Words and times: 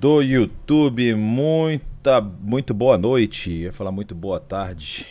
do 0.00 0.22
YouTube, 0.22 1.12
muita, 1.14 2.20
muito 2.20 2.72
boa 2.72 2.96
noite. 2.96 3.50
Eu 3.50 3.56
ia 3.56 3.72
falar 3.72 3.90
muito 3.90 4.14
boa 4.14 4.38
tarde, 4.38 5.08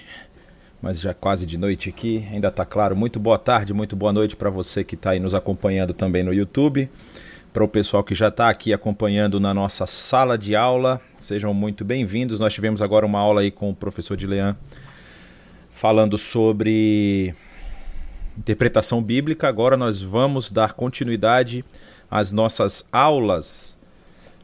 mas 0.82 1.02
já 1.02 1.14
quase 1.14 1.46
de 1.46 1.58
noite 1.58 1.90
aqui, 1.90 2.26
ainda 2.32 2.50
tá 2.50 2.64
claro. 2.64 2.96
Muito 2.96 3.20
boa 3.20 3.38
tarde, 3.38 3.74
muito 3.74 3.98
boa 3.98 4.14
noite 4.14 4.38
para 4.38 4.50
você 4.50 4.86
que 4.86 4.96
está 4.96 5.10
aí 5.10 5.20
nos 5.20 5.36
acompanhando 5.36 5.94
também 5.94 6.24
no 6.24 6.34
YouTube. 6.34 6.90
Para 7.52 7.66
o 7.66 7.68
pessoal 7.68 8.02
que 8.02 8.16
já 8.16 8.30
está 8.30 8.50
aqui 8.50 8.72
acompanhando 8.72 9.42
na 9.42 9.54
nossa 9.54 9.86
sala 9.86 10.38
de 10.38 10.56
aula, 10.56 11.02
sejam 11.20 11.54
muito 11.54 11.84
bem-vindos. 11.84 12.40
Nós 12.40 12.54
tivemos 12.54 12.82
agora 12.82 13.06
uma 13.06 13.20
aula 13.20 13.42
aí 13.42 13.52
com 13.52 13.70
o 13.70 13.76
professor 13.76 14.16
Dilean 14.16 14.56
falando 15.70 16.18
sobre 16.18 17.36
interpretação 18.38 19.04
bíblica. 19.04 19.50
Agora 19.50 19.76
nós 19.76 20.02
vamos 20.02 20.50
dar 20.50 20.72
continuidade 20.72 21.66
às 22.10 22.32
nossas 22.32 22.88
aulas 22.90 23.77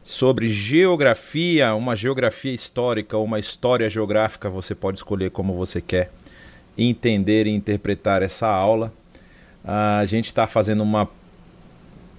sobre 0.04 0.50
geografia, 0.50 1.74
uma 1.74 1.96
geografia 1.96 2.52
histórica, 2.52 3.16
uma 3.16 3.38
história 3.38 3.88
geográfica, 3.88 4.50
você 4.50 4.74
pode 4.74 4.98
escolher 4.98 5.30
como 5.30 5.54
você 5.54 5.80
quer 5.80 6.12
entender 6.76 7.46
e 7.46 7.50
interpretar 7.50 8.22
essa 8.22 8.46
aula. 8.46 8.92
A 9.64 10.04
gente 10.04 10.26
está 10.26 10.46
fazendo 10.46 10.82
uma, 10.82 11.08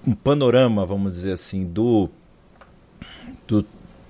um 0.04 0.12
panorama, 0.12 0.84
vamos 0.84 1.14
dizer 1.14 1.32
assim, 1.32 1.64
do, 1.64 2.10
do, 3.46 3.64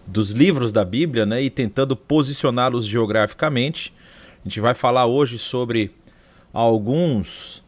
dos 0.07 0.31
livros 0.31 0.73
da 0.73 0.85
Bíblia 0.85 1.27
né, 1.27 1.43
e 1.43 1.51
tentando 1.51 1.95
posicioná-los 1.95 2.87
geograficamente. 2.87 3.93
A 4.41 4.49
gente 4.49 4.59
vai 4.59 4.73
falar 4.73 5.05
hoje 5.05 5.39
sobre 5.39 5.91
alguns, 6.51 7.63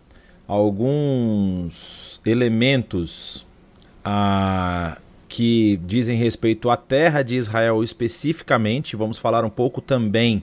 alguns 0.47 2.19
elementos. 2.25 3.47
Ah, 4.02 4.97
que 5.28 5.78
dizem 5.84 6.16
respeito 6.16 6.70
à 6.70 6.77
terra 6.77 7.23
de 7.23 7.37
Israel 7.37 7.84
especificamente. 7.84 8.96
Vamos 8.96 9.18
falar 9.18 9.45
um 9.45 9.51
pouco 9.51 9.80
também 9.80 10.43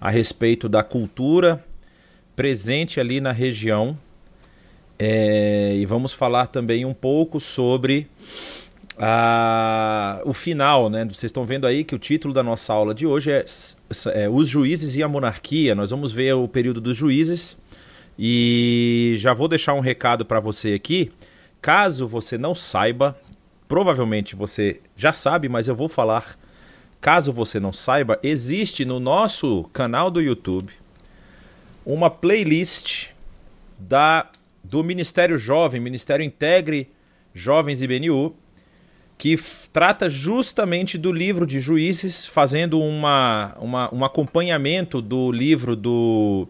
a 0.00 0.10
respeito 0.10 0.68
da 0.68 0.82
cultura 0.82 1.64
presente 2.34 3.00
ali 3.00 3.20
na 3.20 3.32
região. 3.32 3.96
É, 4.98 5.74
e 5.76 5.86
vamos 5.86 6.12
falar 6.12 6.48
também 6.48 6.84
um 6.84 6.94
pouco 6.94 7.38
sobre 7.38 8.08
a, 8.98 10.20
o 10.24 10.32
final, 10.32 10.90
né? 10.90 11.04
Vocês 11.04 11.24
estão 11.24 11.46
vendo 11.46 11.66
aí 11.66 11.84
que 11.84 11.94
o 11.94 11.98
título 11.98 12.34
da 12.34 12.42
nossa 12.42 12.72
aula 12.72 12.94
de 12.94 13.06
hoje 13.06 13.30
é, 13.30 13.44
é 14.14 14.28
Os 14.28 14.48
Juízes 14.48 14.96
e 14.96 15.02
a 15.02 15.08
Monarquia. 15.08 15.74
Nós 15.74 15.90
vamos 15.90 16.10
ver 16.10 16.34
o 16.34 16.48
período 16.48 16.80
dos 16.80 16.96
juízes 16.96 17.60
e 18.18 19.14
já 19.18 19.32
vou 19.32 19.46
deixar 19.46 19.74
um 19.74 19.80
recado 19.80 20.24
para 20.24 20.40
você 20.40 20.74
aqui. 20.74 21.12
Caso 21.62 22.06
você 22.06 22.36
não 22.36 22.54
saiba, 22.54 23.16
provavelmente 23.68 24.34
você 24.34 24.80
já 24.96 25.12
sabe, 25.12 25.48
mas 25.48 25.68
eu 25.68 25.76
vou 25.76 25.88
falar. 25.88 26.38
Caso 27.00 27.32
você 27.32 27.60
não 27.60 27.72
saiba, 27.72 28.18
existe 28.24 28.84
no 28.84 28.98
nosso 28.98 29.64
canal 29.72 30.10
do 30.10 30.20
YouTube 30.20 30.72
uma 31.86 32.10
playlist 32.10 33.10
da 33.78 34.28
do 34.64 34.82
Ministério 34.82 35.38
Jovem, 35.38 35.80
Ministério 35.80 36.24
Integre 36.24 36.90
Jovens 37.32 37.80
IBNU, 37.80 38.34
que 39.16 39.38
trata 39.72 40.08
justamente 40.08 40.98
do 40.98 41.12
livro 41.12 41.46
de 41.46 41.60
Juízes, 41.60 42.26
fazendo 42.26 42.80
uma, 42.80 43.56
uma, 43.58 43.94
um 43.94 44.04
acompanhamento 44.04 45.00
do 45.00 45.32
livro 45.32 45.74
do, 45.74 46.46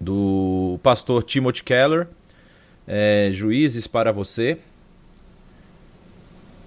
do 0.00 0.80
pastor 0.82 1.22
Timothy 1.22 1.62
Keller, 1.62 2.08
é, 2.86 3.30
Juízes 3.32 3.86
para 3.86 4.12
Você. 4.12 4.58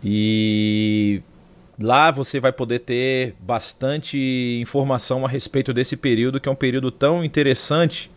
E 0.07 1.23
lá 1.79 2.11
você 2.11 2.39
vai 2.39 2.51
poder 2.51 2.79
ter 2.79 3.33
bastante 3.39 4.59
informação 4.61 5.25
a 5.25 5.27
respeito 5.27 5.73
desse 5.73 5.97
período, 5.97 6.39
que 6.39 6.47
é 6.47 6.51
um 6.51 6.55
período 6.55 6.91
tão 6.91 7.25
interessante 7.25 8.11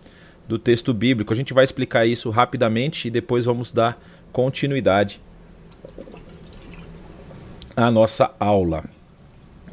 do 0.46 0.58
texto 0.58 0.92
bíblico. 0.92 1.32
A 1.32 1.36
gente 1.36 1.54
vai 1.54 1.64
explicar 1.64 2.04
isso 2.04 2.28
rapidamente 2.28 3.08
e 3.08 3.10
depois 3.10 3.46
vamos 3.46 3.72
dar 3.72 3.98
continuidade 4.30 5.18
à 7.74 7.90
nossa 7.90 8.34
aula. 8.38 8.84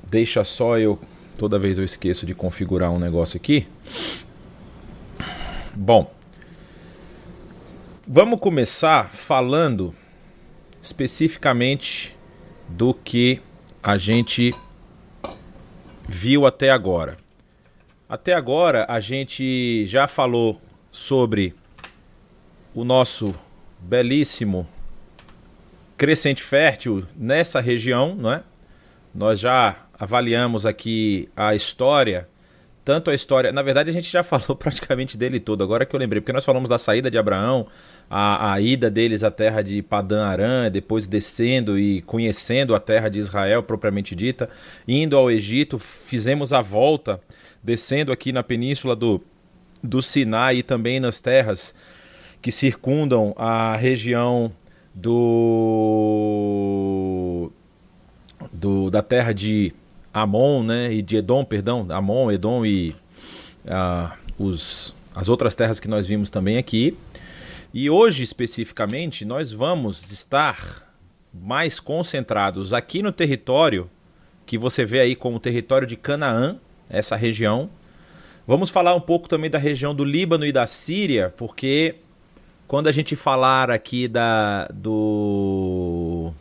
Deixa 0.10 0.42
só 0.46 0.80
eu. 0.80 0.98
Toda 1.38 1.60
vez 1.60 1.78
eu 1.78 1.84
esqueço 1.84 2.26
de 2.26 2.34
configurar 2.34 2.92
um 2.92 3.00
negócio 3.00 3.36
aqui. 3.36 3.68
Bom, 5.76 6.10
vamos 8.08 8.40
começar 8.40 9.10
falando 9.10 9.94
especificamente 10.86 12.16
do 12.70 12.94
que 12.94 13.42
a 13.82 13.98
gente 13.98 14.52
viu 16.08 16.46
até 16.46 16.70
agora. 16.70 17.18
Até 18.08 18.34
agora 18.34 18.86
a 18.88 19.00
gente 19.00 19.88
já 19.88 20.08
falou 20.08 20.62
sobre 20.92 21.56
o 22.72 22.84
nosso 22.84 23.34
belíssimo 23.80 24.68
crescente 25.98 26.44
fértil 26.44 27.04
nessa 27.16 27.60
região, 27.60 28.14
não 28.14 28.32
é? 28.32 28.44
Nós 29.14 29.40
já 29.40 29.88
avaliamos 29.98 30.68
aqui 30.68 31.28
a 31.36 31.56
história, 31.56 32.30
tanto 32.86 33.10
a 33.10 33.16
história, 33.16 33.52
na 33.52 33.64
verdade 33.64 33.90
a 33.90 33.94
gente 33.94 34.10
já 34.10 34.24
falou 34.24 34.56
praticamente 34.56 35.18
dele 35.18 35.40
todo, 35.40 35.64
agora 35.64 35.86
que 35.86 35.96
eu 35.96 36.00
lembrei, 36.00 36.22
porque 36.22 36.32
nós 36.32 36.46
falamos 36.46 36.70
da 36.70 36.78
saída 36.78 37.10
de 37.10 37.18
Abraão, 37.18 37.66
a, 38.08 38.54
a 38.54 38.62
ida 38.62 38.92
deles 38.92 39.24
à 39.24 39.32
terra 39.32 39.64
de 39.64 39.82
Padã 39.82 40.28
Arã, 40.28 40.70
depois 40.70 41.08
descendo 41.08 41.80
e 41.80 42.04
conhecendo 42.04 42.76
a 42.76 42.80
terra 42.80 43.10
de 43.10 43.18
Israel 43.18 43.64
propriamente 43.64 44.16
dita, 44.16 44.48
indo 44.88 45.18
ao 45.18 45.32
Egito, 45.32 45.80
fizemos 45.80 46.54
a 46.54 46.62
volta, 46.62 47.20
descendo 47.64 48.12
aqui 48.12 48.32
na 48.32 48.44
península 48.44 48.96
do, 48.96 49.20
do 49.82 50.00
Sinai 50.04 50.58
e 50.58 50.64
também 50.64 51.00
nas 51.00 51.20
terras 51.20 51.74
que 52.40 52.52
circundam 52.52 53.34
a 53.36 53.76
região 53.76 54.52
do, 54.94 55.42
do 58.54 58.92
da 58.92 59.02
terra 59.02 59.34
de 59.34 59.74
Amon, 60.16 60.64
né, 60.64 60.94
e 60.94 61.02
de 61.02 61.18
Edom, 61.18 61.44
perdão, 61.44 61.86
Amon, 61.90 62.32
Edom 62.32 62.66
e 62.66 62.96
uh, 63.66 64.10
os, 64.40 64.96
as 65.14 65.28
outras 65.28 65.56
terras 65.56 65.78
que 65.78 65.90
nós 65.90 66.08
vimos 66.08 66.30
também 66.30 66.58
aqui. 66.58 66.98
E 67.74 67.90
hoje, 67.90 68.24
especificamente, 68.24 69.26
nós 69.26 69.52
vamos 69.52 70.10
estar 70.10 70.90
mais 71.34 71.82
concentrados 71.82 72.72
aqui 72.72 73.04
no 73.04 73.12
território 73.12 73.90
que 74.46 74.58
você 74.58 74.86
vê 74.86 75.02
aí 75.02 75.18
como 75.18 75.38
território 75.38 75.86
de 75.86 75.98
Canaã, 75.98 76.58
essa 76.90 77.18
região. 77.18 77.70
Vamos 78.48 78.70
falar 78.70 78.96
um 78.96 79.02
pouco 79.02 79.28
também 79.28 79.50
da 79.50 79.58
região 79.58 79.94
do 79.94 80.06
Líbano 80.06 80.46
e 80.46 80.52
da 80.54 80.66
Síria, 80.66 81.34
porque 81.36 81.96
quando 82.70 82.88
a 82.88 82.92
gente 82.94 83.18
falar 83.18 83.70
aqui 83.70 84.08
da 84.08 84.70
do 84.74 86.32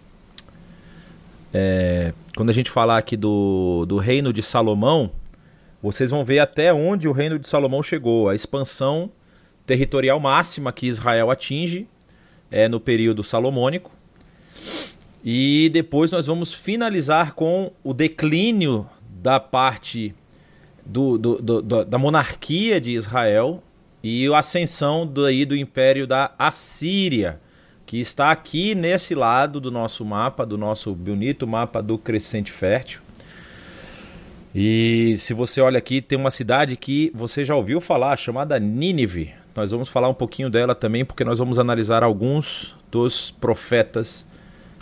é, 1.55 2.13
quando 2.37 2.51
a 2.51 2.53
gente 2.53 2.69
falar 2.69 2.99
aqui 2.99 3.17
do, 3.17 3.87
do 3.87 3.97
reino 3.97 4.33
de 4.33 4.43
Salomão, 4.43 5.13
vocês 5.81 6.11
vão 6.11 6.25
ver 6.25 6.41
até 6.41 6.75
onde 6.75 7.07
o 7.07 7.13
reino 7.13 7.39
de 7.39 7.49
Salomão 7.49 7.81
chegou, 7.81 8.29
a 8.29 8.35
expansão 8.35 9.11
territorial 9.65 10.19
máxima 10.19 10.73
que 10.73 10.87
Israel 10.87 11.31
atinge 11.31 11.87
é 12.51 12.69
no 12.69 12.81
período 12.81 13.23
salomônico. 13.23 13.93
E 15.25 15.71
depois 15.73 16.11
nós 16.11 16.27
vamos 16.27 16.53
finalizar 16.53 17.35
com 17.35 17.71
o 17.83 17.95
declínio 17.95 18.87
da 19.23 19.39
parte 19.39 20.15
do, 20.85 21.17
do, 21.17 21.41
do, 21.41 21.85
da 21.85 21.99
monarquia 21.99 22.81
de 22.81 22.93
Israel 22.93 23.63
e 24.03 24.27
a 24.27 24.39
ascensão 24.39 25.07
do, 25.07 25.25
aí, 25.25 25.45
do 25.45 25.57
império 25.57 26.07
da 26.07 26.33
Assíria, 26.39 27.41
que 27.87 28.01
está 28.01 28.31
aqui 28.31 28.75
nesse 28.75 29.15
lado 29.15 29.61
do 29.61 29.71
nosso 29.71 30.05
mapa, 30.05 30.47
do 30.47 30.57
nosso 30.57 30.95
bonito 30.95 31.47
mapa 31.47 31.83
do 31.83 31.99
crescente 31.99 32.51
fértil. 32.51 33.01
E 34.55 35.17
se 35.19 35.35
você 35.35 35.61
olha 35.61 35.79
aqui, 35.79 36.01
tem 36.01 36.17
uma 36.17 36.31
cidade 36.31 36.77
que 36.77 37.11
você 37.15 37.45
já 37.45 37.57
ouviu 37.57 37.81
falar, 37.81 38.17
chamada 38.17 38.59
Nínive. 38.59 39.33
Nós 39.55 39.71
vamos 39.73 39.89
falar 39.89 40.09
um 40.09 40.15
pouquinho 40.15 40.49
dela 40.49 40.75
também, 40.75 41.05
porque 41.05 41.25
nós 41.25 41.39
vamos 41.39 41.59
analisar 41.59 42.03
alguns 42.03 42.77
dos 42.91 43.31
profetas 43.33 44.29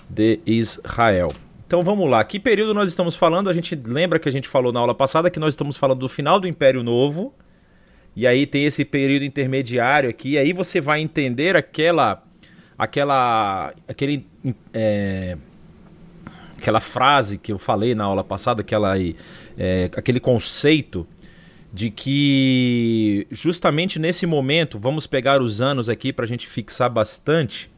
de 0.08 0.40
Israel. 0.44 1.32
Então 1.66 1.82
vamos 1.82 2.08
lá, 2.08 2.22
que 2.22 2.38
período 2.38 2.74
nós 2.74 2.90
estamos 2.90 3.14
falando? 3.14 3.48
A 3.48 3.54
gente 3.54 3.74
lembra 3.74 4.18
que 4.18 4.28
a 4.28 4.32
gente 4.32 4.46
falou 4.46 4.70
na 4.70 4.80
aula 4.80 4.94
passada 4.94 5.30
que 5.30 5.40
nós 5.40 5.54
estamos 5.54 5.74
falando 5.74 6.00
do 6.00 6.08
final 6.08 6.38
do 6.38 6.46
Império 6.46 6.82
Novo, 6.82 7.34
e 8.14 8.26
aí 8.26 8.46
tem 8.46 8.64
esse 8.64 8.84
período 8.84 9.24
intermediário 9.24 10.10
aqui, 10.10 10.32
e 10.32 10.38
aí 10.38 10.52
você 10.52 10.82
vai 10.82 11.00
entender 11.00 11.56
aquela 11.56 12.22
aquela 12.82 13.72
aquele 13.86 14.26
é, 14.74 15.36
aquela 16.58 16.80
frase 16.80 17.38
que 17.38 17.52
eu 17.52 17.58
falei 17.58 17.94
na 17.94 18.04
aula 18.04 18.24
passada, 18.24 18.60
aquela 18.60 18.98
é, 18.98 19.90
aquele 19.96 20.18
conceito 20.18 21.06
de 21.72 21.90
que 21.90 23.26
justamente 23.30 24.00
nesse 24.00 24.26
momento, 24.26 24.80
vamos 24.80 25.06
pegar 25.06 25.40
os 25.40 25.60
anos 25.60 25.88
aqui 25.88 26.12
para 26.12 26.24
a 26.24 26.28
gente 26.28 26.48
fixar 26.48 26.90
bastante, 26.90 27.70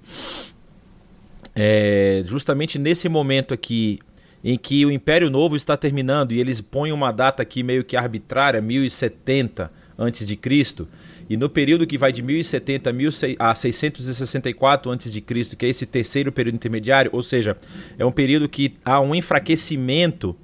é, 1.54 2.24
justamente 2.26 2.78
nesse 2.78 3.06
momento 3.06 3.52
aqui 3.52 4.00
em 4.42 4.56
que 4.56 4.84
o 4.86 4.90
Império 4.90 5.30
Novo 5.30 5.54
está 5.54 5.76
terminando 5.76 6.32
e 6.32 6.40
eles 6.40 6.62
põem 6.62 6.92
uma 6.92 7.12
data 7.12 7.42
aqui 7.42 7.62
meio 7.62 7.84
que 7.84 7.96
arbitrária, 7.96 8.60
1070 8.60 9.70
antes 9.98 10.26
de 10.26 10.34
Cristo, 10.34 10.88
e 11.28 11.36
no 11.36 11.48
período 11.48 11.86
que 11.86 11.96
vai 11.96 12.12
de 12.12 12.22
1070 12.22 12.90
a 13.38 13.54
664 13.54 14.90
a.C., 14.90 15.20
que 15.56 15.66
é 15.66 15.68
esse 15.68 15.86
terceiro 15.86 16.30
período 16.30 16.56
intermediário, 16.56 17.10
ou 17.14 17.22
seja, 17.22 17.56
é 17.98 18.04
um 18.04 18.12
período 18.12 18.48
que 18.48 18.74
há 18.84 19.00
um 19.00 19.14
enfraquecimento 19.14 20.36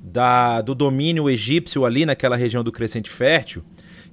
da, 0.00 0.60
do 0.60 0.74
domínio 0.74 1.28
egípcio 1.28 1.84
ali 1.84 2.06
naquela 2.06 2.36
região 2.36 2.62
do 2.62 2.72
Crescente 2.72 3.10
Fértil, 3.10 3.62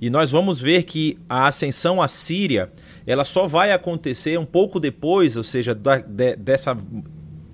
e 0.01 0.10
nós 0.10 0.31
vamos 0.31 0.60
ver 0.60 0.83
que 0.83 1.18
a 1.30 1.48
ascensão 1.48 2.01
assíria 2.01 2.69
ela 3.07 3.24
só 3.24 3.48
vai 3.48 3.72
acontecer 3.72 4.38
um 4.39 4.45
pouco 4.45 4.80
depois, 4.80 5.38
ou 5.38 5.44
seja, 5.44 5.75
da, 5.75 5.98
de, 5.98 6.36
dessa 6.36 6.75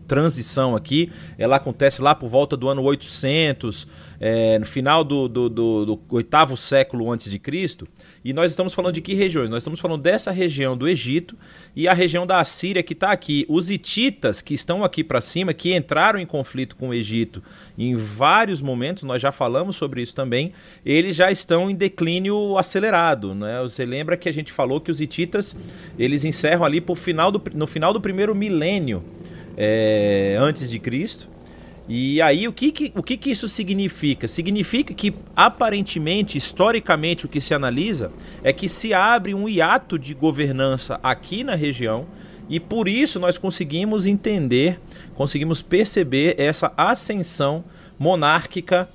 transição 0.07 0.75
aqui, 0.75 1.09
ela 1.37 1.55
acontece 1.55 2.01
lá 2.01 2.13
por 2.13 2.29
volta 2.29 2.57
do 2.57 2.67
ano 2.67 2.81
800, 2.83 3.87
é, 4.19 4.59
no 4.59 4.65
final 4.65 5.03
do, 5.03 5.27
do, 5.27 5.49
do, 5.49 5.85
do, 5.85 5.99
oitavo 6.09 6.57
século 6.57 7.09
antes 7.11 7.31
de 7.31 7.39
Cristo. 7.39 7.87
E 8.23 8.33
nós 8.33 8.51
estamos 8.51 8.73
falando 8.73 8.93
de 8.93 9.01
que 9.01 9.15
regiões? 9.15 9.49
Nós 9.49 9.63
estamos 9.63 9.79
falando 9.79 10.01
dessa 10.01 10.31
região 10.31 10.77
do 10.77 10.87
Egito 10.87 11.35
e 11.75 11.87
a 11.87 11.93
região 11.93 12.25
da 12.25 12.39
Assíria 12.39 12.83
que 12.83 12.93
está 12.93 13.11
aqui. 13.11 13.45
Os 13.49 13.71
hititas 13.71 14.41
que 14.41 14.53
estão 14.53 14.83
aqui 14.83 15.03
para 15.03 15.19
cima, 15.19 15.53
que 15.53 15.75
entraram 15.75 16.19
em 16.19 16.25
conflito 16.25 16.75
com 16.75 16.89
o 16.89 16.93
Egito 16.93 17.41
em 17.75 17.95
vários 17.95 18.61
momentos, 18.61 19.03
nós 19.03 19.19
já 19.19 19.31
falamos 19.31 19.75
sobre 19.75 20.03
isso 20.03 20.13
também, 20.13 20.53
eles 20.85 21.15
já 21.15 21.31
estão 21.31 21.69
em 21.69 21.75
declínio 21.75 22.57
acelerado. 22.59 23.33
Né? 23.33 23.59
Você 23.63 23.85
lembra 23.85 24.15
que 24.15 24.29
a 24.29 24.33
gente 24.33 24.51
falou 24.51 24.79
que 24.79 24.91
os 24.91 25.01
hititas 25.01 25.57
eles 25.97 26.23
encerram 26.23 26.63
ali 26.63 26.79
por 26.79 26.97
final 26.97 27.31
do, 27.31 27.41
no 27.55 27.65
final 27.65 27.91
do 27.91 27.99
primeiro 27.99 28.35
milênio 28.35 29.03
é, 29.57 30.35
antes 30.39 30.69
de 30.69 30.77
Cristo. 30.77 31.27
E 31.93 32.21
aí, 32.21 32.47
o 32.47 32.53
que, 32.53 32.71
que, 32.71 32.93
o 32.95 33.03
que, 33.03 33.17
que 33.17 33.31
isso 33.31 33.49
significa? 33.49 34.25
Significa 34.25 34.93
que, 34.93 35.13
aparentemente, 35.35 36.37
historicamente, 36.37 37.25
o 37.25 37.27
que 37.27 37.41
se 37.41 37.53
analisa 37.53 38.13
é 38.41 38.53
que 38.53 38.69
se 38.69 38.93
abre 38.93 39.33
um 39.33 39.49
hiato 39.49 39.99
de 39.99 40.13
governança 40.13 41.01
aqui 41.03 41.43
na 41.43 41.53
região 41.53 42.07
e 42.47 42.61
por 42.61 42.87
isso 42.87 43.19
nós 43.19 43.37
conseguimos 43.37 44.05
entender, 44.05 44.79
conseguimos 45.15 45.61
perceber 45.61 46.35
essa 46.39 46.71
ascensão 46.77 47.61
monárquica 47.99 48.87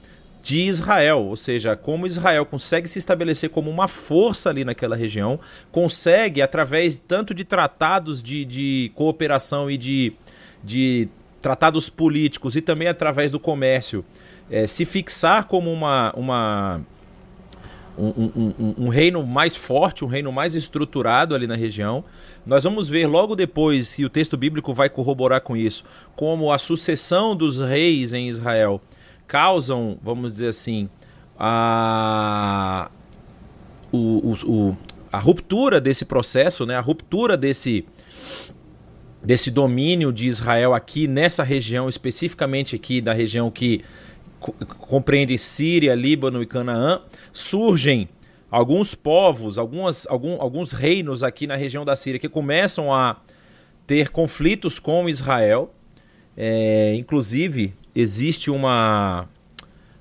de 0.43 0.61
Israel, 0.61 1.19
ou 1.19 1.37
seja, 1.37 1.77
como 1.77 2.07
Israel 2.07 2.47
consegue 2.47 2.89
se 2.89 2.99
estabelecer 2.99 3.51
como 3.51 3.69
uma 3.69 3.89
força 3.89 4.49
ali 4.49 4.65
naquela 4.65 4.97
região, 4.97 5.39
consegue, 5.71 6.41
através 6.41 6.97
tanto 6.97 7.35
de 7.35 7.45
tratados 7.45 8.23
de, 8.23 8.43
de 8.47 8.91
cooperação 8.95 9.71
e 9.71 9.77
de 9.77 10.15
de 10.67 11.09
tratados 11.47 11.89
políticos 11.89 12.57
e 12.57 12.61
também 12.61 12.89
através 12.89 13.31
do 13.31 13.39
comércio 13.39 14.05
é, 14.51 14.67
se 14.67 14.85
fixar 14.85 15.47
como 15.47 15.73
uma, 15.73 16.13
uma 16.17 16.81
um, 17.97 18.09
um, 18.59 18.75
um, 18.79 18.89
reino 18.89 19.25
mais 19.25 19.55
forte, 19.55 20.05
um 20.05 20.09
reino 20.09 20.33
mais 20.33 20.57
estruturado 20.57 21.37
ali 21.37 21.47
na 21.47 21.55
região. 21.55 22.03
Nós 22.45 22.65
vamos 22.65 22.89
ver 22.89 23.07
logo 23.07 23.37
depois, 23.37 23.97
e 23.97 24.05
o 24.05 24.11
texto 24.11 24.37
bíblico 24.37 24.75
vai 24.75 24.89
corroborar 24.89 25.41
com 25.41 25.57
isso, 25.57 25.85
como 26.17 26.53
a 26.53 26.59
sucessão 26.59 27.37
dos 27.37 27.61
reis 27.61 28.13
em 28.13 28.29
Israel 28.29 28.81
causam, 29.29 29.99
vamos 30.03 30.33
dizer 30.33 30.49
assim, 30.49 30.89
a, 31.39 32.91
o, 33.93 33.99
o, 33.99 34.35
o 34.51 34.77
a 35.13 35.19
ruptura 35.21 35.81
desse 35.81 36.05
processo, 36.05 36.67
né? 36.67 36.75
a 36.75 36.81
ruptura 36.81 37.37
desse, 37.37 37.87
desse 39.27 39.51
domínio 39.51 40.13
de 40.13 40.27
Israel 40.27 40.73
aqui 40.73 41.09
nessa 41.09 41.43
região, 41.43 41.89
especificamente 41.89 42.77
aqui 42.77 43.01
da 43.01 43.13
região 43.13 43.51
que 43.51 43.83
compreende 44.79 45.37
Síria, 45.37 45.97
Líbano 45.97 46.41
e 46.41 46.47
Canaã, 46.47 47.01
surgem 47.33 48.09
alguns 48.49 48.95
povos, 48.95 49.59
algumas, 49.59 50.07
algum, 50.07 50.41
alguns 50.41 50.71
reinos 50.71 51.25
aqui 51.25 51.45
na 51.45 51.57
região 51.57 51.85
da 51.85 51.97
Síria 51.97 52.21
que 52.21 52.29
começam 52.29 52.95
a 52.95 53.17
ter 53.85 54.11
conflitos 54.11 54.79
com 54.79 55.09
Israel. 55.09 55.75
É, 56.37 56.95
inclusive, 56.95 57.75
existe 57.97 58.49
uma, 58.49 59.29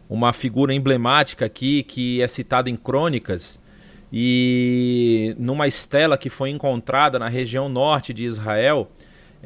uma 0.07 0.33
figura 0.33 0.72
emblemática 0.72 1.45
aqui 1.45 1.81
que 1.81 2.22
é 2.22 2.27
citada 2.27 2.69
em 2.69 2.75
crônicas 2.75 3.60
e 4.13 5.36
numa 5.39 5.68
estela 5.68 6.16
que 6.16 6.30
foi 6.30 6.51
encontrada 6.51 7.18
na 7.18 7.27
região 7.27 7.68
norte 7.68 8.13
de 8.13 8.24
Israel 8.24 8.88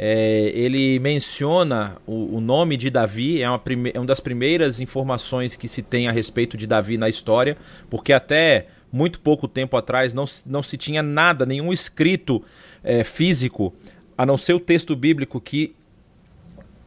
é, 0.02 0.54
ele 0.56 0.98
menciona 1.00 1.98
o, 2.08 2.38
o, 2.38 2.40
nome 2.40 2.78
de 2.78 2.90
Davi, 2.90 3.42
é 3.42 3.50
uma, 3.50 3.60
prime, 3.60 3.92
é 3.94 4.00
uma 4.00 4.06
das 4.06 4.22
primeiras 4.22 4.80
informações 4.80 5.58
que 5.58 5.68
se 5.68 5.84
tem 5.84 6.08
a 6.08 6.12
respeito 6.14 6.56
de 6.56 6.66
Davi 6.66 6.98
na 6.98 7.10
história, 7.10 7.58
porque 7.90 8.14
até 8.14 8.68
muito 8.90 9.20
pouco 9.20 9.46
tempo 9.46 9.76
atrás 9.76 10.14
não, 10.14 10.24
não 10.46 10.64
se 10.64 10.78
tinha 10.78 11.04
nada, 11.04 11.46
nenhum 11.46 11.74
escrito 11.74 12.42
é, 12.82 13.04
físico, 13.04 13.76
a 14.18 14.26
não 14.26 14.38
ser 14.38 14.54
o 14.54 14.60
texto 14.60 14.96
bíblico 14.96 15.42
que 15.42 15.76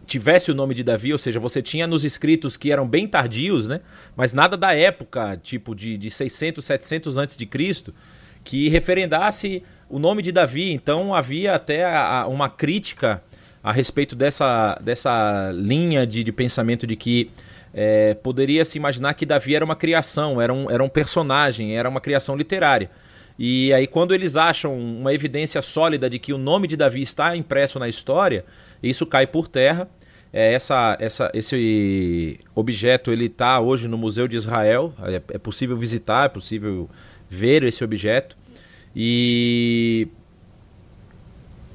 tivesse 0.06 0.50
o 0.50 0.54
nome 0.54 0.74
de 0.74 0.82
Davi, 0.82 1.12
ou 1.12 1.18
seja, 1.18 1.38
você 1.38 1.60
tinha 1.60 1.86
nos 1.86 2.04
escritos 2.04 2.56
que 2.56 2.72
eram 2.72 2.88
bem 2.88 3.06
tardios, 3.06 3.68
né? 3.68 3.82
mas 4.16 4.32
nada 4.32 4.56
da 4.56 4.72
época, 4.72 5.38
tipo 5.42 5.74
de, 5.74 5.98
de 5.98 6.10
600, 6.10 6.64
700 6.64 7.18
antes 7.18 7.36
de 7.36 7.44
Cristo, 7.44 7.94
que 8.42 8.70
referendasse 8.70 9.62
o 9.92 9.98
nome 9.98 10.22
de 10.22 10.32
Davi. 10.32 10.72
Então 10.72 11.14
havia 11.14 11.54
até 11.54 11.84
a, 11.84 12.26
uma 12.26 12.48
crítica 12.48 13.22
a 13.62 13.70
respeito 13.70 14.16
dessa, 14.16 14.76
dessa 14.82 15.52
linha 15.54 16.04
de, 16.06 16.24
de 16.24 16.32
pensamento 16.32 16.86
de 16.86 16.96
que 16.96 17.30
é, 17.74 18.14
poderia 18.14 18.64
se 18.64 18.78
imaginar 18.78 19.14
que 19.14 19.26
Davi 19.26 19.54
era 19.54 19.64
uma 19.64 19.76
criação, 19.76 20.40
era 20.40 20.52
um, 20.52 20.70
era 20.70 20.82
um 20.82 20.88
personagem, 20.88 21.76
era 21.76 21.88
uma 21.88 22.00
criação 22.00 22.34
literária. 22.34 22.90
E 23.38 23.72
aí, 23.72 23.86
quando 23.86 24.14
eles 24.14 24.36
acham 24.36 24.76
uma 24.76 25.12
evidência 25.12 25.60
sólida 25.62 26.08
de 26.08 26.18
que 26.18 26.32
o 26.32 26.38
nome 26.38 26.66
de 26.66 26.76
Davi 26.76 27.02
está 27.02 27.36
impresso 27.36 27.78
na 27.78 27.88
história, 27.88 28.44
isso 28.82 29.06
cai 29.06 29.26
por 29.26 29.46
terra. 29.46 29.88
É, 30.32 30.54
essa, 30.54 30.96
essa, 30.98 31.30
esse 31.34 32.40
objeto 32.54 33.10
ele 33.12 33.26
está 33.26 33.60
hoje 33.60 33.88
no 33.88 33.98
Museu 33.98 34.26
de 34.26 34.36
Israel. 34.36 34.92
É, 35.02 35.22
é 35.34 35.38
possível 35.38 35.76
visitar, 35.76 36.26
é 36.26 36.28
possível 36.28 36.88
ver 37.28 37.62
esse 37.62 37.84
objeto. 37.84 38.36
E 38.94 40.08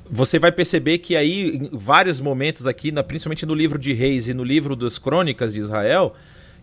você 0.10 0.40
vai 0.40 0.52
perceber 0.52 1.00
que 1.00 1.16
aí, 1.16 1.58
em 1.58 1.70
vários 1.78 2.20
momentos 2.20 2.68
aqui, 2.68 2.92
na, 2.92 3.04
principalmente 3.04 3.46
no 3.46 3.54
livro 3.54 3.78
de 3.78 3.94
Reis 3.94 4.28
e 4.28 4.34
no 4.34 4.44
livro 4.44 4.76
das 4.76 4.98
Crônicas 4.98 5.54
de 5.54 5.60
Israel, 5.60 6.16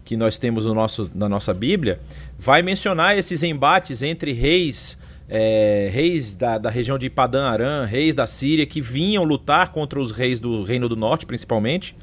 que 0.04 0.16
nós 0.16 0.38
temos 0.38 0.66
no 0.66 0.74
nosso, 0.74 1.10
na 1.14 1.28
nossa 1.28 1.52
Bíblia, 1.52 2.00
vai 2.38 2.62
mencionar 2.62 3.16
esses 3.16 3.42
embates 3.42 4.02
entre 4.02 4.32
reis, 4.32 4.98
é, 5.28 5.90
reis 5.92 6.34
da, 6.34 6.58
da 6.58 6.70
região 6.70 6.98
de 6.98 7.08
Padã 7.08 7.48
Aram, 7.48 7.86
reis 7.86 8.14
da 8.14 8.26
Síria, 8.26 8.66
que 8.66 8.80
vinham 8.80 9.24
lutar 9.24 9.72
contra 9.72 9.98
os 9.98 10.10
reis 10.10 10.38
do 10.40 10.62
Reino 10.62 10.88
do 10.88 10.96
Norte, 10.96 11.26
principalmente. 11.26 11.96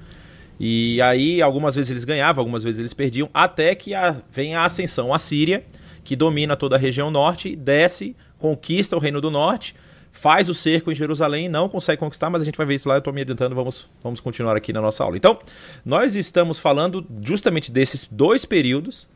E 0.59 1.01
aí, 1.01 1.41
algumas 1.41 1.75
vezes 1.75 1.91
eles 1.91 2.03
ganhavam, 2.03 2.41
algumas 2.41 2.63
vezes 2.63 2.79
eles 2.79 2.93
perdiam, 2.93 3.29
até 3.33 3.73
que 3.73 3.93
a, 3.93 4.21
vem 4.31 4.55
a 4.55 4.65
ascensão 4.65 5.13
à 5.13 5.19
Síria, 5.19 5.63
que 6.03 6.15
domina 6.15 6.55
toda 6.55 6.75
a 6.75 6.79
região 6.79 7.09
norte, 7.11 7.55
desce 7.55 8.15
conquista 8.41 8.97
o 8.97 8.99
Reino 8.99 9.21
do 9.21 9.31
Norte, 9.31 9.73
faz 10.11 10.49
o 10.49 10.53
cerco 10.53 10.91
em 10.91 10.95
Jerusalém, 10.95 11.47
não 11.47 11.69
consegue 11.69 11.99
conquistar, 11.99 12.29
mas 12.29 12.41
a 12.41 12.45
gente 12.45 12.57
vai 12.57 12.65
ver 12.65 12.75
isso 12.75 12.89
lá, 12.89 12.95
eu 12.95 12.99
estou 12.99 13.13
me 13.13 13.21
adiantando, 13.21 13.55
vamos, 13.55 13.87
vamos 14.03 14.19
continuar 14.19 14.57
aqui 14.57 14.73
na 14.73 14.81
nossa 14.81 15.01
aula. 15.03 15.15
Então, 15.15 15.39
nós 15.85 16.17
estamos 16.17 16.59
falando 16.59 17.05
justamente 17.21 17.71
desses 17.71 18.05
dois 18.11 18.43
períodos, 18.43 19.07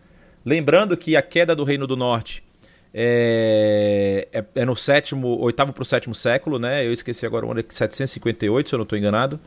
lembrando 0.46 0.96
que 0.96 1.18
a 1.18 1.22
queda 1.22 1.56
do 1.56 1.64
Reino 1.64 1.86
do 1.86 1.98
Norte 1.98 2.44
é, 2.94 4.28
é, 4.32 4.46
é 4.56 4.66
no 4.66 4.76
sétimo, 4.76 5.40
oitavo 5.42 5.74
para 5.74 5.82
o 5.82 5.86
sétimo 5.86 6.16
século, 6.16 6.58
né? 6.58 6.86
Eu 6.86 6.94
esqueci 6.94 7.26
agora 7.26 7.46
o 7.46 7.52
ano 7.52 7.62
758, 7.68 8.70
se 8.70 8.76
eu 8.76 8.78
não 8.78 8.84
estou 8.84 8.98
enganado, 8.98 9.38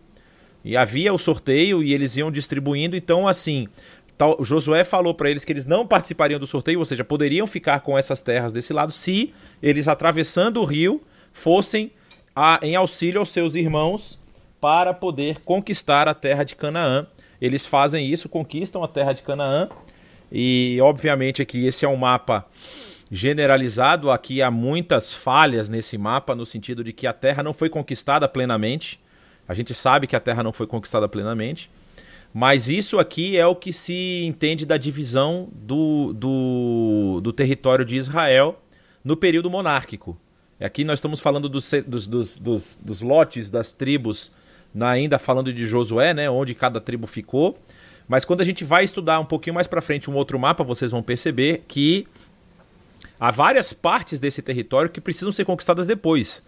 E 0.65 0.77
havia 0.77 1.13
o 1.13 1.19
sorteio 1.19 1.83
e 1.83 1.93
eles 1.93 2.17
iam 2.17 2.31
distribuindo. 2.31 2.97
Então, 2.97 3.29
assim, 3.29 3.69
tal, 4.17 4.37
Josué 4.45 4.85
falou 4.85 5.15
para 5.15 5.31
eles 5.31 5.45
que 5.45 5.53
eles 5.53 5.67
não 5.67 5.87
participariam 5.87 6.41
do 6.41 6.47
sorteio, 6.47 6.79
ou 6.79 6.85
seja, 6.85 7.05
poderiam 7.05 7.47
ficar 7.47 7.81
com 7.81 7.97
essas 7.97 8.21
terras 8.21 8.53
desse 8.53 8.73
lado 8.73 8.93
se 8.93 9.33
eles, 9.63 9.89
atravessando 9.89 10.61
o 10.61 10.65
rio, 10.65 11.03
fossem 11.33 11.91
a, 12.35 12.59
em 12.63 12.77
auxílio 12.77 13.21
aos 13.21 13.31
seus 13.31 13.55
irmãos 13.55 14.19
para 14.61 14.95
poder 14.95 15.41
conquistar 15.45 16.09
a 16.09 16.15
terra 16.15 16.45
de 16.45 16.57
Canaã. 16.57 17.07
Eles 17.41 17.67
fazem 17.67 18.07
isso, 18.07 18.29
conquistam 18.29 18.83
a 18.83 18.89
terra 18.89 19.13
de 19.13 19.23
Canaã. 19.23 19.69
E 20.33 20.79
obviamente 20.81 21.43
aqui 21.43 21.67
esse 21.67 21.85
é 21.85 21.89
um 21.89 21.97
mapa 21.97 22.47
generalizado. 23.11 24.11
Aqui 24.11 24.41
há 24.41 24.51
muitas 24.51 25.13
falhas 25.13 25.69
nesse 25.69 25.99
mapa, 25.99 26.35
no 26.35 26.47
sentido 26.47 26.83
de 26.83 26.93
que 26.93 27.07
a 27.07 27.13
terra 27.13 27.43
não 27.43 27.53
foi 27.53 27.69
conquistada 27.69 28.29
plenamente. 28.29 28.99
A 29.47 29.53
gente 29.53 29.75
sabe 29.75 30.07
que 30.07 30.17
a 30.17 30.21
terra 30.21 30.43
não 30.43 30.53
foi 30.53 30.67
conquistada 30.67 31.07
plenamente. 31.09 31.71
Mas 32.35 32.69
isso 32.69 32.99
aqui 32.99 33.37
é 33.37 33.47
o 33.47 33.55
que 33.55 33.73
se 33.73 34.25
entende 34.25 34.67
da 34.67 34.77
divisão 34.77 35.49
do, 35.53 36.13
do, 36.13 37.21
do 37.23 37.33
território 37.33 37.85
de 37.85 37.95
Israel 37.95 38.61
no 39.05 39.17
período 39.17 39.49
monárquico. 39.49 40.19
Aqui 40.61 40.83
nós 40.83 40.99
estamos 40.99 41.21
falando 41.21 41.49
dos, 41.49 41.71
dos, 41.87 42.09
dos, 42.09 42.37
dos, 42.37 42.79
dos 42.83 43.01
lotes 43.01 43.51
das 43.51 43.71
tribos 43.71 44.33
ainda 44.81 45.17
falando 45.17 45.53
de 45.53 45.65
Josué, 45.65 46.13
né, 46.13 46.29
onde 46.29 46.55
cada 46.57 46.81
tribo 46.81 47.07
ficou. 47.07 47.57
Mas 48.09 48.25
quando 48.25 48.41
a 48.41 48.45
gente 48.45 48.65
vai 48.65 48.83
estudar 48.83 49.21
um 49.21 49.25
pouquinho 49.25 49.55
mais 49.55 49.69
para 49.69 49.81
frente 49.81 50.11
um 50.11 50.15
outro 50.15 50.37
mapa, 50.37 50.65
vocês 50.65 50.91
vão 50.91 51.05
perceber 51.05 51.63
que 51.69 52.05
há 53.21 53.31
várias 53.31 53.73
partes 53.73 54.19
desse 54.19 54.43
território 54.43 54.91
que 54.91 55.01
precisam 55.01 55.31
ser 55.31 55.45
conquistadas 55.45 55.87
depois. 55.87 56.43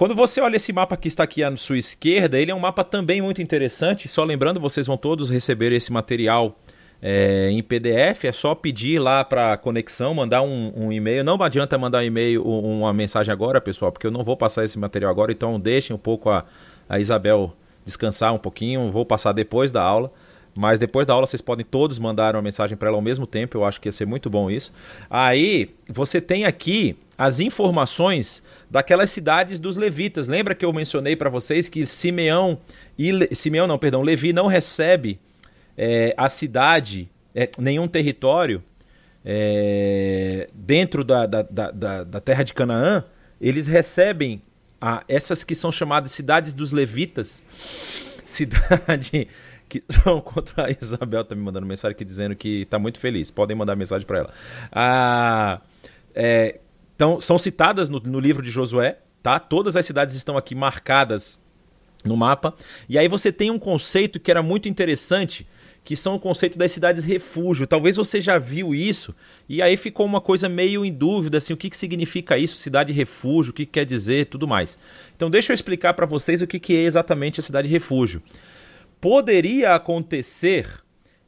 Quando 0.00 0.14
você 0.14 0.40
olha 0.40 0.56
esse 0.56 0.72
mapa 0.72 0.96
que 0.96 1.08
está 1.08 1.24
aqui 1.24 1.44
à 1.44 1.54
sua 1.58 1.76
esquerda, 1.76 2.40
ele 2.40 2.50
é 2.50 2.54
um 2.54 2.58
mapa 2.58 2.82
também 2.82 3.20
muito 3.20 3.42
interessante. 3.42 4.08
Só 4.08 4.24
lembrando, 4.24 4.58
vocês 4.58 4.86
vão 4.86 4.96
todos 4.96 5.28
receber 5.28 5.72
esse 5.72 5.92
material 5.92 6.58
é, 7.02 7.50
em 7.50 7.62
PDF. 7.62 8.24
É 8.24 8.32
só 8.32 8.54
pedir 8.54 8.98
lá 8.98 9.22
para 9.22 9.58
conexão, 9.58 10.14
mandar 10.14 10.40
um, 10.40 10.72
um, 10.74 10.90
e-mail. 10.90 11.22
Não 11.22 11.34
adianta 11.42 11.76
mandar 11.76 11.98
um 11.98 12.04
e-mail, 12.04 12.42
uma 12.42 12.94
mensagem 12.94 13.30
agora, 13.30 13.60
pessoal, 13.60 13.92
porque 13.92 14.06
eu 14.06 14.10
não 14.10 14.24
vou 14.24 14.38
passar 14.38 14.64
esse 14.64 14.78
material 14.78 15.10
agora. 15.10 15.32
Então 15.32 15.60
deixem 15.60 15.94
um 15.94 15.98
pouco 15.98 16.30
a, 16.30 16.46
a 16.88 16.98
Isabel 16.98 17.54
descansar 17.84 18.32
um 18.32 18.38
pouquinho. 18.38 18.90
Vou 18.90 19.04
passar 19.04 19.32
depois 19.32 19.70
da 19.70 19.82
aula. 19.82 20.10
Mas 20.54 20.78
depois 20.78 21.06
da 21.06 21.12
aula 21.12 21.26
vocês 21.26 21.42
podem 21.42 21.64
todos 21.64 21.98
mandar 21.98 22.34
uma 22.34 22.42
mensagem 22.42 22.74
para 22.74 22.88
ela 22.88 22.96
ao 22.96 23.02
mesmo 23.02 23.26
tempo. 23.26 23.58
Eu 23.58 23.66
acho 23.66 23.78
que 23.78 23.86
ia 23.86 23.92
ser 23.92 24.06
muito 24.06 24.30
bom 24.30 24.50
isso. 24.50 24.72
Aí 25.10 25.74
você 25.86 26.22
tem 26.22 26.46
aqui 26.46 26.96
as 27.20 27.38
informações 27.38 28.42
daquelas 28.70 29.10
cidades 29.10 29.60
dos 29.60 29.76
levitas. 29.76 30.26
Lembra 30.26 30.54
que 30.54 30.64
eu 30.64 30.72
mencionei 30.72 31.14
para 31.14 31.28
vocês 31.28 31.68
que 31.68 31.86
Simeão 31.86 32.58
e. 32.98 33.12
Simeão 33.34 33.66
não, 33.66 33.78
perdão, 33.78 34.00
Levi 34.00 34.32
não 34.32 34.46
recebe 34.46 35.20
é, 35.76 36.14
a 36.16 36.30
cidade, 36.30 37.10
é, 37.34 37.50
nenhum 37.58 37.86
território 37.86 38.62
é, 39.22 40.48
dentro 40.54 41.04
da, 41.04 41.26
da, 41.26 41.42
da, 41.42 42.04
da 42.04 42.20
terra 42.22 42.42
de 42.42 42.54
Canaã. 42.54 43.04
Eles 43.38 43.66
recebem 43.66 44.40
a 44.80 45.04
essas 45.06 45.44
que 45.44 45.54
são 45.54 45.70
chamadas 45.70 46.12
cidades 46.12 46.54
dos 46.54 46.72
levitas, 46.72 47.42
cidade 48.24 49.28
que 49.68 49.84
são 49.92 50.22
contra 50.22 50.68
a 50.68 50.70
Isabel 50.70 51.22
tá 51.22 51.34
me 51.34 51.42
mandando 51.42 51.66
mensagem 51.66 51.94
aqui 51.94 52.04
dizendo 52.04 52.34
que 52.34 52.62
está 52.62 52.78
muito 52.78 52.98
feliz. 52.98 53.30
Podem 53.30 53.54
mandar 53.54 53.76
mensagem 53.76 54.06
para 54.06 54.20
ela. 54.20 54.32
Ah, 54.72 55.60
é, 56.14 56.59
então 57.00 57.18
são 57.18 57.38
citadas 57.38 57.88
no, 57.88 57.98
no 57.98 58.20
livro 58.20 58.42
de 58.42 58.50
Josué, 58.50 58.98
tá? 59.22 59.40
Todas 59.40 59.74
as 59.74 59.86
cidades 59.86 60.14
estão 60.14 60.36
aqui 60.36 60.54
marcadas 60.54 61.42
no 62.04 62.14
mapa. 62.14 62.54
E 62.90 62.98
aí 62.98 63.08
você 63.08 63.32
tem 63.32 63.50
um 63.50 63.58
conceito 63.58 64.20
que 64.20 64.30
era 64.30 64.42
muito 64.42 64.68
interessante 64.68 65.46
que 65.82 65.96
são 65.96 66.16
o 66.16 66.20
conceito 66.20 66.58
das 66.58 66.70
cidades 66.72 67.02
refúgio. 67.02 67.66
Talvez 67.66 67.96
você 67.96 68.20
já 68.20 68.36
viu 68.36 68.74
isso 68.74 69.14
e 69.48 69.62
aí 69.62 69.78
ficou 69.78 70.04
uma 70.04 70.20
coisa 70.20 70.46
meio 70.46 70.84
em 70.84 70.92
dúvida 70.92 71.38
assim, 71.38 71.54
o 71.54 71.56
que, 71.56 71.70
que 71.70 71.76
significa 71.78 72.36
isso, 72.36 72.56
cidade 72.56 72.92
refúgio, 72.92 73.52
o 73.52 73.54
que, 73.54 73.64
que 73.64 73.72
quer 73.72 73.86
dizer, 73.86 74.26
tudo 74.26 74.46
mais. 74.46 74.78
Então 75.16 75.30
deixa 75.30 75.52
eu 75.52 75.54
explicar 75.54 75.94
para 75.94 76.04
vocês 76.04 76.42
o 76.42 76.46
que, 76.46 76.60
que 76.60 76.76
é 76.76 76.82
exatamente 76.82 77.40
a 77.40 77.42
cidade 77.42 77.66
refúgio. 77.66 78.22
Poderia 79.00 79.74
acontecer 79.74 80.68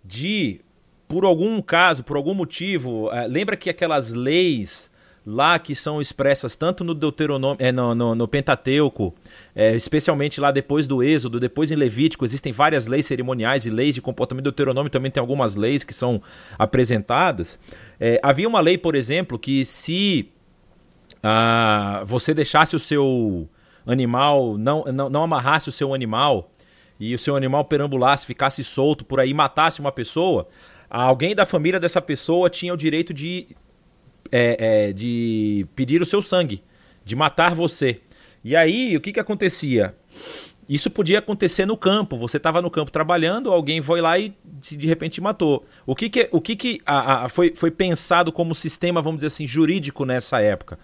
de, 0.04 0.60
por 1.08 1.24
algum 1.24 1.62
caso, 1.62 2.04
por 2.04 2.18
algum 2.18 2.34
motivo, 2.34 3.10
é, 3.10 3.26
lembra 3.26 3.56
que 3.56 3.70
aquelas 3.70 4.12
leis 4.12 4.91
lá 5.24 5.58
que 5.58 5.74
são 5.74 6.00
expressas 6.00 6.56
tanto 6.56 6.82
no 6.82 6.94
Deuteronômio, 6.94 7.56
é, 7.60 7.70
no, 7.70 7.94
no, 7.94 8.14
no 8.14 8.28
Pentateuco, 8.28 9.14
é, 9.54 9.74
especialmente 9.76 10.40
lá 10.40 10.50
depois 10.50 10.86
do 10.86 11.02
Êxodo, 11.02 11.38
depois 11.38 11.70
em 11.70 11.76
Levítico, 11.76 12.24
existem 12.24 12.52
várias 12.52 12.86
leis 12.86 13.06
cerimoniais 13.06 13.64
e 13.64 13.70
leis 13.70 13.94
de 13.94 14.02
comportamento. 14.02 14.44
Deuteronômio 14.44 14.90
também 14.90 15.10
tem 15.10 15.20
algumas 15.20 15.54
leis 15.54 15.84
que 15.84 15.94
são 15.94 16.20
apresentadas. 16.58 17.58
É, 18.00 18.18
havia 18.22 18.48
uma 18.48 18.60
lei, 18.60 18.76
por 18.76 18.94
exemplo, 18.94 19.38
que 19.38 19.64
se 19.64 20.28
ah, 21.22 22.02
você 22.04 22.34
deixasse 22.34 22.74
o 22.74 22.80
seu 22.80 23.48
animal, 23.86 24.58
não, 24.58 24.84
não, 24.84 25.08
não 25.08 25.22
amarrasse 25.22 25.68
o 25.68 25.72
seu 25.72 25.94
animal 25.94 26.50
e 26.98 27.14
o 27.14 27.18
seu 27.18 27.36
animal 27.36 27.64
perambulasse, 27.64 28.26
ficasse 28.26 28.62
solto 28.64 29.04
por 29.04 29.20
aí, 29.20 29.32
matasse 29.32 29.80
uma 29.80 29.92
pessoa, 29.92 30.48
alguém 30.90 31.34
da 31.34 31.46
família 31.46 31.80
dessa 31.80 32.00
pessoa 32.00 32.50
tinha 32.50 32.72
o 32.74 32.76
direito 32.76 33.14
de, 33.14 33.48
é, 34.32 34.88
é, 34.88 34.92
de 34.92 35.66
pedir 35.76 36.00
o 36.00 36.06
seu 36.06 36.22
sangue, 36.22 36.62
de 37.04 37.14
matar 37.14 37.54
você. 37.54 38.00
E 38.42 38.56
aí, 38.56 38.96
o 38.96 39.00
que, 39.00 39.12
que 39.12 39.20
acontecia? 39.20 39.94
Isso 40.68 40.90
podia 40.90 41.18
acontecer 41.18 41.66
no 41.66 41.76
campo. 41.76 42.16
Você 42.16 42.38
estava 42.38 42.62
no 42.62 42.70
campo 42.70 42.90
trabalhando, 42.90 43.52
alguém 43.52 43.82
foi 43.82 44.00
lá 44.00 44.18
e 44.18 44.34
de 44.42 44.86
repente 44.86 45.20
matou. 45.20 45.66
O 45.84 45.94
que, 45.94 46.08
que, 46.08 46.28
o 46.32 46.40
que, 46.40 46.56
que 46.56 46.80
a, 46.86 47.24
a, 47.24 47.28
foi, 47.28 47.52
foi 47.54 47.70
pensado 47.70 48.32
como 48.32 48.54
sistema, 48.54 49.02
vamos 49.02 49.18
dizer 49.18 49.26
assim, 49.26 49.46
jurídico 49.46 50.04
nessa 50.04 50.40
época? 50.40 50.78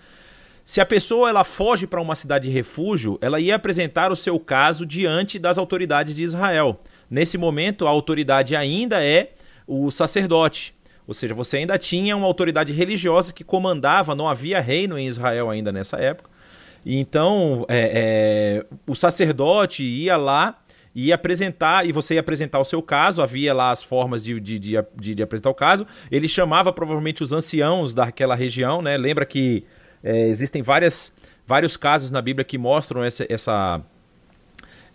Se 0.65 0.83
a 0.83 0.87
pessoa 0.87 1.31
ela 1.31 1.45
foge 1.45 1.87
para 1.87 2.03
uma 2.03 2.15
cidade 2.15 2.47
de 2.47 2.55
refúgio, 2.55 3.19
ela 3.23 3.41
ia 3.41 3.55
apresentar 3.55 4.13
o 4.13 4.17
seu 4.17 4.39
caso 4.39 4.85
diante 4.85 5.39
das 5.39 5.57
autoridades 5.57 6.15
de 6.15 6.23
Israel. 6.23 6.79
Nesse 7.09 7.39
momento, 7.39 7.87
a 7.87 7.91
autoridade 7.91 8.55
ainda 8.55 9.03
é 9.03 9.33
o 9.67 9.91
sacerdote. 9.91 10.75
Ou 11.09 11.15
seja, 11.15 11.35
você 11.35 11.57
ainda 11.57 11.79
tinha 11.79 12.15
uma 12.15 12.27
autoridade 12.27 12.71
religiosa 12.71 13.33
que 13.33 13.43
comandava, 13.43 14.15
não 14.15 14.29
havia 14.29 14.61
reino 14.61 14.99
em 14.99 15.07
Israel 15.07 15.49
ainda 15.49 15.73
nessa 15.73 15.97
época. 15.97 16.29
Então, 16.85 17.65
é, 17.67 18.63
é, 18.63 18.67
o 18.87 18.95
sacerdote 18.95 19.83
ia 19.83 20.19
lá 20.19 20.59
e 20.95 21.11
apresentar, 21.11 21.87
e 21.87 21.93
você 21.93 22.15
ia 22.15 22.21
apresentar 22.21 22.59
o 22.59 22.65
seu 22.65 22.83
caso, 22.83 23.23
havia 23.23 23.55
lá 23.55 23.71
as 23.71 23.83
formas 23.83 24.23
de, 24.23 24.39
de, 24.39 24.59
de, 24.59 24.85
de, 24.97 25.15
de 25.15 25.23
apresentar 25.23 25.49
o 25.49 25.55
caso. 25.55 25.87
Ele 26.11 26.29
chamava 26.29 26.75
provavelmente 26.75 27.23
os 27.23 27.33
anciãos 27.33 27.95
daquela 27.95 28.35
região, 28.35 28.83
né? 28.83 28.99
Lembra 28.99 29.25
que 29.25 29.65
é, 30.05 30.29
existem 30.29 30.61
várias, 30.61 31.11
vários 31.47 31.75
casos 31.75 32.11
na 32.11 32.21
Bíblia 32.21 32.45
que 32.45 32.59
mostram 32.59 33.03
essa, 33.03 33.25
essa, 33.31 33.81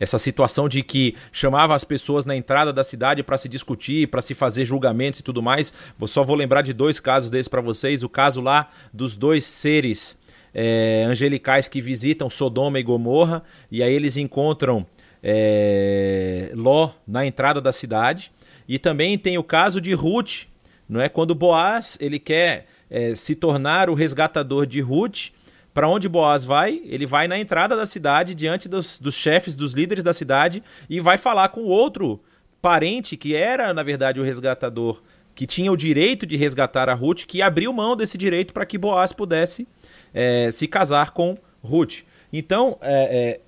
essa 0.03 0.19
situação 0.19 0.67
de 0.67 0.83
que 0.83 1.15
chamava 1.31 1.73
as 1.73 1.83
pessoas 1.83 2.25
na 2.25 2.35
entrada 2.35 2.73
da 2.73 2.83
cidade 2.83 3.23
para 3.23 3.37
se 3.37 3.47
discutir, 3.47 4.07
para 4.09 4.21
se 4.21 4.35
fazer 4.35 4.65
julgamentos 4.65 5.21
e 5.21 5.23
tudo 5.23 5.41
mais. 5.41 5.73
Só 6.05 6.23
vou 6.23 6.35
lembrar 6.35 6.61
de 6.61 6.73
dois 6.73 6.99
casos 6.99 7.29
desses 7.29 7.47
para 7.47 7.61
vocês. 7.61 8.03
O 8.03 8.09
caso 8.09 8.41
lá 8.41 8.69
dos 8.93 9.15
dois 9.15 9.45
seres 9.45 10.19
é, 10.53 11.05
angelicais 11.07 11.67
que 11.67 11.81
visitam 11.81 12.29
Sodoma 12.29 12.79
e 12.79 12.83
Gomorra, 12.83 13.43
e 13.71 13.81
aí 13.81 13.93
eles 13.93 14.17
encontram 14.17 14.85
é, 15.23 16.51
Ló 16.53 16.91
na 17.07 17.25
entrada 17.25 17.61
da 17.61 17.71
cidade. 17.71 18.31
E 18.67 18.77
também 18.77 19.17
tem 19.17 19.37
o 19.37 19.43
caso 19.43 19.79
de 19.79 19.93
Ruth, 19.93 20.43
não 20.87 21.01
é? 21.01 21.07
Quando 21.07 21.33
Boaz 21.33 21.97
ele 22.01 22.19
quer 22.19 22.67
é, 22.89 23.15
se 23.15 23.35
tornar 23.35 23.89
o 23.89 23.93
resgatador 23.93 24.65
de 24.65 24.81
Ruth 24.81 25.31
para 25.73 25.89
onde 25.89 26.07
Boaz 26.07 26.45
vai? 26.45 26.81
Ele 26.85 27.05
vai 27.05 27.27
na 27.27 27.37
entrada 27.37 27.75
da 27.75 27.85
cidade, 27.85 28.35
diante 28.35 28.69
dos, 28.69 28.99
dos 28.99 29.15
chefes, 29.15 29.55
dos 29.55 29.71
líderes 29.71 30.03
da 30.03 30.13
cidade, 30.13 30.63
e 30.89 30.99
vai 30.99 31.17
falar 31.17 31.49
com 31.49 31.63
outro 31.63 32.21
parente 32.61 33.17
que 33.17 33.35
era, 33.35 33.73
na 33.73 33.81
verdade, 33.81 34.19
o 34.19 34.23
resgatador, 34.23 35.01
que 35.33 35.47
tinha 35.47 35.71
o 35.71 35.77
direito 35.77 36.25
de 36.27 36.37
resgatar 36.37 36.89
a 36.89 36.93
Ruth, 36.93 37.25
que 37.25 37.41
abriu 37.41 37.73
mão 37.73 37.95
desse 37.95 38.17
direito 38.17 38.53
para 38.53 38.65
que 38.65 38.77
Boaz 38.77 39.11
pudesse 39.11 39.67
é, 40.13 40.51
se 40.51 40.67
casar 40.67 41.11
com 41.11 41.35
Ruth. 41.63 42.01
Então, 42.31 42.77
é, 42.79 43.39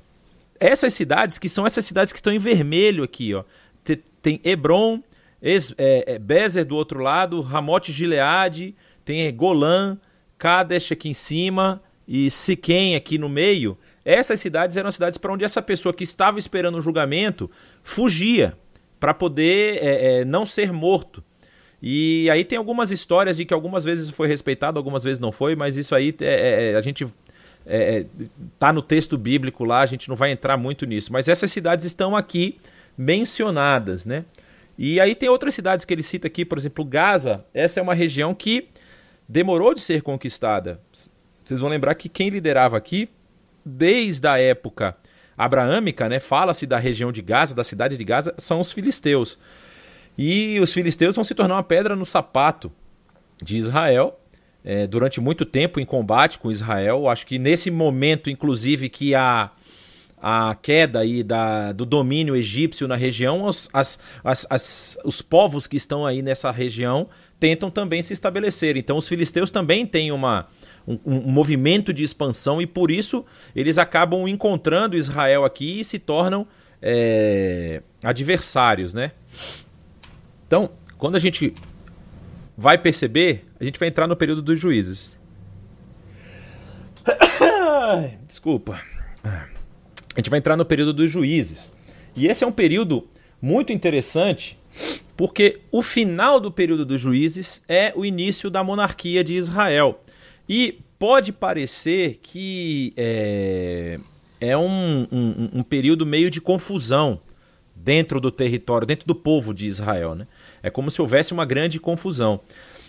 é, 0.59 0.67
essas 0.71 0.93
cidades, 0.95 1.37
que 1.37 1.47
são 1.47 1.65
essas 1.65 1.85
cidades 1.85 2.11
que 2.11 2.17
estão 2.17 2.33
em 2.33 2.39
vermelho 2.39 3.03
aqui, 3.03 3.35
ó. 3.35 3.43
Tem 4.21 4.41
Hebron, 4.43 5.03
é, 5.39 6.13
é, 6.15 6.19
Bezer 6.19 6.65
do 6.65 6.75
outro 6.75 6.99
lado, 6.99 7.39
Ramote 7.41 7.93
Gileade, 7.93 8.75
tem 9.03 9.31
Golã, 9.35 9.95
Kadesh 10.39 10.91
aqui 10.91 11.07
em 11.07 11.13
cima 11.13 11.81
e 12.07 12.29
Siquém 12.29 12.95
aqui 12.95 13.17
no 13.17 13.29
meio. 13.29 13.77
Essas 14.03 14.39
cidades 14.39 14.77
eram 14.77 14.91
cidades 14.91 15.17
para 15.17 15.33
onde 15.33 15.43
essa 15.43 15.61
pessoa 15.61 15.93
que 15.93 16.03
estava 16.03 16.37
esperando 16.37 16.77
o 16.77 16.81
julgamento 16.81 17.49
fugia 17.83 18.55
para 18.99 19.13
poder 19.13 19.79
é, 19.81 20.19
é, 20.19 20.25
não 20.25 20.45
ser 20.45 20.71
morto. 20.71 21.23
E 21.81 22.29
aí 22.29 22.43
tem 22.43 22.57
algumas 22.57 22.91
histórias 22.91 23.37
de 23.37 23.45
que 23.45 23.53
algumas 23.53 23.83
vezes 23.83 24.09
foi 24.09 24.27
respeitado, 24.27 24.77
algumas 24.77 25.03
vezes 25.03 25.19
não 25.19 25.31
foi, 25.31 25.55
mas 25.55 25.75
isso 25.75 25.93
aí 25.93 26.15
é, 26.21 26.71
é 26.71 26.75
a 26.75 26.81
gente 26.81 27.05
é, 27.65 28.05
tá 28.59 28.71
no 28.71 28.81
texto 28.81 29.17
bíblico 29.17 29.65
lá, 29.65 29.81
a 29.81 29.85
gente 29.85 30.07
não 30.07 30.15
vai 30.15 30.31
entrar 30.31 30.55
muito 30.57 30.85
nisso. 30.85 31.11
Mas 31.11 31.27
essas 31.27 31.51
cidades 31.51 31.85
estão 31.85 32.15
aqui 32.15 32.57
mencionadas, 32.97 34.05
né? 34.05 34.23
E 34.77 34.99
aí 34.99 35.15
tem 35.15 35.29
outras 35.29 35.55
cidades 35.55 35.85
que 35.85 35.93
ele 35.93 36.03
cita 36.03 36.27
aqui, 36.27 36.45
por 36.45 36.57
exemplo, 36.57 36.83
Gaza. 36.83 37.45
Essa 37.53 37.79
é 37.79 37.83
uma 37.83 37.93
região 37.93 38.33
que 38.33 38.67
demorou 39.27 39.73
de 39.73 39.81
ser 39.81 40.01
conquistada. 40.01 40.79
Vocês 41.45 41.59
vão 41.59 41.69
lembrar 41.69 41.93
que 41.95 42.09
quem 42.09 42.29
liderava 42.29 42.75
aqui, 42.75 43.07
desde 43.63 44.27
a 44.27 44.37
época 44.37 44.97
abraâmica, 45.37 46.09
né, 46.09 46.19
fala-se 46.19 46.65
da 46.65 46.77
região 46.77 47.11
de 47.11 47.21
Gaza, 47.21 47.53
da 47.53 47.63
cidade 47.63 47.95
de 47.97 48.03
Gaza, 48.03 48.33
são 48.37 48.59
os 48.59 48.71
filisteus. 48.71 49.37
E 50.17 50.59
os 50.59 50.73
filisteus 50.73 51.15
vão 51.15 51.23
se 51.23 51.35
tornar 51.35 51.55
uma 51.55 51.63
pedra 51.63 51.95
no 51.95 52.05
sapato 52.05 52.71
de 53.43 53.57
Israel 53.57 54.19
é, 54.63 54.87
durante 54.87 55.21
muito 55.21 55.45
tempo 55.45 55.79
em 55.79 55.85
combate 55.85 56.39
com 56.39 56.49
Israel. 56.49 57.07
Acho 57.07 57.27
que 57.27 57.37
nesse 57.37 57.69
momento, 57.69 58.29
inclusive, 58.29 58.89
que 58.89 59.13
a, 59.13 59.51
a 60.19 60.55
queda 60.59 60.99
aí 60.99 61.21
da, 61.21 61.71
do 61.71 61.85
domínio 61.85 62.35
egípcio 62.35 62.87
na 62.87 62.95
região, 62.95 63.47
as, 63.47 63.69
as, 63.71 63.99
as, 64.49 64.97
os 65.05 65.21
povos 65.21 65.67
que 65.67 65.77
estão 65.77 66.05
aí 66.05 66.21
nessa 66.21 66.49
região 66.49 67.07
tentam 67.39 67.69
também 67.69 68.01
se 68.01 68.13
estabelecer. 68.13 68.77
Então, 68.77 68.97
os 68.97 69.07
filisteus 69.07 69.51
também 69.51 69.85
têm 69.85 70.11
uma, 70.11 70.47
um, 70.87 70.99
um, 71.05 71.31
movimento 71.31 71.93
de 71.93 72.03
expansão 72.03 72.61
e 72.61 72.67
por 72.67 72.91
isso 72.91 73.25
eles 73.55 73.77
acabam 73.77 74.27
encontrando 74.27 74.95
Israel 74.95 75.43
aqui 75.43 75.79
e 75.79 75.83
se 75.83 75.99
tornam 75.99 76.47
é, 76.81 77.81
adversários, 78.03 78.93
né? 78.93 79.11
Então, 80.47 80.69
quando 80.97 81.15
a 81.15 81.19
gente 81.19 81.53
vai 82.57 82.77
perceber, 82.77 83.45
a 83.59 83.63
gente 83.63 83.79
vai 83.79 83.87
entrar 83.87 84.07
no 84.07 84.15
período 84.15 84.41
dos 84.41 84.59
juízes. 84.59 85.17
Desculpa. 88.27 88.79
A 89.23 90.19
gente 90.19 90.29
vai 90.29 90.39
entrar 90.39 90.55
no 90.55 90.65
período 90.65 90.93
dos 90.93 91.11
juízes. 91.11 91.71
E 92.15 92.27
esse 92.27 92.43
é 92.43 92.47
um 92.47 92.51
período 92.51 93.07
muito 93.41 93.73
interessante, 93.73 94.57
porque 95.17 95.59
o 95.71 95.81
final 95.81 96.39
do 96.39 96.51
período 96.51 96.85
dos 96.85 97.01
juízes 97.01 97.61
é 97.67 97.91
o 97.95 98.05
início 98.05 98.49
da 98.49 98.63
monarquia 98.63 99.23
de 99.23 99.33
Israel. 99.33 99.99
E 100.47 100.79
pode 100.99 101.31
parecer 101.31 102.19
que 102.21 102.93
é, 102.95 103.99
é 104.39 104.57
um, 104.57 105.07
um, 105.11 105.49
um 105.59 105.63
período 105.63 106.05
meio 106.05 106.29
de 106.29 106.39
confusão 106.39 107.19
dentro 107.75 108.19
do 108.19 108.31
território, 108.31 108.87
dentro 108.87 109.05
do 109.05 109.15
povo 109.15 109.53
de 109.53 109.67
Israel. 109.67 110.15
Né? 110.15 110.27
É 110.63 110.69
como 110.69 110.89
se 110.89 111.01
houvesse 111.01 111.33
uma 111.33 111.45
grande 111.45 111.79
confusão. 111.79 112.39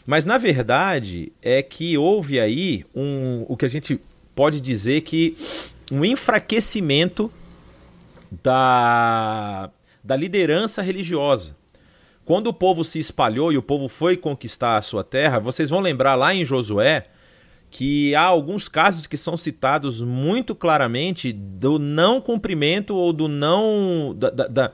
Mas 0.06 0.24
na 0.24 0.38
verdade 0.38 1.32
é 1.42 1.62
que 1.62 1.98
houve 1.98 2.38
aí 2.38 2.84
um, 2.94 3.44
o 3.48 3.56
que 3.56 3.66
a 3.66 3.68
gente 3.68 4.00
pode 4.34 4.60
dizer 4.60 5.00
que 5.00 5.36
um 5.90 6.04
enfraquecimento 6.04 7.30
da, 8.42 9.70
da 10.02 10.16
liderança 10.16 10.82
religiosa. 10.82 11.56
Quando 12.24 12.48
o 12.48 12.52
povo 12.52 12.84
se 12.84 12.98
espalhou 12.98 13.52
e 13.52 13.58
o 13.58 13.62
povo 13.62 13.88
foi 13.88 14.16
conquistar 14.16 14.76
a 14.76 14.82
sua 14.82 15.04
terra, 15.04 15.38
vocês 15.38 15.70
vão 15.70 15.80
lembrar 15.80 16.14
lá 16.14 16.34
em 16.34 16.44
Josué 16.44 17.04
que 17.76 18.14
há 18.14 18.22
alguns 18.22 18.68
casos 18.68 19.06
que 19.06 19.18
são 19.18 19.36
citados 19.36 20.00
muito 20.00 20.54
claramente 20.54 21.30
do 21.30 21.78
não 21.78 22.22
cumprimento 22.22 22.96
ou 22.96 23.12
do 23.12 23.28
não 23.28 24.14
da, 24.16 24.30
da, 24.30 24.46
da 24.46 24.72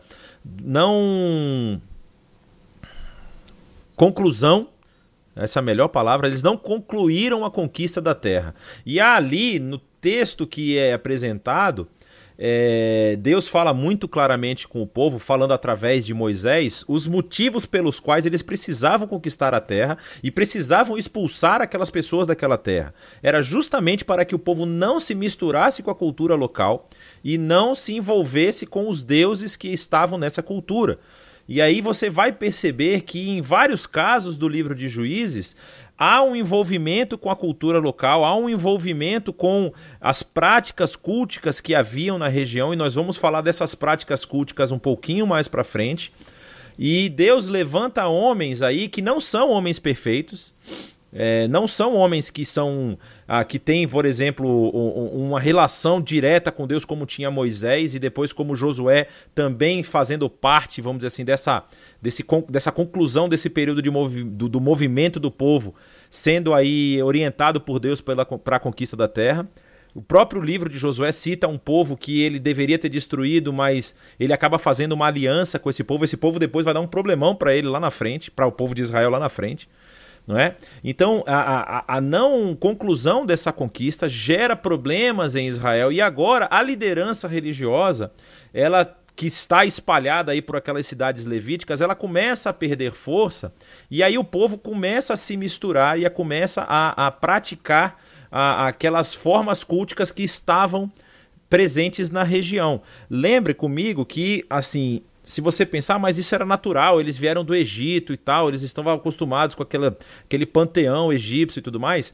não 0.63 1.83
conclusão 3.97 4.69
essa 5.35 5.59
é 5.59 5.61
a 5.61 5.65
melhor 5.65 5.89
palavra, 5.89 6.29
eles 6.29 6.45
não 6.45 6.57
concluíram 6.57 7.45
a 7.45 7.51
conquista 7.51 8.03
da 8.03 8.15
terra. 8.15 8.55
E 8.85 9.01
ali, 9.01 9.59
no 9.59 9.79
texto 9.79 10.47
que 10.47 10.77
é 10.77 10.93
apresentado, 10.93 11.89
é, 12.45 13.15
Deus 13.21 13.47
fala 13.47 13.73
muito 13.73 14.09
claramente 14.09 14.67
com 14.67 14.83
o 14.83 14.87
povo, 14.87 15.21
falando 15.21 15.55
através 15.55 16.05
de 16.05 16.13
Moisés, 16.13 16.85
os 16.89 17.07
motivos 17.07 17.65
pelos 17.65 18.01
quais 18.01 18.27
eles 18.27 18.43
precisavam 18.43 19.07
conquistar 19.07 19.55
a 19.55 19.61
terra 19.61 19.97
e 20.25 20.29
precisavam 20.29 20.99
expulsar 20.99 21.63
aquelas 21.63 21.89
pessoas 21.89 22.27
daquela 22.27 22.59
terra. 22.59 22.93
Era 23.23 23.43
justamente 23.43 24.05
para 24.05 24.25
que 24.25 24.35
o 24.35 24.41
povo 24.41 24.67
não 24.67 24.99
se 24.99 25.15
misturasse 25.15 25.85
com 25.85 25.91
a 25.93 25.95
cultura 25.95 26.35
local 26.35 26.89
e 27.23 27.39
não 27.39 27.77
se 27.77 27.95
envolvesse 27.95 28.67
com 28.67 28.89
os 28.89 29.05
deuses 29.05 29.55
que 29.55 29.69
estavam 29.69 30.19
nessa 30.19 30.43
cultura. 30.43 30.99
E 31.49 31.61
aí 31.61 31.81
você 31.81 32.09
vai 32.09 32.33
perceber 32.33 33.03
que 33.03 33.29
em 33.29 33.41
vários 33.41 33.87
casos 33.87 34.37
do 34.37 34.49
livro 34.49 34.75
de 34.75 34.89
Juízes, 34.89 35.57
há 36.05 36.21
um 36.21 36.35
envolvimento 36.35 37.17
com 37.17 37.31
a 37.31 37.37
cultura 37.37 37.79
local, 37.79 38.25
há 38.25 38.35
um 38.35 38.51
envolvimento 38.51 39.33
com 39.33 39.73
as 40.01 40.21
práticas 40.21 40.97
culticas 40.97 41.61
que 41.61 41.77
haviam 41.77 42.19
na 42.19 42.27
região, 42.27 42.73
e 42.73 42.77
nós 42.77 42.93
vamos 42.93 43.17
falar 43.17 43.41
dessas 43.41 43.73
práticas 43.73 44.25
culticas 44.25 44.73
um 44.73 44.81
pouquinho 44.81 45.25
mais 45.29 45.47
para 45.47 45.63
frente. 45.63 46.13
E 46.77 47.09
Deus 47.09 47.47
levanta 47.47 48.09
homens 48.09 48.63
aí 48.63 48.89
que 48.89 49.01
não 49.01 49.21
são 49.21 49.51
homens 49.51 49.79
perfeitos, 49.79 50.53
é, 51.15 51.47
não 51.47 51.69
são 51.69 51.95
homens 51.95 52.31
que 52.31 52.47
são 52.47 52.99
ah, 53.29 53.45
que 53.45 53.59
têm, 53.59 53.87
por 53.87 54.07
exemplo, 54.07 54.71
uma 55.11 55.39
relação 55.39 56.01
direta 56.01 56.51
com 56.51 56.67
Deus 56.67 56.87
como 56.87 57.05
tinha 57.05 57.31
Moisés 57.31 57.95
e 57.95 57.99
depois 57.99 58.33
como 58.33 58.57
Josué 58.57 59.07
também 59.35 59.83
fazendo 59.83 60.31
parte, 60.31 60.81
vamos 60.81 61.01
dizer 61.01 61.09
assim, 61.09 61.25
dessa, 61.25 61.65
desse, 62.01 62.25
dessa 62.49 62.73
conclusão 62.73 63.29
desse 63.29 63.51
período 63.51 63.83
de 63.83 63.91
movi 63.91 64.25
do, 64.25 64.49
do 64.49 64.59
movimento 64.59 65.21
do 65.21 65.31
povo, 65.31 65.75
sendo 66.11 66.55
aí 66.55 67.03
orientado 67.03 67.61
por 67.61 67.79
Deus 67.79 68.01
para 68.01 68.57
a 68.57 68.61
conquista 68.61 68.97
da 68.97 69.07
terra. 69.07 69.47
O 69.95 70.01
próprio 70.01 70.41
livro 70.41 70.71
de 70.71 70.79
Josué 70.79 71.13
cita 71.13 71.47
um 71.47 71.59
povo 71.59 71.99
que 71.99 72.23
ele 72.23 72.39
deveria 72.39 72.79
ter 72.79 72.89
destruído, 72.89 73.53
mas 73.53 73.95
ele 74.19 74.33
acaba 74.33 74.59
fazendo 74.59 74.93
uma 74.93 75.07
aliança 75.07 75.59
com 75.59 75.69
esse 75.69 75.85
povo. 75.85 76.07
Esse 76.07 76.17
povo 76.17 76.39
depois 76.39 76.65
vai 76.65 76.73
dar 76.73 76.81
um 76.81 76.87
problemão 76.87 77.35
para 77.35 77.55
ele 77.55 77.69
lá 77.69 77.79
na 77.79 77.91
frente, 77.91 78.31
para 78.31 78.47
o 78.47 78.53
povo 78.53 78.75
de 78.75 78.81
Israel 78.81 79.11
lá 79.11 79.19
na 79.19 79.29
frente 79.29 79.69
não 80.27 80.39
é? 80.39 80.57
Então, 80.85 81.25
a, 81.27 81.79
a, 81.79 81.97
a, 81.97 82.01
não 82.01 82.55
conclusão 82.55 83.27
dessa 83.27 83.53
conquista 83.53 84.09
gera 84.09 84.55
problemas 84.55 85.35
em 85.35 85.49
Israel 85.49 85.91
e 85.91 86.01
agora 86.01 86.47
a 86.51 86.63
liderança 86.63 87.27
religiosa, 87.27 88.13
ela 88.55 88.97
que 89.15 89.27
está 89.27 89.65
espalhada 89.65 90.33
aí 90.33 90.41
por 90.41 90.57
aquelas 90.57 90.87
cidades 90.87 91.27
levíticas, 91.27 91.81
ela 91.81 91.95
começa 91.95 92.51
a 92.51 92.53
perder 92.53 92.93
força 92.93 93.53
e 93.91 94.03
aí 94.03 94.17
o 94.17 94.25
povo 94.25 94.57
começa 94.57 95.13
a 95.13 95.17
se 95.17 95.37
misturar 95.37 95.99
e 95.99 96.07
a 96.07 96.11
começa 96.11 96.63
a, 96.63 97.07
a 97.07 97.11
praticar 97.11 97.99
a, 98.31 98.69
aquelas 98.69 99.13
formas 99.13 99.63
culticas 99.63 100.11
que 100.11 100.23
estavam 100.23 100.91
presentes 101.51 102.09
na 102.11 102.23
região. 102.23 102.81
Lembre 103.11 103.53
comigo 103.53 104.07
que 104.07 104.45
assim 104.49 105.03
se 105.23 105.41
você 105.41 105.65
pensar, 105.65 105.99
mas 105.99 106.19
isso 106.19 106.35
era 106.35 106.45
natural, 106.45 107.01
eles 107.01 107.17
vieram 107.17 107.45
do 107.45 107.55
Egito 107.55 108.13
e 108.13 108.17
tal, 108.17 108.49
eles 108.49 108.63
estavam 108.63 108.93
acostumados 108.93 109.55
com 109.55 109.63
aquela, 109.63 109.97
aquele 110.25 110.45
panteão 110.45 111.13
egípcio 111.13 111.61
e 111.61 111.63
tudo 111.63 111.79
mais. 111.79 112.13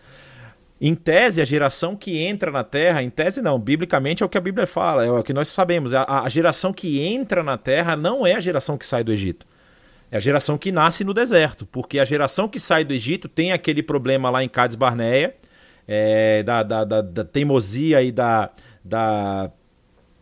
Em 0.80 0.94
tese, 0.94 1.40
a 1.40 1.44
geração 1.44 1.96
que 1.96 2.18
entra 2.18 2.52
na 2.52 2.62
Terra, 2.62 3.02
em 3.02 3.10
tese 3.10 3.42
não, 3.42 3.58
biblicamente 3.58 4.22
é 4.22 4.26
o 4.26 4.28
que 4.28 4.38
a 4.38 4.40
Bíblia 4.40 4.66
fala, 4.66 5.04
é 5.04 5.10
o 5.10 5.22
que 5.24 5.32
nós 5.32 5.48
sabemos. 5.48 5.92
A, 5.92 6.22
a 6.22 6.28
geração 6.28 6.72
que 6.72 7.00
entra 7.00 7.42
na 7.42 7.58
Terra 7.58 7.96
não 7.96 8.26
é 8.26 8.34
a 8.34 8.40
geração 8.40 8.78
que 8.78 8.86
sai 8.86 9.02
do 9.02 9.12
Egito. 9.12 9.44
É 10.10 10.18
a 10.18 10.20
geração 10.20 10.56
que 10.56 10.70
nasce 10.70 11.02
no 11.02 11.12
deserto, 11.12 11.66
porque 11.66 11.98
a 11.98 12.04
geração 12.04 12.48
que 12.48 12.60
sai 12.60 12.84
do 12.84 12.94
Egito 12.94 13.28
tem 13.28 13.52
aquele 13.52 13.82
problema 13.82 14.30
lá 14.30 14.44
em 14.44 14.48
Cades 14.48 14.76
Barneia, 14.76 15.34
é, 15.86 16.42
da, 16.42 16.62
da, 16.62 16.84
da, 16.84 17.00
da 17.02 17.24
teimosia 17.24 18.02
e 18.02 18.12
da, 18.12 18.50
da 18.84 19.50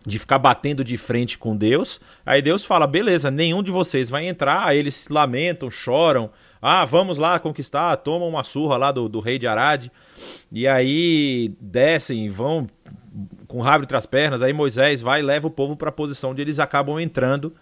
de 0.07 0.21
ficar 0.21 0.38
batendo 0.38 0.85
de 0.85 0.97
frente 0.97 1.37
com 1.37 1.57
Deus. 1.57 2.01
Aí 2.25 2.40
Deus 2.40 2.64
fala: 2.64 2.87
beleza, 2.87 3.31
nenhum 3.31 3.62
de 3.62 3.73
vocês 3.73 4.09
vai 4.09 4.27
entrar. 4.27 4.64
Aí 4.64 4.79
eles 4.79 5.09
lamentam, 5.11 5.69
choram, 5.69 6.31
Ah, 6.62 6.85
vamos 6.85 7.19
lá 7.19 7.38
conquistar, 7.40 7.97
tomam 7.97 8.29
uma 8.29 8.45
surra 8.45 8.77
lá 8.77 8.92
do, 8.92 9.09
do 9.09 9.19
rei 9.19 9.38
de 9.38 9.49
Arad. 9.49 9.88
E 10.53 10.66
aí 10.66 11.53
descem, 11.61 12.31
vão 12.31 12.69
com 13.49 13.59
o 13.59 13.62
rabo 13.62 13.83
entre 13.83 13.97
as 13.97 14.07
pernas. 14.07 14.42
Aí 14.42 14.53
Moisés 14.53 15.03
vai 15.03 15.21
e 15.21 15.25
leva 15.25 15.49
o 15.49 15.51
povo 15.51 15.77
para 15.77 15.88
a 15.88 15.92
posição 15.92 16.31
onde 16.31 16.40
eles 16.40 16.61
acabam 16.61 17.01
entrando 17.01 17.53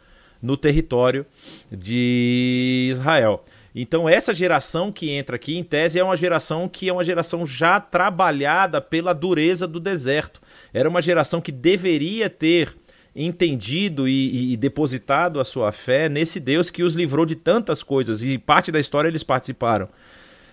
no 0.43 0.57
território 0.57 1.25
de 1.73 2.89
Israel. 2.91 3.43
Então, 3.75 4.09
essa 4.09 4.33
geração 4.33 4.93
que 4.93 5.11
entra 5.11 5.35
aqui, 5.35 5.57
em 5.57 5.65
tese, 5.65 5.99
é 5.99 6.05
uma 6.05 6.17
geração 6.17 6.69
que 6.69 6.89
é 6.89 6.93
uma 6.93 7.03
geração 7.03 7.45
já 7.45 7.81
trabalhada 7.81 8.81
pela 8.81 9.13
dureza 9.13 9.67
do 9.67 9.81
deserto. 9.81 10.41
Era 10.75 10.89
uma 10.89 11.01
geração 11.01 11.41
que 11.41 11.53
deveria 11.53 12.29
ter 12.29 12.77
entendido 13.15 14.09
e, 14.09 14.53
e, 14.53 14.57
depositado 14.57 15.39
a 15.39 15.45
sua 15.45 15.71
fé 15.71 16.09
nesse 16.09 16.41
Deus 16.41 16.69
que 16.69 16.83
os 16.83 16.95
livrou 16.95 17.25
de 17.25 17.37
tantas 17.37 17.81
coisas 17.81 18.25
e 18.25 18.37
parte 18.37 18.73
da 18.73 18.81
história 18.81 19.09
eles 19.09 19.23
participaram. 19.23 19.89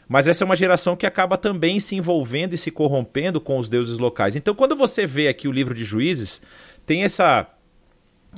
Mas 0.08 0.28
essa 0.28 0.44
é 0.44 0.46
uma 0.46 0.56
geração 0.56 0.96
que 0.96 1.06
acaba 1.06 1.38
também 1.38 1.80
se 1.80 1.96
envolvendo 1.96 2.54
e 2.54 2.58
se 2.58 2.70
corrompendo 2.70 3.42
com 3.42 3.58
os 3.58 3.68
deuses 3.68 3.98
locais. 3.98 4.36
Então, 4.36 4.54
quando 4.54 4.76
você 4.76 5.08
vê 5.08 5.28
aqui 5.28 5.48
o 5.48 5.52
livro 5.52 5.74
de 5.74 5.84
Juízes, 5.84 6.42
tem 6.86 7.04
essa. 7.04 7.48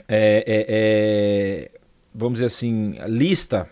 É, 0.08 0.43
é, 0.48 0.65
é, 0.69 1.80
vamos 2.13 2.36
dizer 2.36 2.46
assim, 2.46 2.96
lista 3.08 3.67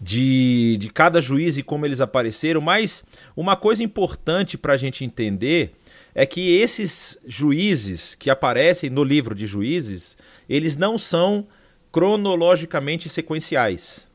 de, 0.00 0.76
de 0.78 0.90
cada 0.90 1.20
juiz 1.20 1.56
e 1.56 1.62
como 1.62 1.86
eles 1.86 2.00
apareceram, 2.00 2.60
mas 2.60 3.02
uma 3.34 3.56
coisa 3.56 3.82
importante 3.82 4.58
para 4.58 4.74
a 4.74 4.76
gente 4.76 5.04
entender 5.04 5.74
é 6.14 6.24
que 6.24 6.56
esses 6.56 7.20
juízes 7.26 8.14
que 8.14 8.30
aparecem 8.30 8.88
no 8.88 9.02
livro 9.02 9.34
de 9.34 9.46
juízes, 9.46 10.16
eles 10.48 10.76
não 10.76 10.96
são 10.96 11.46
cronologicamente 11.90 13.08
sequenciais, 13.08 14.06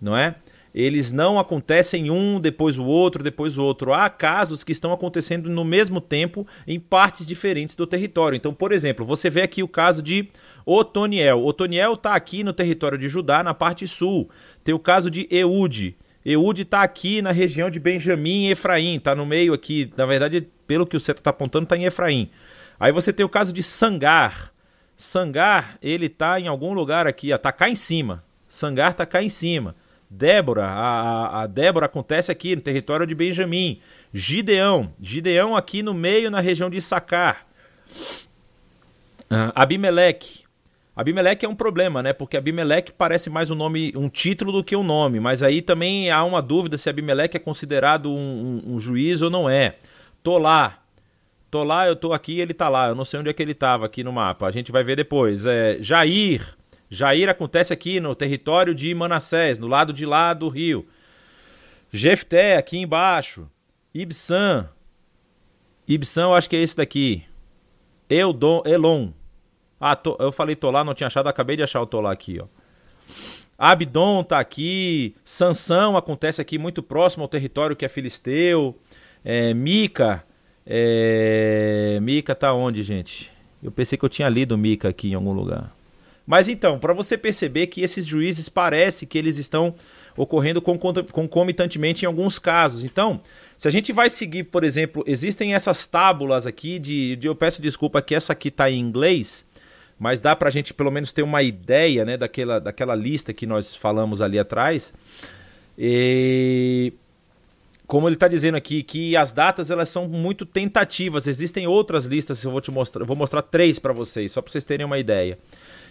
não 0.00 0.16
é? 0.16 0.36
Eles 0.74 1.10
não 1.10 1.38
acontecem 1.38 2.10
um 2.10 2.38
depois 2.38 2.78
o 2.78 2.84
outro, 2.84 3.24
depois 3.24 3.56
o 3.56 3.64
outro. 3.64 3.92
Há 3.92 4.08
casos 4.08 4.62
que 4.62 4.70
estão 4.70 4.92
acontecendo 4.92 5.48
no 5.48 5.64
mesmo 5.64 6.00
tempo 6.00 6.46
em 6.66 6.78
partes 6.78 7.26
diferentes 7.26 7.74
do 7.74 7.86
território. 7.86 8.36
Então, 8.36 8.54
por 8.54 8.70
exemplo, 8.70 9.04
você 9.04 9.30
vê 9.30 9.42
aqui 9.42 9.62
o 9.62 9.68
caso 9.68 10.02
de 10.02 10.28
Otoniel. 10.64 11.44
Otoniel 11.44 11.94
está 11.94 12.14
aqui 12.14 12.44
no 12.44 12.52
território 12.52 12.98
de 12.98 13.08
Judá, 13.08 13.42
na 13.42 13.54
parte 13.54 13.88
sul. 13.88 14.28
Tem 14.62 14.74
o 14.74 14.78
caso 14.78 15.10
de 15.10 15.26
Eude. 15.30 15.96
Eude 16.30 16.62
está 16.62 16.82
aqui 16.82 17.22
na 17.22 17.32
região 17.32 17.70
de 17.70 17.80
Benjamim 17.80 18.46
e 18.46 18.50
Efraim, 18.50 18.96
está 18.96 19.14
no 19.14 19.24
meio 19.24 19.54
aqui. 19.54 19.90
Na 19.96 20.04
verdade, 20.04 20.46
pelo 20.66 20.86
que 20.86 20.96
o 20.96 21.00
Seto 21.00 21.18
está 21.18 21.30
apontando, 21.30 21.64
está 21.64 21.74
em 21.74 21.84
Efraim. 21.84 22.30
Aí 22.78 22.92
você 22.92 23.14
tem 23.14 23.24
o 23.24 23.28
caso 23.30 23.50
de 23.50 23.62
Sangar. 23.62 24.52
Sangar, 24.94 25.78
ele 25.80 26.04
está 26.06 26.38
em 26.38 26.46
algum 26.46 26.74
lugar 26.74 27.06
aqui, 27.06 27.30
está 27.30 27.50
cá 27.50 27.70
em 27.70 27.74
cima. 27.74 28.22
Sangar 28.46 28.90
está 28.90 29.06
cá 29.06 29.22
em 29.22 29.30
cima. 29.30 29.74
Débora, 30.10 30.66
a, 30.66 31.42
a 31.42 31.46
Débora 31.46 31.86
acontece 31.86 32.30
aqui 32.30 32.54
no 32.54 32.60
território 32.62 33.06
de 33.06 33.14
Benjamim. 33.14 33.80
Gideão, 34.12 34.92
Gideão 35.00 35.56
aqui 35.56 35.82
no 35.82 35.94
meio, 35.94 36.30
na 36.30 36.40
região 36.40 36.68
de 36.68 36.80
Sacar. 36.80 37.46
Uh, 39.30 39.52
Abimeleque. 39.54 40.47
Abimeleque 40.98 41.46
é 41.46 41.48
um 41.48 41.54
problema, 41.54 42.02
né? 42.02 42.12
Porque 42.12 42.36
Abimeleque 42.36 42.90
parece 42.90 43.30
mais 43.30 43.52
um 43.52 43.54
nome, 43.54 43.92
um 43.94 44.08
título 44.08 44.50
do 44.50 44.64
que 44.64 44.74
um 44.74 44.82
nome. 44.82 45.20
Mas 45.20 45.44
aí 45.44 45.62
também 45.62 46.10
há 46.10 46.24
uma 46.24 46.42
dúvida 46.42 46.76
se 46.76 46.90
Abimeleque 46.90 47.36
é 47.36 47.40
considerado 47.40 48.10
um, 48.12 48.62
um, 48.66 48.74
um 48.74 48.80
juiz 48.80 49.22
ou 49.22 49.30
não 49.30 49.48
é. 49.48 49.76
Tô 50.24 50.38
lá. 50.38 50.82
Tô 51.52 51.62
lá, 51.62 51.86
eu 51.86 51.94
tô 51.94 52.12
aqui 52.12 52.40
ele 52.40 52.52
tá 52.52 52.68
lá. 52.68 52.88
Eu 52.88 52.96
não 52.96 53.04
sei 53.04 53.20
onde 53.20 53.30
é 53.30 53.32
que 53.32 53.40
ele 53.40 53.54
tava 53.54 53.86
aqui 53.86 54.02
no 54.02 54.12
mapa. 54.12 54.48
A 54.48 54.50
gente 54.50 54.72
vai 54.72 54.82
ver 54.82 54.96
depois. 54.96 55.46
É, 55.46 55.78
Jair. 55.80 56.56
Jair 56.90 57.28
acontece 57.28 57.72
aqui 57.72 58.00
no 58.00 58.12
território 58.16 58.74
de 58.74 58.92
Manassés, 58.92 59.56
no 59.56 59.68
lado 59.68 59.92
de 59.92 60.04
lá 60.04 60.34
do 60.34 60.48
rio. 60.48 60.84
Jefté, 61.92 62.56
aqui 62.56 62.76
embaixo. 62.76 63.48
Ibsan. 63.94 64.68
Ibsan, 65.86 66.22
eu 66.22 66.34
acho 66.34 66.50
que 66.50 66.56
é 66.56 66.60
esse 66.60 66.76
daqui. 66.76 67.22
Eudon, 68.10 68.64
Elon. 68.66 69.12
Ah, 69.80 69.94
tô, 69.94 70.16
eu 70.18 70.32
falei 70.32 70.56
Tolá, 70.56 70.82
não 70.84 70.94
tinha 70.94 71.06
achado, 71.06 71.28
acabei 71.28 71.56
de 71.56 71.62
achar 71.62 71.80
o 71.80 71.86
Tolá 71.86 72.12
aqui, 72.12 72.40
ó. 72.40 72.46
Abdon 73.58 74.22
tá 74.22 74.38
aqui. 74.38 75.16
Sansão 75.24 75.96
acontece 75.96 76.40
aqui 76.40 76.56
muito 76.56 76.80
próximo 76.80 77.24
ao 77.24 77.28
território 77.28 77.74
que 77.74 77.84
é 77.84 77.88
filisteu. 77.88 78.78
É, 79.24 79.52
Mica. 79.52 80.22
É... 80.64 81.98
Mica 82.00 82.34
tá 82.36 82.52
onde, 82.52 82.82
gente? 82.84 83.32
Eu 83.60 83.72
pensei 83.72 83.98
que 83.98 84.04
eu 84.04 84.08
tinha 84.08 84.28
lido 84.28 84.56
Mica 84.56 84.88
aqui 84.88 85.10
em 85.10 85.14
algum 85.14 85.32
lugar. 85.32 85.74
Mas 86.24 86.48
então, 86.48 86.78
para 86.78 86.92
você 86.92 87.18
perceber 87.18 87.66
que 87.68 87.80
esses 87.80 88.06
juízes 88.06 88.48
parece 88.48 89.06
que 89.06 89.18
eles 89.18 89.38
estão 89.38 89.74
ocorrendo 90.14 90.60
concomitantemente 90.60 92.04
em 92.04 92.06
alguns 92.06 92.38
casos. 92.38 92.84
Então, 92.84 93.20
se 93.56 93.66
a 93.66 93.70
gente 93.70 93.92
vai 93.92 94.10
seguir, 94.10 94.44
por 94.44 94.62
exemplo, 94.62 95.02
existem 95.06 95.54
essas 95.54 95.86
tábulas 95.86 96.46
aqui 96.46 96.78
de, 96.78 97.16
de 97.16 97.26
eu 97.26 97.34
peço 97.34 97.62
desculpa 97.62 98.02
que 98.02 98.14
essa 98.14 98.32
aqui 98.32 98.48
está 98.48 98.70
em 98.70 98.78
inglês, 98.78 99.47
mas 99.98 100.20
dá 100.20 100.36
para 100.36 100.48
a 100.48 100.52
gente 100.52 100.72
pelo 100.72 100.90
menos 100.90 101.12
ter 101.12 101.22
uma 101.22 101.42
ideia, 101.42 102.04
né, 102.04 102.16
daquela, 102.16 102.60
daquela 102.60 102.94
lista 102.94 103.32
que 103.32 103.46
nós 103.46 103.74
falamos 103.74 104.20
ali 104.20 104.38
atrás. 104.38 104.94
E 105.76 106.92
como 107.86 108.06
ele 108.06 108.16
está 108.16 108.28
dizendo 108.28 108.56
aqui, 108.56 108.82
que 108.82 109.16
as 109.16 109.32
datas 109.32 109.70
elas 109.70 109.88
são 109.88 110.06
muito 110.06 110.44
tentativas. 110.44 111.26
Existem 111.26 111.66
outras 111.66 112.04
listas, 112.04 112.44
eu 112.44 112.50
vou 112.50 112.60
te 112.60 112.70
mostrar, 112.70 113.04
vou 113.04 113.16
mostrar 113.16 113.42
três 113.42 113.78
para 113.78 113.92
vocês, 113.92 114.30
só 114.30 114.42
para 114.42 114.52
vocês 114.52 114.64
terem 114.64 114.84
uma 114.84 114.98
ideia. 114.98 115.38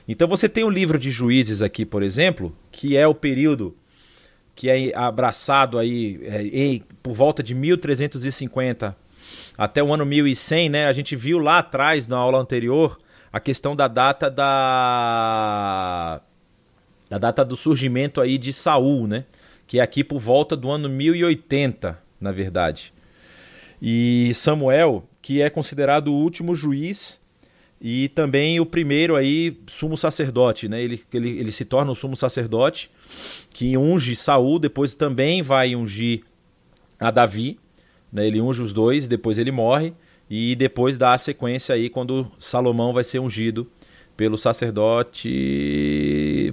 Então 0.08 0.28
você 0.28 0.48
tem 0.48 0.63
o 0.63 0.70
livro 0.70 0.98
de 0.98 1.12
Juízes 1.12 1.62
aqui, 1.62 1.86
por 1.86 2.04
exemplo, 2.04 2.56
que 2.72 2.96
é 2.96 3.08
o 3.08 3.15
período 3.15 3.76
que 4.56 4.70
é 4.70 4.96
abraçado 4.96 5.78
aí 5.78 6.20
é, 6.24 6.41
em, 6.43 6.84
por 7.04 7.13
volta 7.13 7.43
de 7.43 7.54
1350 7.54 8.96
até 9.58 9.84
o 9.84 9.93
ano 9.93 10.06
1100, 10.06 10.70
né? 10.70 10.88
A 10.88 10.93
gente 10.93 11.15
viu 11.15 11.39
lá 11.39 11.60
atrás 11.60 12.08
na 12.08 12.17
aula 12.17 12.39
anterior 12.39 12.98
a 13.38 13.39
questão 13.39 13.76
da 13.76 13.88
data 13.88 14.32
da 14.32 16.19
da 17.10 17.17
data 17.17 17.45
do 17.45 17.56
surgimento 17.56 18.19
aí 18.19 18.38
de 18.38 18.52
Saul, 18.52 19.08
né? 19.08 19.23
Que 19.65 19.80
é 19.80 19.82
aqui 19.82 20.04
por 20.04 20.19
volta 20.19 20.58
do 20.58 20.69
ano 20.69 20.89
1080, 20.89 21.97
na 22.19 22.32
verdade. 22.32 22.91
E 23.82 24.32
Samuel, 24.34 25.08
que 25.21 25.41
é 25.41 25.50
considerado 25.50 26.10
o 26.10 26.15
último 26.15 26.54
juiz 26.56 27.21
e 27.80 28.10
também 28.10 28.60
o 28.60 28.65
primeiro 28.65 29.15
aí, 29.15 29.58
sumo 29.67 29.95
sacerdote, 29.95 30.67
né? 30.67 30.82
Ele, 30.82 31.02
ele, 31.13 31.39
ele 31.39 31.52
se 31.52 31.63
torna 31.63 31.91
o 31.91 31.95
sumo 31.95 32.17
sacerdote 32.17 32.89
que 33.52 33.78
unge 33.78 34.15
Saul, 34.15 34.60
depois 34.60 34.95
também 34.95 35.41
vai 35.43 35.76
ungir 35.76 36.23
a 37.00 37.12
Davi, 37.12 37.60
né? 38.12 38.26
Ele 38.26 38.41
unge 38.41 38.63
os 38.63 38.73
dois, 38.73 39.08
depois 39.08 39.38
ele 39.38 39.52
morre 39.52 39.93
e 40.29 40.55
depois 40.55 40.97
dá 40.97 41.13
a 41.13 41.17
sequência 41.17 41.75
aí 41.75 41.89
quando 41.89 42.31
Salomão 42.39 42.93
vai 42.93 43.03
ser 43.03 43.19
ungido 43.19 43.69
pelo 44.15 44.37
sacerdote, 44.37 45.29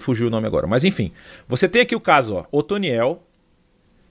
fugiu 0.00 0.26
o 0.26 0.30
nome 0.30 0.46
agora. 0.46 0.66
Mas 0.66 0.84
enfim, 0.84 1.12
você 1.48 1.68
tem 1.68 1.82
aqui 1.82 1.96
o 1.96 2.00
caso, 2.00 2.34
ó, 2.34 2.44
Otoniel, 2.52 3.22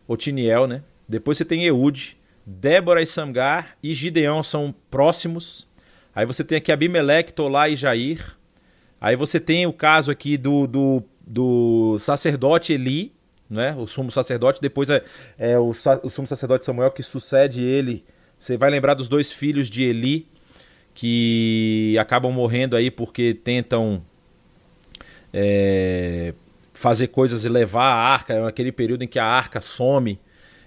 Otiniel, 0.07 0.65
né? 0.67 0.81
Depois 1.07 1.37
você 1.37 1.45
tem 1.45 1.63
Eude, 1.63 2.17
Débora 2.45 3.01
e 3.01 3.05
Samgar 3.05 3.77
e 3.81 3.93
Gideão 3.93 4.41
são 4.41 4.73
próximos 4.89 5.67
Aí 6.15 6.25
você 6.25 6.43
tem 6.43 6.57
aqui 6.57 6.71
Abimeleque, 6.71 7.33
Tolá 7.33 7.69
e 7.69 7.75
Jair. 7.75 8.37
Aí 9.01 9.15
você 9.15 9.39
tem 9.39 9.65
o 9.65 9.73
caso 9.73 10.11
aqui 10.11 10.37
do, 10.37 10.67
do, 10.67 11.03
do 11.25 11.97
sacerdote 11.97 12.71
Eli, 12.71 13.11
né? 13.49 13.75
o 13.75 13.87
sumo 13.87 14.11
sacerdote. 14.11 14.61
Depois 14.61 14.89
é, 14.89 15.03
é 15.37 15.57
o, 15.57 15.71
o 16.03 16.09
sumo 16.09 16.27
sacerdote 16.27 16.65
Samuel 16.65 16.91
que 16.91 17.01
sucede 17.01 17.63
ele. 17.63 18.05
Você 18.43 18.57
vai 18.57 18.69
lembrar 18.69 18.93
dos 18.93 19.07
dois 19.07 19.31
filhos 19.31 19.69
de 19.69 19.83
Eli 19.83 20.27
que 20.93 21.95
acabam 21.97 22.29
morrendo 22.29 22.75
aí 22.75 22.91
porque 22.91 23.33
tentam 23.33 24.03
é, 25.31 26.33
fazer 26.73 27.07
coisas 27.07 27.45
e 27.45 27.49
levar 27.49 27.85
a 27.85 27.95
arca. 27.95 28.33
É 28.33 28.45
aquele 28.45 28.73
período 28.73 29.01
em 29.01 29.07
que 29.07 29.17
a 29.17 29.23
arca 29.23 29.61
some 29.61 30.19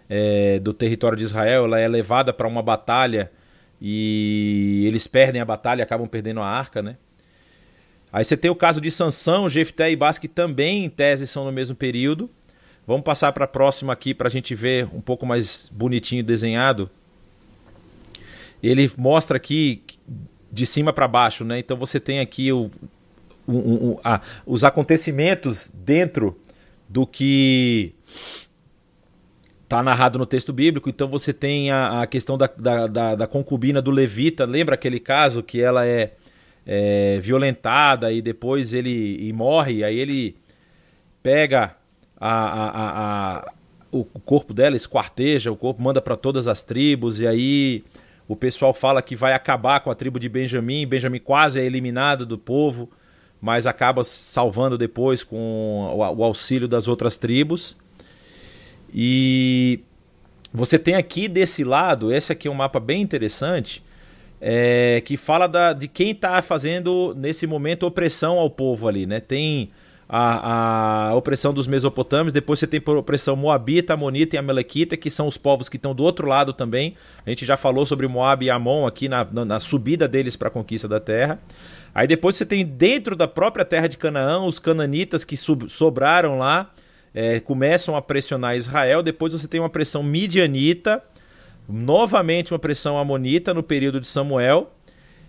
é, 0.08 0.58
do 0.58 0.72
território 0.72 1.18
de 1.18 1.24
Israel. 1.24 1.66
Ela 1.66 1.78
é 1.78 1.86
levada 1.86 2.32
para 2.32 2.48
uma 2.48 2.62
batalha 2.62 3.30
e 3.78 4.84
eles 4.86 5.06
perdem 5.06 5.42
a 5.42 5.44
batalha, 5.44 5.84
acabam 5.84 6.08
perdendo 6.08 6.40
a 6.40 6.46
arca, 6.46 6.80
né? 6.80 6.96
Aí 8.10 8.24
você 8.24 8.38
tem 8.38 8.50
o 8.50 8.56
caso 8.56 8.80
de 8.80 8.90
Sansão, 8.90 9.50
Jefté 9.50 9.90
e 9.90 9.96
Bas, 9.96 10.18
que 10.18 10.28
também 10.28 10.86
em 10.86 10.88
tese 10.88 11.26
são 11.26 11.44
no 11.44 11.52
mesmo 11.52 11.76
período. 11.76 12.30
Vamos 12.86 13.02
passar 13.02 13.32
para 13.32 13.44
a 13.44 13.48
próxima 13.48 13.92
aqui 13.92 14.14
para 14.14 14.28
a 14.28 14.30
gente 14.30 14.54
ver 14.54 14.88
um 14.94 15.02
pouco 15.02 15.26
mais 15.26 15.70
bonitinho 15.70 16.24
desenhado. 16.24 16.90
Ele 18.62 18.90
mostra 18.96 19.36
aqui 19.36 19.82
de 20.50 20.66
cima 20.66 20.92
para 20.92 21.06
baixo, 21.06 21.44
né? 21.44 21.58
Então 21.58 21.76
você 21.76 22.00
tem 22.00 22.20
aqui 22.20 22.52
o, 22.52 22.70
o, 23.46 23.52
o 23.52 24.00
a, 24.02 24.20
os 24.44 24.64
acontecimentos 24.64 25.70
dentro 25.74 26.38
do 26.88 27.06
que 27.06 27.94
está 29.64 29.82
narrado 29.82 30.18
no 30.18 30.26
texto 30.26 30.52
bíblico, 30.52 30.88
então 30.88 31.08
você 31.08 31.32
tem 31.32 31.72
a, 31.72 32.02
a 32.02 32.06
questão 32.06 32.38
da, 32.38 32.46
da, 32.46 32.86
da, 32.86 33.14
da, 33.16 33.26
concubina 33.26 33.82
do 33.82 33.90
levita, 33.90 34.44
lembra 34.44 34.76
aquele 34.76 35.00
caso 35.00 35.42
que 35.42 35.60
ela 35.60 35.84
é, 35.84 36.12
é 36.64 37.18
violentada 37.20 38.12
e 38.12 38.22
depois 38.22 38.72
ele 38.72 39.18
e 39.20 39.32
morre, 39.32 39.82
aí 39.82 39.98
ele 39.98 40.36
pega 41.20 41.74
a, 42.18 42.30
a, 42.30 43.38
a, 43.40 43.52
o 43.90 44.04
corpo 44.04 44.54
dela 44.54 44.76
esquarteja, 44.76 45.50
o 45.50 45.56
corpo 45.56 45.82
manda 45.82 46.00
para 46.00 46.16
todas 46.16 46.46
as 46.46 46.62
tribos, 46.62 47.18
e 47.18 47.26
aí 47.26 47.84
o 48.28 48.34
pessoal 48.34 48.74
fala 48.74 49.00
que 49.00 49.14
vai 49.14 49.32
acabar 49.32 49.80
com 49.80 49.90
a 49.90 49.94
tribo 49.94 50.18
de 50.18 50.28
Benjamim. 50.28 50.86
Benjamim 50.86 51.20
quase 51.20 51.60
é 51.60 51.64
eliminado 51.64 52.26
do 52.26 52.36
povo, 52.36 52.90
mas 53.40 53.66
acaba 53.66 54.02
salvando 54.02 54.76
depois 54.76 55.22
com 55.22 55.92
o, 55.94 56.24
auxílio 56.24 56.66
das 56.66 56.88
outras 56.88 57.16
tribos. 57.16 57.76
E 58.92 59.80
você 60.52 60.78
tem 60.78 60.94
aqui 60.94 61.28
desse 61.28 61.62
lado, 61.62 62.12
esse 62.12 62.32
aqui 62.32 62.48
é 62.48 62.50
um 62.50 62.54
mapa 62.54 62.80
bem 62.80 63.02
interessante, 63.02 63.84
é, 64.40 65.02
que 65.04 65.16
fala 65.16 65.46
da, 65.46 65.72
de 65.72 65.86
quem 65.86 66.10
está 66.10 66.40
fazendo 66.42 67.14
nesse 67.16 67.46
momento 67.46 67.86
opressão 67.86 68.38
ao 68.38 68.50
povo 68.50 68.88
ali, 68.88 69.06
né? 69.06 69.20
Tem 69.20 69.70
a, 70.08 71.08
a 71.08 71.14
opressão 71.14 71.52
dos 71.52 71.66
Mesopotâmios, 71.66 72.32
depois 72.32 72.60
você 72.60 72.66
tem 72.66 72.80
por 72.80 72.96
opressão 72.96 73.34
Moabita, 73.34 73.94
Amonita 73.94 74.36
e 74.36 74.38
Amalequita, 74.38 74.96
que 74.96 75.10
são 75.10 75.26
os 75.26 75.36
povos 75.36 75.68
que 75.68 75.76
estão 75.76 75.94
do 75.94 76.04
outro 76.04 76.28
lado 76.28 76.52
também. 76.52 76.94
A 77.24 77.30
gente 77.30 77.44
já 77.44 77.56
falou 77.56 77.84
sobre 77.84 78.06
Moab 78.06 78.44
e 78.44 78.50
Amon 78.50 78.86
aqui 78.86 79.08
na, 79.08 79.24
na, 79.24 79.44
na 79.44 79.60
subida 79.60 80.06
deles 80.06 80.36
para 80.36 80.48
a 80.48 80.50
conquista 80.50 80.86
da 80.86 81.00
terra. 81.00 81.40
Aí 81.92 82.06
depois 82.06 82.36
você 82.36 82.46
tem 82.46 82.64
dentro 82.64 83.16
da 83.16 83.26
própria 83.26 83.64
terra 83.64 83.88
de 83.88 83.96
Canaã 83.96 84.40
os 84.44 84.58
cananitas 84.58 85.24
que 85.24 85.36
sub, 85.36 85.68
sobraram 85.68 86.38
lá, 86.38 86.70
é, 87.12 87.40
começam 87.40 87.96
a 87.96 88.02
pressionar 88.02 88.56
Israel. 88.56 89.02
Depois 89.02 89.32
você 89.32 89.48
tem 89.48 89.58
uma 89.58 89.70
pressão 89.70 90.04
midianita, 90.04 91.02
novamente 91.68 92.52
uma 92.52 92.60
pressão 92.60 92.96
amonita 92.96 93.52
no 93.52 93.62
período 93.62 94.00
de 94.00 94.06
Samuel. 94.06 94.72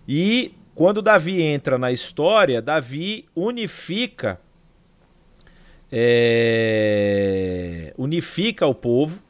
E 0.08 0.54
quando 0.76 1.02
Davi 1.02 1.42
entra 1.42 1.80
na 1.80 1.92
história, 1.92 2.62
Davi 2.62 3.26
unifica 3.36 4.40
é, 5.92 7.94
unifica 7.98 8.66
o 8.66 8.76
povo. 8.76 9.22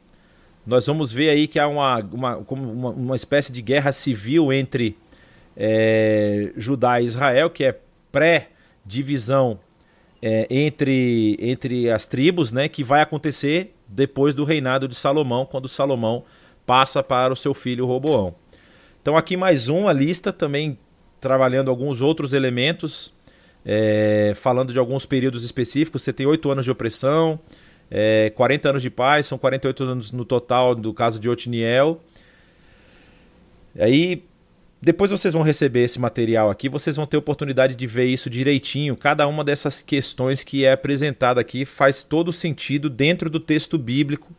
Nós 0.66 0.86
vamos 0.86 1.10
ver 1.10 1.30
aí 1.30 1.48
que 1.48 1.58
há 1.58 1.66
uma, 1.66 1.98
uma, 1.98 2.36
uma, 2.36 2.90
uma 2.90 3.16
espécie 3.16 3.50
de 3.50 3.62
guerra 3.62 3.92
civil 3.92 4.52
entre 4.52 4.96
é, 5.56 6.52
Judá 6.56 7.00
e 7.00 7.04
Israel, 7.04 7.50
que 7.50 7.64
é 7.64 7.78
pré-divisão 8.12 9.58
é, 10.22 10.46
entre, 10.50 11.36
entre 11.40 11.90
as 11.90 12.06
tribos, 12.06 12.52
né, 12.52 12.68
que 12.68 12.84
vai 12.84 13.00
acontecer 13.00 13.74
depois 13.86 14.34
do 14.34 14.44
reinado 14.44 14.86
de 14.86 14.96
Salomão, 14.96 15.46
quando 15.46 15.68
Salomão 15.68 16.24
passa 16.66 17.02
para 17.02 17.32
o 17.32 17.36
seu 17.36 17.54
filho 17.54 17.86
Roboão. 17.86 18.34
Então 19.00 19.16
aqui 19.16 19.36
mais 19.36 19.68
uma 19.68 19.92
lista 19.92 20.32
também 20.32 20.78
trabalhando 21.20 21.70
alguns 21.70 22.02
outros 22.02 22.34
elementos 22.34 23.14
é, 23.64 24.32
falando 24.36 24.72
de 24.72 24.78
alguns 24.78 25.06
períodos 25.06 25.44
específicos. 25.44 26.02
Você 26.02 26.12
tem 26.12 26.26
oito 26.26 26.50
anos 26.50 26.64
de 26.64 26.70
opressão, 26.70 27.38
é, 27.90 28.30
40 28.30 28.70
anos 28.70 28.82
de 28.82 28.90
paz, 28.90 29.26
são 29.26 29.38
48 29.38 29.84
anos 29.84 30.12
no 30.12 30.24
total 30.24 30.74
do 30.74 30.92
caso 30.92 31.18
de 31.18 31.28
Otiniel. 31.28 32.00
Aí, 33.78 34.24
depois 34.80 35.10
vocês 35.10 35.34
vão 35.34 35.42
receber 35.42 35.84
esse 35.84 35.98
material 35.98 36.50
aqui, 36.50 36.68
vocês 36.68 36.96
vão 36.96 37.06
ter 37.06 37.16
oportunidade 37.16 37.74
de 37.74 37.86
ver 37.86 38.06
isso 38.06 38.30
direitinho. 38.30 38.96
Cada 38.96 39.26
uma 39.26 39.42
dessas 39.42 39.82
questões 39.82 40.44
que 40.44 40.64
é 40.64 40.72
apresentada 40.72 41.40
aqui 41.40 41.64
faz 41.64 42.04
todo 42.04 42.32
sentido 42.32 42.88
dentro 42.88 43.28
do 43.28 43.40
texto 43.40 43.76
bíblico 43.76 44.32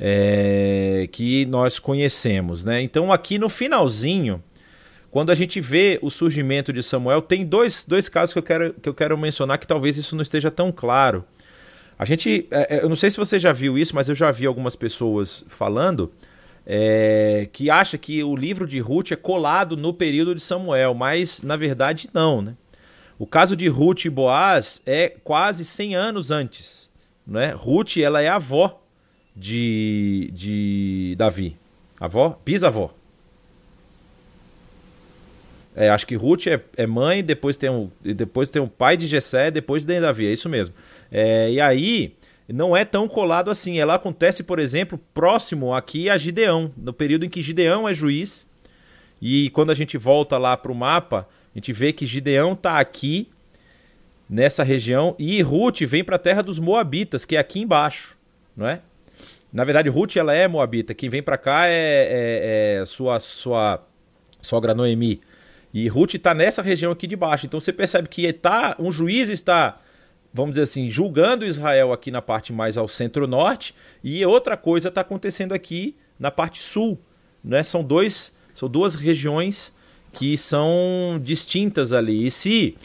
é, 0.00 1.08
que 1.12 1.46
nós 1.46 1.78
conhecemos. 1.78 2.64
Né? 2.64 2.82
Então, 2.82 3.12
aqui 3.12 3.38
no 3.38 3.48
finalzinho, 3.48 4.42
quando 5.12 5.28
a 5.28 5.34
gente 5.34 5.60
vê 5.60 5.98
o 6.00 6.10
surgimento 6.10 6.72
de 6.72 6.82
Samuel, 6.82 7.20
tem 7.20 7.44
dois, 7.44 7.84
dois 7.84 8.08
casos 8.08 8.32
que 8.32 8.38
eu, 8.38 8.42
quero, 8.42 8.72
que 8.72 8.88
eu 8.88 8.94
quero 8.94 9.16
mencionar 9.18 9.58
que 9.58 9.66
talvez 9.66 9.98
isso 9.98 10.16
não 10.16 10.22
esteja 10.22 10.50
tão 10.50 10.72
claro. 10.72 11.22
A 11.98 12.06
gente, 12.06 12.48
é, 12.50 12.76
é, 12.76 12.82
eu 12.82 12.88
não 12.88 12.96
sei 12.96 13.10
se 13.10 13.18
você 13.18 13.38
já 13.38 13.52
viu 13.52 13.76
isso, 13.76 13.94
mas 13.94 14.08
eu 14.08 14.14
já 14.14 14.30
vi 14.30 14.46
algumas 14.46 14.74
pessoas 14.74 15.44
falando 15.48 16.10
é, 16.64 17.46
que 17.52 17.68
acha 17.68 17.98
que 17.98 18.24
o 18.24 18.34
livro 18.34 18.66
de 18.66 18.80
Ruth 18.80 19.12
é 19.12 19.16
colado 19.16 19.76
no 19.76 19.92
período 19.92 20.34
de 20.34 20.40
Samuel, 20.40 20.94
mas 20.94 21.42
na 21.42 21.56
verdade 21.56 22.08
não, 22.14 22.40
né? 22.40 22.56
O 23.18 23.26
caso 23.26 23.54
de 23.54 23.68
Ruth 23.68 24.06
e 24.06 24.10
Boaz 24.10 24.80
é 24.86 25.10
quase 25.22 25.66
100 25.66 25.94
anos 25.94 26.30
antes, 26.30 26.90
né? 27.26 27.52
Ruth, 27.54 27.98
ela 27.98 28.22
é 28.22 28.30
avó 28.30 28.82
de, 29.36 30.30
de 30.32 31.14
Davi, 31.18 31.58
avó, 32.00 32.40
bisavó. 32.42 33.01
É, 35.74 35.88
acho 35.88 36.06
que 36.06 36.14
Ruth 36.14 36.46
é, 36.46 36.60
é, 36.76 36.86
mãe, 36.86 37.24
depois 37.24 37.56
tem, 37.56 37.70
um, 37.70 37.90
depois 38.02 38.50
tem 38.50 38.60
um 38.60 38.68
pai 38.68 38.96
de 38.96 39.06
Jessé, 39.06 39.50
depois 39.50 39.84
de 39.84 40.00
Davi, 40.00 40.26
é 40.26 40.32
isso 40.32 40.48
mesmo. 40.48 40.74
É, 41.10 41.50
e 41.50 41.60
aí 41.60 42.14
não 42.48 42.76
é 42.76 42.84
tão 42.84 43.08
colado 43.08 43.50
assim. 43.50 43.78
Ela 43.78 43.94
acontece, 43.94 44.42
por 44.42 44.58
exemplo, 44.58 45.00
próximo 45.14 45.74
aqui 45.74 46.10
a 46.10 46.18
Gideão, 46.18 46.70
no 46.76 46.92
período 46.92 47.24
em 47.24 47.28
que 47.28 47.40
Gideão 47.40 47.88
é 47.88 47.94
juiz. 47.94 48.46
E 49.20 49.50
quando 49.50 49.70
a 49.70 49.74
gente 49.74 49.96
volta 49.96 50.36
lá 50.36 50.56
para 50.56 50.72
o 50.72 50.74
mapa, 50.74 51.28
a 51.54 51.58
gente 51.58 51.72
vê 51.72 51.92
que 51.92 52.04
Gideão 52.04 52.52
está 52.52 52.78
aqui 52.78 53.28
nessa 54.28 54.62
região 54.62 55.14
e 55.18 55.40
Ruth 55.42 55.82
vem 55.82 56.02
para 56.02 56.16
a 56.16 56.18
terra 56.18 56.42
dos 56.42 56.58
Moabitas, 56.58 57.24
que 57.24 57.36
é 57.36 57.38
aqui 57.38 57.60
embaixo, 57.60 58.16
não 58.56 58.66
é? 58.66 58.80
Na 59.52 59.64
verdade, 59.64 59.90
Ruth 59.90 60.16
ela 60.16 60.34
é 60.34 60.48
Moabita. 60.48 60.94
Quem 60.94 61.10
vem 61.10 61.22
para 61.22 61.36
cá 61.36 61.66
é, 61.66 61.72
é, 61.72 62.80
é, 62.80 62.86
sua 62.86 63.20
sua 63.20 63.86
sogra 64.40 64.74
Noemi. 64.74 65.20
E 65.72 65.88
Ruth 65.88 66.14
está 66.14 66.34
nessa 66.34 66.60
região 66.60 66.92
aqui 66.92 67.06
de 67.06 67.16
baixo. 67.16 67.46
Então 67.46 67.58
você 67.58 67.72
percebe 67.72 68.08
que 68.08 68.30
tá, 68.32 68.76
um 68.78 68.92
juiz 68.92 69.30
está, 69.30 69.78
vamos 70.32 70.52
dizer 70.52 70.62
assim, 70.62 70.90
julgando 70.90 71.46
Israel 71.46 71.92
aqui 71.92 72.10
na 72.10 72.20
parte 72.20 72.52
mais 72.52 72.76
ao 72.76 72.88
centro-norte, 72.88 73.74
e 74.04 74.24
outra 74.26 74.56
coisa 74.56 74.88
está 74.88 75.00
acontecendo 75.00 75.52
aqui 75.52 75.96
na 76.18 76.30
parte 76.30 76.62
sul. 76.62 76.98
Né? 77.42 77.62
São, 77.62 77.82
dois, 77.82 78.36
são 78.54 78.68
duas 78.68 78.94
regiões 78.94 79.74
que 80.12 80.36
são 80.36 81.18
distintas 81.22 81.92
ali. 81.92 82.26
E 82.26 82.30
se 82.30 82.76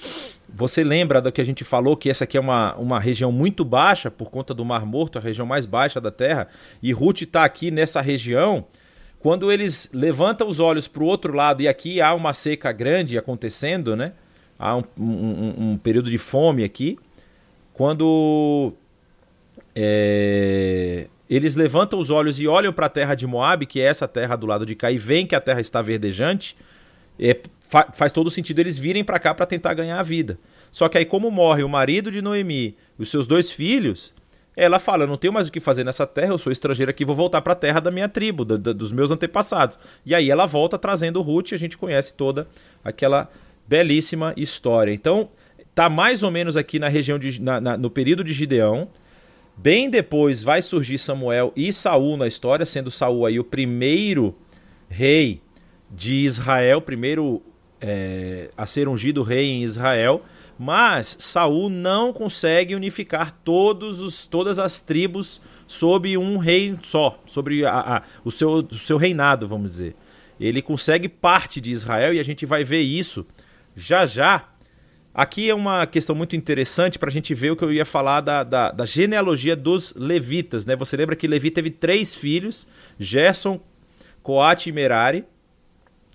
você 0.48 0.84
lembra 0.84 1.22
do 1.22 1.32
que 1.32 1.42
a 1.42 1.44
gente 1.44 1.64
falou, 1.64 1.98
que 1.98 2.10
essa 2.10 2.24
aqui 2.24 2.38
é 2.38 2.40
uma, 2.40 2.74
uma 2.76 3.00
região 3.00 3.32
muito 3.32 3.66
baixa, 3.66 4.10
por 4.10 4.32
conta 4.32 4.54
do 4.54 4.64
Mar 4.64 4.86
Morto, 4.86 5.20
a 5.20 5.22
região 5.22 5.46
mais 5.46 5.66
baixa 5.66 6.00
da 6.00 6.10
Terra, 6.10 6.48
e 6.82 6.94
Ruth 6.94 7.24
está 7.24 7.44
aqui 7.44 7.70
nessa 7.70 8.00
região, 8.00 8.66
quando 9.20 9.52
eles 9.52 9.90
levantam 9.94 10.48
os 10.48 10.60
olhos 10.60 10.88
para 10.88 11.04
o 11.04 11.06
outro 11.06 11.34
lado, 11.34 11.62
e 11.62 11.68
aqui 11.68 12.00
há 12.00 12.14
uma 12.14 12.34
seca 12.34 12.72
grande 12.72 13.18
acontecendo, 13.18 13.96
né? 13.96 14.14
Há 14.60 14.78
um, 14.78 14.84
um, 14.98 15.72
um 15.72 15.78
período 15.78 16.10
de 16.10 16.18
fome 16.18 16.64
aqui. 16.64 16.98
Quando 17.74 18.74
é, 19.76 21.08
eles 21.30 21.56
levantam 21.56 22.00
os 22.00 22.10
olhos 22.10 22.40
e 22.40 22.48
olham 22.48 22.74
para 22.74 22.88
a 22.88 22.90
terra 22.90 23.14
de 23.16 23.28
Moab, 23.28 23.66
que 23.66 23.82
é 23.82 23.86
essa 23.86 24.08
terra 24.08 24.36
do 24.36 24.48
lado 24.48 24.66
de 24.66 24.76
cá, 24.76 24.92
e 24.92 24.98
veem 24.98 25.28
que 25.28 25.36
a 25.36 25.42
terra 25.42 25.62
está 25.62 25.82
verdejante, 25.82 26.56
é, 27.20 27.40
fa 27.60 27.92
faz 27.94 28.12
todo 28.12 28.32
sentido 28.32 28.60
eles 28.60 28.78
virem 28.78 29.04
para 29.04 29.20
cá 29.20 29.34
para 29.34 29.46
tentar 29.46 29.74
ganhar 29.74 30.00
a 30.00 30.04
vida. 30.04 30.40
Só 30.72 30.88
que 30.88 30.98
aí, 30.98 31.06
como 31.06 31.30
morre 31.30 31.64
o 31.64 31.70
marido 31.70 32.12
de 32.12 32.22
Noemi 32.22 32.76
e 32.98 33.04
os 33.04 33.10
seus 33.10 33.28
dois 33.28 33.52
filhos, 33.52 34.14
ela 34.58 34.80
fala: 34.80 35.04
Eu 35.04 35.08
não 35.08 35.18
tenho 35.18 35.32
mais 35.32 35.48
o 35.48 35.52
que 35.52 35.60
fazer 35.60 35.84
nessa 35.84 36.08
terra, 36.08 36.32
eu 36.32 36.38
sou 36.38 36.52
estrangeira 36.52 36.90
aqui, 36.90 37.06
vou 37.06 37.16
voltar 37.16 37.42
para 37.42 37.54
a 37.54 37.56
terra 37.56 37.80
da 37.80 37.92
minha 37.92 38.10
tribo, 38.10 38.44
do, 38.44 38.58
do, 38.58 38.74
dos 38.74 38.92
meus 38.92 39.12
antepassados. 39.12 39.78
E 40.04 40.16
aí 40.16 40.32
ela 40.32 40.48
volta 40.48 40.78
trazendo 40.80 41.22
Ruth, 41.22 41.54
a 41.54 41.58
gente 41.58 41.78
conhece 41.78 42.16
toda 42.16 42.48
aquela 42.84 43.30
belíssima 43.68 44.34
história. 44.36 44.92
Então, 44.92 45.30
tá 45.76 45.88
mais 45.88 46.24
ou 46.24 46.32
menos 46.32 46.58
aqui 46.58 46.80
na 46.80 46.88
região 46.88 47.20
de, 47.20 47.40
na, 47.40 47.62
na, 47.62 47.78
no 47.78 47.90
período 47.90 48.24
de 48.24 48.34
Gideão. 48.34 48.90
Bem 49.56 49.90
depois 49.90 50.42
vai 50.42 50.62
surgir 50.62 50.98
Samuel 50.98 51.54
e 51.56 51.72
Saul 51.72 52.18
na 52.18 52.28
história, 52.28 52.66
sendo 52.66 52.90
Saul 52.90 53.26
aí 53.26 53.40
o 53.40 53.44
primeiro 53.44 54.36
rei 54.90 55.42
de 55.90 56.26
Israel, 56.26 56.82
primeiro 56.82 57.42
é, 57.80 58.50
a 58.58 58.66
ser 58.66 58.88
ungido 58.88 59.22
rei 59.24 59.46
em 59.50 59.64
Israel. 59.64 60.24
Mas 60.58 61.16
Saul 61.20 61.70
não 61.70 62.12
consegue 62.12 62.76
unificar 62.76 63.38
todos 63.44 64.02
os, 64.02 64.26
todas 64.26 64.58
as 64.58 64.82
tribos 64.82 65.40
sob 65.68 66.18
um 66.18 66.38
rei 66.38 66.76
só, 66.82 67.22
sobre 67.26 67.66
a, 67.66 67.98
a, 67.98 68.04
o, 68.24 68.32
seu, 68.32 68.60
o 68.60 68.76
seu 68.76 68.98
reinado, 68.98 69.48
vamos 69.48 69.72
dizer. 69.72 69.96
Ele 70.40 70.62
consegue 70.62 71.10
parte 71.10 71.60
de 71.60 71.72
Israel 71.72 72.14
e 72.14 72.20
a 72.20 72.24
gente 72.24 72.46
vai 72.46 72.64
ver 72.64 72.82
isso 72.82 73.26
já 73.76 74.06
já. 74.06 74.50
Aqui 75.14 75.50
é 75.50 75.56
uma 75.56 75.86
questão 75.88 76.16
muito 76.16 76.36
interessante 76.36 77.00
para 77.00 77.10
a 77.10 77.12
gente 77.12 77.34
ver 77.34 77.52
o 77.52 77.56
que 77.56 77.64
eu 77.64 77.74
ia 77.74 77.86
falar 77.86 78.22
da, 78.22 78.44
da, 78.44 78.72
da, 78.72 78.86
genealogia 78.86 79.56
dos 79.56 79.94
levitas. 79.96 80.64
Né? 80.66 80.76
Você 80.76 80.96
lembra 80.96 81.16
que 81.16 81.28
Levi 81.28 81.50
teve 81.50 81.72
três 81.72 82.14
filhos: 82.14 82.68
Gerson, 83.00 83.60
Coate 84.22 84.70
e 84.70 84.72
Merari. 84.72 85.26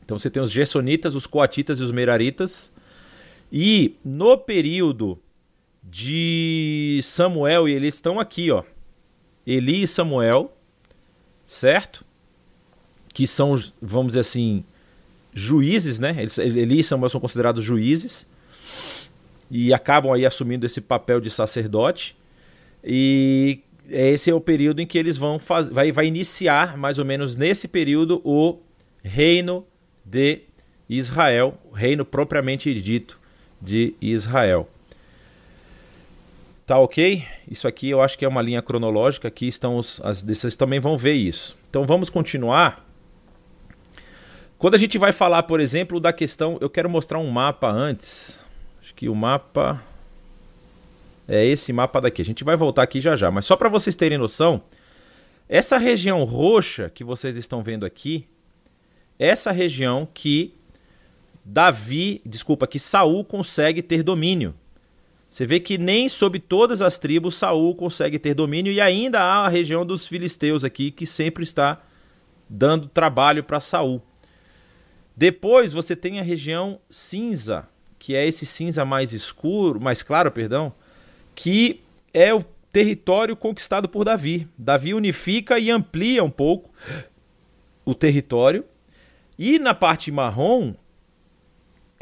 Então 0.05 0.19
você 0.19 0.31
tem 0.31 0.41
os 0.43 0.53
Gersonitas, 0.53 1.17
os 1.17 1.27
Coatitas 1.27 1.81
e 1.81 1.83
os 1.83 1.91
Meraritas. 1.91 2.73
E 3.53 3.97
no 4.03 4.39
período 4.39 5.19
de 5.83 7.01
Samuel, 7.03 7.69
e 7.69 7.75
eles 7.75 7.97
estão 7.97 8.19
aqui, 8.19 8.51
ó. 8.51 8.63
Eli 9.47 9.83
e 9.83 9.87
Samuel, 9.89 10.57
certo? 11.47 12.03
Que 13.13 13.27
são, 13.27 13.63
vamos 13.81 14.13
dizer 14.13 14.21
assim, 14.21 14.65
juízes, 15.35 15.99
né? 15.99 16.17
Eles, 16.19 16.39
Eli 16.39 16.81
e 16.81 16.85
Samuel 16.85 17.11
são 17.11 17.21
considerados 17.21 17.63
juízes 17.63 18.27
e 19.51 19.75
acabam 19.75 20.13
aí 20.15 20.25
assumindo 20.25 20.65
esse 20.65 20.81
papel 20.81 21.21
de 21.21 21.29
sacerdote. 21.29 22.17
E 22.83 23.61
esse 23.91 24.31
é 24.31 24.35
o 24.35 24.41
período 24.41 24.81
em 24.81 24.87
que 24.87 24.97
eles 24.97 25.19
vão 25.19 25.39
fazer, 25.39 25.75
vai, 25.75 25.93
vai 25.93 26.07
iniciar 26.07 26.79
mais 26.79 26.99
ou 26.99 27.05
menos 27.05 27.37
nesse 27.37 27.69
período 27.69 28.23
o 28.25 28.59
reino 29.03 29.67
de 30.03 30.41
Israel, 30.89 31.61
o 31.71 31.75
reino 31.75 32.03
propriamente 32.03 32.73
dito 32.81 33.21
de 33.63 33.95
Israel. 34.01 34.69
Tá 36.67 36.79
ok? 36.79 37.25
Isso 37.51 37.69
aqui 37.69 37.91
eu 37.91 38.03
acho 38.03 38.19
que 38.19 38.25
é 38.25 38.29
uma 38.29 38.43
linha 38.43 38.61
cronológica. 38.61 39.29
Aqui 39.29 39.47
estão 39.47 39.77
os. 39.77 40.01
As, 40.05 40.23
vocês 40.23 40.57
também 40.57 40.81
vão 40.81 40.99
ver 40.99 41.15
isso. 41.15 41.57
Então 41.69 41.85
vamos 41.85 42.11
continuar. 42.11 42.85
Quando 44.59 44.75
a 44.75 44.79
gente 44.79 44.97
vai 44.97 45.13
falar, 45.13 45.45
por 45.45 45.61
exemplo, 45.61 46.01
da 46.01 46.13
questão. 46.13 46.59
Eu 46.61 46.71
quero 46.71 46.89
mostrar 46.89 47.19
um 47.19 47.31
mapa 47.31 47.71
antes. 47.71 48.45
Acho 48.81 48.95
que 48.95 49.09
o 49.09 49.15
mapa. 49.15 49.83
É 51.29 51.45
esse 51.45 51.73
mapa 51.73 52.01
daqui. 52.01 52.21
A 52.23 52.25
gente 52.25 52.43
vai 52.43 52.57
voltar 52.57 52.83
aqui 52.83 53.01
já 53.01 53.17
já. 53.17 53.31
Mas 53.31 53.47
só 53.47 53.57
para 53.57 53.69
vocês 53.69 53.95
terem 53.95 54.19
noção. 54.19 54.63
Essa 55.49 55.79
região 55.79 56.25
roxa 56.25 56.91
que 56.93 57.05
vocês 57.05 57.37
estão 57.37 57.63
vendo 57.63 57.85
aqui. 57.85 58.27
Essa 59.19 59.53
região 59.53 60.09
que 60.13 60.55
Davi, 61.45 62.21
desculpa, 62.25 62.67
que 62.67 62.79
Saul 62.79 63.25
consegue 63.25 63.83
ter 63.83 64.03
domínio. 64.03 64.55
Você 65.29 65.47
vê 65.47 65.59
que 65.59 65.79
nem 65.79 66.09
sob 66.09 66.39
todas 66.39 66.83
as 66.83 66.99
tribos 66.99 67.37
Saul 67.37 67.75
consegue 67.75 68.19
ter 68.19 68.35
domínio 68.35 68.73
e 68.73 68.81
ainda 68.81 69.21
há 69.21 69.47
a 69.47 69.49
região 69.49 69.85
dos 69.85 70.07
filisteus 70.07 70.63
aqui 70.63 70.91
que 70.91 71.07
sempre 71.07 71.43
está 71.43 71.83
dando 72.49 72.87
trabalho 72.87 73.43
para 73.43 73.59
Saul. 73.59 74.03
Depois 75.17 75.73
você 75.73 75.97
tem 75.97 76.21
a 76.21 76.23
região 76.23 76.79
cinza, 76.91 77.67
que 77.99 78.15
é 78.15 78.27
esse 78.27 78.45
cinza 78.45 78.85
mais 78.85 79.13
escuro, 79.13 79.81
mais 79.81 80.03
claro, 80.03 80.31
perdão, 80.31 80.73
que 81.35 81.81
é 82.13 82.35
o 82.35 82.45
território 82.71 83.35
conquistado 83.35 83.89
por 83.89 84.05
Davi. 84.05 84.47
Davi 84.57 84.93
unifica 84.93 85.59
e 85.59 85.71
amplia 85.71 86.23
um 86.23 86.31
pouco 86.31 86.71
o 87.85 87.95
território. 87.95 88.65
E 89.39 89.59
na 89.59 89.75
parte 89.75 90.11
marrom 90.11 90.75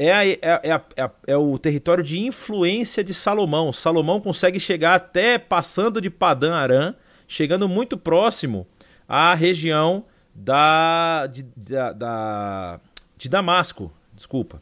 é, 0.03 0.11
a, 0.11 0.25
é, 0.25 0.39
é, 0.41 0.71
a, 0.71 0.81
é, 0.95 1.11
é, 1.27 1.37
o 1.37 1.59
território 1.59 2.03
de 2.03 2.19
influência 2.19 3.03
de 3.03 3.13
Salomão. 3.13 3.71
Salomão 3.71 4.19
consegue 4.19 4.59
chegar 4.59 4.95
até 4.95 5.37
passando 5.37 6.01
de 6.01 6.09
Padã 6.09 6.55
Arã, 6.55 6.95
chegando 7.27 7.69
muito 7.69 7.95
próximo 7.95 8.65
à 9.07 9.35
região 9.35 10.03
da, 10.33 11.27
de, 11.27 11.43
da, 11.55 11.93
da, 11.93 12.79
de 13.15 13.29
Damasco. 13.29 13.91
Desculpa. 14.15 14.59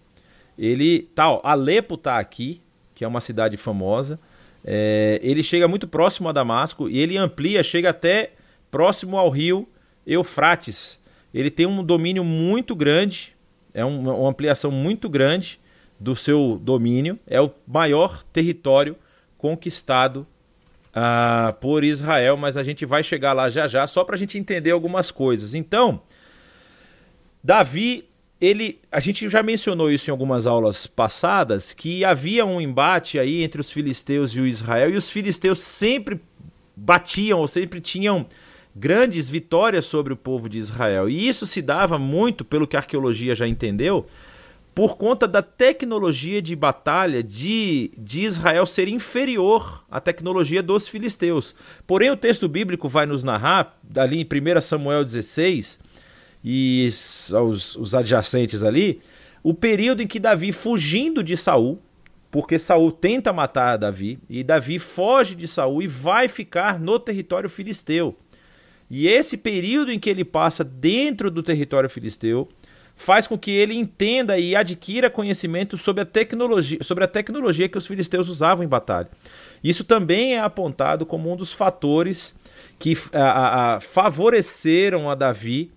Ele 0.58 1.04
tá, 1.16 1.40
Alepo 1.42 1.96
está 1.96 2.20
aqui, 2.20 2.62
que 2.94 3.06
é 3.06 3.08
uma 3.08 3.22
cidade 3.22 3.56
famosa. 3.56 4.20
É, 4.62 5.22
ele 5.24 5.42
chega 5.42 5.70
muito 5.70 5.88
próximo 5.88 6.28
a 6.28 6.34
Damasco 6.34 6.90
e 6.90 7.00
ele 7.00 7.16
amplia, 7.16 7.64
chega 7.64 7.92
até 7.92 8.34
próximo 8.70 9.18
ao 9.18 9.30
rio 9.30 9.70
Eufrates. 10.06 11.02
Ele 11.34 11.50
tem 11.50 11.66
um 11.66 11.82
domínio 11.82 12.26
muito 12.26 12.76
grande 12.76 13.39
é 13.80 13.86
uma, 13.86 14.14
uma 14.14 14.30
ampliação 14.30 14.72
muito 14.72 15.10
grande 15.10 15.60
do 16.00 16.16
seu 16.16 16.60
domínio, 16.62 17.20
é 17.28 17.42
o 17.42 17.52
maior 17.68 18.24
território 18.32 18.96
conquistado 19.38 20.26
uh, 20.90 21.54
por 21.56 21.84
Israel, 21.84 22.38
mas 22.38 22.58
a 22.58 22.64
gente 22.64 22.86
vai 22.86 23.04
chegar 23.04 23.34
lá 23.34 23.50
já 23.50 23.68
já, 23.68 23.86
só 23.88 24.04
para 24.04 24.16
a 24.16 24.20
gente 24.20 24.38
entender 24.38 24.72
algumas 24.72 25.12
coisas. 25.12 25.54
Então, 25.54 26.02
Davi, 27.44 28.06
ele, 28.40 28.80
a 28.92 29.00
gente 29.00 29.28
já 29.30 29.44
mencionou 29.44 29.92
isso 29.92 30.10
em 30.10 30.12
algumas 30.12 30.48
aulas 30.48 30.88
passadas, 30.88 31.74
que 31.74 32.06
havia 32.06 32.46
um 32.46 32.62
embate 32.62 33.20
aí 33.20 33.44
entre 33.44 33.60
os 33.60 33.72
filisteus 33.72 34.32
e 34.32 34.42
o 34.42 34.48
Israel, 34.48 34.90
e 34.90 34.96
os 34.96 35.10
filisteus 35.10 35.60
sempre 35.60 36.20
batiam 36.76 37.40
ou 37.40 37.48
sempre 37.48 37.82
tinham 37.82 38.26
grandes 38.76 39.30
vitórias 39.30 39.86
sobre 39.86 40.14
o 40.14 40.18
povo 40.18 40.48
de 40.48 40.58
Israel. 40.58 41.10
E 41.10 41.28
isso 41.28 41.46
se 41.46 41.62
dava 41.62 41.98
muito, 41.98 42.46
pelo 42.46 42.68
que 42.68 42.76
a 42.76 42.80
arqueologia 42.80 43.36
já 43.36 43.48
entendeu, 43.48 44.06
por 44.74 44.96
conta 44.96 45.28
da 45.28 45.42
tecnologia 45.42 46.42
de 46.42 46.56
batalha 46.56 47.22
de, 47.22 47.92
de 47.98 48.22
Israel 48.22 48.66
ser 48.66 48.88
inferior 48.88 49.84
à 49.92 50.00
tecnologia 50.00 50.64
dos 50.64 50.88
filisteus. 50.88 51.54
Porém, 51.86 52.12
o 52.12 52.16
texto 52.16 52.48
bíblico 52.48 52.88
vai 52.88 53.06
nos 53.06 53.24
narrar, 53.24 53.78
ali 53.98 54.22
em 54.22 54.24
1 54.24 54.62
Samuel 54.62 55.04
16 55.04 55.80
e 56.44 56.88
os, 56.88 57.76
os 57.76 57.94
adjacentes 57.94 58.64
ali, 58.64 59.02
o 59.44 59.54
período 59.54 60.02
em 60.02 60.08
que 60.08 60.20
Davi, 60.20 60.52
fugindo 60.52 61.24
de 61.24 61.36
Saul, 61.36 61.82
porque 62.32 62.60
Saul 62.60 62.92
tenta 62.92 63.34
matar 63.34 63.78
Davi, 63.78 64.20
e 64.30 64.44
Davi 64.44 64.78
foge 64.80 65.36
de 65.36 65.48
Saul 65.48 65.82
e 65.82 65.88
vai 65.88 66.28
ficar 66.28 66.80
no 66.80 67.00
território 67.00 67.50
filisteu. 67.50 68.16
E 68.90 69.08
esse 69.08 69.38
período 69.38 69.92
em 69.92 70.00
que 70.00 70.10
ele 70.10 70.26
passa 70.26 70.64
dentro 70.64 71.30
do 71.30 71.44
território 71.44 71.90
filisteu 71.90 72.50
faz 72.96 73.28
com 73.28 73.38
que 73.38 73.52
ele 73.52 73.74
entenda 73.74 74.38
e 74.38 74.56
adquira 74.56 75.10
conhecimento 75.10 75.78
sobre 75.78 76.02
a 76.04 76.06
tecnologia, 76.06 76.80
sobre 76.82 77.04
a 77.04 77.08
tecnologia 77.08 77.70
que 77.70 77.78
os 77.78 77.88
filisteus 77.88 78.28
usavam 78.28 78.64
em 78.64 78.68
batalha. 78.68 79.10
Isso 79.64 79.86
também 79.86 80.36
é 80.36 80.40
apontado 80.40 81.06
como 81.06 81.32
um 81.32 81.36
dos 81.36 81.54
fatores 81.54 82.38
que 82.78 82.98
a, 83.14 83.76
a, 83.76 83.82
favoreceram 83.82 85.10
a 85.10 85.16
Davi 85.16 85.72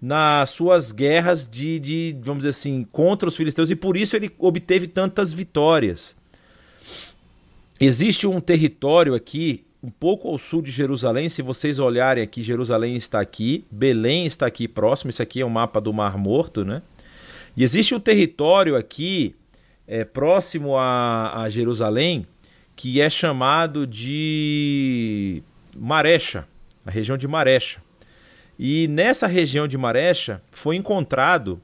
nas 0.00 0.50
suas 0.50 0.92
guerras 0.92 1.48
de, 1.48 1.78
de, 1.80 2.16
vamos 2.20 2.40
dizer 2.40 2.50
assim, 2.50 2.86
contra 2.92 3.28
os 3.28 3.36
filisteus 3.36 3.70
e 3.70 3.76
por 3.76 3.96
isso 3.96 4.14
ele 4.14 4.30
obteve 4.38 4.86
tantas 4.86 5.32
vitórias. 5.32 6.16
Existe 7.80 8.26
um 8.26 8.40
território 8.40 9.14
aqui 9.14 9.64
um 9.82 9.90
pouco 9.90 10.28
ao 10.28 10.38
sul 10.38 10.62
de 10.62 10.70
Jerusalém. 10.70 11.28
Se 11.28 11.42
vocês 11.42 11.78
olharem 11.78 12.22
aqui, 12.22 12.42
Jerusalém 12.42 12.96
está 12.96 13.20
aqui, 13.20 13.64
Belém 13.70 14.26
está 14.26 14.46
aqui 14.46 14.68
próximo. 14.68 15.10
Isso 15.10 15.22
aqui 15.22 15.40
é 15.40 15.46
um 15.46 15.50
mapa 15.50 15.80
do 15.80 15.92
Mar 15.92 16.18
Morto, 16.18 16.64
né? 16.64 16.82
E 17.56 17.64
existe 17.64 17.94
um 17.94 18.00
território 18.00 18.76
aqui 18.76 19.34
é, 19.86 20.04
próximo 20.04 20.76
a, 20.76 21.42
a 21.42 21.48
Jerusalém 21.48 22.26
que 22.76 23.00
é 23.00 23.10
chamado 23.10 23.86
de 23.86 25.42
Marecha, 25.76 26.46
a 26.86 26.90
região 26.90 27.16
de 27.18 27.28
Marecha. 27.28 27.82
E 28.58 28.88
nessa 28.88 29.26
região 29.26 29.68
de 29.68 29.76
Marecha 29.76 30.40
foi 30.50 30.76
encontrado 30.76 31.60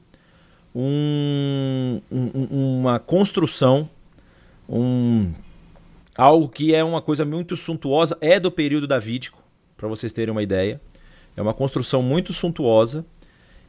um, 0.75 2.01
um, 2.11 2.79
uma 2.79 2.99
construção, 2.99 3.89
um 4.69 5.31
Algo 6.17 6.49
que 6.49 6.73
é 6.73 6.83
uma 6.83 7.01
coisa 7.01 7.23
muito 7.23 7.55
suntuosa, 7.55 8.17
é 8.19 8.39
do 8.39 8.51
período 8.51 8.87
davídico, 8.87 9.43
para 9.77 9.87
vocês 9.87 10.11
terem 10.11 10.31
uma 10.31 10.41
ideia. 10.41 10.81
É 11.35 11.41
uma 11.41 11.53
construção 11.53 12.01
muito 12.01 12.33
suntuosa. 12.33 13.05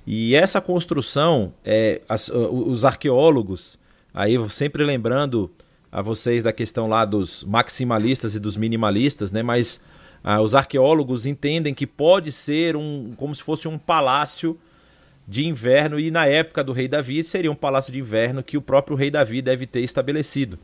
E 0.06 0.34
essa 0.34 0.58
construção, 0.58 1.52
é, 1.62 2.00
as, 2.08 2.30
os 2.30 2.86
arqueólogos, 2.86 3.78
aí 4.14 4.34
sempre 4.48 4.82
lembrando 4.82 5.50
a 5.92 6.00
vocês 6.00 6.42
da 6.42 6.52
questão 6.52 6.88
lá 6.88 7.04
dos 7.04 7.44
maximalistas 7.44 8.34
e 8.34 8.40
dos 8.40 8.56
minimalistas, 8.56 9.30
né? 9.30 9.42
Mas 9.42 9.84
ah, 10.24 10.40
os 10.40 10.54
arqueólogos 10.54 11.26
entendem 11.26 11.74
que 11.74 11.86
pode 11.86 12.32
ser 12.32 12.74
um, 12.74 13.12
como 13.16 13.34
se 13.34 13.42
fosse 13.42 13.68
um 13.68 13.76
palácio 13.76 14.58
de 15.26 15.46
inverno 15.46 16.00
e 16.00 16.10
na 16.10 16.24
época 16.24 16.64
do 16.64 16.72
rei 16.72 16.88
Davi 16.88 17.22
seria 17.22 17.52
um 17.52 17.54
palácio 17.54 17.92
de 17.92 17.98
inverno 17.98 18.42
que 18.42 18.56
o 18.56 18.62
próprio 18.62 18.96
rei 18.96 19.10
Davi 19.10 19.42
deve 19.42 19.66
ter 19.66 19.80
estabelecido. 19.80 20.58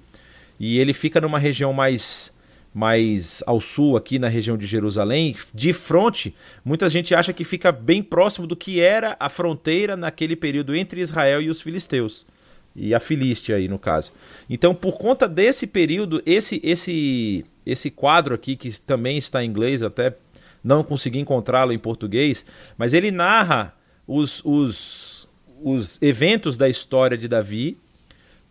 E 0.59 0.79
ele 0.79 0.93
fica 0.93 1.21
numa 1.21 1.39
região 1.39 1.73
mais 1.73 2.33
mais 2.75 3.41
ao 3.47 3.61
sul, 3.61 3.97
aqui 3.97 4.19
na 4.19 4.27
região 4.27 4.59
de 4.59 4.67
Jerusalém, 4.67 5.37
de 5.55 5.73
frente, 5.73 6.35
muita 6.65 6.89
gente 6.89 7.15
acha 7.15 7.33
que 7.33 7.45
fica 7.45 7.71
bem 7.71 8.03
próximo 8.03 8.49
do 8.49 8.57
que 8.57 8.81
era 8.81 9.17
a 9.21 9.29
fronteira 9.29 9.97
naquele 9.97 10.35
período 10.35 10.75
entre 10.75 11.01
Israel 11.01 11.41
e 11.41 11.49
os 11.49 11.63
filisteus. 11.63 12.27
E 12.75 12.93
a 12.93 12.99
Filístia 12.99 13.55
aí, 13.55 13.69
no 13.69 13.79
caso. 13.79 14.11
Então, 14.51 14.75
por 14.75 14.99
conta 14.99 15.29
desse 15.29 15.69
período, 15.69 16.21
esse 16.27 16.61
esse 16.65 17.45
esse 17.65 17.91
quadro 17.91 18.35
aqui, 18.35 18.57
que 18.57 18.79
também 18.81 19.17
está 19.17 19.45
em 19.45 19.49
inglês, 19.49 19.81
até 19.81 20.17
não 20.63 20.83
consegui 20.83 21.21
encontrá-lo 21.21 21.73
em 21.73 21.79
português, 21.79 22.45
mas 22.77 22.93
ele 22.93 23.11
narra 23.11 23.75
os, 24.07 24.43
os, 24.45 25.31
os 25.63 26.03
eventos 26.03 26.57
da 26.57 26.69
história 26.69 27.17
de 27.17 27.29
Davi 27.29 27.79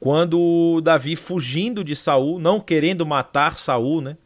quando 0.03 0.81
Davi 0.81 1.15
fugindo 1.15 1.81
de 1.81 1.95
Saul, 1.95 2.37
não 2.37 2.59
querendo 2.59 3.05
matar 3.05 3.57
Saul, 3.57 4.01
né? 4.01 4.17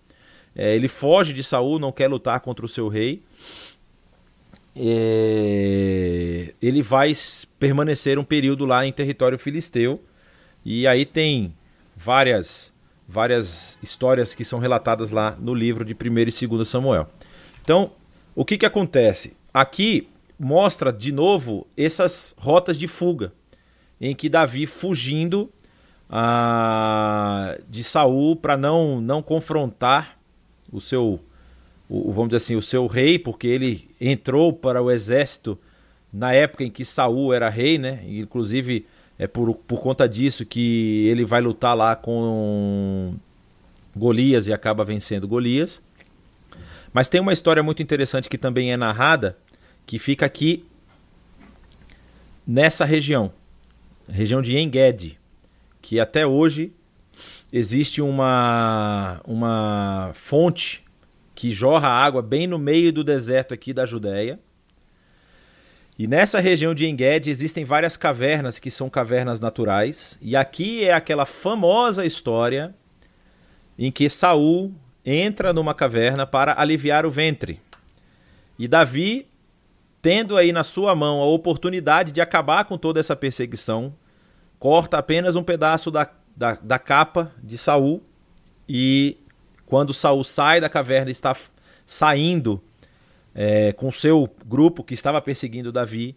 É, 0.56 0.76
ele 0.76 0.88
foge 0.88 1.34
de 1.34 1.44
Saul, 1.44 1.78
não 1.78 1.92
quer 1.92 2.08
lutar 2.08 2.40
contra 2.40 2.66
o 2.66 2.68
seu 2.68 2.88
rei. 2.88 3.22
É, 4.76 6.52
ele 6.60 6.82
vai 6.82 7.14
permanecer 7.60 8.18
um 8.18 8.24
período 8.24 8.66
lá 8.66 8.88
em 8.88 8.92
território 8.92 9.38
filisteu. 9.38 10.04
E 10.66 10.88
aí 10.88 11.06
tem 11.06 11.54
várias 11.96 12.74
várias 13.08 13.78
histórias 13.84 14.34
que 14.34 14.44
são 14.44 14.58
relatadas 14.58 15.12
lá 15.12 15.38
no 15.40 15.54
livro 15.54 15.86
de 15.86 15.94
1 15.94 16.44
e 16.44 16.48
2 16.48 16.68
Samuel. 16.68 17.08
Então, 17.62 17.92
o 18.34 18.44
que, 18.44 18.58
que 18.58 18.66
acontece? 18.66 19.38
Aqui 19.54 20.10
mostra 20.40 20.92
de 20.92 21.12
novo 21.12 21.68
essas 21.78 22.34
rotas 22.40 22.80
de 22.80 22.88
fuga, 22.88 23.32
em 24.02 24.16
que 24.16 24.28
Davi 24.28 24.66
fugindo 24.66 25.52
de 27.70 27.84
Saul 27.84 28.36
para 28.36 28.56
não 28.56 29.02
não 29.02 29.22
confrontar 29.22 30.18
o 30.72 30.80
seu, 30.80 31.20
o, 31.90 32.12
vamos 32.12 32.30
dizer 32.30 32.38
assim, 32.38 32.56
o 32.56 32.62
seu 32.62 32.88
rei, 32.88 33.20
porque 33.20 33.48
ele 33.48 33.90
entrou 34.00 34.54
para 34.54 34.82
o 34.82 34.92
exército 34.92 35.58
na 36.12 36.34
época 36.34 36.64
em 36.64 36.72
que 36.72 36.86
Saul 36.86 37.34
era 37.34 37.50
rei, 37.50 37.78
né? 37.78 38.04
Inclusive 38.08 38.86
é 39.20 39.28
por, 39.28 39.54
por 39.56 39.82
conta 39.82 40.08
disso 40.08 40.46
que 40.46 41.08
ele 41.08 41.26
vai 41.26 41.42
lutar 41.42 41.76
lá 41.76 41.96
com 41.96 43.16
Golias 43.96 44.48
e 44.48 44.54
acaba 44.54 44.86
vencendo 44.86 45.28
Golias. 45.28 45.82
Mas 46.94 47.10
tem 47.10 47.20
uma 47.20 47.34
história 47.34 47.62
muito 47.62 47.82
interessante 47.84 48.30
que 48.30 48.38
também 48.38 48.72
é 48.72 48.78
narrada, 48.78 49.38
que 49.86 50.00
fica 50.00 50.26
aqui 50.26 50.66
nessa 52.46 52.86
região, 52.86 53.32
região 54.08 54.42
de 54.42 54.58
Engedi, 54.58 55.20
que 55.88 56.02
até 56.02 56.28
hoje 56.28 56.74
existe 57.52 58.02
uma, 58.02 59.22
uma 59.24 60.12
fonte 60.16 60.84
que 61.34 61.50
jorra 61.50 61.88
água 61.88 62.22
bem 62.22 62.46
no 62.46 62.60
meio 62.60 62.92
do 62.92 63.06
deserto 63.06 63.54
aqui 63.54 63.72
da 63.72 63.86
Judéia. 63.86 64.38
E 65.98 66.06
nessa 66.06 66.42
região 66.42 66.76
de 66.76 66.86
Engedi 66.86 67.30
existem 67.30 67.64
várias 67.64 67.96
cavernas 67.96 68.60
que 68.60 68.70
são 68.70 68.90
cavernas 68.90 69.40
naturais. 69.40 70.20
E 70.22 70.36
aqui 70.36 70.84
é 70.84 70.92
aquela 70.92 71.26
famosa 71.26 72.06
história 72.06 72.76
em 73.80 73.90
que 73.90 74.10
Saul 74.10 74.76
entra 75.06 75.54
numa 75.54 75.74
caverna 75.74 76.28
para 76.28 76.60
aliviar 76.60 77.06
o 77.06 77.10
ventre. 77.10 77.62
E 78.60 78.68
Davi, 78.68 79.26
tendo 80.02 80.36
aí 80.36 80.52
na 80.52 80.66
sua 80.66 80.94
mão 80.94 81.22
a 81.22 81.26
oportunidade 81.28 82.12
de 82.12 82.20
acabar 82.20 82.66
com 82.66 82.78
toda 82.78 83.00
essa 83.00 83.16
perseguição, 83.16 83.96
corta 84.60 84.98
apenas 84.98 85.36
um 85.36 85.44
pedaço 85.44 85.92
da, 85.92 86.10
da, 86.36 86.56
da 86.56 86.80
capa 86.80 87.32
de 87.44 87.58
Saul 87.58 88.04
e 88.68 89.18
quando 89.66 89.94
Saul 89.94 90.24
sai 90.24 90.62
da 90.62 90.70
caverna 90.70 91.12
está 91.12 91.36
saindo 91.86 92.62
é, 93.36 93.72
com 93.74 93.92
seu 93.92 94.30
grupo 94.46 94.84
que 94.84 94.94
estava 94.94 95.22
perseguindo 95.22 95.72
Davi, 95.72 96.16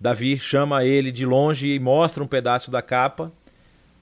Davi 0.00 0.38
chama 0.38 0.84
ele 0.84 1.10
de 1.10 1.26
longe 1.26 1.68
e 1.74 1.78
mostra 1.80 2.22
um 2.22 2.26
pedaço 2.26 2.70
da 2.70 2.80
capa, 2.80 3.32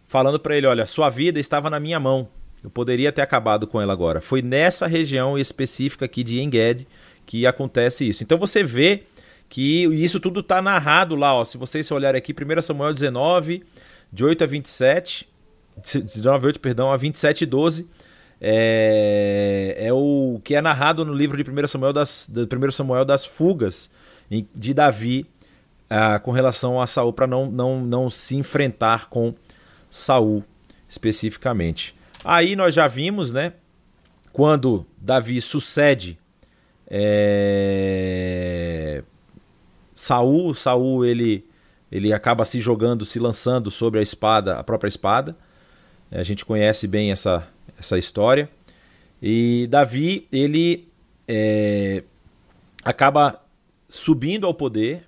falando 0.06 0.38
para 0.38 0.56
ele: 0.56 0.66
Olha, 0.66 0.86
sua 0.86 1.08
vida 1.08 1.40
estava 1.40 1.70
na 1.70 1.80
minha 1.80 1.98
mão. 1.98 2.28
Eu 2.62 2.70
poderia 2.70 3.10
ter 3.12 3.22
acabado 3.22 3.66
com 3.66 3.80
ela 3.80 3.92
agora. 3.92 4.20
Foi 4.20 4.42
nessa 4.42 4.86
região 4.86 5.38
específica 5.38 6.04
aqui 6.04 6.22
de 6.22 6.40
Enged 6.40 6.86
que 7.24 7.46
acontece 7.46 8.08
isso. 8.08 8.22
Então 8.22 8.38
você 8.38 8.62
vê 8.62 9.04
que 9.48 9.84
isso 9.84 10.20
tudo 10.20 10.40
está 10.40 10.60
narrado 10.60 11.14
lá. 11.14 11.34
Ó. 11.34 11.44
Se 11.44 11.56
vocês 11.56 11.90
olharem 11.90 12.18
aqui, 12.18 12.32
1 12.32 12.62
Samuel 12.62 12.92
19, 12.92 13.62
de 14.12 14.24
8 14.24 14.44
a 14.44 14.46
27, 14.46 15.28
19 16.04 16.46
8, 16.46 16.60
perdão, 16.60 16.90
a 16.92 16.96
27 16.96 17.42
e 17.42 17.46
12, 17.46 17.88
é, 18.40 19.76
é 19.78 19.92
o 19.92 20.40
que 20.44 20.54
é 20.54 20.60
narrado 20.60 21.04
no 21.04 21.14
livro 21.14 21.42
de 21.42 21.50
1 21.50 21.66
Samuel 21.66 21.92
das, 21.92 22.28
1 22.28 22.70
Samuel 22.70 23.04
das 23.04 23.24
fugas 23.24 23.90
de 24.54 24.74
Davi 24.74 25.26
ah, 25.88 26.18
com 26.18 26.32
relação 26.32 26.80
a 26.80 26.86
Saul 26.86 27.12
para 27.12 27.26
não, 27.26 27.50
não, 27.50 27.80
não 27.80 28.10
se 28.10 28.36
enfrentar 28.36 29.08
com 29.08 29.34
Saul 29.88 30.44
especificamente. 30.88 31.94
Aí 32.24 32.56
nós 32.56 32.74
já 32.74 32.88
vimos, 32.88 33.32
né? 33.32 33.52
Quando 34.32 34.84
Davi 35.00 35.40
sucede 35.40 36.18
é... 36.88 37.62
Saul, 39.96 40.54
Saul 40.54 41.04
ele, 41.04 41.44
ele 41.90 42.12
acaba 42.12 42.44
se 42.44 42.60
jogando, 42.60 43.04
se 43.04 43.18
lançando 43.18 43.68
sobre 43.68 43.98
a 43.98 44.02
espada, 44.02 44.56
a 44.56 44.62
própria 44.62 44.88
espada. 44.88 45.36
A 46.12 46.22
gente 46.22 46.44
conhece 46.44 46.86
bem 46.86 47.10
essa, 47.10 47.48
essa 47.76 47.98
história. 47.98 48.48
E 49.20 49.66
Davi 49.68 50.28
ele 50.30 50.86
é... 51.26 52.04
acaba 52.84 53.42
subindo 53.88 54.46
ao 54.46 54.54
poder 54.54 55.06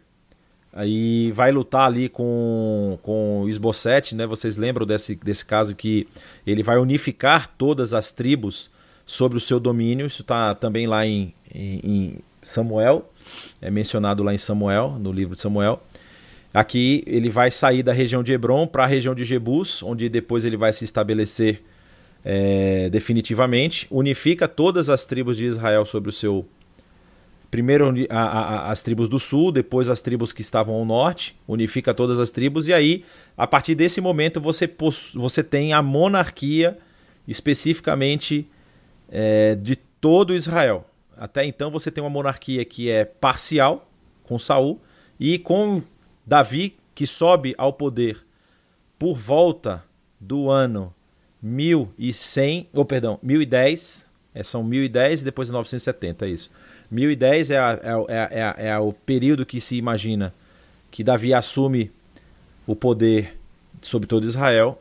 Aí 0.72 1.32
vai 1.32 1.50
lutar 1.50 1.86
ali 1.86 2.08
com, 2.08 2.98
com 3.02 3.42
o 3.42 3.48
Esbocete, 3.48 4.14
né? 4.14 4.26
Vocês 4.26 4.56
lembram 4.56 4.86
desse, 4.86 5.16
desse 5.16 5.44
caso 5.44 5.74
que 5.74 6.06
ele 6.46 6.62
vai 6.62 6.78
unificar 6.78 7.52
todas 7.56 7.94
as 7.94 8.12
tribos 8.12 8.70
sobre 9.06 9.38
o 9.38 9.40
seu 9.40 9.58
domínio. 9.58 10.06
Isso 10.06 10.22
está 10.22 10.54
também 10.54 10.86
lá 10.86 11.06
em, 11.06 11.34
em, 11.52 11.80
em, 11.82 12.18
Samuel, 12.42 13.10
é 13.60 13.70
mencionado 13.70 14.22
lá 14.22 14.32
em 14.34 14.38
Samuel, 14.38 14.96
no 14.98 15.12
livro 15.12 15.34
de 15.34 15.40
Samuel. 15.40 15.82
Aqui 16.52 17.04
ele 17.06 17.28
vai 17.28 17.50
sair 17.50 17.82
da 17.82 17.92
região 17.92 18.22
de 18.22 18.32
Hebron 18.32 18.66
para 18.66 18.84
a 18.84 18.86
região 18.86 19.14
de 19.14 19.24
Jebus, 19.24 19.82
onde 19.82 20.08
depois 20.08 20.44
ele 20.44 20.56
vai 20.56 20.72
se 20.72 20.84
estabelecer 20.84 21.62
é, 22.24 22.88
definitivamente. 22.90 23.86
Unifica 23.90 24.48
todas 24.48 24.88
as 24.88 25.04
tribos 25.04 25.36
de 25.36 25.44
Israel 25.44 25.84
sobre 25.84 26.10
o 26.10 26.12
seu 26.12 26.46
primeiro 27.50 27.92
a, 28.10 28.20
a, 28.20 28.70
as 28.70 28.82
tribos 28.82 29.08
do 29.08 29.18
sul, 29.18 29.50
depois 29.50 29.88
as 29.88 30.00
tribos 30.00 30.32
que 30.32 30.42
estavam 30.42 30.74
ao 30.74 30.84
norte, 30.84 31.36
unifica 31.46 31.94
todas 31.94 32.18
as 32.20 32.30
tribos, 32.30 32.68
e 32.68 32.72
aí, 32.72 33.04
a 33.36 33.46
partir 33.46 33.74
desse 33.74 34.00
momento, 34.00 34.40
você, 34.40 34.70
você 35.14 35.42
tem 35.42 35.72
a 35.72 35.80
monarquia 35.80 36.78
especificamente 37.26 38.48
é, 39.10 39.54
de 39.54 39.76
todo 39.76 40.34
Israel. 40.34 40.87
Até 41.18 41.44
então 41.44 41.70
você 41.70 41.90
tem 41.90 42.02
uma 42.02 42.08
monarquia 42.08 42.64
que 42.64 42.90
é 42.90 43.04
parcial, 43.04 43.90
com 44.22 44.38
Saul, 44.38 44.80
e 45.18 45.38
com 45.38 45.82
Davi, 46.24 46.76
que 46.94 47.06
sobe 47.06 47.54
ao 47.58 47.72
poder 47.72 48.24
por 48.98 49.18
volta 49.18 49.84
do 50.20 50.48
ano 50.48 50.94
1100, 51.42 52.68
ou 52.72 52.84
perdão, 52.84 53.18
1010, 53.22 54.08
é, 54.34 54.42
são 54.42 54.62
1010 54.62 55.22
e 55.22 55.24
depois 55.24 55.50
970, 55.50 56.26
é 56.26 56.30
isso. 56.30 56.50
1010 56.90 57.50
é, 57.50 57.58
a, 57.58 57.80
é, 57.82 58.14
é, 58.14 58.66
é, 58.66 58.68
é, 58.68 58.78
o 58.78 58.92
período 58.92 59.44
que 59.44 59.60
se 59.60 59.76
imagina 59.76 60.34
que 60.90 61.04
Davi 61.04 61.34
assume 61.34 61.90
o 62.66 62.74
poder 62.74 63.36
sobre 63.82 64.08
todo 64.08 64.24
Israel 64.24 64.80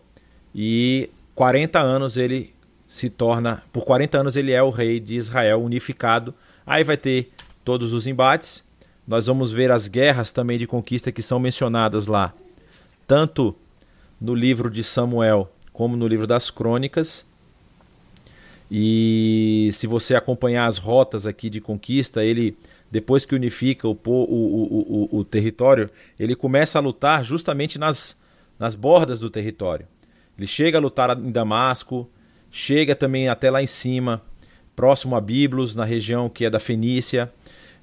e 0.55 1.09
40 1.35 1.79
anos 1.79 2.17
ele 2.17 2.53
se 2.88 3.09
torna, 3.09 3.61
por 3.73 3.83
40 3.83 4.17
anos 4.17 4.35
ele 4.38 4.53
é 4.53 4.63
o 4.63 4.69
rei 4.69 4.99
de 4.99 5.15
Israel 5.15 5.61
unificado. 5.61 6.33
Aí 6.65 6.83
vai 6.83 6.95
ter 6.95 7.29
todos 7.63 7.91
os 7.91 8.07
embates. 8.07 8.63
Nós 9.05 9.27
vamos 9.27 9.51
ver 9.51 9.71
as 9.71 9.88
guerras 9.88 10.31
também 10.31 10.57
de 10.57 10.65
conquista 10.65 11.11
que 11.11 11.21
são 11.21 11.39
mencionadas 11.39 12.07
lá, 12.07 12.33
tanto 13.05 13.55
no 14.19 14.33
livro 14.33 14.69
de 14.69 14.83
Samuel 14.83 15.51
como 15.71 15.95
no 15.95 16.07
livro 16.07 16.25
das 16.25 16.49
Crônicas. 16.49 17.25
E 18.69 19.69
se 19.71 19.88
você 19.88 20.15
acompanhar 20.15 20.65
as 20.65 20.77
rotas 20.77 21.25
aqui 21.25 21.49
de 21.49 21.61
conquista, 21.61 22.23
ele 22.23 22.57
depois 22.89 23.25
que 23.25 23.35
unifica 23.35 23.88
o, 23.88 23.97
o, 24.05 25.07
o, 25.11 25.19
o, 25.19 25.23
território, 25.23 25.89
ele 26.17 26.35
começa 26.35 26.77
a 26.77 26.81
lutar 26.81 27.23
justamente 27.23 27.77
nas, 27.77 28.21
nas 28.57 28.75
bordas 28.75 29.19
do 29.19 29.29
território. 29.29 29.85
Ele 30.38 30.47
chega 30.47 30.77
a 30.77 30.81
lutar 30.81 31.17
em 31.17 31.31
Damasco, 31.31 32.09
chega 32.52 32.95
também 32.95 33.30
até 33.30 33.50
lá 33.52 33.62
em 33.62 33.68
cima, 33.68 34.22
próximo 34.76 35.16
a 35.16 35.22
Biblos, 35.22 35.76
na 35.76 35.86
região 35.86 36.30
que 36.30 36.45
é 36.45 36.50
da 36.50 36.60
Fenícia. 36.60 37.32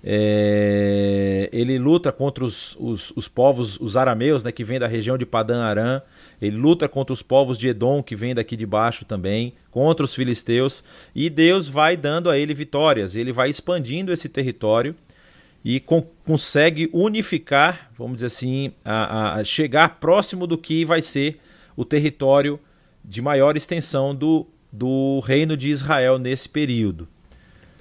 É, 0.06 1.48
ele 1.50 1.78
luta 1.78 2.12
contra 2.12 2.44
os, 2.44 2.76
os, 2.78 3.10
os, 3.16 3.26
povos, 3.26 3.80
os 3.80 3.96
arameus, 3.96 4.44
né, 4.44 4.52
que 4.52 4.62
vêm 4.62 4.78
da 4.78 4.86
região 4.86 5.16
de 5.16 5.24
Padan 5.24 5.62
Aram. 5.62 6.02
Ele 6.42 6.56
luta 6.58 6.86
contra 6.86 7.12
os 7.12 7.22
povos 7.22 7.56
de 7.56 7.68
Edom, 7.68 8.02
que 8.02 8.14
vêm 8.14 8.34
daqui 8.34 8.54
de 8.54 8.66
baixo 8.66 9.06
também, 9.06 9.54
contra 9.70 10.04
os 10.04 10.14
filisteus. 10.14 10.84
E 11.14 11.30
Deus 11.30 11.66
vai 11.66 11.96
dando 11.96 12.28
a 12.28 12.36
ele 12.36 12.52
vitórias. 12.52 13.16
Ele 13.16 13.32
vai 13.32 13.48
expandindo 13.48 14.12
esse 14.12 14.28
território 14.28 14.94
e 15.64 15.80
consegue 15.80 16.90
unificar, 16.92 17.90
vamos 17.96 18.16
dizer 18.16 18.26
assim, 18.26 18.72
a, 18.84 19.36
a 19.36 19.44
chegar 19.44 19.98
próximo 19.98 20.46
do 20.46 20.58
que 20.58 20.84
vai 20.84 21.00
ser 21.00 21.40
o 21.74 21.84
território 21.84 22.60
de 23.02 23.22
maior 23.22 23.56
extensão 23.56 24.14
do, 24.14 24.46
do 24.74 25.20
reino 25.20 25.56
de 25.56 25.68
Israel 25.68 26.18
nesse 26.18 26.48
período. 26.48 27.06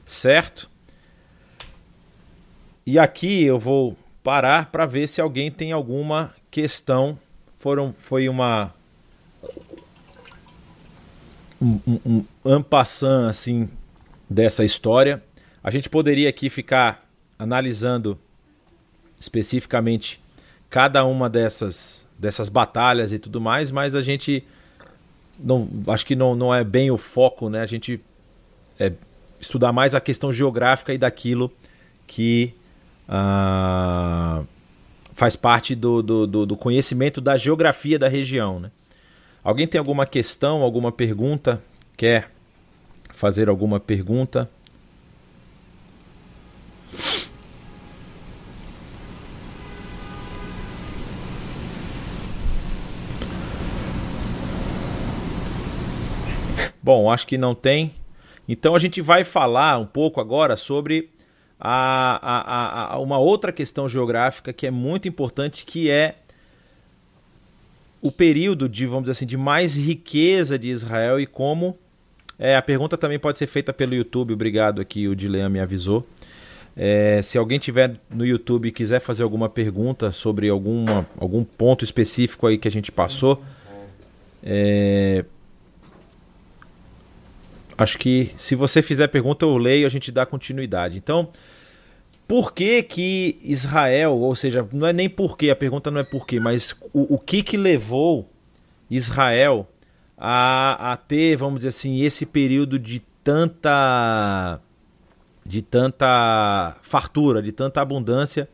Certo? 0.05 0.69
E 2.85 2.99
aqui 2.99 3.43
eu 3.43 3.57
vou 3.57 3.97
parar 4.23 4.71
para 4.71 4.85
ver 4.85 5.07
se 5.07 5.19
alguém 5.19 5.49
tem 5.49 5.71
alguma 5.71 6.35
questão. 6.51 7.17
Foram, 7.57 7.95
foi 7.97 8.29
uma 8.29 8.73
um, 11.59 11.79
um, 11.87 12.25
um 12.45 12.63
assim 13.27 13.67
dessa 14.29 14.63
história. 14.63 15.23
A 15.63 15.71
gente 15.71 15.89
poderia 15.89 16.29
aqui 16.29 16.47
ficar 16.47 17.09
analisando 17.39 18.19
especificamente 19.19 20.21
cada 20.69 21.03
uma 21.05 21.27
dessas 21.27 22.07
dessas 22.19 22.49
batalhas 22.49 23.11
e 23.11 23.19
tudo 23.19 23.41
mais, 23.41 23.71
mas 23.71 23.95
a 23.95 24.01
gente 24.01 24.45
não 25.39 25.69
acho 25.87 26.05
que 26.05 26.15
não, 26.15 26.35
não 26.35 26.53
é 26.53 26.63
bem 26.63 26.91
o 26.91 26.97
foco, 26.97 27.49
né? 27.49 27.61
A 27.61 27.65
gente 27.65 27.99
é, 28.79 28.91
estudar 29.39 29.71
mais 29.71 29.95
a 29.95 30.01
questão 30.01 30.31
geográfica 30.31 30.93
e 30.93 30.97
daquilo 30.97 31.51
que 32.07 32.53
ah, 33.07 34.43
faz 35.13 35.35
parte 35.35 35.75
do, 35.75 36.01
do, 36.01 36.45
do, 36.45 36.57
conhecimento 36.57 37.21
da 37.21 37.37
geografia 37.37 37.99
da 37.99 38.07
região. 38.07 38.59
Né? 38.59 38.71
Alguém 39.43 39.67
tem 39.67 39.79
alguma 39.79 40.05
questão, 40.05 40.61
alguma 40.61 40.91
pergunta? 40.91 41.61
Quer 41.95 42.31
fazer 43.09 43.49
alguma 43.49 43.79
pergunta. 43.79 44.49
Bom, 56.83 57.09
acho 57.09 57.25
que 57.25 57.37
não 57.37 57.55
tem. 57.55 57.93
Então 58.47 58.75
a 58.75 58.79
gente 58.79 59.01
vai 59.01 59.23
falar 59.23 59.79
um 59.79 59.85
pouco 59.85 60.19
agora 60.19 60.57
sobre 60.57 61.09
a, 61.57 62.19
a, 62.21 62.93
a, 62.95 62.99
uma 62.99 63.17
outra 63.17 63.53
questão 63.53 63.87
geográfica 63.87 64.51
que 64.51 64.67
é 64.67 64.71
muito 64.71 65.07
importante, 65.07 65.63
que 65.65 65.89
é 65.89 66.15
o 68.01 68.11
período 68.11 68.67
de, 68.67 68.85
vamos 68.85 69.03
dizer 69.03 69.11
assim, 69.13 69.25
de 69.25 69.37
mais 69.37 69.77
riqueza 69.77 70.59
de 70.59 70.69
Israel 70.69 71.21
e 71.21 71.25
como. 71.25 71.77
É, 72.37 72.57
a 72.57 72.61
pergunta 72.61 72.97
também 72.97 73.17
pode 73.17 73.37
ser 73.37 73.47
feita 73.47 73.71
pelo 73.71 73.95
YouTube, 73.95 74.33
obrigado 74.33 74.81
aqui, 74.81 75.07
o 75.07 75.15
Dilean 75.15 75.47
me 75.47 75.61
avisou. 75.61 76.05
É, 76.75 77.21
se 77.21 77.37
alguém 77.37 77.59
tiver 77.59 77.95
no 78.09 78.25
YouTube 78.25 78.67
e 78.67 78.71
quiser 78.71 78.99
fazer 78.99 79.23
alguma 79.23 79.47
pergunta 79.47 80.11
sobre 80.11 80.49
alguma, 80.49 81.07
algum 81.17 81.45
ponto 81.45 81.85
específico 81.85 82.45
aí 82.45 82.57
que 82.57 82.67
a 82.67 82.71
gente 82.71 82.91
passou, 82.91 83.41
é, 84.43 85.23
acho 87.77 87.97
que 87.97 88.31
se 88.37 88.55
você 88.55 88.81
fizer 88.81 89.07
pergunta 89.07 89.45
eu 89.45 89.57
leio, 89.57 89.85
a 89.85 89.89
gente 89.89 90.11
dá 90.11 90.25
continuidade. 90.25 90.97
Então, 90.97 91.29
por 92.27 92.53
que 92.53 92.83
que 92.83 93.39
Israel, 93.43 94.17
ou 94.17 94.35
seja, 94.35 94.67
não 94.71 94.87
é 94.87 94.93
nem 94.93 95.09
por 95.09 95.37
que, 95.37 95.49
a 95.49 95.55
pergunta 95.55 95.91
não 95.91 95.99
é 95.99 96.03
por 96.03 96.25
que, 96.25 96.39
mas 96.39 96.75
o, 96.93 97.15
o 97.15 97.19
que 97.19 97.43
que 97.43 97.57
levou 97.57 98.29
Israel 98.89 99.67
a, 100.17 100.93
a 100.93 100.97
ter, 100.97 101.35
vamos 101.35 101.59
dizer 101.59 101.69
assim, 101.69 102.01
esse 102.01 102.25
período 102.25 102.79
de 102.79 103.01
tanta 103.23 104.59
de 105.45 105.61
tanta 105.61 106.77
fartura, 106.81 107.41
de 107.41 107.51
tanta 107.51 107.81
abundância 107.81 108.47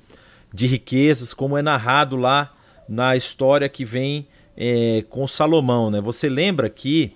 de 0.51 0.65
riquezas, 0.65 1.33
como 1.33 1.57
é 1.57 1.61
narrado 1.61 2.15
lá 2.15 2.51
na 2.87 3.15
história 3.15 3.69
que 3.69 3.85
vem 3.85 4.27
é, 4.57 5.05
com 5.09 5.27
Salomão. 5.27 5.91
Né? 5.91 6.01
Você 6.01 6.27
lembra 6.27 6.69
que 6.69 7.15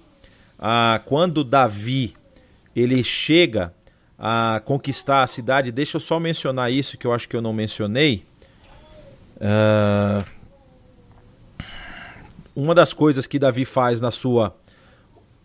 ah, 0.58 1.02
quando 1.06 1.44
Davi 1.44 2.14
ele 2.76 3.04
chega 3.04 3.74
a 4.18 4.62
conquistar 4.64 5.24
a 5.24 5.28
cidade, 5.28 5.72
deixa 5.72 5.98
eu 5.98 6.00
só 6.00 6.20
mencionar 6.20 6.72
isso 6.72 6.98
que 6.98 7.06
eu 7.06 7.14
acho 7.14 7.28
que 7.28 7.36
eu 7.36 7.42
não 7.42 7.54
mencionei. 7.54 8.26
Uh, 9.36 10.24
uma 12.56 12.74
das 12.74 12.94
coisas 12.94 13.28
que 13.28 13.38
Davi 13.38 13.66
faz 13.66 14.00
na 14.00 14.12
sua 14.12 14.56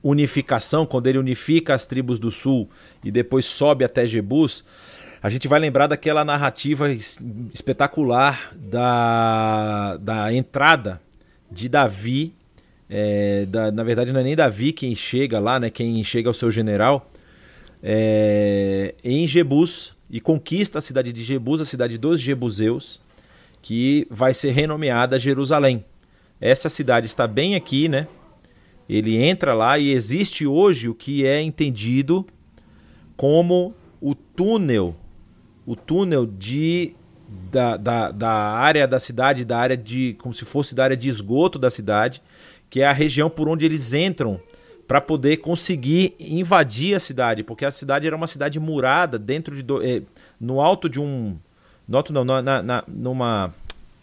unificação, 0.02 0.86
quando 0.86 1.06
ele 1.06 1.18
unifica 1.18 1.74
as 1.74 1.86
tribos 1.86 2.20
do 2.20 2.30
sul 2.30 2.70
e 3.02 3.11
depois 3.11 3.46
sobe 3.46 3.84
até 3.84 4.06
Jebus, 4.06 4.64
a 5.20 5.28
gente 5.28 5.48
vai 5.48 5.59
lembrar 5.59 5.88
daquela 5.88 6.24
narrativa 6.24 6.92
espetacular 7.52 8.52
da, 8.54 9.96
da 9.96 10.32
entrada 10.32 11.00
de 11.50 11.68
Davi. 11.68 12.34
É, 12.91 13.45
da, 13.47 13.70
na 13.70 13.82
verdade, 13.82 14.12
não 14.12 14.20
é 14.20 14.24
nem 14.24 14.36
Davi 14.36 14.72
quem 14.72 14.95
chega 14.95 15.39
lá, 15.39 15.61
né? 15.61 15.70
Quem 15.70 16.03
chega 16.03 16.28
ao 16.28 16.34
seu 16.34 16.51
general, 16.51 17.11
é, 17.82 18.95
em 19.05 19.26
Jebus 19.26 19.95
e 20.11 20.20
conquista 20.20 20.78
a 20.78 20.82
cidade 20.82 21.12
de 21.12 21.22
Jebus, 21.22 21.61
a 21.61 21.64
cidade 21.64 21.99
dos 21.99 22.20
Jebuseus, 22.20 23.01
que 23.61 24.07
vai 24.11 24.32
ser 24.32 24.53
renomeada 24.53 25.18
Jerusalém. 25.18 25.84
Essa 26.41 26.68
cidade 26.68 27.07
está 27.07 27.26
bem 27.26 27.55
aqui, 27.55 27.89
né? 27.89 28.07
Ele 28.89 29.16
entra 29.22 29.53
lá 29.53 29.78
e 29.78 29.93
existe 29.93 30.47
hoje 30.47 30.89
o 30.89 30.95
que 30.95 31.26
é 31.26 31.43
entendido 31.43 32.24
como 33.16 33.74
o 34.01 34.14
túnel, 34.14 34.97
o 35.66 35.76
túnel 35.76 36.24
de 36.24 36.95
da, 37.51 37.76
da, 37.76 38.11
da 38.11 38.30
área 38.30 38.89
da 38.89 38.99
cidade, 38.99 39.45
da 39.45 39.59
área 39.59 39.76
de 39.76 40.14
como 40.14 40.32
se 40.32 40.47
fosse 40.47 40.74
da 40.74 40.84
área 40.84 40.97
de 40.97 41.09
esgoto 41.09 41.59
da 41.59 41.68
cidade, 41.68 42.22
que 42.71 42.81
é 42.81 42.87
a 42.87 42.93
região 42.93 43.31
por 43.31 43.49
onde 43.49 43.64
eles 43.64 43.93
entram 43.93 44.41
para 44.87 45.01
poder 45.01 45.39
conseguir 45.39 46.14
invadir 46.19 46.95
a 46.95 47.01
cidade, 47.01 47.43
porque 47.43 47.64
a 47.64 47.71
cidade 47.71 48.07
era 48.07 48.16
uma 48.16 48.27
cidade 48.27 48.59
murada 48.59 49.19
dentro 49.19 49.55
de 49.55 49.62
do, 49.62 49.83
eh, 49.85 50.03
no 50.41 50.61
alto 50.61 50.89
de 50.89 50.99
um, 50.99 51.37
no 51.87 51.97
alto 51.97 52.12
não, 52.12 52.25
na, 52.25 52.62
na, 52.62 52.85
numa 52.89 53.53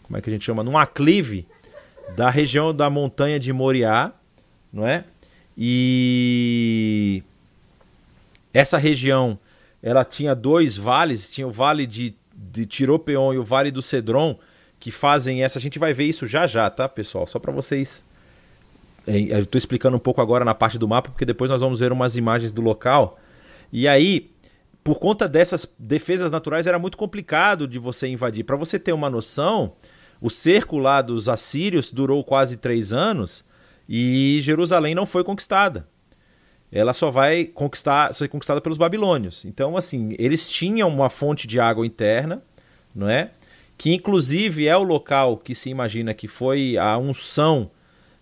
como 0.06 0.16
é 0.16 0.20
que 0.20 0.30
a 0.30 0.32
gente 0.32 0.44
chama, 0.44 0.62
num 0.62 0.78
aclive 0.78 1.46
da 2.14 2.30
região 2.30 2.72
da 2.72 2.88
montanha 2.88 3.40
de 3.40 3.52
Moriá, 3.52 4.12
não 4.72 4.86
é? 4.86 5.04
E 5.58 7.22
essa 8.54 8.78
região 8.78 9.38
ela 9.82 10.04
tinha 10.04 10.34
dois 10.34 10.76
vales, 10.76 11.28
tinha 11.28 11.46
o 11.46 11.50
vale 11.50 11.86
de, 11.86 12.14
de 12.34 12.66
Tiropeon 12.66 13.34
e 13.34 13.38
o 13.38 13.44
vale 13.44 13.72
do 13.72 13.82
Cedron, 13.82 14.38
que 14.78 14.92
fazem 14.92 15.42
essa. 15.42 15.58
A 15.58 15.62
gente 15.62 15.78
vai 15.78 15.92
ver 15.92 16.04
isso 16.04 16.26
já 16.26 16.46
já, 16.46 16.70
tá, 16.70 16.88
pessoal? 16.88 17.26
Só 17.26 17.38
para 17.38 17.52
vocês 17.52 18.05
eu 19.06 19.42
estou 19.42 19.58
explicando 19.58 19.96
um 19.96 20.00
pouco 20.00 20.20
agora 20.20 20.44
na 20.44 20.54
parte 20.54 20.78
do 20.78 20.88
mapa, 20.88 21.10
porque 21.10 21.24
depois 21.24 21.50
nós 21.50 21.60
vamos 21.60 21.80
ver 21.80 21.92
umas 21.92 22.16
imagens 22.16 22.52
do 22.52 22.60
local. 22.60 23.18
E 23.72 23.86
aí, 23.86 24.30
por 24.82 24.98
conta 24.98 25.28
dessas 25.28 25.66
defesas 25.78 26.30
naturais, 26.30 26.66
era 26.66 26.78
muito 26.78 26.96
complicado 26.96 27.66
de 27.66 27.78
você 27.78 28.08
invadir. 28.08 28.44
Para 28.44 28.56
você 28.56 28.78
ter 28.78 28.92
uma 28.92 29.10
noção, 29.10 29.72
o 30.20 30.30
cerco 30.30 30.78
lá 30.78 31.02
dos 31.02 31.28
assírios 31.28 31.92
durou 31.92 32.22
quase 32.24 32.56
três 32.56 32.92
anos 32.92 33.44
e 33.88 34.38
Jerusalém 34.42 34.94
não 34.94 35.06
foi 35.06 35.22
conquistada. 35.22 35.88
Ela 36.70 36.92
só 36.92 37.10
vai 37.10 37.44
conquistar, 37.44 38.12
ser 38.12 38.28
conquistada 38.28 38.60
pelos 38.60 38.78
babilônios. 38.78 39.44
Então, 39.44 39.76
assim, 39.76 40.16
eles 40.18 40.48
tinham 40.48 40.88
uma 40.88 41.08
fonte 41.08 41.46
de 41.46 41.60
água 41.60 41.86
interna, 41.86 42.42
não 42.94 43.08
é? 43.08 43.30
Que 43.78 43.94
inclusive 43.94 44.66
é 44.66 44.76
o 44.76 44.82
local 44.82 45.36
que 45.36 45.54
se 45.54 45.70
imagina 45.70 46.12
que 46.12 46.26
foi 46.26 46.76
a 46.76 46.98
unção 46.98 47.70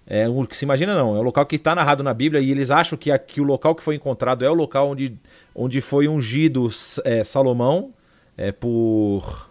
é 0.06 0.28
o 0.28 0.46
que 0.46 0.56
se 0.56 0.64
imagina 0.64 0.94
não, 0.94 1.16
é 1.16 1.18
o 1.18 1.22
local 1.22 1.46
que 1.46 1.56
está 1.56 1.74
narrado 1.74 2.02
na 2.02 2.12
Bíblia 2.12 2.40
e 2.40 2.50
eles 2.50 2.70
acham 2.70 2.98
que, 2.98 3.10
aqui, 3.10 3.40
o 3.40 3.44
local 3.44 3.74
que 3.74 3.82
foi 3.82 3.94
encontrado 3.94 4.44
é 4.44 4.50
o 4.50 4.54
local 4.54 4.90
onde, 4.90 5.18
onde 5.54 5.80
foi 5.80 6.06
ungido 6.08 6.68
é, 7.04 7.24
Salomão 7.24 7.92
é, 8.36 8.52
por 8.52 9.48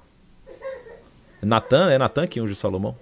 Natan, 1.42 1.92
é 1.92 1.98
Natan 1.98 2.28
que 2.28 2.40
unge 2.40 2.56
Salomão. 2.56 2.96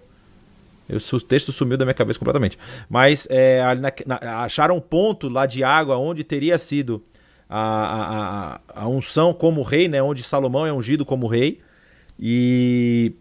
Eu, 0.87 0.97
o 0.97 1.21
texto 1.21 1.51
sumiu 1.51 1.77
da 1.77 1.85
minha 1.85 1.93
cabeça 1.93 2.19
completamente. 2.19 2.57
Mas 2.89 3.27
é, 3.29 3.61
na, 3.75 3.91
na, 4.05 4.43
acharam 4.43 4.77
um 4.77 4.81
ponto 4.81 5.27
lá 5.27 5.45
de 5.45 5.63
água 5.63 5.97
onde 5.97 6.23
teria 6.23 6.57
sido 6.57 7.03
a, 7.49 8.59
a, 8.75 8.81
a, 8.83 8.87
unção 8.87 9.33
como 9.33 9.61
rei, 9.61 9.87
né, 9.87 10.01
onde 10.01 10.23
Salomão 10.23 10.65
é 10.65 10.71
ungido 10.71 11.05
como 11.05 11.27
rei. 11.27 11.59
E 12.19 13.13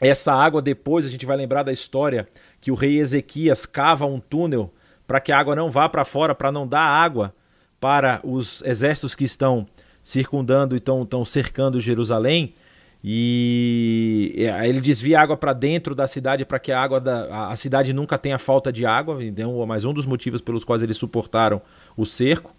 essa 0.00 0.32
água 0.32 0.62
depois 0.62 1.04
a 1.04 1.08
gente 1.08 1.26
vai 1.26 1.36
lembrar 1.36 1.62
da 1.62 1.72
história 1.72 2.26
que 2.60 2.70
o 2.70 2.74
rei 2.74 2.98
Ezequias 2.98 3.64
cava 3.64 4.06
um 4.06 4.20
túnel 4.20 4.72
para 5.06 5.20
que 5.20 5.32
a 5.32 5.38
água 5.38 5.56
não 5.56 5.70
vá 5.70 5.88
para 5.88 6.04
fora, 6.04 6.34
para 6.34 6.52
não 6.52 6.66
dar 6.66 6.82
água 6.82 7.34
para 7.80 8.20
os 8.22 8.62
exércitos 8.62 9.14
que 9.14 9.24
estão 9.24 9.66
circundando 10.02 10.76
e 10.76 10.78
estão, 10.78 11.24
cercando 11.24 11.80
Jerusalém. 11.80 12.54
E 13.02 14.34
ele 14.62 14.80
desvia 14.80 15.20
água 15.20 15.36
para 15.36 15.54
dentro 15.54 15.94
da 15.94 16.06
cidade 16.06 16.44
para 16.44 16.58
que 16.58 16.70
a 16.70 16.80
água 16.80 17.00
da 17.00 17.48
a 17.48 17.56
cidade 17.56 17.94
nunca 17.94 18.18
tenha 18.18 18.38
falta 18.38 18.70
de 18.70 18.84
água. 18.84 19.24
Então, 19.24 19.64
mais 19.66 19.86
um 19.86 19.94
dos 19.94 20.04
motivos 20.04 20.42
pelos 20.42 20.64
quais 20.64 20.82
eles 20.82 20.98
suportaram 20.98 21.62
o 21.96 22.04
cerco. 22.04 22.54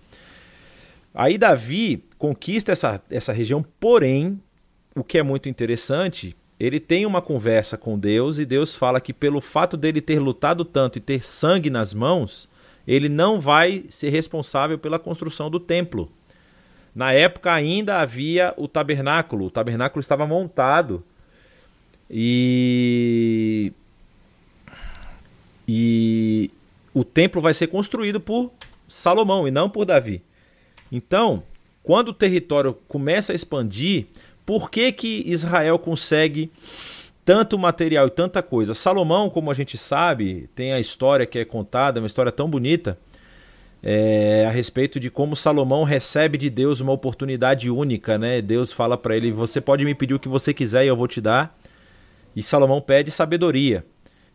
Aí 1.14 1.38
Davi 1.38 2.04
conquista 2.18 2.72
essa, 2.72 3.02
essa 3.10 3.32
região, 3.32 3.64
porém, 3.80 4.42
o 4.96 5.04
que 5.04 5.20
é 5.20 5.24
muito 5.24 5.48
interessante 5.48 6.36
ele 6.62 6.80
tem 6.80 7.08
uma 7.08 7.24
conversa 7.24 7.76
com 7.76 7.98
Deus 7.98 8.38
e 8.38 8.46
Deus 8.46 8.76
fala 8.76 9.02
que 9.02 9.12
pelo 9.12 9.42
fato 9.42 9.76
dele 9.76 10.00
ter 10.00 10.20
lutado 10.20 10.64
tanto 10.64 11.00
e 11.00 11.02
ter 11.02 11.26
sangue 11.26 11.72
nas 11.72 11.92
mãos, 11.92 12.48
ele 12.88 13.10
não 13.10 13.40
vai 13.42 13.86
ser 13.90 14.10
responsável 14.10 14.78
pela 14.78 15.00
construção 15.00 15.50
do 15.50 15.60
templo. 15.60 16.12
Na 16.94 17.14
época 17.14 17.52
ainda 17.52 18.00
havia 18.00 18.54
o 18.58 18.68
tabernáculo, 18.68 19.46
o 19.46 19.50
tabernáculo 19.50 20.02
estava 20.02 20.28
montado 20.28 21.04
e 22.08 23.74
e 25.68 26.52
o 26.94 27.04
templo 27.04 27.42
vai 27.42 27.56
ser 27.56 27.68
construído 27.68 28.20
por 28.20 28.52
Salomão 28.88 29.48
e 29.48 29.52
não 29.52 29.68
por 29.68 29.84
Davi. 29.84 30.22
Então, 30.92 31.42
quando 31.82 32.10
o 32.10 32.14
território 32.14 32.76
começa 32.88 33.32
a 33.32 33.36
expandir, 33.36 34.06
por 34.52 34.70
que, 34.70 34.92
que 34.92 35.24
Israel 35.28 35.80
consegue 35.80 36.52
tanto 37.24 37.58
material 37.58 38.08
e 38.08 38.10
tanta 38.10 38.44
coisa? 38.44 38.74
Salomão, 38.74 39.30
como 39.30 39.50
a 39.50 39.54
gente 39.54 39.78
sabe, 39.78 40.50
tem 40.54 40.74
a 40.74 40.80
história 40.82 41.26
que 41.26 41.40
é 41.40 41.46
contada, 41.46 42.02
uma 42.02 42.06
história 42.06 42.34
tão 42.34 42.50
bonita, 42.50 43.00
é, 43.82 44.46
a 44.46 44.52
respeito 44.52 45.00
de 45.00 45.10
como 45.10 45.38
Salomão 45.38 45.86
recebe 45.86 46.38
de 46.38 46.50
Deus 46.50 46.82
uma 46.82 46.92
oportunidade 46.92 47.70
única, 47.70 48.18
né? 48.18 48.42
Deus 48.42 48.74
fala 48.74 48.98
para 48.98 49.16
ele: 49.16 49.32
Você 49.32 49.62
pode 49.62 49.86
me 49.86 49.96
pedir 49.96 50.16
o 50.16 50.20
que 50.20 50.28
você 50.28 50.54
quiser 50.54 50.84
e 50.84 50.90
eu 50.90 50.98
vou 50.98 51.08
te 51.08 51.22
dar. 51.22 51.58
E 52.36 52.44
Salomão 52.44 52.82
pede 52.82 53.10
sabedoria. 53.10 53.86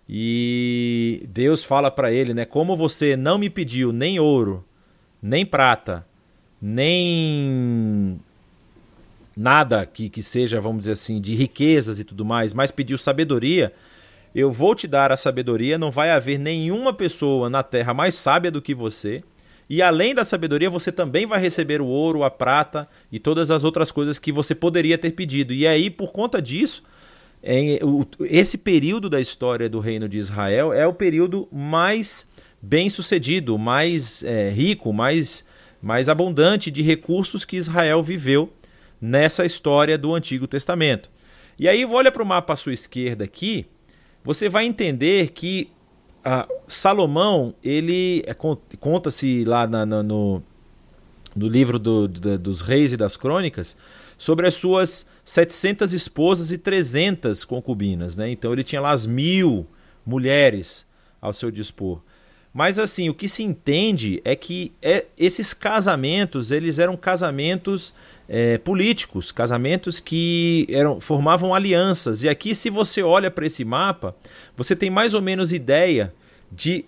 E 0.09 1.27
Deus 1.29 1.63
fala 1.63 1.91
para 1.91 2.11
ele, 2.11 2.33
né? 2.33 2.47
Como 2.47 2.75
você 2.75 3.19
não 3.19 3.37
me 3.37 3.51
pediu 3.51 3.93
nem 3.93 4.19
ouro, 4.19 4.65
nem 5.21 5.45
prata, 5.45 6.07
nem 6.59 7.76
nada 9.37 9.85
que, 9.85 10.09
que 10.09 10.23
seja, 10.23 10.61
vamos 10.61 10.81
dizer 10.81 10.93
assim, 10.93 11.21
de 11.21 11.35
riquezas 11.35 11.99
e 11.99 12.05
tudo 12.05 12.25
mais, 12.25 12.55
mas 12.55 12.71
pediu 12.71 12.97
sabedoria, 12.97 13.73
eu 14.35 14.53
vou 14.53 14.75
te 14.75 14.89
dar 14.89 15.13
a 15.13 15.17
sabedoria, 15.17 15.79
não 15.79 15.91
vai 15.91 16.11
haver 16.11 16.39
nenhuma 16.39 16.93
pessoa 16.93 17.51
na 17.51 17.63
terra 17.63 17.93
mais 17.93 18.15
sábia 18.15 18.51
do 18.51 18.63
que 18.63 18.75
você. 18.75 19.23
E 19.69 19.83
além 19.83 20.15
da 20.15 20.25
sabedoria, 20.25 20.71
você 20.71 20.93
também 20.93 21.27
vai 21.27 21.41
receber 21.41 21.81
o 21.81 21.87
ouro, 21.87 22.23
a 22.23 22.31
prata 22.31 22.89
e 23.11 23.19
todas 23.19 23.51
as 23.51 23.65
outras 23.65 23.91
coisas 23.91 24.19
que 24.19 24.31
você 24.31 24.55
poderia 24.55 24.97
ter 24.97 25.13
pedido. 25.13 25.53
E 25.53 25.67
aí, 25.67 25.91
por 25.91 26.13
conta 26.13 26.41
disso, 26.41 26.85
esse 28.21 28.59
período 28.59 29.09
da 29.09 29.21
história 29.21 29.69
do 29.69 29.81
reino 29.81 30.09
de 30.09 30.19
Israel 30.19 30.73
é 30.73 30.87
o 30.87 30.93
período 30.93 31.49
mais 31.51 32.27
bem 32.61 32.89
sucedido, 32.91 33.59
mais 33.59 34.23
é, 34.23 34.51
rico, 34.51 34.93
mais, 34.93 35.47
mais 35.81 36.09
abundante 36.09 36.71
de 36.71 36.83
recursos 36.83 37.45
que 37.45 37.57
Israel 37.57 38.03
viveu 38.03 38.53
nessa 39.01 39.45
história 39.45 39.97
do 39.97 40.15
Antigo 40.15 40.47
Testamento. 40.47 41.11
E 41.59 41.69
aí, 41.69 41.85
olha 41.85 42.13
para 42.13 42.23
o 42.23 42.27
mapa 42.27 42.53
à 42.53 42.57
sua 42.57 42.73
esquerda 42.73 43.25
aqui, 43.25 43.67
você 44.23 44.49
vai 44.49 44.67
entender 44.67 45.31
que 45.31 45.71
ah, 46.25 46.49
Salomão, 46.67 47.55
ele 47.63 48.25
é, 48.27 48.35
conta-se 48.35 49.45
lá 49.45 49.65
na, 49.65 49.87
na, 49.87 50.03
no, 50.03 50.43
no 51.37 51.47
livro 51.47 51.79
do, 51.79 52.09
do, 52.09 52.37
dos 52.37 52.61
reis 52.61 52.93
e 52.93 52.97
das 52.97 53.17
crônicas 53.17 53.77
sobre 54.19 54.47
as 54.49 54.55
suas 54.55 55.07
700 55.25 55.93
esposas 55.93 56.51
e 56.51 56.59
300 56.59 57.45
concubinas. 57.45 58.17
Né? 58.17 58.31
Então 58.31 58.53
ele 58.53 58.65
tinha 58.65 58.81
lá 58.81 58.91
as 58.91 59.07
mil 59.07 59.69
mulheres 60.05 60.85
ao 61.21 61.33
seu 61.33 61.51
dispor. 61.51 62.01
Mas 62.53 62.79
assim, 62.79 63.09
o 63.09 63.15
que 63.15 63.29
se 63.29 63.45
entende 63.45 64.21
é 64.25 64.35
que 64.35 64.73
é, 64.83 65.05
esses 65.17 65.55
casamentos, 65.55 66.51
eles 66.51 66.81
eram 66.81 66.97
casamentos 66.97 67.95
é, 68.29 68.59
políticos, 68.59 69.31
casamentos 69.31 70.01
que 70.01 70.67
eram, 70.71 71.01
formavam 71.01 71.55
alianças. 71.55 72.23
E 72.23 72.29
aqui, 72.29 72.55
se 72.55 72.71
você 72.71 73.03
olha 73.03 73.31
para 73.31 73.47
esse 73.47 73.65
mapa, 73.65 74.15
você 74.57 74.75
tem 74.75 74.91
mais 74.91 75.15
ou 75.15 75.23
menos 75.23 75.53
ideia 75.53 76.13
de 76.51 76.85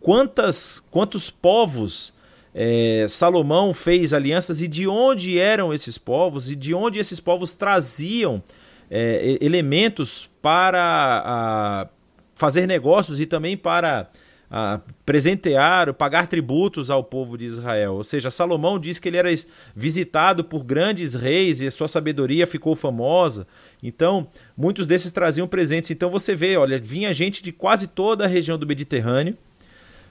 quantas, 0.00 0.82
quantos 0.90 1.30
povos 1.30 2.12
é, 2.54 3.06
Salomão 3.08 3.72
fez 3.72 4.12
alianças 4.12 4.60
e 4.60 4.66
de 4.66 4.88
onde 4.88 5.38
eram 5.38 5.72
esses 5.72 5.98
povos 5.98 6.50
e 6.50 6.56
de 6.56 6.74
onde 6.74 6.98
esses 6.98 7.20
povos 7.20 7.54
traziam 7.54 8.42
é, 8.90 9.38
elementos 9.40 10.28
para 10.42 11.22
a, 11.24 11.88
fazer 12.34 12.66
negócios 12.66 13.20
e 13.20 13.26
também 13.26 13.56
para 13.56 14.10
a 14.50 14.80
presentear, 15.06 15.94
pagar 15.94 16.26
tributos 16.26 16.90
ao 16.90 17.04
povo 17.04 17.38
de 17.38 17.44
Israel. 17.44 17.94
Ou 17.94 18.02
seja, 18.02 18.30
Salomão 18.30 18.80
diz 18.80 18.98
que 18.98 19.08
ele 19.08 19.16
era 19.16 19.30
visitado 19.76 20.42
por 20.42 20.64
grandes 20.64 21.14
reis 21.14 21.60
e 21.60 21.68
a 21.68 21.70
sua 21.70 21.86
sabedoria 21.86 22.46
ficou 22.48 22.74
famosa. 22.74 23.46
Então, 23.80 24.26
muitos 24.56 24.88
desses 24.88 25.12
traziam 25.12 25.46
presentes. 25.46 25.92
Então 25.92 26.10
você 26.10 26.34
vê, 26.34 26.56
olha, 26.56 26.78
vinha 26.80 27.14
gente 27.14 27.42
de 27.42 27.52
quase 27.52 27.86
toda 27.86 28.24
a 28.24 28.28
região 28.28 28.58
do 28.58 28.66
Mediterrâneo, 28.66 29.36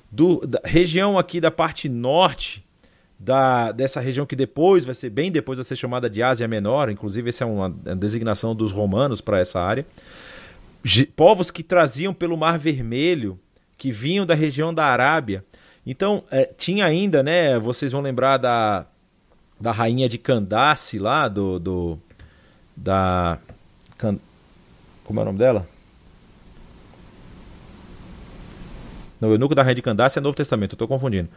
do, 0.10 0.40
da 0.48 0.62
região 0.64 1.20
aqui 1.20 1.42
da 1.42 1.52
parte 1.52 1.90
norte 1.90 2.64
da, 3.20 3.74
dessa 3.74 4.00
região 4.00 4.26
que 4.26 4.36
depois 4.36 4.86
vai 4.86 4.96
ser 4.96 5.10
bem 5.10 5.30
depois 5.30 5.58
vai 5.58 5.66
ser 5.66 5.76
chamada 5.76 6.10
de 6.10 6.24
Ásia 6.24 6.48
Menor, 6.48 6.90
inclusive 6.90 7.30
essa 7.30 7.44
é 7.44 7.48
uma 7.48 7.70
designação 7.70 8.56
dos 8.56 8.72
romanos 8.72 9.20
para 9.20 9.40
essa 9.40 9.60
área. 9.60 9.86
Povos 11.16 11.52
que 11.52 11.62
traziam 11.62 12.14
pelo 12.14 12.38
Mar 12.38 12.58
Vermelho 12.58 13.38
que 13.80 13.92
vinham 13.92 14.26
da 14.26 14.36
região 14.36 14.74
da 14.74 14.86
Arábia. 14.86 15.44
Então, 15.88 16.24
é, 16.30 16.46
tinha 16.46 16.86
ainda, 16.86 17.24
né? 17.24 17.58
Vocês 17.58 17.94
vão 17.94 18.02
lembrar 18.02 18.38
da, 18.38 18.86
da 19.60 19.72
rainha 19.72 20.08
de 20.08 20.20
Candace 20.20 21.00
lá, 21.00 21.28
do. 21.28 21.58
do 21.58 22.00
da. 22.76 23.40
Can, 23.98 24.20
como 25.06 25.20
é 25.20 25.24
o 25.24 25.26
nome 25.26 25.40
dela? 25.40 25.66
No 29.20 29.32
eunuco 29.32 29.56
da 29.56 29.64
rainha 29.64 29.76
de 29.76 29.82
Candace 29.82 30.20
é 30.20 30.22
Novo 30.22 30.36
Testamento, 30.36 30.74
eu 30.74 30.76
estou 30.76 30.88
confundindo. 30.88 31.30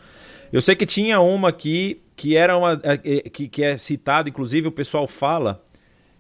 Eu 0.53 0.61
sei 0.61 0.75
que 0.75 0.85
tinha 0.85 1.21
uma 1.21 1.49
aqui 1.49 2.03
que 2.17 2.37
era 2.37 2.59
uma. 2.59 2.73
É, 2.83 2.95
é, 2.95 3.21
que, 3.31 3.49
que 3.49 3.63
é 3.63 3.79
citada, 3.79 4.29
inclusive 4.29 4.67
o 4.67 4.73
pessoal 4.73 5.07
fala 5.07 5.63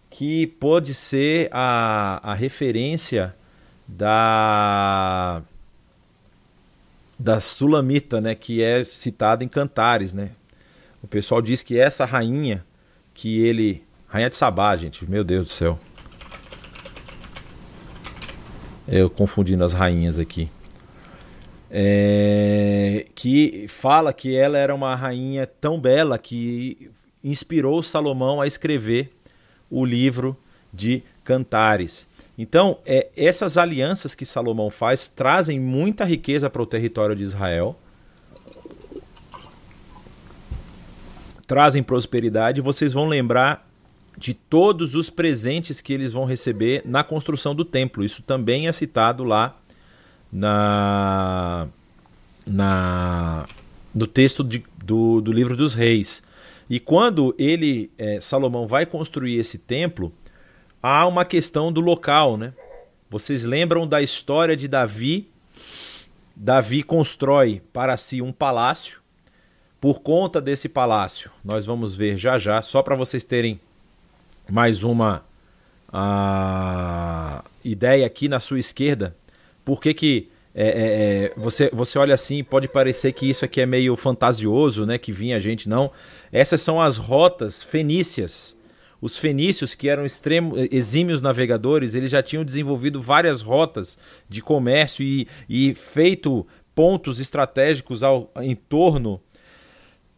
que 0.08 0.46
pode 0.46 0.94
ser 0.94 1.48
a, 1.52 2.30
a 2.30 2.34
referência 2.34 3.34
da 3.86 5.42
da 7.22 7.40
Sulamita, 7.40 8.20
né, 8.20 8.34
que 8.34 8.60
é 8.60 8.82
citada 8.82 9.44
em 9.44 9.48
Cantares, 9.48 10.12
né? 10.12 10.32
O 11.00 11.06
pessoal 11.06 11.40
diz 11.40 11.62
que 11.62 11.78
essa 11.78 12.04
rainha 12.04 12.64
que 13.14 13.40
ele, 13.44 13.84
rainha 14.08 14.28
de 14.28 14.34
Sabá, 14.34 14.76
gente, 14.76 15.08
meu 15.08 15.22
Deus 15.22 15.46
do 15.46 15.50
céu. 15.50 15.78
Eu 18.88 19.08
confundindo 19.08 19.64
as 19.64 19.72
rainhas 19.72 20.18
aqui. 20.18 20.50
É, 21.70 23.06
que 23.14 23.66
fala 23.68 24.12
que 24.12 24.36
ela 24.36 24.58
era 24.58 24.74
uma 24.74 24.94
rainha 24.94 25.46
tão 25.46 25.80
bela 25.80 26.18
que 26.18 26.90
inspirou 27.22 27.82
Salomão 27.82 28.40
a 28.40 28.46
escrever 28.48 29.12
o 29.70 29.84
livro 29.84 30.36
de 30.72 31.02
Cantares. 31.24 32.06
Então, 32.36 32.78
é, 32.86 33.08
essas 33.16 33.58
alianças 33.58 34.14
que 34.14 34.24
Salomão 34.24 34.70
faz 34.70 35.06
trazem 35.06 35.60
muita 35.60 36.04
riqueza 36.04 36.48
para 36.48 36.62
o 36.62 36.66
território 36.66 37.14
de 37.14 37.22
Israel, 37.22 37.78
trazem 41.46 41.82
prosperidade. 41.82 42.60
Vocês 42.60 42.92
vão 42.92 43.06
lembrar 43.06 43.68
de 44.16 44.34
todos 44.34 44.94
os 44.94 45.10
presentes 45.10 45.80
que 45.80 45.92
eles 45.92 46.12
vão 46.12 46.24
receber 46.24 46.82
na 46.84 47.02
construção 47.04 47.54
do 47.54 47.64
templo. 47.64 48.04
Isso 48.04 48.22
também 48.22 48.68
é 48.68 48.72
citado 48.72 49.24
lá 49.24 49.56
na, 50.32 51.68
na 52.46 53.46
no 53.94 54.06
texto 54.06 54.42
de, 54.42 54.64
do, 54.82 55.20
do 55.20 55.32
livro 55.32 55.56
dos 55.56 55.74
reis. 55.74 56.22
E 56.68 56.80
quando 56.80 57.34
ele, 57.38 57.90
é, 57.98 58.20
Salomão, 58.20 58.66
vai 58.66 58.86
construir 58.86 59.38
esse 59.38 59.58
templo, 59.58 60.12
há 60.82 61.06
uma 61.06 61.24
questão 61.24 61.72
do 61.72 61.80
local, 61.80 62.36
né? 62.36 62.52
Vocês 63.08 63.44
lembram 63.44 63.86
da 63.86 64.02
história 64.02 64.56
de 64.56 64.66
Davi? 64.66 65.30
Davi 66.34 66.82
constrói 66.82 67.62
para 67.72 67.96
si 67.96 68.20
um 68.20 68.32
palácio. 68.32 69.00
Por 69.80 70.00
conta 70.00 70.40
desse 70.40 70.68
palácio, 70.68 71.30
nós 71.44 71.66
vamos 71.66 71.94
ver 71.96 72.16
já 72.16 72.38
já, 72.38 72.62
só 72.62 72.82
para 72.82 72.94
vocês 72.94 73.24
terem 73.24 73.60
mais 74.48 74.84
uma 74.84 75.24
a, 75.92 77.42
ideia 77.64 78.06
aqui 78.06 78.28
na 78.28 78.38
sua 78.38 78.60
esquerda. 78.60 79.16
Por 79.64 79.80
que, 79.80 79.92
que 79.92 80.30
é, 80.54 80.68
é, 80.68 81.24
é, 81.24 81.32
você, 81.36 81.68
você 81.72 81.98
olha 81.98 82.14
assim 82.14 82.44
pode 82.44 82.68
parecer 82.68 83.12
que 83.12 83.28
isso 83.28 83.44
aqui 83.44 83.60
é 83.60 83.66
meio 83.66 83.96
fantasioso, 83.96 84.86
né? 84.86 84.98
Que 84.98 85.10
vinha 85.10 85.36
a 85.36 85.40
gente. 85.40 85.68
Não. 85.68 85.90
Essas 86.30 86.60
são 86.60 86.80
as 86.80 86.96
rotas 86.96 87.60
fenícias 87.60 88.56
os 89.02 89.16
fenícios, 89.16 89.74
que 89.74 89.88
eram 89.88 90.06
extremo, 90.06 90.54
exímios 90.70 91.20
navegadores, 91.20 91.96
eles 91.96 92.08
já 92.08 92.22
tinham 92.22 92.44
desenvolvido 92.44 93.02
várias 93.02 93.42
rotas 93.42 93.98
de 94.28 94.40
comércio 94.40 95.02
e, 95.02 95.26
e 95.48 95.74
feito 95.74 96.46
pontos 96.72 97.18
estratégicos 97.18 98.04
ao, 98.04 98.30
em 98.40 98.54
torno 98.54 99.20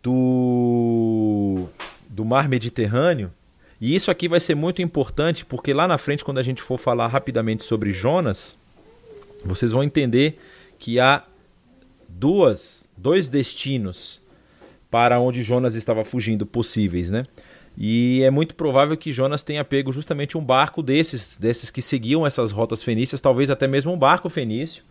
do, 0.03 1.66
do 2.11 2.26
mar 2.26 2.47
Mediterrâneo. 2.47 3.32
E 3.80 3.95
isso 3.95 4.11
aqui 4.11 4.28
vai 4.28 4.39
ser 4.39 4.55
muito 4.55 4.82
importante 4.82 5.47
porque 5.47 5.72
lá 5.72 5.89
na 5.89 5.97
frente, 5.97 6.22
quando 6.22 6.39
a 6.39 6.43
gente 6.43 6.61
for 6.61 6.76
falar 6.76 7.07
rapidamente 7.07 7.64
sobre 7.64 7.91
Jonas, 7.91 8.59
vocês 9.43 9.72
vão 9.72 9.82
entender 9.82 10.39
que 10.78 11.01
há 11.01 11.24
duas, 12.07 12.87
dois 12.99 13.30
destinos 13.30 14.20
para 14.91 15.18
onde 15.18 15.43
Jonas 15.43 15.74
estava 15.74 16.05
fugindo 16.05 16.45
possíveis, 16.45 17.09
né? 17.09 17.24
E 17.77 18.22
é 18.22 18.31
muito 18.31 18.55
provável 18.55 18.97
que 18.97 19.12
Jonas 19.12 19.43
tenha 19.43 19.64
pego 19.64 19.93
justamente 19.93 20.39
um 20.39 20.45
barco 20.45 20.83
desses, 20.83 21.37
desses 21.37 21.70
que 21.70 21.83
seguiam 21.83 22.27
essas 22.27 22.53
rotas 22.53 22.83
fenícias, 22.83 23.20
talvez 23.20 23.51
até 23.51 23.66
mesmo 23.66 23.93
um 23.93 23.99
barco 23.99 24.29
fenício. 24.29 24.85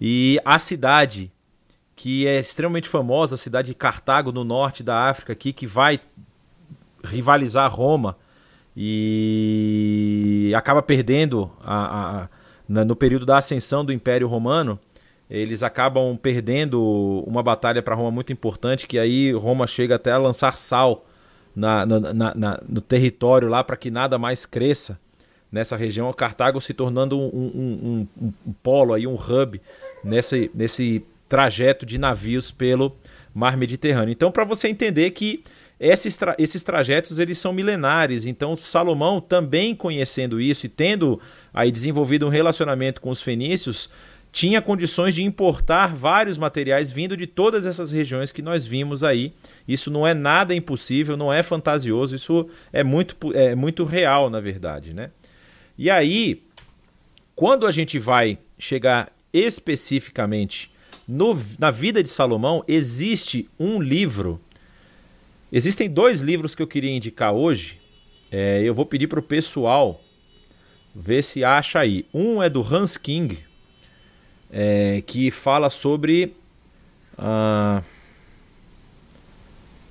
E 0.00 0.40
a 0.44 0.58
cidade 0.58 1.30
que 1.96 2.26
é 2.26 2.38
extremamente 2.38 2.88
famosa, 2.88 3.34
a 3.34 3.38
cidade 3.38 3.68
de 3.68 3.74
Cartago, 3.74 4.30
no 4.30 4.44
norte 4.44 4.82
da 4.82 5.08
África, 5.08 5.32
aqui, 5.32 5.50
que 5.50 5.66
vai 5.66 5.98
rivalizar 7.02 7.74
Roma 7.74 8.18
e 8.76 10.52
acaba 10.54 10.82
perdendo 10.82 11.50
a, 11.64 12.28
a, 12.68 12.84
no 12.84 12.94
período 12.94 13.24
da 13.24 13.38
ascensão 13.38 13.82
do 13.82 13.92
Império 13.92 14.28
Romano. 14.28 14.78
Eles 15.28 15.62
acabam 15.62 16.16
perdendo 16.16 17.24
uma 17.26 17.42
batalha 17.42 17.82
para 17.82 17.94
Roma 17.94 18.10
muito 18.10 18.32
importante, 18.32 18.86
que 18.86 18.98
aí 18.98 19.32
Roma 19.32 19.66
chega 19.66 19.94
até 19.96 20.12
a 20.12 20.18
lançar 20.18 20.58
sal 20.58 21.05
na, 21.56 21.86
na, 21.86 22.34
na, 22.34 22.60
no 22.68 22.80
território 22.82 23.48
lá 23.48 23.64
para 23.64 23.76
que 23.76 23.90
nada 23.90 24.18
mais 24.18 24.44
cresça 24.44 25.00
nessa 25.50 25.74
região, 25.74 26.12
Cartago 26.12 26.60
se 26.60 26.74
tornando 26.74 27.18
um, 27.18 27.26
um, 27.26 28.06
um, 28.20 28.32
um, 28.46 28.52
polo, 28.62 28.92
aí, 28.92 29.06
um 29.06 29.14
hub 29.14 29.60
nesse, 30.04 30.50
nesse 30.54 31.02
trajeto 31.28 31.86
de 31.86 31.98
navios 31.98 32.50
pelo 32.50 32.94
mar 33.34 33.56
Mediterrâneo. 33.56 34.12
Então, 34.12 34.30
para 34.30 34.44
você 34.44 34.68
entender 34.68 35.10
que 35.12 35.42
esses, 35.78 36.16
tra 36.16 36.34
esses 36.38 36.62
trajetos 36.62 37.18
eles 37.18 37.38
são 37.38 37.52
milenares, 37.52 38.24
então 38.24 38.56
Salomão 38.56 39.20
também 39.20 39.74
conhecendo 39.74 40.40
isso 40.40 40.66
e 40.66 40.68
tendo 40.68 41.20
aí 41.52 41.70
desenvolvido 41.70 42.26
um 42.26 42.30
relacionamento 42.30 43.00
com 43.00 43.10
os 43.10 43.20
fenícios, 43.20 43.88
tinha 44.36 44.60
condições 44.60 45.14
de 45.14 45.24
importar 45.24 45.96
vários 45.96 46.36
materiais 46.36 46.90
vindo 46.90 47.16
de 47.16 47.26
todas 47.26 47.64
essas 47.64 47.90
regiões 47.90 48.30
que 48.30 48.42
nós 48.42 48.66
vimos 48.66 49.02
aí. 49.02 49.32
Isso 49.66 49.90
não 49.90 50.06
é 50.06 50.12
nada 50.12 50.54
impossível, 50.54 51.16
não 51.16 51.32
é 51.32 51.42
fantasioso, 51.42 52.14
isso 52.14 52.46
é 52.70 52.84
muito, 52.84 53.16
é 53.34 53.54
muito 53.54 53.82
real, 53.82 54.28
na 54.28 54.38
verdade. 54.38 54.92
Né? 54.92 55.10
E 55.78 55.88
aí, 55.88 56.42
quando 57.34 57.66
a 57.66 57.72
gente 57.72 57.98
vai 57.98 58.38
chegar 58.58 59.10
especificamente 59.32 60.70
no, 61.08 61.34
na 61.58 61.70
vida 61.70 62.02
de 62.02 62.10
Salomão, 62.10 62.62
existe 62.68 63.48
um 63.58 63.80
livro. 63.80 64.38
Existem 65.50 65.88
dois 65.88 66.20
livros 66.20 66.54
que 66.54 66.60
eu 66.60 66.66
queria 66.66 66.94
indicar 66.94 67.32
hoje. 67.32 67.80
É, 68.30 68.60
eu 68.62 68.74
vou 68.74 68.84
pedir 68.84 69.06
para 69.06 69.20
o 69.20 69.22
pessoal 69.22 70.04
ver 70.94 71.24
se 71.24 71.42
acha 71.42 71.78
aí. 71.78 72.04
Um 72.12 72.42
é 72.42 72.50
do 72.50 72.60
Hans 72.60 72.98
King, 72.98 73.45
é, 74.58 75.02
que 75.06 75.30
fala 75.30 75.68
sobre. 75.68 76.34
Uh, 77.18 77.84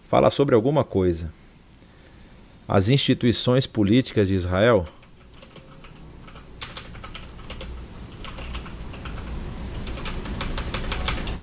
fala 0.09 0.32
sobre 0.32 0.55
alguma 0.55 0.84
coisa. 0.84 1.32
As 2.68 2.89
instituições 2.89 3.68
políticas 3.68 4.28
de 4.28 4.34
Israel. 4.34 4.88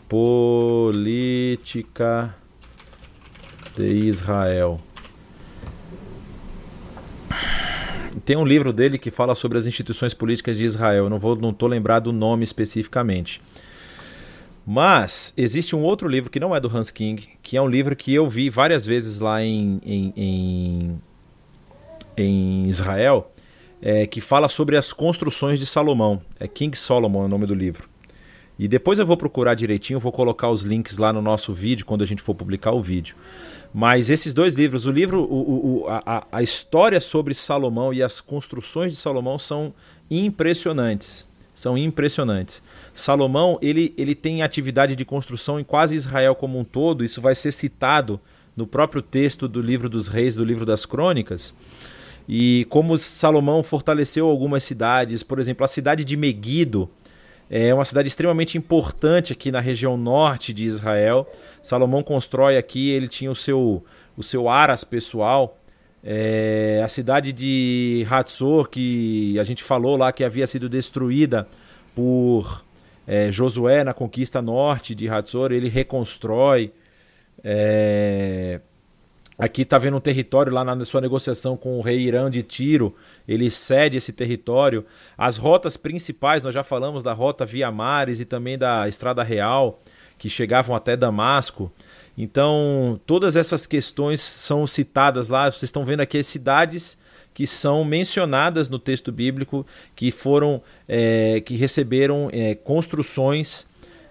Política 0.08 1.14
de 3.76 3.86
Israel. 3.86 4.80
Tem 8.24 8.36
um 8.36 8.44
livro 8.44 8.72
dele 8.72 8.98
que 8.98 9.10
fala 9.10 9.34
sobre 9.34 9.58
as 9.58 9.66
instituições 9.66 10.14
políticas 10.14 10.56
de 10.56 10.64
Israel. 10.64 11.04
Eu 11.04 11.10
não 11.10 11.18
vou, 11.18 11.36
não 11.36 11.52
tô 11.52 11.66
lembrado 11.66 12.04
do 12.04 12.12
nome 12.12 12.44
especificamente. 12.44 13.40
Mas 14.64 15.34
existe 15.36 15.74
um 15.74 15.80
outro 15.80 16.08
livro 16.08 16.30
que 16.30 16.38
não 16.38 16.54
é 16.54 16.60
do 16.60 16.74
Hans 16.74 16.90
King, 16.90 17.28
que 17.42 17.56
é 17.56 17.62
um 17.62 17.68
livro 17.68 17.96
que 17.96 18.14
eu 18.14 18.28
vi 18.28 18.48
várias 18.48 18.86
vezes 18.86 19.18
lá 19.18 19.42
em, 19.42 19.80
em, 19.84 20.12
em, 20.16 21.02
em 22.16 22.68
Israel, 22.68 23.32
é, 23.80 24.06
que 24.06 24.20
fala 24.20 24.48
sobre 24.48 24.76
as 24.76 24.92
construções 24.92 25.58
de 25.58 25.66
Salomão. 25.66 26.22
É 26.38 26.46
King 26.46 26.76
Solomon 26.76 27.22
é 27.22 27.24
o 27.24 27.28
nome 27.28 27.46
do 27.46 27.54
livro. 27.54 27.91
E 28.62 28.68
depois 28.68 29.00
eu 29.00 29.04
vou 29.04 29.16
procurar 29.16 29.54
direitinho, 29.54 29.98
vou 29.98 30.12
colocar 30.12 30.48
os 30.48 30.62
links 30.62 30.96
lá 30.96 31.12
no 31.12 31.20
nosso 31.20 31.52
vídeo 31.52 31.84
quando 31.84 32.02
a 32.02 32.06
gente 32.06 32.22
for 32.22 32.32
publicar 32.32 32.70
o 32.70 32.80
vídeo. 32.80 33.16
Mas 33.74 34.08
esses 34.08 34.32
dois 34.32 34.54
livros, 34.54 34.86
o 34.86 34.92
livro, 34.92 35.20
o, 35.20 35.82
o, 35.82 35.88
a, 35.88 36.24
a 36.30 36.42
história 36.44 37.00
sobre 37.00 37.34
Salomão 37.34 37.92
e 37.92 38.00
as 38.04 38.20
construções 38.20 38.92
de 38.92 38.98
Salomão 38.98 39.36
são 39.36 39.74
impressionantes. 40.08 41.26
São 41.52 41.76
impressionantes. 41.76 42.62
Salomão 42.94 43.58
ele, 43.60 43.92
ele 43.98 44.14
tem 44.14 44.44
atividade 44.44 44.94
de 44.94 45.04
construção 45.04 45.58
em 45.58 45.64
quase 45.64 45.96
Israel 45.96 46.36
como 46.36 46.56
um 46.56 46.62
todo. 46.62 47.04
Isso 47.04 47.20
vai 47.20 47.34
ser 47.34 47.50
citado 47.50 48.20
no 48.56 48.64
próprio 48.64 49.02
texto 49.02 49.48
do 49.48 49.60
livro 49.60 49.88
dos 49.88 50.06
reis, 50.06 50.36
do 50.36 50.44
livro 50.44 50.64
das 50.64 50.86
crônicas. 50.86 51.52
E 52.28 52.64
como 52.70 52.96
Salomão 52.96 53.60
fortaleceu 53.64 54.28
algumas 54.28 54.62
cidades, 54.62 55.24
por 55.24 55.40
exemplo, 55.40 55.64
a 55.64 55.68
cidade 55.68 56.04
de 56.04 56.16
Meguido 56.16 56.88
é 57.54 57.74
uma 57.74 57.84
cidade 57.84 58.08
extremamente 58.08 58.56
importante 58.56 59.30
aqui 59.30 59.52
na 59.52 59.60
região 59.60 59.94
norte 59.94 60.54
de 60.54 60.64
Israel. 60.64 61.30
Salomão 61.62 62.02
constrói 62.02 62.56
aqui, 62.56 62.88
ele 62.88 63.06
tinha 63.06 63.30
o 63.30 63.34
seu, 63.34 63.84
o 64.16 64.22
seu 64.22 64.48
aras 64.48 64.84
pessoal. 64.84 65.58
É, 66.02 66.80
a 66.82 66.88
cidade 66.88 67.30
de 67.30 68.06
Hatzor, 68.10 68.70
que 68.70 69.38
a 69.38 69.44
gente 69.44 69.62
falou 69.62 69.98
lá 69.98 70.10
que 70.12 70.24
havia 70.24 70.46
sido 70.46 70.66
destruída 70.66 71.46
por 71.94 72.64
é, 73.06 73.30
Josué 73.30 73.84
na 73.84 73.92
conquista 73.92 74.40
norte 74.40 74.94
de 74.94 75.06
Hatzor, 75.06 75.52
ele 75.52 75.68
reconstrói. 75.68 76.72
É, 77.44 78.60
aqui 79.36 79.60
está 79.60 79.76
vendo 79.76 79.98
um 79.98 80.00
território 80.00 80.50
lá 80.50 80.64
na 80.64 80.82
sua 80.86 81.02
negociação 81.02 81.54
com 81.54 81.76
o 81.78 81.82
rei 81.82 81.98
Irã 81.98 82.30
de 82.30 82.42
Tiro, 82.42 82.96
ele 83.26 83.50
cede 83.50 83.96
esse 83.96 84.12
território. 84.12 84.84
As 85.16 85.36
rotas 85.36 85.76
principais, 85.76 86.42
nós 86.42 86.54
já 86.54 86.62
falamos 86.62 87.02
da 87.02 87.12
rota 87.12 87.46
via 87.46 87.70
mares 87.70 88.20
e 88.20 88.24
também 88.24 88.58
da 88.58 88.88
Estrada 88.88 89.22
Real 89.22 89.80
que 90.18 90.30
chegavam 90.30 90.76
até 90.76 90.96
Damasco. 90.96 91.72
Então, 92.16 93.00
todas 93.06 93.36
essas 93.36 93.66
questões 93.66 94.20
são 94.20 94.66
citadas 94.66 95.28
lá. 95.28 95.50
Vocês 95.50 95.64
estão 95.64 95.84
vendo 95.84 96.00
aqui 96.00 96.18
as 96.18 96.26
cidades 96.28 96.96
que 97.34 97.46
são 97.46 97.84
mencionadas 97.84 98.68
no 98.68 98.78
texto 98.78 99.10
bíblico, 99.10 99.66
que 99.96 100.10
foram, 100.10 100.62
é, 100.86 101.40
que 101.40 101.56
receberam 101.56 102.28
é, 102.32 102.54
construções 102.54 103.66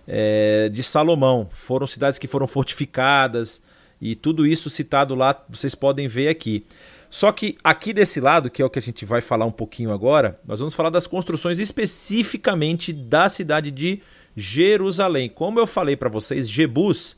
é, 0.07 0.68
de 0.70 0.84
Salomão. 0.84 1.47
Foram 1.51 1.88
cidades 1.88 2.20
que 2.20 2.28
foram 2.28 2.47
fortificadas 2.47 3.62
e 4.01 4.16
tudo 4.16 4.47
isso 4.47 4.70
citado 4.70 5.14
lá, 5.14 5.45
vocês 5.47 5.76
podem 5.76 6.07
ver 6.07 6.28
aqui. 6.28 6.66
Só 7.12 7.30
que 7.34 7.57
aqui 7.62 7.91
desse 7.91 8.22
lado, 8.22 8.49
que 8.49 8.62
é 8.62 8.66
o 8.66 8.70
que 8.70 8.80
a 8.80 8.82
gente 8.82 9.03
vai 9.03 9.20
falar 9.20 9.45
um 9.45 9.51
pouquinho 9.51 9.91
agora, 9.91 10.39
nós 10.47 10.59
vamos 10.59 10.74
falar 10.74 10.89
das 10.89 11.05
construções 11.05 11.59
especificamente 11.59 12.93
da 12.93 13.28
cidade 13.28 13.70
de 13.70 14.01
Jerusalém. 14.36 15.28
Como 15.28 15.59
eu 15.59 15.68
falei 15.68 15.97
para 15.97 16.07
vocês, 16.07 16.49
Jebus 16.49 17.18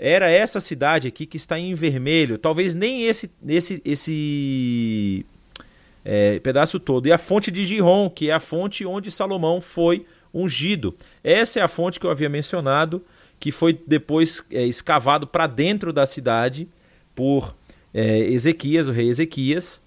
era 0.00 0.28
essa 0.28 0.60
cidade 0.60 1.06
aqui 1.06 1.26
que 1.26 1.36
está 1.36 1.56
em 1.56 1.76
vermelho. 1.76 2.36
Talvez 2.38 2.74
nem 2.74 3.04
esse 3.04 3.30
esse 3.46 3.80
esse 3.84 5.24
é, 6.04 6.40
pedaço 6.40 6.80
todo. 6.80 7.06
E 7.06 7.12
a 7.12 7.18
fonte 7.18 7.52
de 7.52 7.64
Giron, 7.64 8.10
que 8.10 8.30
é 8.30 8.32
a 8.32 8.40
fonte 8.40 8.84
onde 8.84 9.12
Salomão 9.12 9.60
foi 9.60 10.04
ungido. 10.34 10.92
Essa 11.22 11.60
é 11.60 11.62
a 11.62 11.68
fonte 11.68 12.00
que 12.00 12.06
eu 12.06 12.10
havia 12.10 12.28
mencionado, 12.28 13.00
que 13.38 13.52
foi 13.52 13.78
depois 13.86 14.44
é, 14.50 14.64
escavado 14.66 15.24
para 15.24 15.46
dentro 15.46 15.92
da 15.92 16.04
cidade 16.04 16.66
por 17.14 17.54
é, 17.94 18.18
Ezequias, 18.18 18.88
o 18.88 18.92
rei 18.92 19.08
Ezequias, 19.08 19.80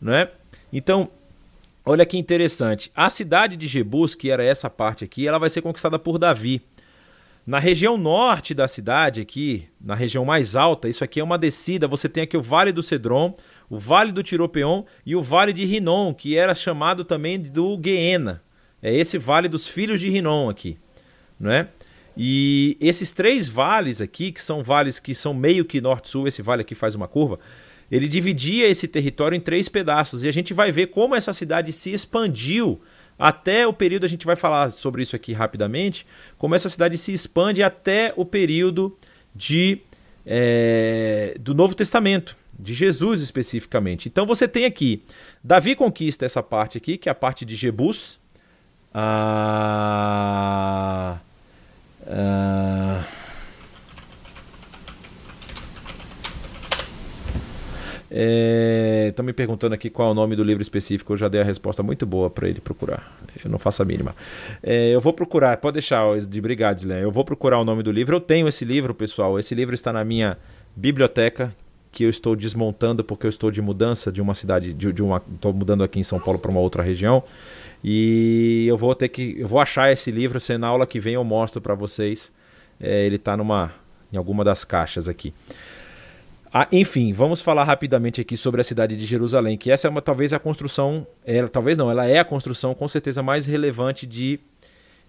né? 0.00 0.28
Então 0.72 1.08
Olha 1.84 2.06
que 2.06 2.16
interessante. 2.16 2.92
A 2.94 3.10
cidade 3.10 3.56
de 3.56 3.66
Jebus, 3.66 4.14
que 4.14 4.30
era 4.30 4.44
essa 4.44 4.70
parte 4.70 5.02
aqui, 5.02 5.26
ela 5.26 5.38
vai 5.38 5.50
ser 5.50 5.62
conquistada 5.62 5.98
por 5.98 6.16
Davi. 6.16 6.62
Na 7.44 7.58
região 7.58 7.98
norte 7.98 8.54
da 8.54 8.68
cidade, 8.68 9.20
aqui, 9.20 9.68
na 9.80 9.96
região 9.96 10.24
mais 10.24 10.54
alta, 10.54 10.88
isso 10.88 11.02
aqui 11.02 11.18
é 11.18 11.24
uma 11.24 11.36
descida. 11.36 11.88
Você 11.88 12.08
tem 12.08 12.22
aqui 12.22 12.36
o 12.36 12.42
Vale 12.42 12.70
do 12.70 12.84
Cedron, 12.84 13.34
o 13.68 13.80
Vale 13.80 14.12
do 14.12 14.22
Tiropeon 14.22 14.84
e 15.04 15.16
o 15.16 15.22
Vale 15.22 15.52
de 15.52 15.64
Rinom, 15.64 16.14
que 16.14 16.36
era 16.36 16.54
chamado 16.54 17.04
também 17.04 17.40
do 17.40 17.76
Guiena. 17.76 18.40
É 18.80 18.94
esse 18.94 19.18
Vale 19.18 19.48
dos 19.48 19.66
Filhos 19.66 20.00
de 20.00 20.08
Rinom 20.08 20.48
aqui, 20.48 20.78
não 21.38 21.50
é? 21.50 21.68
E 22.16 22.76
esses 22.80 23.10
três 23.10 23.48
vales 23.48 24.00
aqui, 24.00 24.32
que 24.32 24.42
são 24.42 24.62
vales 24.62 24.98
que 24.98 25.14
são 25.14 25.32
meio 25.32 25.64
que 25.64 25.80
norte-sul, 25.80 26.28
esse 26.28 26.42
vale 26.42 26.62
aqui 26.62 26.74
faz 26.74 26.94
uma 26.94 27.08
curva, 27.08 27.38
ele 27.90 28.08
dividia 28.08 28.68
esse 28.68 28.88
território 28.88 29.36
em 29.36 29.40
três 29.40 29.68
pedaços 29.68 30.24
e 30.24 30.28
a 30.28 30.32
gente 30.32 30.54
vai 30.54 30.72
ver 30.72 30.86
como 30.88 31.14
essa 31.14 31.32
cidade 31.32 31.72
se 31.72 31.92
expandiu 31.92 32.80
até 33.18 33.66
o 33.66 33.72
período, 33.72 34.04
a 34.04 34.08
gente 34.08 34.26
vai 34.26 34.36
falar 34.36 34.70
sobre 34.72 35.02
isso 35.02 35.14
aqui 35.14 35.32
rapidamente, 35.32 36.06
como 36.38 36.54
essa 36.54 36.68
cidade 36.68 36.96
se 36.98 37.12
expande 37.12 37.62
até 37.62 38.12
o 38.16 38.24
período 38.24 38.96
de, 39.34 39.78
é, 40.26 41.36
do 41.38 41.54
Novo 41.54 41.74
Testamento, 41.74 42.36
de 42.58 42.74
Jesus 42.74 43.20
especificamente. 43.20 44.08
Então 44.08 44.26
você 44.26 44.48
tem 44.48 44.64
aqui, 44.64 45.02
Davi 45.44 45.74
conquista 45.74 46.24
essa 46.24 46.42
parte 46.42 46.78
aqui, 46.78 46.96
que 46.98 47.08
é 47.08 47.12
a 47.12 47.14
parte 47.14 47.44
de 47.44 47.54
Jebus. 47.54 48.18
Ah, 48.94 50.00
ah, 52.12 53.04
Estão 59.08 59.24
é, 59.24 59.26
me 59.26 59.32
perguntando 59.32 59.74
aqui 59.74 59.88
qual 59.88 60.08
é 60.08 60.10
o 60.10 60.14
nome 60.14 60.36
do 60.36 60.44
livro 60.44 60.62
específico. 60.62 61.14
Eu 61.14 61.16
já 61.16 61.28
dei 61.28 61.40
a 61.40 61.44
resposta 61.44 61.82
muito 61.82 62.04
boa 62.04 62.28
para 62.28 62.46
ele 62.46 62.60
procurar. 62.60 63.18
Eu 63.42 63.50
não 63.50 63.58
faço 63.58 63.80
a 63.80 63.86
mínima. 63.86 64.14
É, 64.62 64.90
eu 64.90 65.00
vou 65.00 65.14
procurar, 65.14 65.56
pode 65.56 65.74
deixar, 65.74 66.04
de 66.18 66.38
obrigado, 66.38 66.92
Eu 66.92 67.10
vou 67.10 67.24
procurar 67.24 67.58
o 67.58 67.64
nome 67.64 67.82
do 67.82 67.90
livro. 67.90 68.16
Eu 68.16 68.20
tenho 68.20 68.46
esse 68.46 68.66
livro, 68.66 68.94
pessoal. 68.94 69.38
Esse 69.38 69.54
livro 69.54 69.74
está 69.74 69.94
na 69.94 70.04
minha 70.04 70.36
biblioteca, 70.76 71.54
que 71.90 72.04
eu 72.04 72.10
estou 72.10 72.36
desmontando 72.36 73.02
porque 73.02 73.26
eu 73.26 73.30
estou 73.30 73.50
de 73.50 73.62
mudança 73.62 74.12
de 74.12 74.20
uma 74.20 74.34
cidade, 74.34 74.74
de, 74.74 74.92
de 74.92 75.02
uma, 75.02 75.22
estou 75.34 75.52
mudando 75.52 75.82
aqui 75.82 75.98
em 75.98 76.04
São 76.04 76.20
Paulo 76.20 76.38
para 76.38 76.50
uma 76.50 76.60
outra 76.60 76.82
região. 76.82 77.22
E 77.82 78.66
eu 78.68 78.76
vou 78.76 78.94
ter 78.94 79.08
que, 79.08 79.36
eu 79.38 79.48
vou 79.48 79.60
achar 79.60 79.92
esse 79.92 80.10
livro. 80.10 80.38
Se 80.38 80.56
na 80.56 80.68
aula 80.68 80.86
que 80.86 81.00
vem 81.00 81.14
eu 81.14 81.24
mostro 81.24 81.60
para 81.60 81.74
vocês. 81.74 82.32
É, 82.80 83.06
ele 83.06 83.16
está 83.16 83.36
numa, 83.36 83.72
em 84.12 84.16
alguma 84.16 84.44
das 84.44 84.64
caixas 84.64 85.08
aqui. 85.08 85.32
Ah, 86.52 86.68
enfim, 86.70 87.12
vamos 87.12 87.40
falar 87.40 87.64
rapidamente 87.64 88.20
aqui 88.20 88.36
sobre 88.36 88.60
a 88.60 88.64
cidade 88.64 88.94
de 88.94 89.06
Jerusalém, 89.06 89.56
que 89.56 89.70
essa 89.70 89.88
é 89.88 89.90
uma, 89.90 90.02
talvez 90.02 90.34
a 90.34 90.38
construção, 90.38 91.06
ela, 91.24 91.48
talvez 91.48 91.78
não, 91.78 91.90
ela 91.90 92.06
é 92.06 92.18
a 92.18 92.24
construção 92.24 92.74
com 92.74 92.86
certeza 92.86 93.22
mais 93.22 93.46
relevante 93.46 94.06
de, 94.06 94.38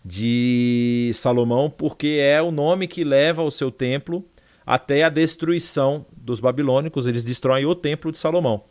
de 0.05 1.11
Salomão, 1.13 1.69
porque 1.69 2.17
é 2.21 2.41
o 2.41 2.49
nome 2.49 2.87
que 2.87 3.03
leva 3.03 3.41
ao 3.41 3.51
seu 3.51 3.69
templo 3.69 4.23
até 4.65 5.03
a 5.03 5.09
destruição 5.09 6.05
dos 6.15 6.39
babilônicos, 6.39 7.07
eles 7.07 7.25
destroem 7.25 7.65
o 7.65 7.75
templo 7.75 8.09
de 8.09 8.19
Salomão. 8.19 8.63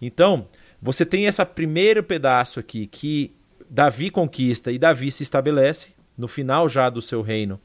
Então, 0.00 0.46
você 0.80 1.04
tem 1.04 1.24
esse 1.24 1.44
primeiro 1.44 2.00
pedaço 2.00 2.60
aqui 2.60 2.86
que 2.86 3.34
Davi 3.70 4.10
conquista 4.10 4.72
e 4.72 4.78
Davi 4.78 5.12
se 5.12 5.22
estabelece, 5.22 5.94
no 6.18 6.26
final 6.26 6.68
já 6.68 6.90
do 6.90 7.00
seu 7.00 7.22
reino, 7.22 7.60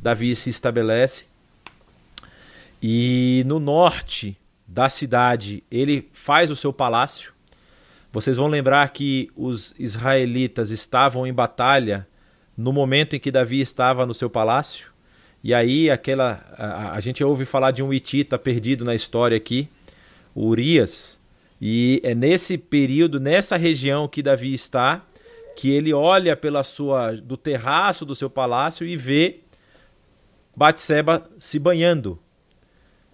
Davi 0.00 0.36
se 0.36 0.48
estabelece. 0.48 1.26
E 2.80 3.42
no 3.44 3.58
norte 3.58 4.38
da 4.64 4.88
cidade, 4.88 5.64
ele 5.68 6.08
faz 6.12 6.48
o 6.52 6.54
seu 6.56 6.72
palácio. 6.72 7.32
Vocês 8.12 8.36
vão 8.36 8.46
lembrar 8.46 8.88
que 8.90 9.30
os 9.34 9.74
israelitas 9.80 10.70
estavam 10.70 11.26
em 11.26 11.32
batalha 11.32 12.06
no 12.56 12.72
momento 12.72 13.16
em 13.16 13.20
que 13.20 13.32
Davi 13.32 13.60
estava 13.60 14.06
no 14.06 14.14
seu 14.14 14.30
palácio. 14.30 14.92
E 15.42 15.52
aí 15.52 15.90
aquela 15.90 16.44
a, 16.56 16.92
a 16.92 17.00
gente 17.00 17.22
ouve 17.24 17.44
falar 17.44 17.72
de 17.72 17.82
um 17.82 17.92
hitita 17.92 18.38
perdido 18.38 18.84
na 18.84 18.94
história 18.94 19.36
aqui, 19.36 19.68
Urias, 20.36 21.18
e 21.60 22.00
é 22.04 22.14
nesse 22.14 22.56
período, 22.56 23.18
nessa 23.18 23.56
região 23.56 24.06
que 24.06 24.22
Davi 24.22 24.54
está, 24.54 25.04
que 25.58 25.72
ele 25.72 25.92
olha 25.92 26.36
pela 26.36 26.62
sua 26.62 27.16
do 27.16 27.36
terraço 27.36 28.06
do 28.06 28.14
seu 28.14 28.30
palácio 28.30 28.86
e 28.86 28.96
vê 28.96 29.40
Batseba 30.56 31.28
se 31.36 31.58
banhando. 31.58 32.16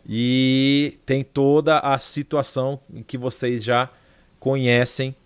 E 0.07 0.99
tem 1.07 1.25
toda 1.25 1.79
a 1.79 1.99
situação 1.99 2.79
que 3.07 3.17
vocês 3.17 3.65
já 3.65 3.89
conhecem, 4.39 5.17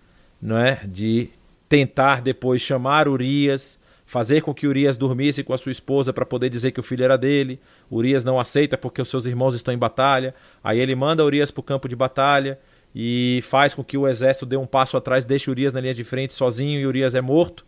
não 0.41 0.59
é? 0.59 0.81
De 0.87 1.29
tentar 1.69 2.23
depois 2.23 2.63
chamar 2.63 3.09
Urias, 3.09 3.81
fazer 4.07 4.41
com 4.41 4.55
que 4.55 4.69
Urias 4.69 4.97
dormisse 4.97 5.43
com 5.43 5.53
a 5.53 5.59
sua 5.59 5.73
esposa 5.73 6.13
para 6.13 6.25
poder 6.25 6.49
dizer 6.49 6.71
que 6.71 6.79
o 6.79 6.85
filho 6.85 7.03
era 7.03 7.19
dele. 7.19 7.61
Urias 7.91 8.25
não 8.25 8.39
aceita 8.39 8.79
porque 8.79 9.03
os 9.03 9.09
seus 9.09 9.27
irmãos 9.27 9.57
estão 9.57 9.75
em 9.75 9.79
batalha. 9.79 10.37
Aí 10.63 10.79
ele 10.79 10.95
manda 10.95 11.25
Urias 11.25 11.51
para 11.51 11.61
o 11.63 11.65
campo 11.65 11.89
de 11.89 11.97
batalha 11.97 12.61
e 12.95 13.41
faz 13.45 13.75
com 13.75 13.85
que 13.85 13.97
o 13.97 14.09
exército 14.09 14.47
dê 14.47 14.57
um 14.57 14.67
passo 14.67 14.97
atrás, 14.97 15.25
deixe 15.25 15.51
Urias 15.51 15.73
na 15.73 15.81
linha 15.81 15.95
de 15.95 16.05
frente 16.05 16.35
sozinho 16.35 16.81
e 16.81 16.87
Urias 16.87 17.15
é 17.15 17.21
morto. 17.21 17.65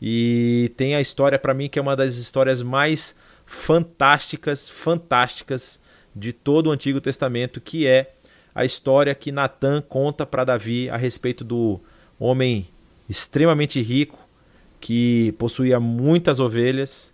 E 0.00 0.72
tem 0.76 0.94
a 0.94 1.00
história 1.00 1.38
para 1.38 1.54
mim 1.54 1.68
que 1.68 1.78
é 1.78 1.82
uma 1.82 1.96
das 1.96 2.16
histórias 2.16 2.62
mais 2.62 3.16
fantásticas, 3.44 4.68
fantásticas 4.68 5.80
de 6.14 6.32
todo 6.32 6.68
o 6.68 6.70
Antigo 6.70 7.00
Testamento, 7.00 7.60
que 7.60 7.86
é 7.86 8.14
a 8.54 8.64
história 8.64 9.14
que 9.14 9.32
Natan 9.32 9.80
conta 9.80 10.26
para 10.26 10.44
Davi 10.44 10.90
a 10.90 10.96
respeito 10.96 11.44
do 11.44 11.80
homem 12.18 12.68
extremamente 13.08 13.80
rico 13.80 14.18
que 14.80 15.32
possuía 15.38 15.80
muitas 15.80 16.38
ovelhas 16.38 17.12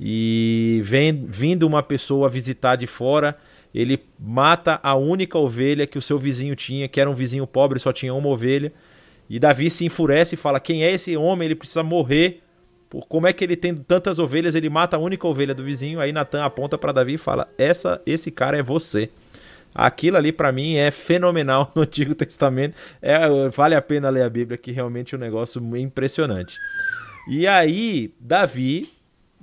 e 0.00 0.80
vem 0.84 1.26
vindo 1.26 1.66
uma 1.66 1.82
pessoa 1.82 2.28
visitar 2.28 2.76
de 2.76 2.86
fora 2.86 3.38
ele 3.74 4.00
mata 4.18 4.78
a 4.82 4.94
única 4.94 5.36
ovelha 5.36 5.86
que 5.86 5.98
o 5.98 6.02
seu 6.02 6.16
vizinho 6.16 6.54
tinha, 6.54 6.86
que 6.86 7.00
era 7.00 7.10
um 7.10 7.14
vizinho 7.14 7.44
pobre, 7.44 7.80
só 7.80 7.92
tinha 7.92 8.14
uma 8.14 8.28
ovelha. 8.28 8.72
E 9.28 9.38
Davi 9.40 9.68
se 9.68 9.84
enfurece 9.84 10.36
e 10.36 10.38
fala: 10.38 10.60
Quem 10.60 10.84
é 10.84 10.92
esse 10.92 11.16
homem? 11.16 11.46
Ele 11.46 11.56
precisa 11.56 11.82
morrer. 11.82 12.40
Como 13.08 13.26
é 13.26 13.32
que 13.32 13.42
ele 13.42 13.56
tem 13.56 13.74
tantas 13.74 14.20
ovelhas? 14.20 14.54
Ele 14.54 14.68
mata 14.68 14.96
a 14.96 15.00
única 15.00 15.26
ovelha 15.26 15.52
do 15.52 15.64
vizinho. 15.64 15.98
Aí 15.98 16.12
Natan 16.12 16.44
aponta 16.44 16.78
para 16.78 16.92
Davi 16.92 17.14
e 17.14 17.18
fala: 17.18 17.48
Essa, 17.58 18.00
esse 18.06 18.30
cara 18.30 18.56
é 18.56 18.62
você. 18.62 19.10
Aquilo 19.74 20.16
ali 20.16 20.30
para 20.30 20.52
mim 20.52 20.76
é 20.76 20.92
fenomenal 20.92 21.72
no 21.74 21.82
Antigo 21.82 22.14
Testamento. 22.14 22.76
É, 23.02 23.18
vale 23.48 23.74
a 23.74 23.82
pena 23.82 24.08
ler 24.08 24.22
a 24.22 24.30
Bíblia, 24.30 24.56
que 24.56 24.70
realmente 24.70 25.16
é 25.16 25.18
um 25.18 25.20
negócio 25.20 25.60
impressionante. 25.76 26.56
E 27.28 27.44
aí, 27.46 28.14
Davi 28.20 28.93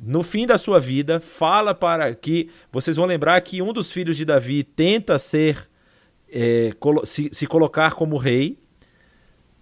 no 0.03 0.23
fim 0.23 0.47
da 0.47 0.57
sua 0.57 0.79
vida, 0.79 1.19
fala 1.19 1.75
para 1.75 2.15
que. 2.15 2.49
Vocês 2.71 2.97
vão 2.97 3.05
lembrar 3.05 3.39
que 3.41 3.61
um 3.61 3.71
dos 3.71 3.91
filhos 3.91 4.17
de 4.17 4.25
Davi 4.25 4.63
tenta 4.63 5.19
ser. 5.19 5.69
É, 6.33 6.71
se, 7.03 7.29
se, 7.31 7.45
colocar 7.45 7.93
como 7.93 8.17
rei. 8.17 8.57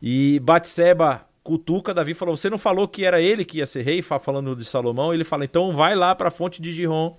E 0.01 0.39
Batseba 0.41 1.27
cutuca 1.43 1.93
Davi 1.93 2.13
falou: 2.13 2.37
Você 2.37 2.49
não 2.49 2.57
falou 2.57 2.87
que 2.87 3.03
era 3.03 3.21
ele 3.21 3.43
que 3.43 3.57
ia 3.57 3.65
ser 3.65 3.81
rei? 3.81 4.01
Falando 4.01 4.55
de 4.55 4.63
Salomão. 4.63 5.13
Ele 5.13 5.25
fala: 5.25 5.43
Então 5.43 5.73
vai 5.73 5.93
lá 5.93 6.15
para 6.15 6.29
a 6.29 6.31
fonte 6.31 6.61
de 6.61 6.71
Giron, 6.71 7.17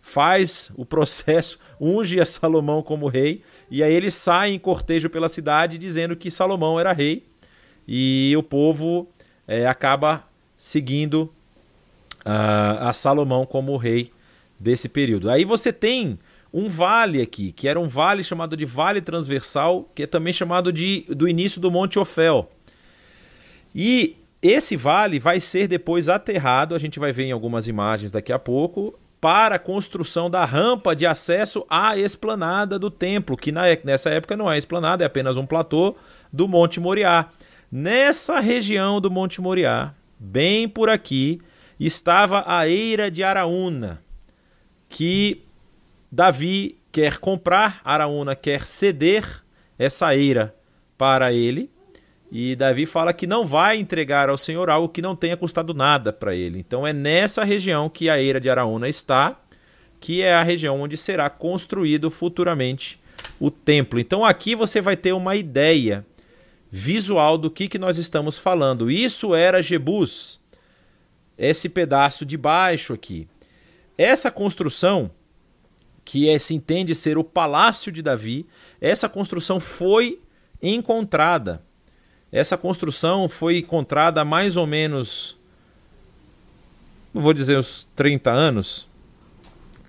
faz 0.00 0.72
o 0.74 0.84
processo, 0.84 1.60
unge 1.80 2.18
a 2.18 2.26
Salomão 2.26 2.82
como 2.82 3.06
rei. 3.06 3.42
E 3.70 3.84
aí 3.84 3.94
ele 3.94 4.10
sai 4.10 4.50
em 4.50 4.58
cortejo 4.58 5.08
pela 5.08 5.28
cidade 5.28 5.78
dizendo 5.78 6.16
que 6.16 6.28
Salomão 6.28 6.80
era 6.80 6.92
rei. 6.92 7.24
E 7.86 8.34
o 8.36 8.42
povo 8.42 9.08
é, 9.46 9.64
acaba 9.66 10.24
seguindo 10.56 11.32
a, 12.24 12.90
a 12.90 12.92
Salomão 12.92 13.46
como 13.46 13.76
rei 13.76 14.10
desse 14.58 14.88
período. 14.88 15.30
Aí 15.30 15.44
você 15.44 15.72
tem 15.72 16.18
um 16.52 16.68
vale 16.68 17.20
aqui, 17.20 17.52
que 17.52 17.68
era 17.68 17.78
um 17.78 17.88
vale 17.88 18.24
chamado 18.24 18.56
de 18.56 18.64
Vale 18.64 19.00
Transversal, 19.00 19.88
que 19.94 20.04
é 20.04 20.06
também 20.06 20.32
chamado 20.32 20.72
de 20.72 21.04
do 21.08 21.28
início 21.28 21.60
do 21.60 21.70
Monte 21.70 21.98
Ofel. 21.98 22.50
E 23.74 24.16
esse 24.40 24.76
vale 24.76 25.18
vai 25.18 25.40
ser 25.40 25.68
depois 25.68 26.08
aterrado, 26.08 26.74
a 26.74 26.78
gente 26.78 26.98
vai 26.98 27.12
ver 27.12 27.24
em 27.24 27.32
algumas 27.32 27.68
imagens 27.68 28.10
daqui 28.10 28.32
a 28.32 28.38
pouco, 28.38 28.98
para 29.20 29.56
a 29.56 29.58
construção 29.58 30.30
da 30.30 30.44
rampa 30.44 30.94
de 30.94 31.04
acesso 31.04 31.66
à 31.68 31.96
esplanada 31.96 32.78
do 32.78 32.90
templo, 32.90 33.36
que 33.36 33.50
na, 33.50 33.62
nessa 33.84 34.10
época 34.10 34.36
não 34.36 34.50
é 34.50 34.56
esplanada, 34.56 35.04
é 35.04 35.06
apenas 35.06 35.36
um 35.36 35.44
platô 35.44 35.96
do 36.32 36.46
Monte 36.46 36.78
Moriá. 36.78 37.28
Nessa 37.70 38.38
região 38.38 39.00
do 39.00 39.10
Monte 39.10 39.40
Moriá, 39.40 39.92
bem 40.18 40.68
por 40.68 40.88
aqui, 40.88 41.40
estava 41.86 42.44
a 42.46 42.68
eira 42.68 43.10
de 43.10 43.22
Araúna, 43.22 44.02
que 44.88 45.42
Davi 46.10 46.78
quer 46.90 47.18
comprar, 47.18 47.80
Araúna 47.84 48.34
quer 48.34 48.66
ceder 48.66 49.44
essa 49.78 50.16
eira 50.16 50.54
para 50.96 51.32
ele, 51.32 51.70
e 52.30 52.54
Davi 52.56 52.84
fala 52.84 53.12
que 53.12 53.26
não 53.26 53.46
vai 53.46 53.78
entregar 53.78 54.28
ao 54.28 54.36
Senhor 54.36 54.68
algo 54.68 54.88
que 54.88 55.00
não 55.00 55.16
tenha 55.16 55.36
custado 55.36 55.72
nada 55.72 56.12
para 56.12 56.34
ele. 56.34 56.58
Então 56.58 56.86
é 56.86 56.92
nessa 56.92 57.42
região 57.42 57.88
que 57.88 58.10
a 58.10 58.20
eira 58.20 58.40
de 58.40 58.50
Araúna 58.50 58.88
está, 58.88 59.40
que 60.00 60.22
é 60.22 60.34
a 60.34 60.42
região 60.42 60.80
onde 60.80 60.96
será 60.96 61.30
construído 61.30 62.10
futuramente 62.10 63.00
o 63.40 63.50
templo. 63.50 63.98
Então 63.98 64.24
aqui 64.24 64.54
você 64.54 64.80
vai 64.80 64.96
ter 64.96 65.12
uma 65.12 65.36
ideia 65.36 66.04
visual 66.70 67.38
do 67.38 67.50
que, 67.50 67.66
que 67.66 67.78
nós 67.78 67.96
estamos 67.96 68.36
falando. 68.36 68.90
Isso 68.90 69.34
era 69.34 69.62
Jebus, 69.62 70.38
esse 71.38 71.68
pedaço 71.68 72.26
de 72.26 72.36
baixo 72.36 72.92
aqui. 72.92 73.28
Essa 73.96 74.30
construção, 74.30 75.10
que 76.04 76.28
é, 76.28 76.38
se 76.38 76.54
entende 76.54 76.94
ser 76.94 77.16
o 77.16 77.24
palácio 77.24 77.92
de 77.92 78.02
Davi, 78.02 78.46
essa 78.80 79.08
construção 79.08 79.60
foi 79.60 80.20
encontrada. 80.62 81.62
Essa 82.32 82.58
construção 82.58 83.28
foi 83.28 83.58
encontrada 83.58 84.20
há 84.20 84.24
mais 84.24 84.56
ou 84.56 84.66
menos, 84.66 85.38
não 87.14 87.22
vou 87.22 87.32
dizer 87.32 87.58
uns 87.58 87.86
30 87.94 88.30
anos. 88.30 88.88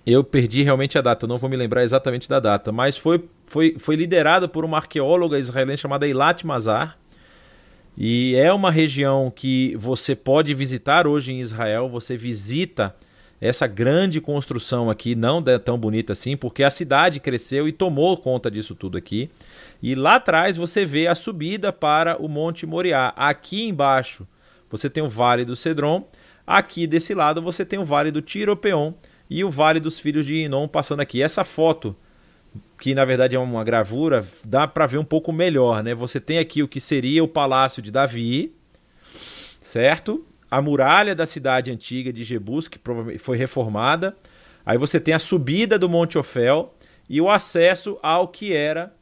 Eu 0.06 0.24
perdi 0.24 0.64
realmente 0.64 0.97
a 0.97 1.02
data, 1.02 1.28
não 1.28 1.38
vou 1.38 1.50
me 1.50 1.58
lembrar 1.58 1.84
exatamente 1.84 2.30
da 2.30 2.39
data, 2.39 2.72
mas 2.72 2.97
foi, 2.97 3.28
foi, 3.45 3.76
foi 3.78 3.95
liderada 3.95 4.47
por 4.47 4.64
uma 4.64 4.78
arqueóloga 4.78 5.38
israelense 5.38 5.82
chamada 5.82 6.08
Eilat 6.08 6.43
Mazar 6.45 6.99
e 7.98 8.36
é 8.36 8.52
uma 8.54 8.72
região 8.72 9.32
que 9.34 9.76
você 9.78 10.16
pode 10.16 10.54
visitar 10.54 11.06
hoje 11.06 11.34
em 11.34 11.40
Israel. 11.40 11.90
Você 11.90 12.16
visita 12.16 12.96
essa 13.42 13.68
grande 13.68 14.20
construção 14.20 14.90
aqui, 14.90 15.16
não 15.16 15.44
é 15.46 15.58
tão 15.58 15.78
bonita 15.78 16.14
assim, 16.14 16.36
porque 16.36 16.64
a 16.64 16.70
cidade 16.70 17.20
cresceu 17.20 17.68
e 17.68 17.72
tomou 17.72 18.18
conta 18.18 18.52
disso 18.52 18.76
tudo 18.76 18.98
aqui. 18.98 19.30
E 19.82 19.96
lá 19.96 20.16
atrás 20.16 20.58
você 20.58 20.86
vê 20.86 21.08
a 21.08 21.16
subida 21.16 21.72
para 21.72 22.18
o 22.22 22.28
Monte 22.28 22.66
Moriá. 22.66 23.14
Aqui 23.16 23.68
embaixo 23.68 24.28
você 24.70 24.90
tem 24.90 25.02
o 25.02 25.10
Vale 25.10 25.46
do 25.46 25.56
Cedron. 25.56 26.08
Aqui 26.46 26.86
desse 26.86 27.14
lado 27.14 27.42
você 27.42 27.66
tem 27.66 27.80
o 27.80 27.86
Vale 27.86 28.12
do 28.12 28.22
Tiropeon 28.22 28.94
e 29.30 29.44
o 29.44 29.50
Vale 29.50 29.80
dos 29.80 30.00
Filhos 30.00 30.26
de 30.26 30.36
Inom 30.36 30.68
passando 30.68 31.00
aqui. 31.00 31.22
Essa 31.22 31.44
foto 31.44 31.96
que 32.80 32.95
na 32.95 33.04
verdade 33.06 33.36
é 33.36 33.39
uma 33.39 33.64
gravura, 33.64 34.26
dá 34.43 34.68
para 34.68 34.86
ver 34.86 34.97
um 34.97 35.04
pouco 35.04 35.32
melhor, 35.32 35.84
né? 35.84 35.93
Você 35.93 36.20
tem 36.20 36.38
aqui 36.38 36.64
o 36.64 36.68
que 36.68 36.80
seria 36.80 37.24
o 37.24 37.28
palácio 37.28 37.82
de 37.82 37.91
Davi, 37.91 38.54
certo? 39.60 40.26
A 40.50 40.62
muralha 40.62 41.14
da 41.14 41.26
cidade 41.26 41.72
antiga 41.72 42.12
de 42.12 42.24
Jebus, 42.24 42.68
que 42.68 42.80
foi 43.20 43.38
reformada. 43.38 44.16
Aí 44.66 44.78
você 44.78 45.00
tem 45.00 45.14
a 45.14 45.20
subida 45.20 45.78
do 45.78 45.89
Monte 45.89 46.18
Ofel 46.18 46.74
e 47.10 47.20
o 47.20 47.30
acesso 47.30 48.00
ao 48.02 48.28
que 48.28 48.54
era 48.54 48.93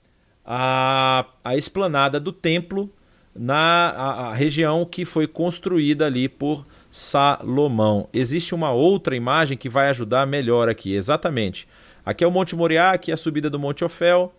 a, 0.46 1.26
a 1.44 1.56
esplanada 1.56 2.20
do 2.20 2.32
templo 2.32 2.92
na 3.36 3.90
a, 3.90 4.28
a 4.30 4.34
região 4.34 4.86
que 4.86 5.06
foi 5.06 5.28
construída 5.28 6.06
ali 6.06 6.28
por 6.28 6.66
Salomão. 6.90 8.10
Existe 8.12 8.56
uma 8.56 8.72
outra 8.72 9.16
imagem 9.16 9.58
que 9.58 9.70
vai 9.70 9.90
ajudar 9.90 10.26
melhor 10.26 10.68
aqui, 10.68 10.96
exatamente. 10.96 11.68
Aqui 12.08 12.24
é 12.24 12.28
o 12.28 12.32
Monte 12.32 12.56
Moriá, 12.56 12.92
aqui 12.92 13.12
é 13.12 13.14
a 13.16 13.18
subida 13.18 13.50
do 13.50 13.60
Monte 13.60 13.84
Ofel, 13.84 14.34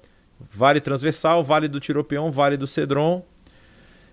Vale 0.51 0.81
Transversal, 0.81 1.45
Vale 1.45 1.69
do 1.69 1.79
Tiropeão, 1.79 2.33
Vale 2.33 2.57
do 2.57 2.67
Cedron. 2.67 3.23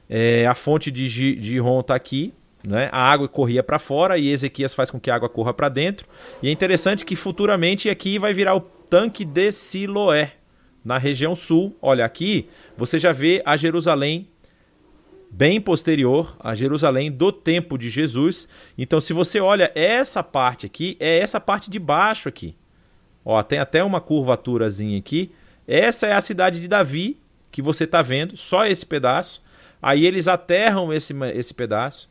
É, 0.09 0.45
a 0.45 0.53
fonte 0.53 0.91
de 0.91 1.07
Giron 1.07 1.79
está 1.79 1.95
aqui. 1.95 2.33
né? 2.67 2.89
A 2.91 3.09
água 3.09 3.29
corria 3.29 3.63
para 3.63 3.79
fora 3.79 4.17
e 4.17 4.27
Ezequias 4.27 4.73
faz 4.73 4.91
com 4.91 4.99
que 4.99 5.09
a 5.09 5.15
água 5.15 5.29
corra 5.29 5.53
para 5.53 5.69
dentro. 5.69 6.05
E 6.43 6.49
é 6.49 6.51
interessante 6.51 7.05
que 7.05 7.15
futuramente 7.15 7.89
aqui 7.89 8.19
vai 8.19 8.33
virar 8.33 8.55
o 8.55 8.59
tanque 8.59 9.23
de 9.23 9.53
Siloé, 9.53 10.33
na 10.83 10.97
região 10.97 11.33
sul. 11.33 11.77
Olha, 11.81 12.03
aqui 12.03 12.49
você 12.75 12.99
já 12.99 13.13
vê 13.13 13.41
a 13.45 13.55
Jerusalém 13.55 14.27
bem 15.31 15.61
posterior 15.61 16.35
a 16.41 16.53
Jerusalém 16.55 17.09
do 17.09 17.31
tempo 17.31 17.77
de 17.77 17.89
Jesus. 17.89 18.49
Então, 18.77 18.99
se 18.99 19.13
você 19.13 19.39
olha 19.39 19.71
essa 19.73 20.21
parte 20.21 20.65
aqui, 20.65 20.97
é 20.99 21.19
essa 21.19 21.39
parte 21.39 21.69
de 21.69 21.79
baixo 21.79 22.27
aqui. 22.27 22.53
Ó, 23.25 23.41
tem 23.41 23.57
até 23.57 23.83
uma 23.83 23.99
curvaturazinha 23.99 24.99
aqui. 24.99 25.31
Essa 25.67 26.05
é 26.05 26.13
a 26.13 26.21
cidade 26.21 26.59
de 26.59 26.67
Davi 26.67 27.17
que 27.51 27.61
você 27.61 27.85
está 27.85 28.01
vendo, 28.01 28.37
só 28.37 28.67
esse 28.67 28.85
pedaço. 28.85 29.41
Aí 29.81 30.05
eles 30.05 30.27
aterram 30.27 30.93
esse, 30.93 31.13
esse 31.33 31.53
pedaço. 31.53 32.09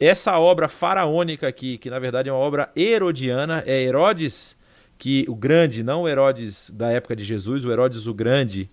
Essa 0.00 0.38
obra 0.38 0.66
faraônica 0.66 1.46
aqui, 1.46 1.78
que 1.78 1.88
na 1.88 1.98
verdade 1.98 2.28
é 2.28 2.32
uma 2.32 2.40
obra 2.40 2.70
herodiana, 2.74 3.62
é 3.66 3.80
Herodes, 3.82 4.56
que 4.98 5.24
o 5.28 5.34
grande, 5.34 5.82
não 5.82 6.02
o 6.02 6.08
Herodes 6.08 6.70
da 6.70 6.90
época 6.90 7.14
de 7.14 7.22
Jesus, 7.22 7.64
o 7.64 7.70
Herodes 7.70 8.06
o 8.06 8.14
grande, 8.14 8.68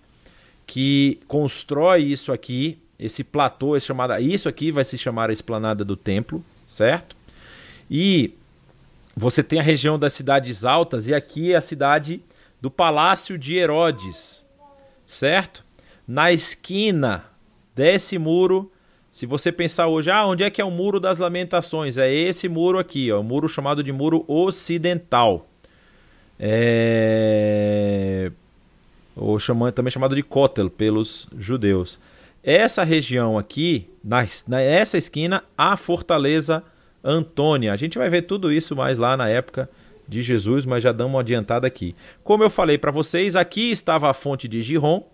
que 0.65 1.19
constrói 1.27 2.03
isso 2.03 2.31
aqui, 2.31 2.79
esse 2.97 3.23
platô, 3.23 3.75
esse 3.75 3.87
chamado, 3.87 4.17
isso 4.19 4.47
aqui 4.47 4.71
vai 4.71 4.85
se 4.85 4.97
chamar 4.97 5.29
a 5.29 5.33
esplanada 5.33 5.83
do 5.83 5.95
templo, 5.95 6.43
certo? 6.65 7.15
E 7.91 8.33
você 9.19 9.43
tem 9.43 9.59
a 9.59 9.63
região 9.63 9.99
das 9.99 10.13
cidades 10.13 10.63
altas 10.63 11.05
e 11.07 11.13
aqui 11.13 11.51
é 11.51 11.57
a 11.57 11.61
cidade 11.61 12.23
do 12.61 12.71
palácio 12.71 13.37
de 13.37 13.55
Herodes, 13.55 14.45
certo? 15.05 15.65
Na 16.07 16.31
esquina 16.31 17.25
desse 17.75 18.17
muro 18.17 18.71
se 19.11 19.25
você 19.25 19.51
pensar 19.51 19.87
hoje, 19.87 20.09
ah, 20.11 20.25
onde 20.25 20.43
é 20.43 20.49
que 20.49 20.61
é 20.61 20.63
o 20.63 20.71
Muro 20.71 20.99
das 20.99 21.17
Lamentações? 21.17 21.97
É 21.97 22.13
esse 22.13 22.47
muro 22.47 22.77
aqui, 22.77 23.11
ó, 23.11 23.19
o 23.19 23.23
muro 23.23 23.49
chamado 23.49 23.83
de 23.83 23.91
Muro 23.91 24.23
Ocidental. 24.27 25.45
É... 26.39 28.31
Ou 29.15 29.39
chama, 29.39 29.71
também 29.71 29.91
chamado 29.91 30.15
de 30.15 30.23
Kotel 30.23 30.69
pelos 30.69 31.27
judeus. 31.37 31.99
Essa 32.41 32.83
região 32.83 33.37
aqui, 33.37 33.89
na, 34.01 34.25
nessa 34.47 34.97
esquina, 34.97 35.43
a 35.57 35.75
Fortaleza 35.75 36.63
Antônia. 37.03 37.73
A 37.73 37.77
gente 37.77 37.97
vai 37.97 38.09
ver 38.09 38.23
tudo 38.23 38.51
isso 38.51 38.75
mais 38.75 38.97
lá 38.97 39.15
na 39.15 39.29
época 39.29 39.69
de 40.07 40.21
Jesus, 40.21 40.65
mas 40.65 40.81
já 40.83 40.91
damos 40.91 41.13
uma 41.13 41.21
adiantada 41.21 41.67
aqui. 41.67 41.95
Como 42.23 42.43
eu 42.43 42.49
falei 42.49 42.77
para 42.77 42.91
vocês, 42.91 43.35
aqui 43.35 43.71
estava 43.71 44.09
a 44.09 44.13
fonte 44.13 44.47
de 44.47 44.61
Giron, 44.61 45.07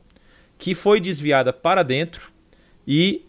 que 0.58 0.74
foi 0.74 1.02
desviada 1.02 1.52
para 1.52 1.84
dentro 1.84 2.32
e 2.88 3.26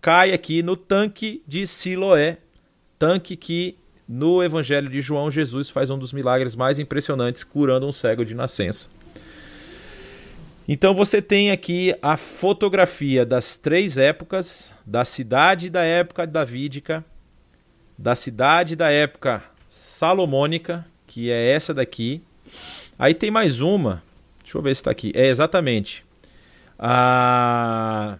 cai 0.00 0.32
aqui 0.32 0.62
no 0.62 0.76
tanque 0.76 1.42
de 1.46 1.66
Siloé, 1.66 2.38
tanque 2.98 3.36
que 3.36 3.76
no 4.08 4.42
Evangelho 4.42 4.88
de 4.88 5.00
João 5.00 5.30
Jesus 5.30 5.68
faz 5.68 5.90
um 5.90 5.98
dos 5.98 6.12
milagres 6.12 6.56
mais 6.56 6.78
impressionantes, 6.78 7.44
curando 7.44 7.86
um 7.86 7.92
cego 7.92 8.24
de 8.24 8.34
nascença. 8.34 8.88
Então 10.66 10.94
você 10.94 11.22
tem 11.22 11.50
aqui 11.50 11.94
a 12.02 12.16
fotografia 12.16 13.24
das 13.24 13.56
três 13.56 13.96
épocas, 13.96 14.74
da 14.84 15.04
cidade 15.04 15.70
da 15.70 15.82
época 15.82 16.26
davídica, 16.26 17.04
da 17.98 18.14
cidade 18.14 18.76
da 18.76 18.90
época 18.90 19.42
salomônica, 19.66 20.86
que 21.06 21.30
é 21.30 21.50
essa 21.50 21.74
daqui. 21.74 22.22
Aí 22.98 23.12
tem 23.12 23.30
mais 23.30 23.60
uma, 23.60 24.02
deixa 24.42 24.56
eu 24.56 24.62
ver 24.62 24.74
se 24.74 24.80
está 24.80 24.90
aqui. 24.90 25.12
É 25.14 25.26
exatamente 25.26 26.06
a 26.78 28.18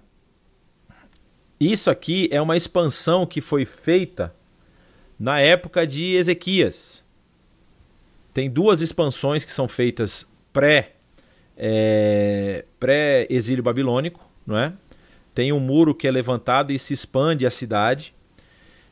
isso 1.61 1.91
aqui 1.91 2.29
é 2.31 2.41
uma 2.41 2.57
expansão 2.57 3.27
que 3.27 3.41
foi 3.41 3.65
feita 3.65 4.35
na 5.19 5.41
época 5.41 5.87
de 5.87 6.15
Ezequias. 6.15 7.05
Tem 8.33 8.49
duas 8.49 8.81
expansões 8.81 9.45
que 9.45 9.53
são 9.53 9.67
feitas 9.67 10.27
pré 10.53 10.93
é, 11.57 12.65
pré 12.79 13.27
exílio 13.29 13.65
babilônico, 13.65 14.25
não 14.47 14.57
é? 14.57 14.73
Tem 15.35 15.53
um 15.53 15.59
muro 15.59 15.95
que 15.95 16.07
é 16.07 16.11
levantado 16.11 16.73
e 16.73 16.79
se 16.79 16.95
expande 16.95 17.45
a 17.45 17.51
cidade. 17.51 18.15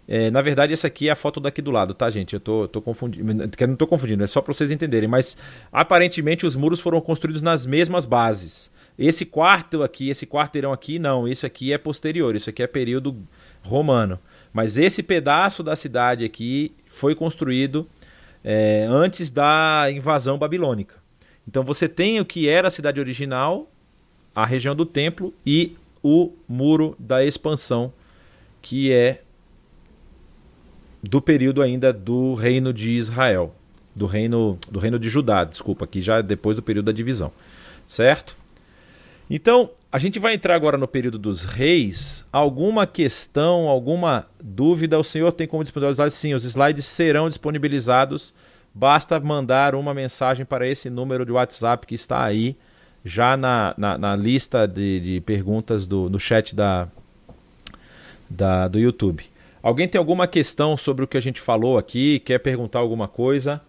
É, 0.08 0.30
na 0.30 0.40
verdade, 0.40 0.72
essa 0.72 0.86
aqui 0.86 1.08
é 1.08 1.12
a 1.12 1.16
foto 1.16 1.40
daqui 1.40 1.60
do 1.60 1.70
lado, 1.70 1.92
tá, 1.92 2.08
gente? 2.10 2.34
Eu 2.34 2.40
tô, 2.40 2.68
tô 2.68 2.80
confundindo. 2.80 3.34
Não 3.34 3.44
estou 3.44 3.88
confundindo, 3.88 4.22
é 4.22 4.26
só 4.26 4.40
para 4.40 4.54
vocês 4.54 4.70
entenderem. 4.70 5.08
Mas 5.08 5.36
aparentemente 5.72 6.46
os 6.46 6.54
muros 6.54 6.80
foram 6.80 7.00
construídos 7.00 7.42
nas 7.42 7.66
mesmas 7.66 8.06
bases. 8.06 8.70
Esse 8.98 9.26
quarto 9.26 9.82
aqui, 9.82 10.08
esse 10.08 10.26
quarteirão 10.26 10.72
aqui, 10.72 10.98
não, 10.98 11.28
isso 11.28 11.44
aqui 11.44 11.72
é 11.72 11.76
posterior, 11.76 12.34
isso 12.34 12.48
aqui 12.48 12.62
é 12.62 12.66
período 12.66 13.16
romano. 13.62 14.18
Mas 14.52 14.78
esse 14.78 15.02
pedaço 15.02 15.62
da 15.62 15.76
cidade 15.76 16.24
aqui 16.24 16.72
foi 16.86 17.14
construído 17.14 17.86
é, 18.42 18.86
antes 18.88 19.30
da 19.30 19.88
invasão 19.90 20.38
babilônica. 20.38 20.94
Então 21.46 21.62
você 21.62 21.88
tem 21.88 22.20
o 22.20 22.24
que 22.24 22.48
era 22.48 22.68
a 22.68 22.70
cidade 22.70 22.98
original, 22.98 23.70
a 24.34 24.46
região 24.46 24.74
do 24.74 24.86
templo 24.86 25.34
e 25.44 25.76
o 26.02 26.32
muro 26.48 26.96
da 26.98 27.24
expansão, 27.24 27.92
que 28.62 28.92
é 28.92 29.20
do 31.08 31.20
período 31.20 31.62
ainda 31.62 31.92
do 31.92 32.34
reino 32.34 32.72
de 32.72 32.90
Israel, 32.92 33.54
do 33.94 34.06
reino 34.06 34.58
do 34.70 34.78
reino 34.78 34.98
de 34.98 35.08
Judá, 35.08 35.44
desculpa, 35.44 35.84
aqui 35.84 36.00
já 36.00 36.20
depois 36.20 36.56
do 36.56 36.62
período 36.62 36.86
da 36.86 36.92
divisão, 36.92 37.32
certo? 37.86 38.36
Então, 39.28 39.70
a 39.90 39.98
gente 39.98 40.18
vai 40.18 40.34
entrar 40.34 40.54
agora 40.54 40.78
no 40.78 40.86
período 40.86 41.18
dos 41.18 41.42
reis. 41.42 42.24
Alguma 42.30 42.86
questão, 42.86 43.66
alguma 43.66 44.26
dúvida? 44.40 44.98
O 44.98 45.02
senhor 45.02 45.32
tem 45.32 45.48
como 45.48 45.64
disponibilizar? 45.64 46.08
Sim, 46.12 46.34
os 46.34 46.44
slides 46.44 46.84
serão 46.84 47.28
disponibilizados. 47.28 48.32
Basta 48.72 49.18
mandar 49.18 49.74
uma 49.74 49.92
mensagem 49.92 50.46
para 50.46 50.66
esse 50.68 50.88
número 50.88 51.24
de 51.26 51.32
WhatsApp 51.32 51.86
que 51.86 51.96
está 51.96 52.22
aí, 52.22 52.56
já 53.04 53.36
na, 53.36 53.74
na, 53.76 53.98
na 53.98 54.14
lista 54.14 54.66
de, 54.66 55.00
de 55.00 55.20
perguntas 55.22 55.86
do, 55.88 56.08
no 56.08 56.20
chat 56.20 56.54
da, 56.54 56.86
da, 58.30 58.68
do 58.68 58.78
YouTube. 58.78 59.24
Alguém 59.66 59.88
tem 59.88 59.98
alguma 59.98 60.28
questão 60.28 60.76
sobre 60.76 61.04
o 61.04 61.08
que 61.08 61.16
a 61.16 61.20
gente 61.20 61.40
falou 61.40 61.76
aqui? 61.76 62.20
Quer 62.20 62.38
perguntar 62.38 62.78
alguma 62.78 63.08
coisa? 63.08 63.60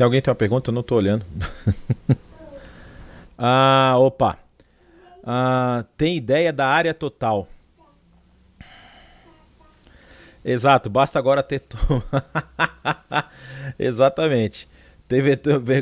Tem 0.00 0.04
alguém 0.06 0.22
que 0.22 0.24
tem 0.24 0.32
uma 0.32 0.36
pergunta? 0.36 0.70
Eu 0.70 0.72
não 0.72 0.80
estou 0.80 0.96
olhando. 0.96 1.26
ah, 3.36 3.96
opa. 3.98 4.38
Ah, 5.22 5.84
tem 5.94 6.16
ideia 6.16 6.50
da 6.54 6.66
área 6.66 6.94
total? 6.94 7.46
Exato, 10.42 10.88
basta 10.88 11.18
agora 11.18 11.42
ter. 11.42 11.62
Exatamente. 13.78 14.66
Teve, 15.06 15.36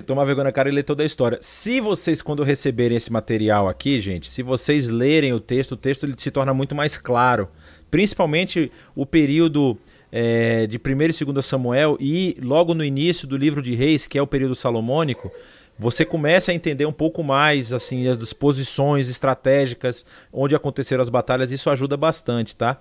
tomar 0.05 0.25
vergonha 0.25 0.47
na 0.47 0.53
cara 0.53 0.69
e 0.69 0.73
ler 0.73 0.83
toda 0.83 1.05
a 1.05 1.07
história. 1.07 1.39
Se 1.41 1.81
vocês, 1.81 2.21
quando 2.21 2.43
receberem 2.43 2.97
esse 2.97 3.13
material 3.13 3.69
aqui, 3.69 4.01
gente, 4.01 4.29
se 4.29 4.43
vocês 4.43 4.89
lerem 4.89 5.33
o 5.33 5.39
texto, 5.39 5.73
o 5.73 5.77
texto 5.77 6.05
ele 6.05 6.17
se 6.19 6.33
torna 6.33 6.53
muito 6.53 6.75
mais 6.75 6.99
claro. 6.99 7.49
Principalmente 7.89 8.73
o 8.97 9.07
período 9.07 9.79
é, 10.11 10.67
de 10.67 10.79
1 10.79 10.81
e 11.03 11.33
2 11.33 11.45
Samuel 11.45 11.97
e 12.01 12.37
logo 12.43 12.75
no 12.75 12.85
início 12.85 13.27
do 13.27 13.37
livro 13.37 13.63
de 13.63 13.75
Reis, 13.75 14.07
que 14.07 14.19
é 14.19 14.23
o 14.23 14.27
período 14.27 14.55
salomônico, 14.55 15.31
você 15.79 16.05
começa 16.05 16.51
a 16.51 16.55
entender 16.55 16.87
um 16.87 16.93
pouco 16.93 17.23
mais 17.23 17.73
assim 17.73 18.09
as 18.09 18.33
posições 18.33 19.09
estratégicas, 19.09 20.05
onde 20.33 20.57
aconteceram 20.57 21.01
as 21.01 21.09
batalhas, 21.09 21.53
isso 21.53 21.71
ajuda 21.71 21.97
bastante, 21.97 22.57
tá? 22.57 22.81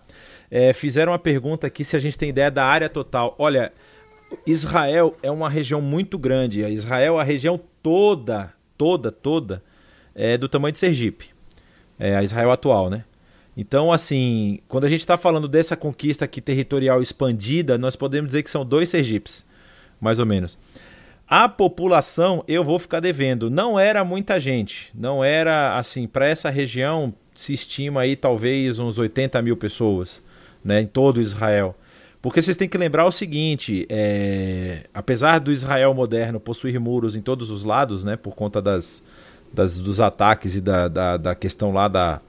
É, 0.49 0.73
fizeram 0.73 1.11
uma 1.11 1.19
pergunta 1.19 1.67
aqui 1.67 1.83
se 1.83 1.95
a 1.95 1.99
gente 1.99 2.17
tem 2.17 2.29
ideia 2.29 2.49
da 2.49 2.65
área 2.65 2.89
total. 2.89 3.35
Olha, 3.37 3.71
Israel 4.45 5.15
é 5.21 5.29
uma 5.29 5.49
região 5.49 5.79
muito 5.79 6.17
grande. 6.17 6.61
Israel, 6.61 7.19
a 7.19 7.23
região 7.23 7.59
toda, 7.83 8.51
toda, 8.77 9.11
toda, 9.11 9.63
é 10.15 10.37
do 10.37 10.49
tamanho 10.49 10.73
de 10.73 10.79
Sergipe. 10.79 11.29
É 11.99 12.15
a 12.15 12.23
Israel 12.23 12.51
atual, 12.51 12.89
né? 12.89 13.03
Então, 13.57 13.91
assim, 13.91 14.59
quando 14.67 14.83
a 14.83 14.89
gente 14.89 14.99
está 14.99 15.17
falando 15.17 15.47
dessa 15.47 15.75
conquista 15.75 16.25
aqui 16.25 16.39
territorial 16.39 17.01
expandida, 17.01 17.75
nós 17.75 17.95
podemos 17.95 18.27
dizer 18.27 18.43
que 18.43 18.51
são 18.51 18.63
dois 18.63 18.87
Sergipes, 18.87 19.47
mais 19.99 20.19
ou 20.19 20.27
menos. 20.27 20.59
A 21.27 21.49
população, 21.49 22.43
eu 22.47 22.63
vou 22.63 22.77
ficar 22.77 22.99
devendo, 22.99 23.49
não 23.49 23.77
era 23.77 24.05
muita 24.05 24.39
gente, 24.39 24.91
não 24.93 25.23
era 25.23 25.75
assim, 25.75 26.07
para 26.07 26.27
essa 26.27 26.51
região 26.51 27.13
se 27.33 27.53
estima 27.53 28.01
aí 28.01 28.15
talvez 28.15 28.77
uns 28.77 28.97
80 28.97 29.41
mil 29.41 29.57
pessoas, 29.57 30.23
né, 30.63 30.81
em 30.81 30.87
todo 30.87 31.19
Israel. 31.19 31.75
Porque 32.21 32.41
vocês 32.41 32.57
têm 32.57 32.69
que 32.69 32.77
lembrar 32.77 33.05
o 33.05 33.11
seguinte: 33.11 33.85
é, 33.89 34.85
apesar 34.93 35.39
do 35.39 35.51
Israel 35.51 35.93
moderno 35.93 36.39
possuir 36.39 36.79
muros 36.79 37.15
em 37.15 37.21
todos 37.21 37.51
os 37.51 37.63
lados, 37.63 38.03
né, 38.03 38.15
por 38.15 38.35
conta 38.35 38.61
das, 38.61 39.03
das 39.51 39.79
dos 39.79 39.99
ataques 39.99 40.55
e 40.55 40.61
da, 40.61 40.87
da, 40.87 41.17
da, 41.17 41.35
questão 41.35 41.71
lá 41.71 41.87
da, 41.87 42.21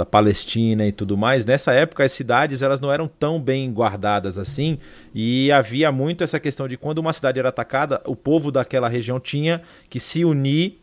da 0.00 0.06
Palestina 0.06 0.86
e 0.86 0.92
tudo 0.92 1.14
mais, 1.14 1.44
nessa 1.44 1.74
época 1.74 2.02
as 2.02 2.12
cidades 2.12 2.62
elas 2.62 2.80
não 2.80 2.90
eram 2.90 3.06
tão 3.06 3.38
bem 3.38 3.70
guardadas 3.70 4.38
assim 4.38 4.78
e 5.14 5.52
havia 5.52 5.92
muito 5.92 6.24
essa 6.24 6.40
questão 6.40 6.66
de 6.66 6.78
quando 6.78 6.98
uma 6.98 7.12
cidade 7.12 7.38
era 7.38 7.50
atacada, 7.50 8.00
o 8.06 8.16
povo 8.16 8.50
daquela 8.50 8.88
região 8.88 9.20
tinha 9.20 9.60
que 9.90 10.00
se 10.00 10.24
unir 10.24 10.80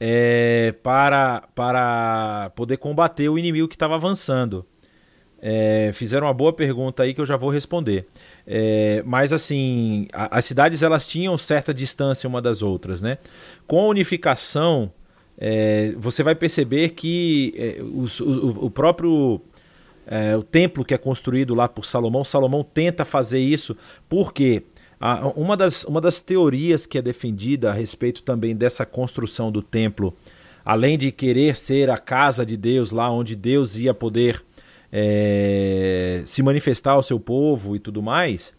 é, 0.00 0.74
para, 0.82 1.42
para 1.54 2.50
poder 2.56 2.78
combater 2.78 3.28
o 3.28 3.38
inimigo 3.38 3.68
que 3.68 3.74
estava 3.74 3.96
avançando. 3.96 4.64
É, 5.40 5.90
fizeram 5.92 6.26
uma 6.26 6.34
boa 6.34 6.52
pergunta 6.52 7.02
aí 7.02 7.12
que 7.12 7.20
eu 7.20 7.26
já 7.26 7.36
vou 7.36 7.50
responder. 7.50 8.06
É, 8.46 9.02
mas 9.04 9.32
assim, 9.32 10.08
a, 10.12 10.38
as 10.38 10.44
cidades 10.46 10.82
elas 10.82 11.06
tinham 11.06 11.36
certa 11.36 11.74
distância 11.74 12.28
uma 12.28 12.40
das 12.40 12.62
outras, 12.62 13.02
né? 13.02 13.18
Com 13.66 13.80
a 13.80 13.88
unificação, 13.88 14.90
é, 15.38 15.94
você 15.96 16.22
vai 16.22 16.34
perceber 16.34 16.90
que 16.90 17.54
é, 17.56 17.80
os, 17.80 18.18
o, 18.18 18.66
o, 18.66 18.70
próprio 18.70 19.40
é, 20.04 20.36
o 20.36 20.42
templo 20.42 20.84
que 20.84 20.92
é 20.92 20.98
construído 20.98 21.54
lá 21.54 21.68
por 21.68 21.86
Salomão, 21.86 22.24
Salomão 22.24 22.64
tenta 22.64 23.04
fazer 23.04 23.38
isso 23.38 23.76
porque 24.08 24.64
a, 25.00 25.28
uma, 25.28 25.56
das, 25.56 25.84
uma 25.84 26.00
das 26.00 26.20
teorias 26.20 26.86
que 26.86 26.98
é 26.98 27.02
defendida 27.02 27.70
a 27.70 27.72
respeito 27.72 28.22
também 28.22 28.56
dessa 28.56 28.84
construção 28.84 29.52
do 29.52 29.62
templo, 29.62 30.12
além 30.64 30.98
de 30.98 31.12
querer 31.12 31.56
ser 31.56 31.88
a 31.88 31.96
casa 31.96 32.44
de 32.44 32.56
Deus, 32.56 32.90
lá 32.90 33.08
onde 33.08 33.36
Deus 33.36 33.76
ia 33.76 33.94
poder 33.94 34.44
é, 34.92 36.22
se 36.24 36.42
manifestar 36.42 36.92
ao 36.92 37.02
seu 37.02 37.20
povo 37.20 37.76
e 37.76 37.78
tudo 37.78 38.02
mais, 38.02 38.52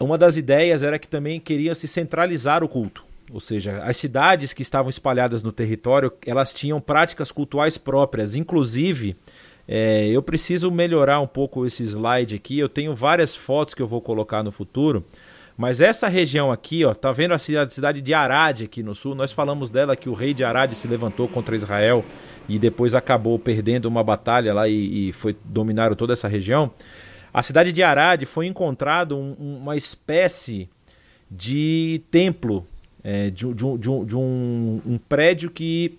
uma 0.00 0.16
das 0.16 0.38
ideias 0.38 0.82
era 0.82 0.98
que 0.98 1.06
também 1.06 1.38
queria 1.38 1.74
se 1.74 1.86
centralizar 1.86 2.64
o 2.64 2.68
culto. 2.68 3.03
Ou 3.32 3.40
seja, 3.40 3.82
as 3.82 3.96
cidades 3.96 4.52
que 4.52 4.62
estavam 4.62 4.90
espalhadas 4.90 5.42
no 5.42 5.50
território, 5.50 6.12
elas 6.26 6.52
tinham 6.52 6.80
práticas 6.80 7.32
cultuais 7.32 7.78
próprias. 7.78 8.34
Inclusive, 8.34 9.16
é, 9.66 10.08
eu 10.08 10.22
preciso 10.22 10.70
melhorar 10.70 11.20
um 11.20 11.26
pouco 11.26 11.66
esse 11.66 11.82
slide 11.82 12.34
aqui. 12.34 12.58
Eu 12.58 12.68
tenho 12.68 12.94
várias 12.94 13.34
fotos 13.34 13.74
que 13.74 13.80
eu 13.80 13.86
vou 13.86 14.00
colocar 14.00 14.42
no 14.42 14.52
futuro. 14.52 15.04
Mas 15.56 15.80
essa 15.80 16.08
região 16.08 16.50
aqui, 16.50 16.84
ó, 16.84 16.92
tá 16.92 17.12
vendo 17.12 17.32
a 17.32 17.38
cidade 17.38 18.00
de 18.00 18.12
Arad 18.12 18.62
aqui 18.62 18.82
no 18.82 18.94
sul? 18.94 19.14
Nós 19.14 19.30
falamos 19.30 19.70
dela 19.70 19.94
que 19.94 20.08
o 20.08 20.12
rei 20.12 20.34
de 20.34 20.42
Arad 20.42 20.72
se 20.72 20.88
levantou 20.88 21.28
contra 21.28 21.54
Israel 21.54 22.04
e 22.48 22.58
depois 22.58 22.92
acabou 22.92 23.38
perdendo 23.38 23.84
uma 23.86 24.02
batalha 24.02 24.52
lá 24.52 24.68
e, 24.68 25.10
e 25.10 25.12
foi 25.12 25.36
dominaram 25.44 25.94
toda 25.94 26.12
essa 26.12 26.26
região. 26.26 26.72
A 27.32 27.40
cidade 27.40 27.72
de 27.72 27.84
Arad 27.84 28.24
foi 28.24 28.46
encontrado 28.46 29.16
um, 29.16 29.34
uma 29.38 29.76
espécie 29.76 30.68
de 31.30 32.02
templo, 32.10 32.66
é, 33.04 33.28
de, 33.28 33.52
de, 33.52 33.78
de, 33.78 34.04
de 34.06 34.16
um, 34.16 34.80
um 34.86 34.98
prédio 34.98 35.50
que 35.50 35.98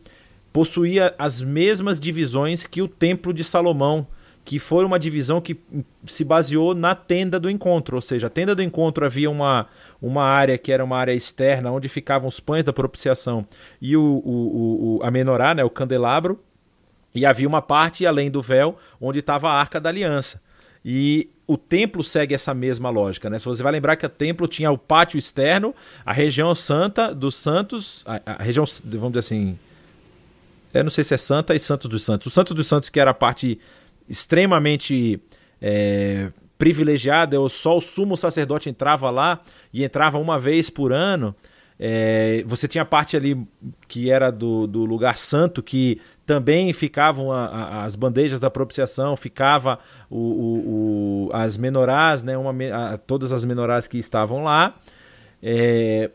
possuía 0.52 1.14
as 1.20 1.42
mesmas 1.42 2.00
divisões 2.00 2.66
que 2.66 2.82
o 2.82 2.88
Templo 2.88 3.32
de 3.32 3.44
Salomão, 3.44 4.08
que 4.44 4.58
foi 4.58 4.84
uma 4.86 4.98
divisão 4.98 5.40
que 5.40 5.60
se 6.06 6.24
baseou 6.24 6.74
na 6.74 6.96
tenda 6.96 7.40
do 7.40 7.50
encontro, 7.50 7.96
ou 7.96 8.02
seja, 8.02 8.28
a 8.28 8.30
tenda 8.30 8.56
do 8.56 8.64
encontro 8.64 9.06
havia 9.06 9.30
uma, 9.30 9.68
uma 10.02 10.24
área 10.24 10.58
que 10.58 10.72
era 10.72 10.84
uma 10.84 10.98
área 10.98 11.14
externa, 11.14 11.72
onde 11.72 11.88
ficavam 11.90 12.28
os 12.28 12.40
pães 12.40 12.64
da 12.64 12.74
propiciação 12.74 13.46
e 13.82 13.96
o, 13.96 14.02
o, 14.02 14.98
o, 14.98 15.04
a 15.04 15.12
menorá, 15.12 15.54
né, 15.54 15.64
o 15.64 15.70
candelabro, 15.70 16.40
e 17.14 17.26
havia 17.26 17.48
uma 17.48 17.62
parte 17.62 18.06
além 18.06 18.32
do 18.32 18.42
véu 18.42 18.78
onde 19.00 19.20
estava 19.20 19.50
a 19.50 19.60
arca 19.60 19.80
da 19.80 19.90
aliança. 19.90 20.42
E 20.84 21.30
o 21.48 21.58
templo 21.58 22.04
segue 22.04 22.34
essa 22.34 22.54
mesma 22.54 22.90
lógica, 22.90 23.30
né? 23.30 23.38
Se 23.38 23.46
você 23.46 23.62
vai 23.62 23.72
lembrar 23.72 23.96
que 23.96 24.06
o 24.06 24.10
templo 24.10 24.48
tinha 24.48 24.72
o 24.72 24.78
pátio 24.78 25.18
externo, 25.18 25.76
a 26.06 26.12
região 26.12 26.54
santa 26.56 27.14
dos 27.14 27.36
santos, 27.36 28.04
a, 28.08 28.22
a 28.38 28.44
região, 28.44 28.66
vamos 28.86 29.12
dizer 29.12 29.20
assim, 29.20 29.60
eu 30.74 30.84
não 30.84 30.92
sei 30.92 31.04
se 31.04 31.14
é 31.14 31.18
santa 31.18 31.54
e 31.56 31.60
santos 31.60 31.90
dos 31.90 32.04
santos. 32.04 32.28
O 32.28 32.30
santo 32.30 32.54
dos 32.54 32.68
santos 32.68 32.90
que 32.90 33.00
era 33.00 33.12
a 33.12 33.14
parte 33.14 33.60
extremamente 34.10 35.20
é, 35.62 36.32
privilegiada, 36.58 37.38
só 37.50 37.78
o 37.78 37.82
sumo 37.82 38.18
sacerdote 38.18 38.70
entrava 38.70 39.10
lá 39.10 39.40
e 39.74 39.84
entrava 39.84 40.18
uma 40.18 40.40
vez 40.40 40.70
por 40.70 40.92
ano. 40.92 41.36
É, 41.78 42.44
você 42.48 42.68
tinha 42.68 42.82
a 42.82 42.86
parte 42.86 43.18
ali 43.18 43.38
que 43.88 44.10
era 44.10 44.32
do, 44.32 44.66
do 44.66 44.86
lugar 44.86 45.18
santo, 45.18 45.62
que 45.62 46.02
também 46.26 46.74
ficavam 46.74 47.32
a, 47.32 47.46
a, 47.46 47.84
as 47.84 47.96
bandejas 47.96 48.40
da 48.40 48.50
propiciação, 48.50 49.16
ficava 49.16 49.80
o, 50.10 50.18
o, 50.18 51.28
o 51.28 51.30
as 51.34 51.58
menorás, 51.58 52.24
né, 52.24 52.38
uma, 52.38 52.54
a, 52.74 52.98
todas 52.98 53.32
as 53.32 53.46
menorás 53.46 53.88
que 53.88 53.98
estavam 53.98 54.44
lá, 54.44 54.76
é, 55.42 56.10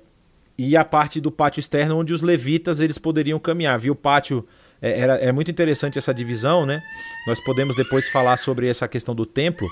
e 0.59 0.77
a 0.77 0.85
parte 0.85 1.21
do 1.21 1.31
pátio 1.31 1.61
externo 1.61 1.97
onde 1.97 2.13
os 2.13 2.23
levitas 2.23 2.81
eles 2.81 2.99
poderiam 2.99 3.39
caminhar. 3.39 3.79
Viu 3.79 3.93
o 3.93 3.97
pátio 3.97 4.47
é, 4.83 4.99
era, 4.99 5.15
é 5.17 5.31
muito 5.33 5.51
interessante 5.51 5.99
essa 5.99 6.13
divisão, 6.13 6.65
né? 6.65 6.83
Nós 7.27 7.39
podemos 7.41 7.77
depois 7.77 8.09
falar 8.09 8.37
sobre 8.39 8.69
essa 8.69 8.89
questão 8.89 9.15
do 9.15 9.27
templo. 9.27 9.69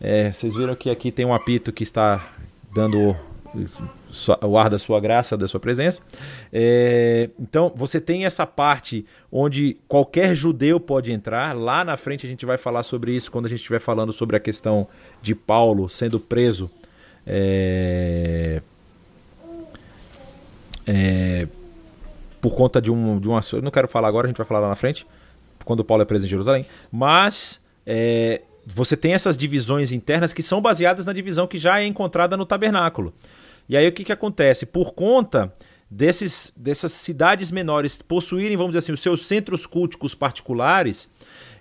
É, 0.00 0.30
vocês 0.32 0.54
viram 0.54 0.74
que 0.74 0.90
aqui 0.90 1.10
tem 1.10 1.24
um 1.24 1.32
apito 1.32 1.72
que 1.72 1.82
está 1.82 2.32
dando 2.72 3.16
o 4.42 4.58
ar 4.58 4.70
da 4.70 4.78
sua 4.78 5.00
graça, 5.00 5.36
da 5.36 5.46
sua 5.46 5.60
presença. 5.60 6.02
É, 6.52 7.30
então, 7.38 7.72
você 7.74 8.00
tem 8.00 8.24
essa 8.24 8.46
parte 8.46 9.04
onde 9.30 9.76
qualquer 9.88 10.34
judeu 10.34 10.78
pode 10.78 11.12
entrar. 11.12 11.54
Lá 11.56 11.84
na 11.84 11.96
frente 11.96 12.26
a 12.26 12.28
gente 12.28 12.46
vai 12.46 12.56
falar 12.56 12.82
sobre 12.82 13.12
isso 13.14 13.30
quando 13.30 13.46
a 13.46 13.48
gente 13.48 13.58
estiver 13.58 13.80
falando 13.80 14.12
sobre 14.12 14.36
a 14.36 14.40
questão 14.40 14.86
de 15.20 15.34
Paulo 15.34 15.88
sendo 15.88 16.20
preso. 16.20 16.70
É, 17.26 18.60
é, 20.86 21.48
por 22.40 22.54
conta 22.54 22.80
de 22.80 22.90
um, 22.90 23.18
de 23.18 23.28
um 23.28 23.38
Eu 23.52 23.62
não 23.62 23.70
quero 23.70 23.88
falar 23.88 24.08
agora, 24.08 24.26
a 24.26 24.28
gente 24.28 24.36
vai 24.36 24.46
falar 24.46 24.60
lá 24.60 24.68
na 24.68 24.74
frente, 24.74 25.06
quando 25.64 25.82
Paulo 25.82 26.02
é 26.02 26.06
preso 26.06 26.26
em 26.26 26.28
Jerusalém. 26.28 26.66
Mas 26.92 27.60
é, 27.86 28.42
você 28.66 28.96
tem 28.96 29.14
essas 29.14 29.36
divisões 29.36 29.92
internas 29.92 30.32
que 30.32 30.42
são 30.42 30.60
baseadas 30.60 31.06
na 31.06 31.12
divisão 31.12 31.46
que 31.46 31.58
já 31.58 31.80
é 31.80 31.86
encontrada 31.86 32.36
no 32.36 32.46
tabernáculo. 32.46 33.12
E 33.68 33.76
aí 33.76 33.86
o 33.86 33.92
que, 33.92 34.04
que 34.04 34.12
acontece? 34.12 34.66
Por 34.66 34.92
conta 34.92 35.52
desses, 35.90 36.52
dessas 36.56 36.92
cidades 36.92 37.50
menores 37.50 38.00
possuírem, 38.02 38.56
vamos 38.56 38.72
dizer 38.72 38.80
assim, 38.80 38.92
os 38.92 39.00
seus 39.00 39.26
centros 39.26 39.66
culticos 39.66 40.14
particulares, 40.14 41.10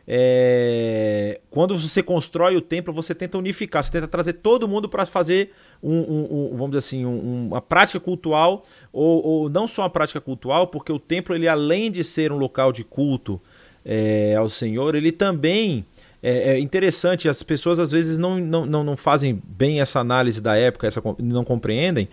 é, 0.06 1.40
quando 1.50 1.78
você 1.78 2.04
constrói 2.04 2.58
o 2.58 2.62
templo, 2.62 2.94
você 2.94 3.16
tenta 3.16 3.38
unificar, 3.38 3.82
você 3.82 3.92
tenta 3.92 4.08
trazer 4.08 4.34
todo 4.34 4.68
mundo 4.68 4.90
para 4.90 5.06
fazer 5.06 5.52
um, 5.82 5.96
um, 5.96 6.28
um, 6.32 6.50
vamos 6.52 6.72
dizer 6.72 6.80
assim, 6.80 7.06
uma 7.06 7.62
prática 7.62 8.00
cultural, 8.00 8.66
ou, 8.92 9.26
ou, 9.26 9.50
não 9.50 9.68
só 9.68 9.84
uma 9.84 9.90
prática 9.90 10.20
cultural, 10.20 10.68
porque 10.68 10.92
o 10.92 11.00
templo, 11.00 11.34
ele 11.34 11.48
além 11.48 11.90
de 11.90 12.04
ser 12.04 12.32
um 12.32 12.38
local 12.38 12.74
de 12.74 12.84
culto 12.84 13.42
é, 13.86 14.36
ao 14.36 14.50
Senhor, 14.50 14.94
ele 14.94 15.12
também 15.12 15.86
é, 16.24 16.54
é, 16.54 16.60
interessante, 16.60 17.28
as 17.28 17.44
pessoas 17.44 17.82
às 17.82 17.92
vezes 17.92 18.18
não, 18.18 18.40
não, 18.40 18.66
não, 18.66 18.84
não 18.84 18.96
fazem 18.96 19.42
bem 19.46 19.82
essa 19.82 20.00
análise 20.00 20.42
da 20.42 20.56
época, 20.56 20.88
essa, 20.88 21.04
não 21.20 21.44
compreendem. 21.44 22.08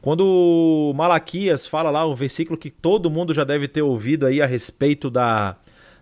Quando 0.00 0.92
Malaquias 0.94 1.66
fala 1.66 1.90
lá, 1.90 2.06
o 2.06 2.14
versículo 2.14 2.56
que 2.56 2.70
todo 2.70 3.10
mundo 3.10 3.34
já 3.34 3.42
deve 3.42 3.66
ter 3.66 3.82
ouvido 3.82 4.26
aí 4.26 4.40
a 4.40 4.46
respeito 4.46 5.10
da, 5.10 5.56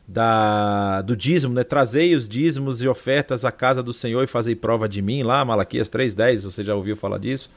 da, 0.06 1.00
do 1.00 1.16
dízimo, 1.16 1.54
né? 1.54 1.64
Trazei 1.64 2.14
os 2.14 2.28
dízimos 2.28 2.82
e 2.82 2.88
ofertas 2.88 3.42
à 3.42 3.50
casa 3.50 3.82
do 3.82 3.92
Senhor 3.92 4.22
e 4.22 4.26
fazei 4.26 4.54
prova 4.54 4.86
de 4.86 5.00
mim, 5.00 5.22
lá, 5.22 5.42
Malaquias 5.42 5.88
3,10, 5.88 6.42
você 6.44 6.62
já 6.62 6.74
ouviu 6.74 6.94
falar 6.94 7.16
disso. 7.16 7.50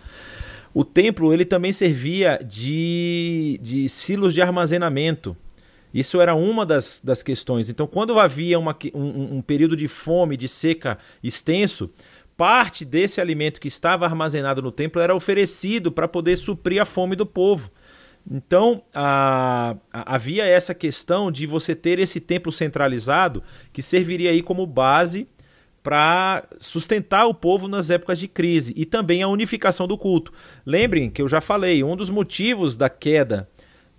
O 0.74 0.86
templo 0.86 1.34
ele 1.34 1.44
também 1.44 1.74
servia 1.74 2.40
de, 2.42 3.60
de 3.62 3.90
silos 3.90 4.34
de 4.34 4.42
armazenamento. 4.42 5.36
Isso 5.94 6.22
era 6.22 6.36
uma 6.36 6.66
das, 6.66 7.02
das 7.04 7.24
questões. 7.24 7.70
Então, 7.70 7.88
quando 7.88 8.20
havia 8.20 8.60
uma, 8.60 8.76
um, 8.94 9.38
um 9.38 9.42
período 9.42 9.76
de 9.76 9.88
fome, 9.88 10.38
de 10.38 10.48
seca 10.48 10.98
extenso, 11.24 11.92
parte 12.38 12.86
desse 12.86 13.20
alimento 13.20 13.60
que 13.60 13.68
estava 13.68 14.06
armazenado 14.06 14.62
no 14.62 14.72
templo 14.72 15.02
era 15.02 15.16
oferecido 15.16 15.92
para 15.92 16.08
poder 16.08 16.38
suprir 16.38 16.82
a 16.82 16.86
fome 16.86 17.16
do 17.16 17.26
povo. 17.26 17.72
Então, 18.30 18.84
a, 18.94 19.76
a, 19.92 20.16
havia 20.16 20.46
essa 20.46 20.74
questão 20.74 21.32
de 21.32 21.48
você 21.48 21.76
ter 21.76 22.00
esse 22.00 22.22
templo 22.22 22.52
centralizado 22.52 23.44
que 23.74 23.82
serviria 23.82 24.30
aí 24.30 24.42
como 24.42 24.66
base 24.68 25.28
para 25.82 26.44
sustentar 26.60 27.26
o 27.26 27.34
povo 27.34 27.68
nas 27.68 27.90
épocas 27.90 28.20
de 28.20 28.28
crise 28.28 28.74
e 28.76 28.86
também 28.86 29.24
a 29.24 29.28
unificação 29.28 29.88
do 29.88 29.98
culto. 29.98 30.32
Lembrem 30.66 31.10
que 31.10 31.22
eu 31.22 31.28
já 31.28 31.42
falei, 31.42 31.84
um 31.84 31.96
dos 31.96 32.10
motivos 32.10 32.76
da 32.76 32.90
queda 32.90 33.50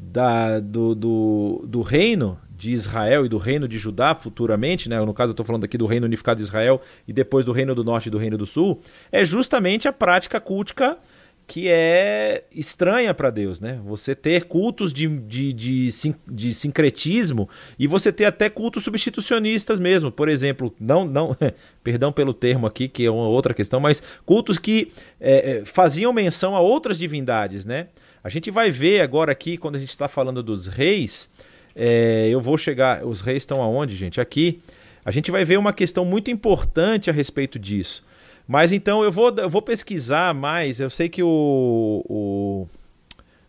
da, 0.00 0.58
do, 0.60 0.94
do, 0.94 1.64
do 1.66 1.82
reino 1.82 2.38
de 2.56 2.72
Israel 2.72 3.24
e 3.24 3.28
do 3.28 3.38
reino 3.38 3.68
de 3.68 3.78
Judá 3.78 4.14
futuramente, 4.14 4.88
né? 4.88 5.00
no 5.00 5.14
caso 5.14 5.30
eu 5.30 5.32
estou 5.32 5.46
falando 5.46 5.64
aqui 5.64 5.78
do 5.78 5.86
reino 5.86 6.06
unificado 6.06 6.38
de 6.38 6.42
Israel 6.42 6.80
e 7.06 7.12
depois 7.12 7.44
do 7.44 7.52
reino 7.52 7.74
do 7.74 7.84
norte 7.84 8.06
e 8.06 8.10
do 8.10 8.18
reino 8.18 8.36
do 8.36 8.46
sul, 8.46 8.80
é 9.12 9.24
justamente 9.24 9.86
a 9.86 9.92
prática 9.92 10.40
cultica 10.40 10.98
que 11.46 11.68
é 11.68 12.44
estranha 12.54 13.12
para 13.12 13.28
Deus, 13.28 13.60
né? 13.60 13.80
Você 13.84 14.14
ter 14.14 14.44
cultos 14.44 14.92
de, 14.92 15.08
de, 15.08 15.52
de, 15.52 15.88
de, 16.28 16.54
sincretismo 16.54 17.48
e 17.76 17.88
você 17.88 18.12
ter 18.12 18.26
até 18.26 18.48
cultos 18.48 18.84
substitucionistas 18.84 19.80
mesmo. 19.80 20.12
Por 20.12 20.28
exemplo, 20.28 20.72
não, 20.78 21.04
não, 21.04 21.36
perdão 21.82 22.12
pelo 22.12 22.32
termo 22.32 22.68
aqui, 22.68 22.86
que 22.86 23.04
é 23.04 23.10
uma 23.10 23.26
outra 23.26 23.52
questão, 23.52 23.80
mas 23.80 24.00
cultos 24.24 24.58
que 24.58 24.92
é, 25.20 25.62
faziam 25.64 26.12
menção 26.12 26.54
a 26.54 26.60
outras 26.60 26.96
divindades, 26.96 27.64
né? 27.64 27.88
A 28.22 28.28
gente 28.28 28.50
vai 28.50 28.70
ver 28.70 29.00
agora 29.00 29.32
aqui, 29.32 29.56
quando 29.56 29.76
a 29.76 29.78
gente 29.78 29.90
está 29.90 30.08
falando 30.08 30.42
dos 30.42 30.66
reis, 30.66 31.30
é, 31.74 32.28
eu 32.28 32.40
vou 32.40 32.58
chegar. 32.58 33.04
Os 33.04 33.20
reis 33.20 33.42
estão 33.42 33.62
aonde, 33.62 33.96
gente? 33.96 34.20
Aqui. 34.20 34.60
A 35.04 35.10
gente 35.10 35.30
vai 35.30 35.44
ver 35.44 35.58
uma 35.58 35.72
questão 35.72 36.04
muito 36.04 36.30
importante 36.30 37.08
a 37.08 37.12
respeito 37.12 37.58
disso. 37.58 38.04
Mas 38.46 38.72
então 38.72 39.02
eu 39.02 39.10
vou, 39.10 39.34
eu 39.36 39.48
vou 39.48 39.62
pesquisar 39.62 40.34
mais. 40.34 40.80
Eu 40.80 40.90
sei 40.90 41.08
que 41.08 41.22
o, 41.22 42.04
o, 42.06 42.68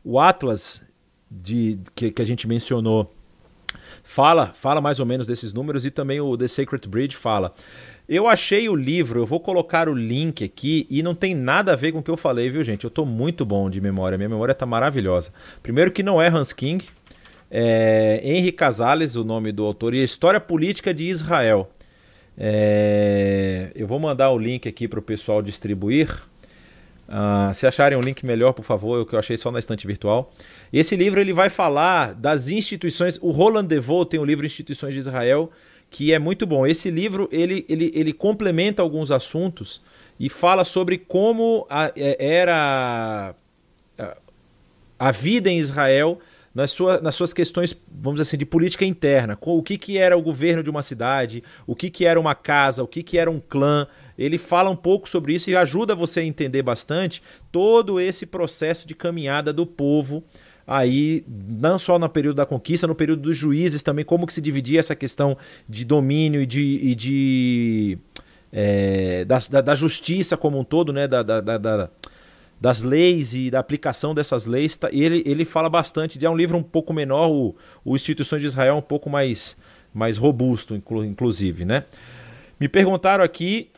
o 0.03 0.19
Atlas 0.19 0.81
de, 1.29 1.79
que, 1.95 2.11
que 2.11 2.21
a 2.21 2.25
gente 2.25 2.47
mencionou 2.47 3.13
fala, 4.03 4.47
fala 4.53 4.81
mais 4.81 4.99
ou 4.99 5.05
menos 5.05 5.25
desses 5.25 5.53
números 5.53 5.85
e 5.85 5.91
também 5.91 6.19
o 6.19 6.37
The 6.37 6.47
Sacred 6.47 6.87
Bridge 6.87 7.15
fala. 7.15 7.53
Eu 8.13 8.27
achei 8.27 8.67
o 8.67 8.75
livro, 8.75 9.21
eu 9.21 9.25
vou 9.25 9.39
colocar 9.39 9.87
o 9.87 9.93
link 9.93 10.43
aqui 10.43 10.85
e 10.89 11.01
não 11.01 11.15
tem 11.15 11.33
nada 11.33 11.71
a 11.71 11.77
ver 11.77 11.93
com 11.93 11.99
o 11.99 12.03
que 12.03 12.11
eu 12.11 12.17
falei, 12.17 12.49
viu, 12.49 12.61
gente? 12.61 12.83
Eu 12.83 12.89
tô 12.89 13.05
muito 13.05 13.45
bom 13.45 13.69
de 13.69 13.79
memória, 13.79 14.17
minha 14.17 14.27
memória 14.27 14.53
tá 14.53 14.65
maravilhosa. 14.65 15.31
Primeiro 15.63 15.93
que 15.93 16.03
não 16.03 16.21
é 16.21 16.27
Hans 16.27 16.51
King, 16.51 16.85
é 17.49 18.19
Henry 18.21 18.51
Casales, 18.51 19.15
o 19.15 19.23
nome 19.23 19.53
do 19.53 19.63
autor, 19.63 19.93
e 19.93 20.01
a 20.01 20.03
História 20.03 20.41
Política 20.41 20.93
de 20.93 21.05
Israel. 21.05 21.71
É... 22.37 23.71
Eu 23.73 23.87
vou 23.87 23.97
mandar 23.97 24.29
o 24.31 24.37
link 24.37 24.67
aqui 24.67 24.89
para 24.89 24.99
o 24.99 25.01
pessoal 25.01 25.41
distribuir. 25.41 26.11
Uh, 27.07 27.53
se 27.53 27.65
acharem 27.65 27.97
um 27.97 28.01
link 28.01 28.25
melhor, 28.25 28.51
por 28.51 28.63
favor, 28.65 28.97
é 28.97 29.01
o 29.03 29.05
que 29.05 29.15
eu 29.15 29.19
achei 29.19 29.37
só 29.37 29.49
na 29.51 29.59
estante 29.59 29.87
virtual. 29.87 30.33
Esse 30.73 30.97
livro 30.97 31.21
ele 31.21 31.31
vai 31.31 31.49
falar 31.49 32.13
das 32.13 32.49
instituições. 32.49 33.17
O 33.21 33.31
Roland 33.31 33.67
Devaux 33.67 34.09
tem 34.09 34.19
o 34.19 34.25
livro 34.25 34.45
Instituições 34.45 34.93
de 34.93 34.99
Israel, 34.99 35.49
que 35.91 36.13
é 36.13 36.17
muito 36.17 36.47
bom. 36.47 36.65
Esse 36.65 36.89
livro 36.89 37.27
ele, 37.31 37.65
ele, 37.67 37.91
ele 37.93 38.13
complementa 38.13 38.81
alguns 38.81 39.11
assuntos 39.11 39.81
e 40.17 40.29
fala 40.29 40.63
sobre 40.63 40.97
como 40.97 41.67
a, 41.69 41.91
é, 41.95 42.15
era 42.25 43.35
a, 44.97 45.11
vida 45.11 45.49
em 45.49 45.59
Israel 45.59 46.17
nas, 46.55 46.71
sua, 46.71 47.01
nas 47.01 47.13
suas 47.13 47.33
questões, 47.33 47.75
vamos 47.91 48.19
dizer 48.19 48.29
assim, 48.29 48.37
de 48.37 48.45
política 48.45 48.85
interna. 48.85 49.37
O 49.41 49.61
que, 49.61 49.77
que 49.77 49.97
era 49.97 50.17
o 50.17 50.21
governo 50.21 50.63
de 50.63 50.69
uma 50.69 50.81
cidade, 50.81 51.43
o 51.67 51.75
que, 51.75 51.89
que 51.89 52.05
era 52.05 52.19
uma 52.19 52.35
casa, 52.35 52.83
o 52.83 52.87
que, 52.87 53.03
que 53.03 53.17
era 53.17 53.29
um 53.29 53.39
clã. 53.39 53.85
Ele 54.17 54.37
fala 54.37 54.69
um 54.69 54.75
pouco 54.75 55.09
sobre 55.09 55.33
isso 55.33 55.49
e 55.49 55.55
ajuda 55.57 55.93
você 55.93 56.21
a 56.21 56.25
entender 56.25 56.61
bastante 56.61 57.21
todo 57.51 57.99
esse 57.99 58.25
processo 58.25 58.87
de 58.87 58.95
caminhada 58.95 59.51
do 59.51 59.65
povo 59.65 60.23
aí 60.65 61.23
não 61.27 61.77
só 61.77 61.97
no 61.97 62.07
período 62.09 62.37
da 62.37 62.45
conquista, 62.45 62.87
no 62.87 62.95
período 62.95 63.21
dos 63.21 63.37
juízes 63.37 63.81
também, 63.81 64.05
como 64.05 64.25
que 64.27 64.33
se 64.33 64.41
dividia 64.41 64.79
essa 64.79 64.95
questão 64.95 65.37
de 65.67 65.83
domínio 65.83 66.41
e 66.41 66.45
de, 66.45 66.61
e 66.61 66.95
de 66.95 67.97
é, 68.51 69.25
da, 69.25 69.39
da, 69.49 69.61
da, 69.61 69.75
justiça 69.75 70.35
como 70.35 70.59
um 70.59 70.63
todo, 70.63 70.91
né, 70.91 71.07
da, 71.07 71.23
da, 71.23 71.89
das 72.59 72.81
leis 72.81 73.33
e 73.33 73.49
da 73.49 73.59
aplicação 73.59 74.13
dessas 74.13 74.45
leis. 74.45 74.75
Tá, 74.77 74.89
ele, 74.91 75.23
ele 75.25 75.45
fala 75.45 75.69
bastante, 75.69 76.23
é 76.23 76.29
um 76.29 76.35
livro 76.35 76.57
um 76.57 76.63
pouco 76.63 76.93
menor, 76.93 77.29
o, 77.29 77.55
o 77.83 77.95
Instituições 77.95 78.41
de 78.41 78.47
Israel 78.47 78.75
é 78.75 78.77
um 78.77 78.81
pouco 78.81 79.09
mais, 79.09 79.57
mais 79.93 80.17
robusto, 80.17 80.75
inclusive, 80.75 81.65
né. 81.65 81.85
Me 82.59 82.69
perguntaram 82.69 83.23
aqui 83.23 83.71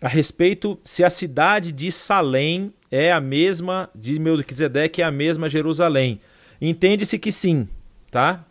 a 0.00 0.08
respeito 0.08 0.78
se 0.84 1.02
a 1.02 1.10
cidade 1.10 1.72
de 1.72 1.90
Salém 1.90 2.72
é 2.96 3.10
a 3.10 3.20
mesma 3.20 3.90
de 3.92 4.20
Melquisedeque, 4.20 5.02
é 5.02 5.04
a 5.04 5.10
mesma 5.10 5.48
Jerusalém. 5.48 6.20
Entende-se 6.60 7.18
que 7.18 7.32
sim, 7.32 7.68
tá? 8.08 8.44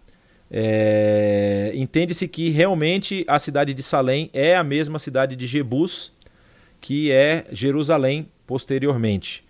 É, 0.52 1.72
Entende-se 1.74 2.28
que 2.28 2.50
realmente 2.50 3.24
a 3.26 3.40
cidade 3.40 3.74
de 3.74 3.82
Salém 3.82 4.30
é 4.34 4.58
a 4.58 4.64
mesma 4.64 5.00
cidade 5.00 5.38
de 5.38 5.48
Jebus, 5.48 6.12
que 6.82 7.10
é 7.10 7.46
Jerusalém 7.54 8.28
posteriormente, 8.46 9.46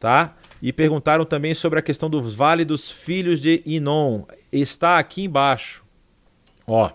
tá? 0.00 0.34
E 0.62 0.72
perguntaram 0.72 1.26
também 1.26 1.52
sobre 1.52 1.78
a 1.78 1.82
questão 1.82 2.08
do 2.08 2.22
Vale 2.22 2.64
dos 2.64 2.90
Filhos 2.90 3.42
de 3.42 3.62
Inon. 3.66 4.22
Está 4.50 4.98
aqui 4.98 5.24
embaixo. 5.24 5.84
Ó, 6.66 6.90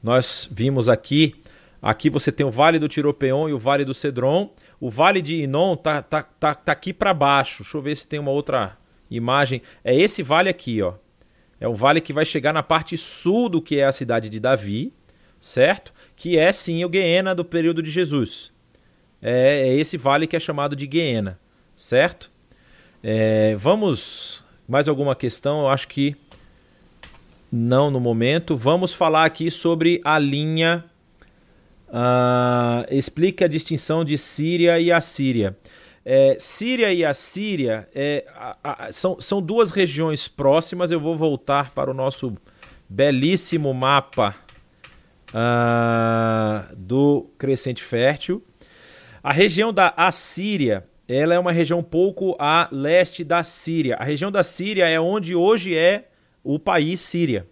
nós 0.00 0.48
vimos 0.48 0.88
aqui, 0.88 1.34
aqui 1.82 2.08
você 2.08 2.30
tem 2.30 2.46
o 2.46 2.52
Vale 2.52 2.78
do 2.78 2.88
Tiropeon 2.88 3.48
e 3.48 3.52
o 3.52 3.58
Vale 3.58 3.84
do 3.84 3.92
Cedron. 3.92 4.54
O 4.84 4.90
Vale 4.90 5.22
de 5.22 5.36
Inon 5.36 5.76
tá, 5.76 6.02
tá, 6.02 6.22
tá, 6.22 6.54
tá 6.54 6.72
aqui 6.72 6.92
para 6.92 7.14
baixo. 7.14 7.62
Deixa 7.62 7.78
eu 7.78 7.80
ver 7.80 7.96
se 7.96 8.06
tem 8.06 8.20
uma 8.20 8.30
outra 8.30 8.76
imagem. 9.10 9.62
É 9.82 9.96
esse 9.96 10.22
vale 10.22 10.50
aqui, 10.50 10.82
ó. 10.82 10.92
É 11.58 11.66
um 11.66 11.72
vale 11.72 12.02
que 12.02 12.12
vai 12.12 12.26
chegar 12.26 12.52
na 12.52 12.62
parte 12.62 12.94
sul 12.98 13.48
do 13.48 13.62
que 13.62 13.78
é 13.78 13.86
a 13.86 13.92
cidade 13.92 14.28
de 14.28 14.38
Davi, 14.38 14.92
certo? 15.40 15.94
Que 16.14 16.36
é 16.36 16.52
sim 16.52 16.84
o 16.84 16.90
Guiena 16.90 17.34
do 17.34 17.46
período 17.46 17.82
de 17.82 17.90
Jesus. 17.90 18.52
É, 19.22 19.68
é 19.68 19.74
esse 19.74 19.96
vale 19.96 20.26
que 20.26 20.36
é 20.36 20.38
chamado 20.38 20.76
de 20.76 20.86
Guiena, 20.86 21.40
certo? 21.74 22.30
É, 23.02 23.56
vamos. 23.56 24.44
Mais 24.68 24.86
alguma 24.86 25.16
questão? 25.16 25.60
Eu 25.60 25.68
acho 25.68 25.88
que 25.88 26.14
não 27.50 27.90
no 27.90 28.00
momento. 28.00 28.54
Vamos 28.54 28.92
falar 28.92 29.24
aqui 29.24 29.50
sobre 29.50 30.02
a 30.04 30.18
linha 30.18 30.84
Uh, 31.94 32.92
explica 32.92 33.44
a 33.44 33.48
distinção 33.48 34.04
de 34.04 34.18
Síria 34.18 34.80
e 34.80 34.90
Assíria. 34.90 35.56
É, 36.04 36.36
Síria 36.40 36.92
e 36.92 37.04
Assíria 37.04 37.88
é, 37.94 38.26
a, 38.34 38.86
a, 38.86 38.92
são, 38.92 39.20
são 39.20 39.40
duas 39.40 39.70
regiões 39.70 40.26
próximas. 40.26 40.90
Eu 40.90 40.98
vou 40.98 41.16
voltar 41.16 41.70
para 41.70 41.88
o 41.88 41.94
nosso 41.94 42.36
belíssimo 42.88 43.72
mapa 43.72 44.34
uh, 45.30 46.74
do 46.76 47.30
Crescente 47.38 47.80
Fértil. 47.80 48.42
A 49.22 49.32
região 49.32 49.72
da 49.72 49.94
Assíria 49.96 50.84
ela 51.06 51.32
é 51.32 51.38
uma 51.38 51.52
região 51.52 51.80
pouco 51.80 52.34
a 52.40 52.68
leste 52.72 53.22
da 53.22 53.44
Síria. 53.44 53.94
A 53.96 54.04
região 54.04 54.32
da 54.32 54.42
Síria 54.42 54.88
é 54.88 54.98
onde 54.98 55.36
hoje 55.36 55.76
é 55.76 56.08
o 56.42 56.58
país 56.58 57.00
Síria. 57.00 57.46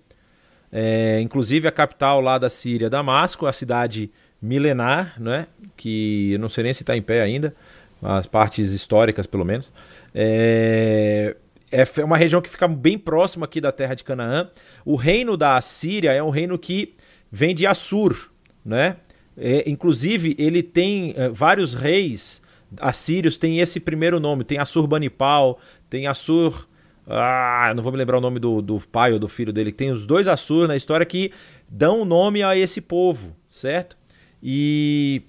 É, 0.70 1.20
inclusive 1.20 1.68
a 1.68 1.72
capital 1.72 2.20
lá 2.20 2.38
da 2.38 2.48
Síria, 2.48 2.88
Damasco, 2.88 3.46
a 3.46 3.52
cidade 3.52 4.10
milenar, 4.42 5.14
né? 5.20 5.46
que 5.76 6.36
não 6.38 6.48
sei 6.48 6.64
nem 6.64 6.74
se 6.74 6.82
está 6.82 6.96
em 6.96 7.02
pé 7.02 7.22
ainda, 7.22 7.54
as 8.02 8.26
partes 8.26 8.72
históricas 8.72 9.26
pelo 9.26 9.44
menos. 9.44 9.72
É... 10.14 11.36
é 11.70 12.04
uma 12.04 12.16
região 12.16 12.42
que 12.42 12.50
fica 12.50 12.66
bem 12.66 12.98
próxima 12.98 13.44
aqui 13.44 13.60
da 13.60 13.70
terra 13.70 13.94
de 13.94 14.04
Canaã. 14.04 14.50
O 14.84 14.96
reino 14.96 15.36
da 15.36 15.56
Assíria 15.56 16.12
é 16.12 16.22
um 16.22 16.30
reino 16.30 16.58
que 16.58 16.94
vem 17.30 17.54
de 17.54 17.66
Assur, 17.66 18.30
né? 18.64 18.96
É, 19.36 19.68
inclusive, 19.68 20.36
ele 20.38 20.62
tem 20.62 21.14
é, 21.16 21.28
vários 21.28 21.72
reis 21.72 22.42
assírios, 22.78 23.38
tem 23.38 23.60
esse 23.60 23.80
primeiro 23.80 24.20
nome, 24.20 24.44
tem 24.44 24.58
Assurbanipal, 24.58 25.58
tem 25.88 26.06
Assur. 26.06 26.68
Ah, 27.06 27.72
não 27.74 27.82
vou 27.82 27.92
me 27.92 27.98
lembrar 27.98 28.18
o 28.18 28.20
nome 28.20 28.38
do, 28.38 28.62
do 28.62 28.80
pai 28.80 29.12
ou 29.12 29.18
do 29.18 29.28
filho 29.28 29.52
dele. 29.52 29.72
Tem 29.72 29.90
os 29.90 30.06
dois 30.06 30.28
Assur 30.28 30.68
na 30.68 30.76
história 30.76 31.04
que 31.04 31.32
dão 31.68 32.04
nome 32.04 32.42
a 32.42 32.56
esse 32.56 32.80
povo, 32.80 33.34
certo? 33.48 33.96
E 34.42 35.22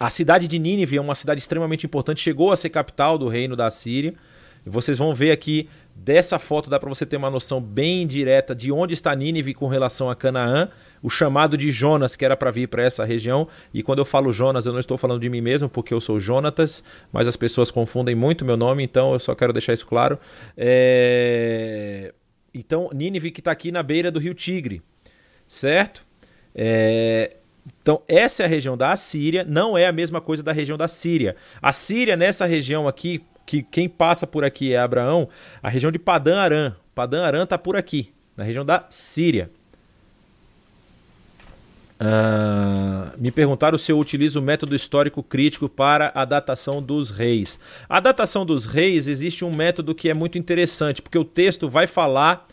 a 0.00 0.10
cidade 0.10 0.46
de 0.46 0.58
Nínive 0.58 0.96
é 0.96 1.00
uma 1.00 1.14
cidade 1.14 1.40
extremamente 1.40 1.84
importante, 1.84 2.20
chegou 2.20 2.52
a 2.52 2.56
ser 2.56 2.70
capital 2.70 3.18
do 3.18 3.28
reino 3.28 3.56
da 3.56 3.70
Síria. 3.70 4.14
E 4.64 4.70
vocês 4.70 4.98
vão 4.98 5.14
ver 5.14 5.30
aqui 5.30 5.68
dessa 5.94 6.38
foto 6.38 6.70
dá 6.70 6.78
para 6.78 6.88
você 6.88 7.04
ter 7.04 7.16
uma 7.16 7.30
noção 7.30 7.60
bem 7.60 8.06
direta 8.06 8.54
de 8.54 8.70
onde 8.70 8.94
está 8.94 9.14
Nínive 9.14 9.52
com 9.52 9.66
relação 9.66 10.08
a 10.08 10.14
Canaã, 10.14 10.68
o 11.02 11.10
chamado 11.10 11.56
de 11.56 11.72
Jonas 11.72 12.14
que 12.14 12.24
era 12.24 12.36
para 12.36 12.50
vir 12.50 12.68
para 12.68 12.82
essa 12.84 13.04
região. 13.04 13.48
E 13.74 13.82
quando 13.82 13.98
eu 13.98 14.04
falo 14.04 14.32
Jonas, 14.32 14.66
eu 14.66 14.72
não 14.72 14.80
estou 14.80 14.96
falando 14.96 15.20
de 15.20 15.28
mim 15.28 15.40
mesmo, 15.40 15.68
porque 15.68 15.92
eu 15.92 16.00
sou 16.00 16.20
Jonatas, 16.20 16.84
mas 17.12 17.26
as 17.26 17.36
pessoas 17.36 17.70
confundem 17.70 18.14
muito 18.14 18.44
meu 18.44 18.56
nome, 18.56 18.84
então 18.84 19.12
eu 19.12 19.18
só 19.18 19.34
quero 19.34 19.52
deixar 19.52 19.72
isso 19.72 19.86
claro. 19.86 20.18
É... 20.56 22.14
Então, 22.54 22.90
Nínive 22.92 23.30
que 23.30 23.40
está 23.40 23.50
aqui 23.50 23.72
na 23.72 23.82
beira 23.82 24.10
do 24.10 24.20
rio 24.20 24.34
Tigre, 24.34 24.82
certo? 25.48 26.04
É... 26.54 27.37
Então, 27.82 28.02
essa 28.08 28.42
é 28.42 28.46
a 28.46 28.48
região 28.48 28.76
da 28.76 28.92
Assíria, 28.92 29.44
não 29.44 29.76
é 29.76 29.86
a 29.86 29.92
mesma 29.92 30.20
coisa 30.20 30.42
da 30.42 30.52
região 30.52 30.76
da 30.76 30.88
Síria. 30.88 31.36
A 31.60 31.72
Síria, 31.72 32.16
nessa 32.16 32.46
região 32.46 32.86
aqui, 32.88 33.22
que 33.46 33.62
quem 33.62 33.88
passa 33.88 34.26
por 34.26 34.44
aqui 34.44 34.72
é 34.72 34.78
Abraão, 34.78 35.28
a 35.62 35.68
região 35.68 35.90
de 35.90 35.98
Padã 35.98 36.38
Aram. 36.38 36.74
Padã 36.94 37.24
Aram 37.24 37.44
está 37.44 37.56
por 37.56 37.76
aqui, 37.76 38.12
na 38.36 38.44
região 38.44 38.64
da 38.64 38.84
Síria. 38.90 39.50
Uh, 42.00 43.10
me 43.20 43.32
perguntaram 43.32 43.76
se 43.76 43.90
eu 43.90 43.98
utilizo 43.98 44.38
o 44.38 44.42
método 44.42 44.76
histórico 44.76 45.20
crítico 45.20 45.68
para 45.68 46.12
a 46.14 46.24
datação 46.24 46.80
dos 46.80 47.10
reis. 47.10 47.58
A 47.88 47.98
datação 47.98 48.46
dos 48.46 48.66
reis 48.66 49.08
existe 49.08 49.44
um 49.44 49.52
método 49.52 49.94
que 49.94 50.08
é 50.08 50.14
muito 50.14 50.38
interessante, 50.38 51.02
porque 51.02 51.18
o 51.18 51.24
texto 51.24 51.68
vai 51.68 51.88
falar 51.88 52.46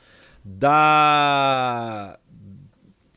da 0.43 2.17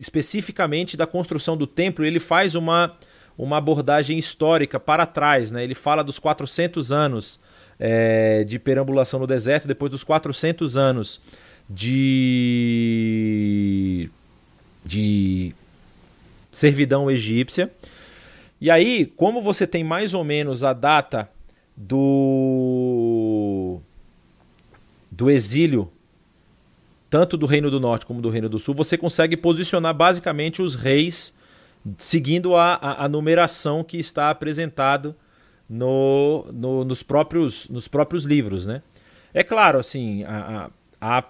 especificamente 0.00 0.96
da 0.96 1.06
construção 1.06 1.56
do 1.56 1.66
templo, 1.66 2.04
ele 2.04 2.20
faz 2.20 2.54
uma, 2.54 2.94
uma 3.36 3.56
abordagem 3.56 4.18
histórica 4.18 4.78
para 4.78 5.06
trás. 5.06 5.50
Né? 5.50 5.64
Ele 5.64 5.74
fala 5.74 6.04
dos 6.04 6.18
400 6.18 6.92
anos 6.92 7.40
é, 7.78 8.44
de 8.44 8.58
perambulação 8.58 9.20
no 9.20 9.26
deserto, 9.26 9.68
depois 9.68 9.90
dos 9.90 10.04
400 10.04 10.76
anos 10.76 11.20
de, 11.68 12.90
de 14.84 15.54
servidão 16.50 17.10
egípcia. 17.10 17.70
E 18.60 18.70
aí, 18.70 19.06
como 19.06 19.40
você 19.40 19.66
tem 19.66 19.84
mais 19.84 20.14
ou 20.14 20.24
menos 20.24 20.64
a 20.64 20.72
data 20.72 21.30
do, 21.76 23.78
do 25.10 25.30
exílio, 25.30 25.92
tanto 27.10 27.36
do 27.36 27.47
Reino 27.47 27.70
do 27.70 27.80
Norte 27.80 28.06
como 28.06 28.20
do 28.20 28.28
Reino 28.28 28.48
do 28.48 28.59
Sul, 28.59 28.74
você 28.74 28.97
consegue 28.97 29.36
posicionar 29.36 29.94
basicamente 29.94 30.60
os 30.60 30.74
reis 30.74 31.35
seguindo 31.97 32.55
a, 32.55 32.74
a, 32.74 33.05
a 33.05 33.09
numeração 33.09 33.82
que 33.82 33.98
está 33.98 34.30
apresentado 34.30 35.14
no, 35.68 36.47
no, 36.52 36.85
nos, 36.85 37.02
próprios, 37.02 37.68
nos 37.68 37.89
próprios 37.89 38.24
livros. 38.24 38.66
Né? 38.66 38.82
É 39.32 39.43
claro, 39.43 39.78
assim, 39.78 40.24
a, 40.24 40.70
a, 41.01 41.18
a 41.18 41.24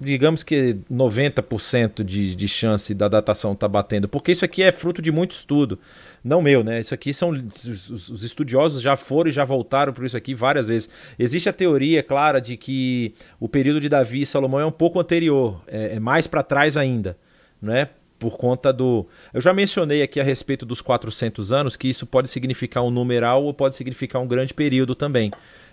digamos 0.00 0.42
que 0.42 0.78
90% 0.90 2.02
de, 2.02 2.34
de 2.34 2.48
chance 2.48 2.94
da 2.94 3.06
datação 3.06 3.54
tá 3.54 3.68
batendo, 3.68 4.08
porque 4.08 4.32
isso 4.32 4.44
aqui 4.44 4.62
é 4.62 4.72
fruto 4.72 5.02
de 5.02 5.12
muito 5.12 5.32
estudo, 5.32 5.78
não 6.22 6.42
meu, 6.42 6.62
né? 6.62 6.80
Isso 6.80 6.92
aqui 6.92 7.14
são 7.14 7.30
os, 7.30 8.10
os 8.10 8.24
estudiosos 8.24 8.82
já 8.82 8.96
foram 8.96 9.30
e 9.30 9.32
já 9.32 9.44
voltaram 9.44 9.92
por 9.92 10.04
isso 10.04 10.16
aqui 10.16 10.34
várias 10.34 10.68
vezes. 10.68 10.90
Existe 11.18 11.48
a 11.48 11.52
teoria, 11.52 12.02
clara, 12.02 12.40
de 12.40 12.56
que 12.56 13.14
o 13.38 13.48
período 13.48 13.80
de 13.80 13.88
Davi 13.88 14.22
e 14.22 14.26
Salomão 14.26 14.60
é 14.60 14.66
um 14.66 14.72
pouco 14.72 15.00
anterior, 15.00 15.62
é, 15.66 15.96
é 15.96 16.00
mais 16.00 16.26
para 16.26 16.42
trás 16.42 16.76
ainda, 16.76 17.16
né? 17.60 17.88
Por 18.18 18.36
conta 18.36 18.70
do. 18.70 19.06
Eu 19.32 19.40
já 19.40 19.52
mencionei 19.54 20.02
aqui 20.02 20.20
a 20.20 20.24
respeito 20.24 20.66
dos 20.66 20.82
400 20.82 21.52
anos 21.52 21.74
que 21.74 21.88
isso 21.88 22.06
pode 22.06 22.28
significar 22.28 22.82
um 22.84 22.90
numeral 22.90 23.42
ou 23.42 23.54
pode 23.54 23.76
significar 23.76 24.20
um 24.20 24.28
grande 24.28 24.52
período 24.52 24.94
também. 24.94 25.30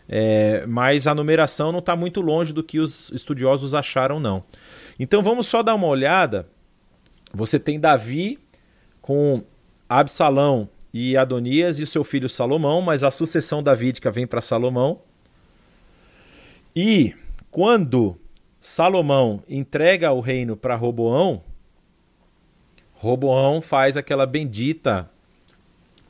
É, 0.07 0.65
mas 0.65 1.05
a 1.07 1.13
numeração 1.13 1.73
não 1.73 1.79
está 1.79 1.93
muito 1.93 2.21
longe 2.21 2.53
do 2.53 2.63
que 2.63 2.79
os 2.79 3.11
estudiosos 3.11 3.73
acharam, 3.73 4.17
não. 4.17 4.45
Então 4.97 5.21
vamos 5.21 5.47
só 5.47 5.61
dar 5.61 5.75
uma 5.75 5.87
olhada. 5.87 6.47
Você 7.33 7.59
tem 7.59 7.77
Davi 7.77 8.39
com 9.01 9.43
Absalão 9.89 10.69
e 10.93 11.15
Adonias 11.15 11.79
e 11.79 11.83
o 11.83 11.87
seu 11.87 12.03
filho 12.03 12.27
Salomão, 12.27 12.81
mas 12.81 13.03
a 13.03 13.11
sucessão 13.11 13.61
davídica 13.61 14.11
vem 14.11 14.25
para 14.25 14.41
Salomão. 14.41 14.99
E 16.75 17.13
quando 17.51 18.17
Salomão 18.59 19.43
entrega 19.47 20.11
o 20.11 20.19
reino 20.19 20.55
para 20.55 20.75
Roboão, 20.75 21.43
Roboão 22.93 23.61
faz 23.61 23.95
aquela 23.95 24.25
bendita 24.25 25.09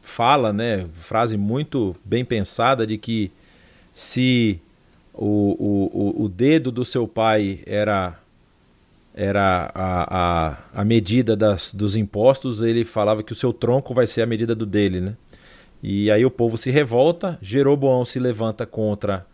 fala, 0.07 0.53
né, 0.53 0.87
frase 0.93 1.35
muito 1.35 1.95
bem 2.03 2.23
pensada 2.23 2.87
de 2.87 2.97
que 2.97 3.29
se 3.93 4.59
o, 5.13 6.15
o, 6.15 6.23
o 6.23 6.29
dedo 6.29 6.71
do 6.71 6.85
seu 6.85 7.07
pai 7.07 7.59
era 7.65 8.17
era 9.19 9.71
a, 9.73 10.17
a, 10.17 10.57
a 10.75 10.85
medida 10.85 11.35
das, 11.35 11.73
dos 11.73 11.95
impostos, 11.95 12.61
ele 12.61 12.85
falava 12.85 13.23
que 13.23 13.31
o 13.31 13.35
seu 13.35 13.51
tronco 13.51 13.91
vai 13.91 14.05
ser 14.05 14.21
a 14.21 14.27
medida 14.27 14.53
do 14.53 14.63
dele, 14.63 15.01
né? 15.01 15.15
E 15.81 16.11
aí 16.11 16.23
o 16.23 16.29
povo 16.29 16.55
se 16.55 16.69
revolta, 16.69 17.35
Jeroboão 17.41 18.05
se 18.05 18.19
levanta 18.19 18.63
contra 18.67 19.25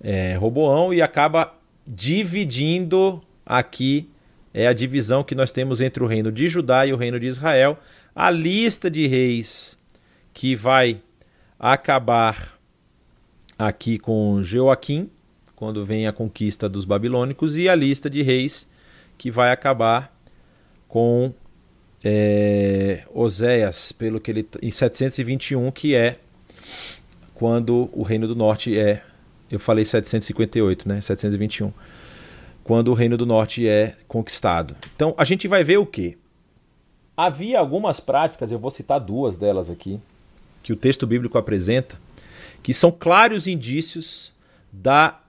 é, 0.00 0.34
Roboão 0.34 0.92
e 0.92 1.00
acaba 1.00 1.54
dividindo 1.86 3.22
aqui 3.46 4.10
é 4.52 4.66
a 4.66 4.72
divisão 4.72 5.22
que 5.22 5.36
nós 5.36 5.52
temos 5.52 5.80
entre 5.80 6.02
o 6.02 6.08
reino 6.08 6.32
de 6.32 6.48
Judá 6.48 6.84
e 6.84 6.92
o 6.92 6.96
reino 6.96 7.20
de 7.20 7.26
Israel. 7.26 7.78
A 8.12 8.32
lista 8.32 8.90
de 8.90 9.06
reis 9.06 9.78
que 10.34 10.56
vai 10.56 11.00
acabar 11.56 12.58
aqui 13.56 13.96
com 13.96 14.42
Joaquim, 14.42 15.08
quando 15.54 15.84
vem 15.84 16.08
a 16.08 16.12
conquista 16.12 16.68
dos 16.68 16.84
babilônicos, 16.84 17.56
e 17.56 17.68
a 17.68 17.76
lista 17.76 18.10
de 18.10 18.22
reis 18.22 18.68
que 19.20 19.30
vai 19.30 19.52
acabar 19.52 20.10
com 20.88 21.30
é, 22.02 23.04
Oséias, 23.12 23.92
pelo 23.92 24.18
que 24.18 24.30
ele 24.30 24.48
em 24.62 24.70
721, 24.70 25.70
que 25.72 25.94
é 25.94 26.16
quando 27.34 27.90
o 27.92 28.02
reino 28.02 28.26
do 28.26 28.34
norte 28.34 28.78
é, 28.78 29.02
eu 29.50 29.60
falei 29.60 29.84
758, 29.84 30.88
né? 30.88 31.02
721. 31.02 31.70
Quando 32.64 32.88
o 32.88 32.94
reino 32.94 33.18
do 33.18 33.26
norte 33.26 33.68
é 33.68 33.94
conquistado. 34.08 34.74
Então, 34.96 35.14
a 35.18 35.24
gente 35.24 35.46
vai 35.46 35.62
ver 35.62 35.76
o 35.76 35.84
que 35.84 36.16
Havia 37.14 37.58
algumas 37.58 38.00
práticas, 38.00 38.50
eu 38.50 38.58
vou 38.58 38.70
citar 38.70 38.98
duas 38.98 39.36
delas 39.36 39.68
aqui, 39.68 40.00
que 40.62 40.72
o 40.72 40.76
texto 40.76 41.06
bíblico 41.06 41.36
apresenta, 41.36 42.00
que 42.62 42.72
são 42.72 42.90
claros 42.90 43.46
indícios 43.46 44.32
da 44.72 45.20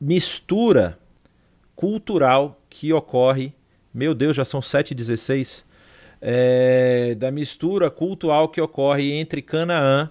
mistura 0.00 0.96
cultural 1.74 2.57
que 2.78 2.92
ocorre. 2.92 3.52
Meu 3.92 4.14
Deus, 4.14 4.36
já 4.36 4.44
são 4.44 4.60
7h16. 4.60 5.64
É, 6.20 7.16
da 7.16 7.30
mistura 7.30 7.90
cultural 7.90 8.48
que 8.48 8.60
ocorre 8.60 9.12
entre 9.12 9.42
Canaã 9.42 10.10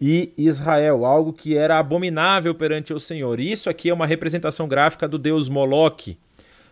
e 0.00 0.32
Israel, 0.36 1.04
algo 1.04 1.32
que 1.32 1.56
era 1.56 1.78
abominável 1.78 2.54
perante 2.54 2.92
o 2.92 3.00
Senhor. 3.00 3.40
Isso 3.40 3.68
aqui 3.68 3.90
é 3.90 3.94
uma 3.94 4.06
representação 4.06 4.68
gráfica 4.68 5.08
do 5.08 5.18
deus 5.18 5.48
Moloque, 5.48 6.16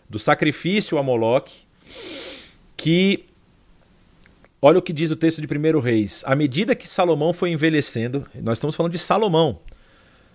do 0.09 0.19
sacrifício 0.19 0.99
a 0.99 1.03
Moloque, 1.03 1.63
que 2.77 3.25
Olha 4.65 4.79
o 4.79 4.83
que 4.83 4.93
diz 4.93 5.11
o 5.11 5.17
texto 5.17 5.43
de 5.45 5.49
1 5.49 5.81
Reis. 5.81 6.23
À 6.25 6.37
medida 6.37 6.77
que 6.77 6.89
Salomão 6.89 7.33
foi 7.33 7.51
envelhecendo, 7.51 8.25
nós 8.41 8.59
estamos 8.59 8.77
falando 8.77 8.93
de 8.93 8.99
Salomão, 8.99 9.59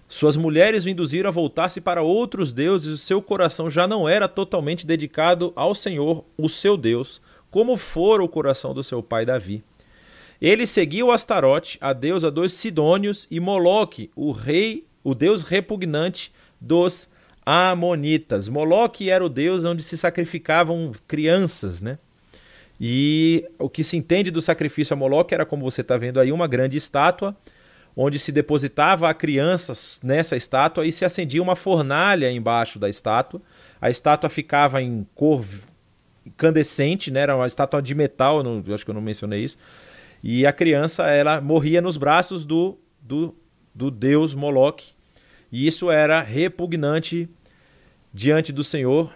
suas 0.08 0.38
mulheres 0.38 0.86
o 0.86 0.90
induziram 0.90 1.28
a 1.28 1.32
voltar-se 1.32 1.82
para 1.82 2.02
outros 2.02 2.54
deuses, 2.54 2.88
e 2.88 2.94
o 2.94 2.98
seu 2.98 3.22
coração 3.22 3.70
já 3.70 3.88
não 3.88 4.08
era 4.08 4.28
totalmente 4.28 4.86
dedicado 4.86 5.52
ao 5.56 5.76
Senhor, 5.76 6.24
o 6.38 6.48
seu 6.48 6.78
Deus, 6.78 7.22
como 7.52 7.76
fora 7.76 8.24
o 8.24 8.30
coração 8.30 8.74
do 8.74 8.84
seu 8.84 9.04
pai 9.04 9.26
Davi. 9.26 9.64
Ele 10.42 10.66
seguiu 10.66 11.12
Astarote, 11.12 11.78
a 11.82 11.92
deusa 11.94 12.32
dos 12.32 12.54
Sidônios, 12.54 13.28
e 13.30 13.40
Moloque, 13.40 14.10
o 14.16 14.32
rei, 14.32 14.86
o 15.04 15.14
deus 15.14 15.44
repugnante 15.44 16.32
dos 16.62 17.10
Amonitas. 17.46 18.48
Moloque 18.48 19.10
era 19.10 19.26
o 19.26 19.30
deus 19.30 19.66
onde 19.66 19.82
se 19.82 19.98
sacrificavam 19.98 20.92
crianças, 21.08 21.82
né? 21.82 21.98
E 22.80 23.46
o 23.58 23.70
que 23.70 23.84
se 23.84 23.98
entende 23.98 24.30
do 24.30 24.42
sacrifício 24.42 24.94
a 24.94 24.98
Moloque 24.98 25.34
era, 25.34 25.46
como 25.46 25.64
você 25.64 25.82
está 25.82 25.98
vendo 25.98 26.20
aí, 26.20 26.32
uma 26.32 26.46
grande 26.46 26.78
estátua, 26.78 27.36
onde 28.00 28.20
se 28.20 28.32
depositava 28.32 29.10
a 29.10 29.14
criança 29.14 29.74
nessa 30.04 30.38
estátua 30.38 30.86
e 30.86 30.92
se 30.92 31.04
acendia 31.04 31.42
uma 31.42 31.56
fornalha 31.56 32.32
embaixo 32.32 32.78
da 32.78 32.88
estátua. 32.88 33.42
A 33.82 33.90
estátua 33.90 34.30
ficava 34.30 34.80
em 34.80 35.08
cor 35.16 35.44
incandescente, 36.24 37.10
né? 37.10 37.22
era 37.22 37.36
uma 37.36 37.48
estátua 37.48 37.82
de 37.82 37.96
metal, 37.96 38.44
não, 38.44 38.64
acho 38.72 38.86
que 38.86 38.92
eu 38.92 38.96
não 38.96 39.02
mencionei 39.02 39.44
isso. 39.44 39.58
E 40.24 40.46
a 40.46 40.54
criança 40.54 41.08
ela 41.08 41.42
morria 41.42 41.82
nos 41.82 41.98
braços 41.98 42.46
do, 42.46 42.78
do, 43.02 43.34
do 43.74 43.90
deus 43.90 44.36
Moloque. 44.36 44.92
E 45.52 45.66
isso 45.66 45.90
era 45.90 46.22
repugnante 46.22 47.28
diante 48.14 48.54
do 48.54 48.64
Senhor. 48.64 49.12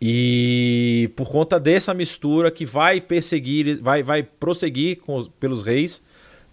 E 0.00 1.08
por 1.14 1.30
conta 1.30 1.60
dessa 1.60 1.94
mistura 1.94 2.50
que 2.50 2.66
vai 2.66 3.00
perseguir, 3.00 3.80
vai, 3.80 4.02
vai 4.02 4.24
prosseguir 4.24 4.96
com, 4.98 5.22
pelos 5.38 5.62
reis, 5.62 6.02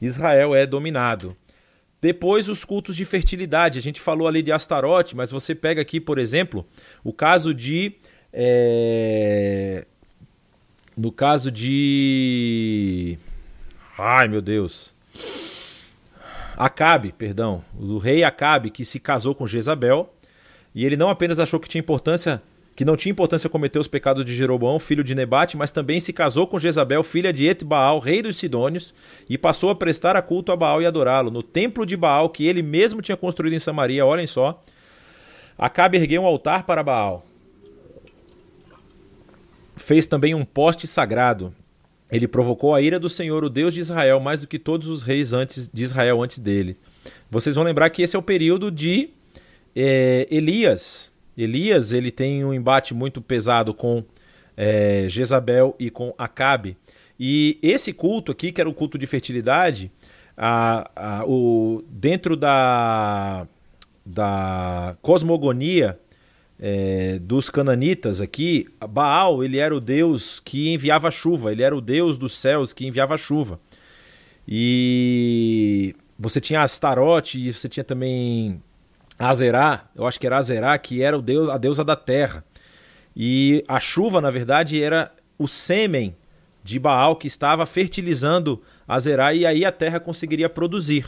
Israel 0.01 0.55
é 0.55 0.65
dominado. 0.65 1.35
Depois, 2.01 2.49
os 2.49 2.65
cultos 2.65 2.95
de 2.95 3.05
fertilidade. 3.05 3.77
A 3.77 3.81
gente 3.81 4.01
falou 4.01 4.27
ali 4.27 4.41
de 4.41 4.51
Astarote, 4.51 5.15
mas 5.15 5.29
você 5.29 5.53
pega 5.53 5.81
aqui, 5.81 5.99
por 5.99 6.17
exemplo, 6.17 6.65
o 7.03 7.13
caso 7.13 7.53
de. 7.53 7.93
É... 8.33 9.85
No 10.97 11.11
caso 11.11 11.51
de. 11.51 13.17
Ai, 13.97 14.27
meu 14.27 14.41
Deus. 14.41 14.93
Acabe, 16.57 17.11
perdão. 17.11 17.63
O 17.79 17.97
rei 17.99 18.23
Acabe, 18.23 18.71
que 18.71 18.83
se 18.83 18.99
casou 18.99 19.35
com 19.35 19.45
Jezabel. 19.45 20.11
E 20.73 20.85
ele 20.85 20.97
não 20.97 21.09
apenas 21.09 21.39
achou 21.39 21.59
que 21.59 21.69
tinha 21.69 21.79
importância 21.79 22.41
que 22.75 22.85
não 22.85 22.95
tinha 22.95 23.11
importância 23.11 23.49
cometer 23.49 23.79
os 23.79 23.87
pecados 23.87 24.23
de 24.23 24.33
Jeroboão, 24.33 24.79
filho 24.79 25.03
de 25.03 25.13
Nebate, 25.13 25.57
mas 25.57 25.71
também 25.71 25.99
se 25.99 26.13
casou 26.13 26.47
com 26.47 26.59
Jezabel, 26.59 27.03
filha 27.03 27.33
de 27.33 27.45
Etbaal, 27.45 27.99
rei 27.99 28.21
dos 28.21 28.37
Sidônios, 28.37 28.93
e 29.29 29.37
passou 29.37 29.69
a 29.69 29.75
prestar 29.75 30.15
a 30.15 30.21
culto 30.21 30.51
a 30.51 30.55
Baal 30.55 30.81
e 30.81 30.85
adorá-lo. 30.85 31.29
No 31.29 31.43
templo 31.43 31.85
de 31.85 31.97
Baal, 31.97 32.29
que 32.29 32.45
ele 32.45 32.61
mesmo 32.61 33.01
tinha 33.01 33.17
construído 33.17 33.53
em 33.53 33.59
Samaria, 33.59 34.05
olhem 34.05 34.27
só, 34.27 34.63
Acabe 35.61 35.95
ergueu 35.95 36.23
um 36.23 36.25
altar 36.25 36.63
para 36.65 36.81
Baal. 36.81 37.23
Fez 39.75 40.07
também 40.07 40.33
um 40.33 40.43
poste 40.43 40.87
sagrado. 40.87 41.53
Ele 42.11 42.27
provocou 42.27 42.73
a 42.73 42.81
ira 42.81 42.99
do 42.99 43.07
Senhor, 43.07 43.43
o 43.43 43.49
Deus 43.49 43.71
de 43.75 43.79
Israel, 43.79 44.19
mais 44.19 44.41
do 44.41 44.47
que 44.47 44.57
todos 44.57 44.87
os 44.87 45.03
reis 45.03 45.33
antes 45.33 45.69
de 45.71 45.83
Israel 45.83 46.21
antes 46.23 46.39
dele. 46.39 46.77
Vocês 47.29 47.55
vão 47.55 47.63
lembrar 47.63 47.91
que 47.91 48.01
esse 48.01 48.15
é 48.15 48.19
o 48.19 48.23
período 48.23 48.71
de 48.71 49.11
é, 49.75 50.27
Elias, 50.31 51.11
Elias 51.43 51.91
ele 51.91 52.11
tem 52.11 52.43
um 52.43 52.53
embate 52.53 52.93
muito 52.93 53.21
pesado 53.21 53.73
com 53.73 54.03
é, 54.55 55.05
Jezabel 55.07 55.75
e 55.79 55.89
com 55.89 56.13
Acabe. 56.17 56.77
E 57.19 57.59
esse 57.61 57.93
culto 57.93 58.31
aqui, 58.31 58.51
que 58.51 58.59
era 58.59 58.69
o 58.69 58.73
culto 58.73 58.97
de 58.97 59.05
fertilidade, 59.05 59.91
a, 60.35 60.89
a, 60.95 61.25
o, 61.25 61.83
dentro 61.87 62.35
da, 62.35 63.47
da 64.05 64.95
cosmogonia 65.01 65.99
é, 66.59 67.19
dos 67.19 67.49
cananitas 67.49 68.21
aqui, 68.21 68.67
Baal 68.89 69.43
ele 69.43 69.57
era 69.57 69.75
o 69.75 69.79
deus 69.79 70.39
que 70.39 70.73
enviava 70.73 71.09
chuva, 71.09 71.51
ele 71.51 71.63
era 71.63 71.75
o 71.75 71.81
deus 71.81 72.17
dos 72.17 72.37
céus 72.37 72.71
que 72.73 72.85
enviava 72.85 73.17
chuva. 73.17 73.59
E 74.47 75.95
você 76.17 76.39
tinha 76.41 76.61
Astarote 76.61 77.39
e 77.39 77.53
você 77.53 77.67
tinha 77.67 77.83
também 77.83 78.61
Azerá, 79.29 79.89
eu 79.95 80.07
acho 80.07 80.19
que 80.19 80.25
era 80.25 80.37
Azerá, 80.37 80.77
que 80.77 81.01
era 81.01 81.17
o 81.17 81.21
deus, 81.21 81.49
a 81.49 81.57
deusa 81.57 81.83
da 81.83 81.95
terra. 81.95 82.43
E 83.15 83.63
a 83.67 83.79
chuva, 83.79 84.21
na 84.21 84.31
verdade, 84.31 84.81
era 84.81 85.11
o 85.37 85.47
sêmen 85.47 86.15
de 86.63 86.79
Baal 86.79 87.15
que 87.15 87.27
estava 87.27 87.65
fertilizando 87.65 88.61
Azerá 88.87 89.33
e 89.33 89.45
aí 89.45 89.65
a 89.65 89.71
terra 89.71 89.99
conseguiria 89.99 90.49
produzir. 90.49 91.05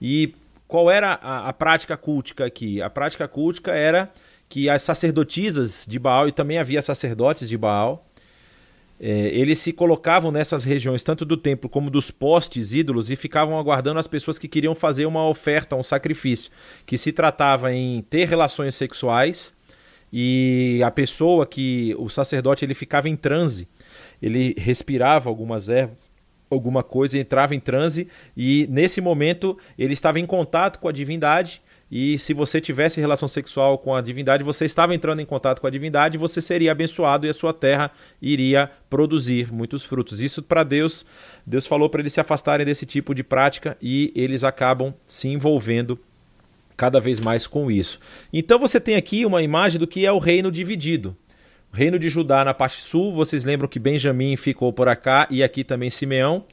E 0.00 0.34
qual 0.66 0.90
era 0.90 1.12
a, 1.14 1.48
a 1.48 1.52
prática 1.52 1.96
cultica 1.96 2.44
aqui? 2.44 2.80
A 2.80 2.88
prática 2.88 3.28
cultica 3.28 3.72
era 3.72 4.10
que 4.48 4.68
as 4.68 4.82
sacerdotisas 4.82 5.86
de 5.88 5.98
Baal, 5.98 6.28
e 6.28 6.32
também 6.32 6.58
havia 6.58 6.82
sacerdotes 6.82 7.48
de 7.48 7.56
Baal, 7.56 8.04
é, 9.00 9.28
eles 9.28 9.58
se 9.58 9.72
colocavam 9.72 10.30
nessas 10.30 10.62
regiões, 10.62 11.02
tanto 11.02 11.24
do 11.24 11.36
templo 11.36 11.70
como 11.70 11.88
dos 11.88 12.10
postes 12.10 12.74
ídolos, 12.74 13.10
e 13.10 13.16
ficavam 13.16 13.58
aguardando 13.58 13.98
as 13.98 14.06
pessoas 14.06 14.38
que 14.38 14.46
queriam 14.46 14.74
fazer 14.74 15.06
uma 15.06 15.26
oferta, 15.26 15.74
um 15.74 15.82
sacrifício, 15.82 16.50
que 16.84 16.98
se 16.98 17.10
tratava 17.10 17.72
em 17.72 18.02
ter 18.02 18.28
relações 18.28 18.74
sexuais, 18.74 19.56
e 20.12 20.82
a 20.84 20.90
pessoa 20.90 21.46
que, 21.46 21.94
o 21.98 22.10
sacerdote, 22.10 22.64
ele 22.64 22.74
ficava 22.74 23.08
em 23.08 23.16
transe, 23.16 23.66
ele 24.20 24.54
respirava 24.58 25.30
algumas 25.30 25.70
ervas, 25.70 26.10
alguma 26.50 26.82
coisa, 26.82 27.16
entrava 27.16 27.54
em 27.54 27.60
transe, 27.60 28.06
e 28.36 28.66
nesse 28.68 29.00
momento 29.00 29.56
ele 29.78 29.94
estava 29.94 30.20
em 30.20 30.26
contato 30.26 30.78
com 30.78 30.88
a 30.88 30.92
divindade, 30.92 31.62
e 31.90 32.18
se 32.20 32.32
você 32.32 32.60
tivesse 32.60 33.00
relação 33.00 33.26
sexual 33.26 33.76
com 33.76 33.94
a 33.94 34.00
divindade, 34.00 34.44
você 34.44 34.64
estava 34.64 34.94
entrando 34.94 35.20
em 35.20 35.26
contato 35.26 35.60
com 35.60 35.66
a 35.66 35.70
divindade, 35.70 36.16
você 36.16 36.40
seria 36.40 36.70
abençoado 36.70 37.26
e 37.26 37.28
a 37.28 37.34
sua 37.34 37.52
terra 37.52 37.90
iria 38.22 38.70
produzir 38.88 39.52
muitos 39.52 39.82
frutos. 39.82 40.20
Isso 40.20 40.40
para 40.40 40.62
Deus, 40.62 41.04
Deus 41.44 41.66
falou 41.66 41.90
para 41.90 42.00
eles 42.00 42.12
se 42.12 42.20
afastarem 42.20 42.64
desse 42.64 42.86
tipo 42.86 43.12
de 43.12 43.24
prática 43.24 43.76
e 43.82 44.12
eles 44.14 44.44
acabam 44.44 44.94
se 45.04 45.26
envolvendo 45.28 45.98
cada 46.76 47.00
vez 47.00 47.18
mais 47.18 47.46
com 47.46 47.68
isso. 47.70 47.98
Então 48.32 48.58
você 48.58 48.78
tem 48.78 48.94
aqui 48.94 49.26
uma 49.26 49.42
imagem 49.42 49.80
do 49.80 49.86
que 49.86 50.06
é 50.06 50.12
o 50.12 50.18
reino 50.18 50.50
dividido. 50.52 51.16
O 51.72 51.76
reino 51.76 51.98
de 51.98 52.08
Judá 52.08 52.44
na 52.44 52.54
parte 52.54 52.80
sul, 52.80 53.12
vocês 53.12 53.42
lembram 53.42 53.68
que 53.68 53.80
Benjamim 53.80 54.36
ficou 54.36 54.72
por 54.72 54.88
acá 54.88 55.26
e 55.28 55.42
aqui 55.42 55.64
também 55.64 55.90
Simeão. 55.90 56.44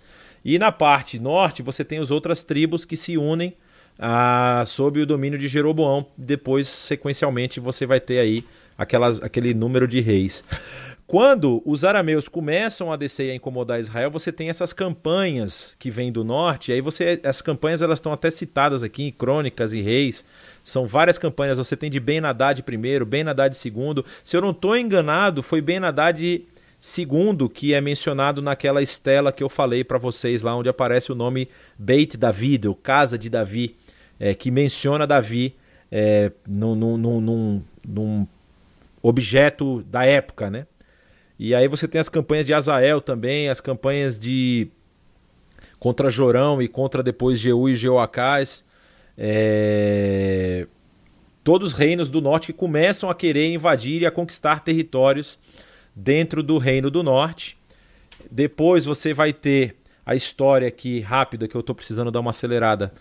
E 0.43 0.57
na 0.57 0.71
parte 0.71 1.19
norte 1.19 1.61
você 1.61 1.85
tem 1.85 1.99
as 1.99 2.09
outras 2.09 2.43
tribos 2.43 2.85
que 2.85 2.97
se 2.97 3.17
unem 3.17 3.53
ah, 3.99 4.63
sob 4.65 5.01
o 5.01 5.05
domínio 5.05 5.39
de 5.39 5.47
Jeroboão. 5.47 6.05
Depois, 6.17 6.67
sequencialmente, 6.67 7.59
você 7.59 7.85
vai 7.85 7.99
ter 7.99 8.19
aí 8.19 8.43
aquelas, 8.77 9.21
aquele 9.21 9.53
número 9.53 9.87
de 9.87 9.99
reis. 9.99 10.43
Quando 11.07 11.61
os 11.65 11.85
arameus 11.85 12.27
começam 12.27 12.91
a 12.91 12.97
descer 12.97 13.27
e 13.27 13.31
a 13.31 13.35
incomodar 13.35 13.79
Israel, 13.79 14.11
você 14.11 14.29
tem 14.29 14.49
essas 14.49 14.73
campanhas 14.73 15.73
que 15.79 15.89
vêm 15.89 16.11
do 16.11 16.21
norte, 16.21 16.69
e 16.69 16.73
aí 16.73 16.81
você 16.81 17.21
as 17.23 17.41
campanhas 17.41 17.81
elas 17.81 17.97
estão 17.97 18.11
até 18.11 18.29
citadas 18.29 18.83
aqui 18.83 19.03
em 19.03 19.11
Crônicas 19.11 19.71
e 19.71 19.81
Reis. 19.81 20.25
São 20.61 20.85
várias 20.85 21.17
campanhas, 21.17 21.57
você 21.57 21.77
tem 21.77 21.89
de 21.89 21.97
Ben 21.97 22.19
Haddad 22.19 22.61
primeiro, 22.61 23.05
Ben 23.05 23.25
Haddad 23.25 23.57
segundo. 23.57 24.03
Se 24.21 24.35
eu 24.35 24.41
não 24.41 24.51
estou 24.51 24.75
enganado, 24.75 25.41
foi 25.41 25.61
Ben 25.61 25.77
Haddad 25.77 26.45
segundo 26.77 27.49
que 27.49 27.73
é 27.73 27.79
mencionado 27.79 28.41
naquela 28.41 28.81
estela 28.81 29.31
que 29.31 29.41
eu 29.41 29.47
falei 29.47 29.85
para 29.85 29.97
vocês 29.97 30.43
lá 30.43 30.57
onde 30.57 30.67
aparece 30.67 31.09
o 31.09 31.15
nome 31.15 31.47
Beit 31.79 32.17
David, 32.17 32.67
ou 32.67 32.75
Casa 32.75 33.17
de 33.17 33.29
Davi 33.29 33.77
é, 34.19 34.33
que 34.33 34.51
menciona 34.51 35.07
Davi 35.07 35.55
é, 35.91 36.31
num, 36.47 36.75
num, 36.75 37.63
num, 37.85 38.27
objeto 39.01 39.83
da 39.83 40.05
época, 40.05 40.49
né? 40.49 40.65
E 41.39 41.53
aí 41.53 41.67
você 41.67 41.87
tem 41.87 42.01
as 42.01 42.09
campanhas 42.09 42.45
de 42.45 42.53
Azael 42.53 42.99
também, 42.99 43.47
as 43.47 43.61
campanhas 43.61 44.17
de 44.17 44.67
contra 45.79 46.09
Jorão 46.09 46.61
e 46.61 46.67
contra 46.67 47.03
depois 47.03 47.39
Jeú 47.39 47.69
e 47.69 47.75
Jeoacás. 47.75 48.67
É... 49.17 50.67
Todos 51.43 51.71
os 51.71 51.77
reinos 51.77 52.09
do 52.09 52.19
norte 52.19 52.47
que 52.47 52.53
começam 52.53 53.09
a 53.09 53.15
querer 53.15 53.53
invadir 53.53 54.01
e 54.01 54.05
a 54.05 54.11
conquistar 54.11 54.61
territórios 54.61 55.39
dentro 55.95 56.43
do 56.43 56.57
reino 56.57 56.91
do 56.91 57.01
norte. 57.01 57.57
Depois 58.29 58.83
você 58.83 59.13
vai 59.13 59.31
ter 59.31 59.76
a 60.07 60.15
história 60.15 60.69
aqui 60.69 61.01
rápida 61.01 61.49
que 61.49 61.55
eu 61.55 61.59
estou 61.59 61.75
precisando 61.75 62.09
dar 62.09 62.21
uma 62.21 62.29
acelerada 62.29 62.93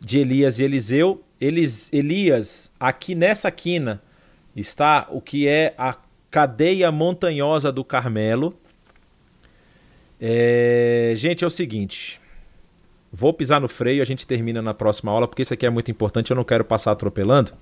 de 0.00 0.18
Elias 0.18 0.58
e 0.58 0.62
Eliseu. 0.62 1.22
Elis, 1.38 1.92
Elias, 1.92 2.74
aqui 2.80 3.14
nessa 3.14 3.50
quina 3.50 4.02
está 4.56 5.06
o 5.10 5.20
que 5.20 5.46
é 5.46 5.74
a 5.76 5.94
cadeia 6.30 6.90
montanhosa 6.90 7.70
do 7.70 7.84
Carmelo. 7.84 8.58
É, 10.18 11.12
gente, 11.18 11.44
é 11.44 11.46
o 11.46 11.50
seguinte. 11.50 12.18
Vou 13.12 13.34
pisar 13.34 13.60
no 13.60 13.68
freio, 13.68 14.00
a 14.00 14.06
gente 14.06 14.26
termina 14.26 14.62
na 14.62 14.72
próxima 14.72 15.12
aula, 15.12 15.28
porque 15.28 15.42
isso 15.42 15.52
aqui 15.52 15.66
é 15.66 15.70
muito 15.70 15.90
importante, 15.90 16.30
eu 16.30 16.36
não 16.36 16.44
quero 16.44 16.64
passar 16.64 16.92
atropelando. 16.92 17.52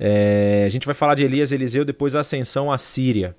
É, 0.00 0.64
a 0.66 0.70
gente 0.70 0.86
vai 0.86 0.94
falar 0.94 1.16
de 1.16 1.22
Elias 1.22 1.52
e 1.52 1.54
Eliseu 1.54 1.84
depois 1.84 2.14
da 2.14 2.20
ascensão 2.20 2.72
à 2.72 2.78
Síria, 2.78 3.36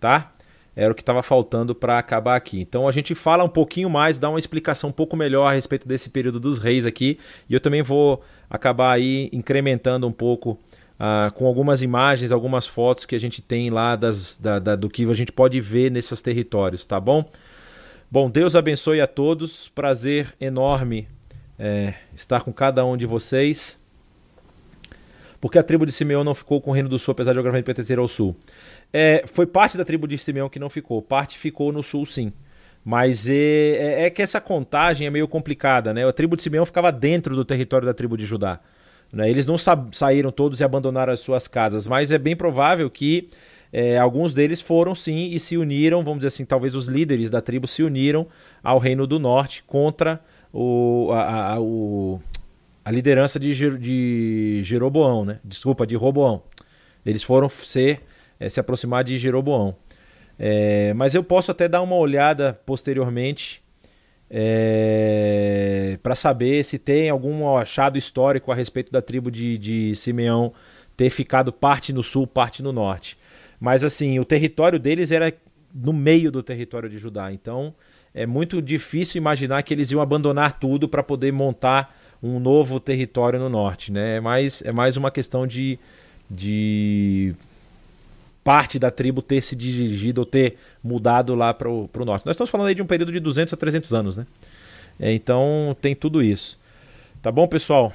tá? 0.00 0.32
Era 0.76 0.92
o 0.92 0.94
que 0.94 1.00
estava 1.00 1.22
faltando 1.22 1.74
para 1.74 1.98
acabar 1.98 2.36
aqui. 2.36 2.60
Então 2.60 2.86
a 2.86 2.92
gente 2.92 3.14
fala 3.14 3.42
um 3.42 3.48
pouquinho 3.48 3.88
mais, 3.88 4.18
dá 4.18 4.28
uma 4.28 4.38
explicação 4.38 4.90
um 4.90 4.92
pouco 4.92 5.16
melhor 5.16 5.46
a 5.46 5.52
respeito 5.52 5.88
desse 5.88 6.10
período 6.10 6.38
dos 6.38 6.58
reis 6.58 6.84
aqui, 6.84 7.18
e 7.48 7.54
eu 7.54 7.60
também 7.60 7.82
vou 7.82 8.22
acabar 8.48 8.92
aí 8.92 9.30
incrementando 9.32 10.06
um 10.06 10.12
pouco 10.12 10.58
uh, 11.00 11.32
com 11.32 11.46
algumas 11.46 11.80
imagens, 11.80 12.30
algumas 12.30 12.66
fotos 12.66 13.06
que 13.06 13.16
a 13.16 13.20
gente 13.20 13.40
tem 13.40 13.70
lá 13.70 13.96
das, 13.96 14.36
da, 14.36 14.58
da, 14.58 14.76
do 14.76 14.90
que 14.90 15.08
a 15.10 15.14
gente 15.14 15.32
pode 15.32 15.60
ver 15.60 15.90
nesses 15.90 16.20
territórios, 16.20 16.84
tá 16.84 17.00
bom? 17.00 17.24
Bom, 18.10 18.30
Deus 18.30 18.54
abençoe 18.54 19.00
a 19.00 19.06
todos, 19.06 19.68
prazer 19.68 20.32
enorme 20.40 21.08
é, 21.58 21.94
estar 22.14 22.42
com 22.42 22.52
cada 22.52 22.84
um 22.84 22.96
de 22.96 23.06
vocês. 23.06 23.80
Porque 25.40 25.58
a 25.58 25.62
tribo 25.62 25.84
de 25.84 25.92
Simeão 25.92 26.24
não 26.24 26.34
ficou 26.34 26.60
com 26.60 26.70
o 26.70 26.72
Reino 26.72 26.88
do 26.88 26.98
Sul, 26.98 27.12
apesar 27.12 27.32
de 27.32 27.36
geograficamente 27.36 27.66
pertencer 27.66 27.98
ao 27.98 28.08
Sul. 28.08 28.34
É, 28.92 29.24
foi 29.26 29.46
parte 29.46 29.76
da 29.76 29.84
tribo 29.84 30.06
de 30.06 30.16
Simeão 30.16 30.48
que 30.48 30.58
não 30.58 30.70
ficou, 30.70 31.02
parte 31.02 31.38
ficou 31.38 31.72
no 31.72 31.82
sul 31.82 32.06
sim. 32.06 32.32
Mas 32.84 33.28
é, 33.28 33.34
é, 33.34 34.02
é, 34.04 34.10
que 34.10 34.22
essa 34.22 34.40
contagem 34.40 35.06
é 35.06 35.10
meio 35.10 35.26
complicada, 35.26 35.92
né? 35.92 36.06
A 36.06 36.12
tribo 36.12 36.36
de 36.36 36.42
Simeão 36.42 36.64
ficava 36.64 36.92
dentro 36.92 37.34
do 37.34 37.44
território 37.44 37.84
da 37.84 37.92
tribo 37.92 38.16
de 38.16 38.24
Judá. 38.24 38.60
Né? 39.12 39.28
Eles 39.28 39.44
não 39.44 39.58
sa 39.58 39.86
saíram 39.92 40.30
todos 40.30 40.60
e 40.60 40.64
abandonaram 40.64 41.12
as 41.12 41.20
suas 41.20 41.48
casas, 41.48 41.88
mas 41.88 42.10
é 42.10 42.18
bem 42.18 42.36
provável 42.36 42.88
que 42.88 43.28
é, 43.72 43.98
alguns 43.98 44.32
deles 44.32 44.60
foram 44.60 44.94
sim 44.94 45.30
e 45.32 45.40
se 45.40 45.56
uniram, 45.56 46.02
vamos 46.04 46.18
dizer 46.18 46.28
assim, 46.28 46.44
talvez 46.44 46.74
os 46.74 46.86
líderes 46.86 47.28
da 47.28 47.40
tribo 47.40 47.66
se 47.66 47.82
uniram 47.82 48.26
ao 48.62 48.78
Reino 48.78 49.06
do 49.06 49.18
Norte 49.18 49.64
contra 49.66 50.20
o, 50.52 51.10
a, 51.12 51.54
a, 51.54 51.60
o, 51.60 52.20
a 52.84 52.90
liderança 52.90 53.38
de, 53.40 53.78
de 53.78 54.60
Jeroboão, 54.62 55.24
né? 55.24 55.40
Desculpa, 55.44 55.86
de 55.86 55.96
Roboão. 55.96 56.42
Eles 57.04 57.22
foram 57.22 57.48
ser 57.48 58.00
é, 58.38 58.48
se 58.48 58.60
aproximar 58.60 59.04
de 59.04 59.18
Jeroboão. 59.18 59.76
É, 60.38 60.92
mas 60.94 61.14
eu 61.14 61.24
posso 61.24 61.50
até 61.50 61.66
dar 61.68 61.82
uma 61.82 61.96
olhada 61.96 62.58
posteriormente 62.66 63.62
é, 64.30 65.98
para 66.02 66.14
saber 66.14 66.64
se 66.64 66.78
tem 66.78 67.08
algum 67.08 67.56
achado 67.56 67.96
histórico 67.96 68.50
a 68.52 68.54
respeito 68.54 68.92
da 68.92 69.00
tribo 69.00 69.30
de, 69.30 69.56
de 69.56 69.96
Simeão 69.96 70.52
ter 70.96 71.10
ficado 71.10 71.52
parte 71.52 71.92
no 71.92 72.02
sul, 72.02 72.26
parte 72.26 72.62
no 72.62 72.72
norte. 72.72 73.16
Mas 73.60 73.84
assim, 73.84 74.18
o 74.18 74.24
território 74.24 74.78
deles 74.78 75.10
era 75.10 75.32
no 75.74 75.92
meio 75.92 76.30
do 76.30 76.42
território 76.42 76.88
de 76.88 76.98
Judá. 76.98 77.32
Então 77.32 77.74
é 78.14 78.26
muito 78.26 78.60
difícil 78.60 79.18
imaginar 79.18 79.62
que 79.62 79.72
eles 79.72 79.90
iam 79.90 80.00
abandonar 80.00 80.58
tudo 80.58 80.88
para 80.88 81.02
poder 81.02 81.32
montar 81.32 81.96
um 82.22 82.40
novo 82.40 82.80
território 82.80 83.38
no 83.38 83.48
norte. 83.48 83.92
Né? 83.92 84.16
É, 84.16 84.20
mais, 84.20 84.62
é 84.62 84.72
mais 84.72 84.96
uma 84.96 85.10
questão 85.10 85.46
de, 85.46 85.78
de 86.30 87.34
parte 88.46 88.78
da 88.78 88.92
tribo 88.92 89.20
ter 89.20 89.42
se 89.42 89.56
dirigido 89.56 90.20
ou 90.20 90.24
ter 90.24 90.56
mudado 90.80 91.34
lá 91.34 91.52
para 91.52 91.68
o 91.68 91.90
norte. 92.04 92.24
Nós 92.24 92.34
estamos 92.34 92.48
falando 92.48 92.68
aí 92.68 92.76
de 92.76 92.80
um 92.80 92.86
período 92.86 93.10
de 93.10 93.18
200 93.18 93.52
a 93.52 93.56
300 93.56 93.92
anos, 93.92 94.16
né? 94.16 94.24
É, 95.00 95.12
então 95.12 95.76
tem 95.80 95.96
tudo 95.96 96.22
isso. 96.22 96.56
Tá 97.20 97.32
bom, 97.32 97.48
pessoal? 97.48 97.92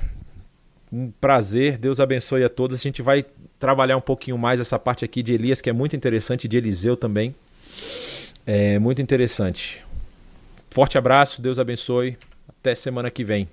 Um 0.92 1.10
prazer, 1.22 1.78
Deus 1.78 2.02
abençoe 2.02 2.44
a 2.44 2.50
todos. 2.50 2.78
A 2.78 2.84
gente 2.84 3.02
vai 3.02 3.26
trabalhar 3.58 3.96
um 3.96 4.02
pouquinho 4.02 4.38
mais 4.38 4.60
essa 4.60 4.78
parte 4.78 5.06
aqui 5.06 5.24
de 5.24 5.32
Elias, 5.32 5.62
que 5.62 5.70
é 5.70 5.74
muito 5.74 5.96
interessante, 5.96 6.50
de 6.50 6.58
Eliseu 6.58 6.98
também. 6.98 7.34
É 8.46 8.78
muito 8.78 9.02
interessante. 9.02 9.82
Forte 10.70 10.98
abraço, 10.98 11.42
Deus 11.42 11.60
abençoe. 11.60 12.18
Até 12.50 12.76
semana 12.76 13.10
que 13.10 13.24
vem. 13.24 13.48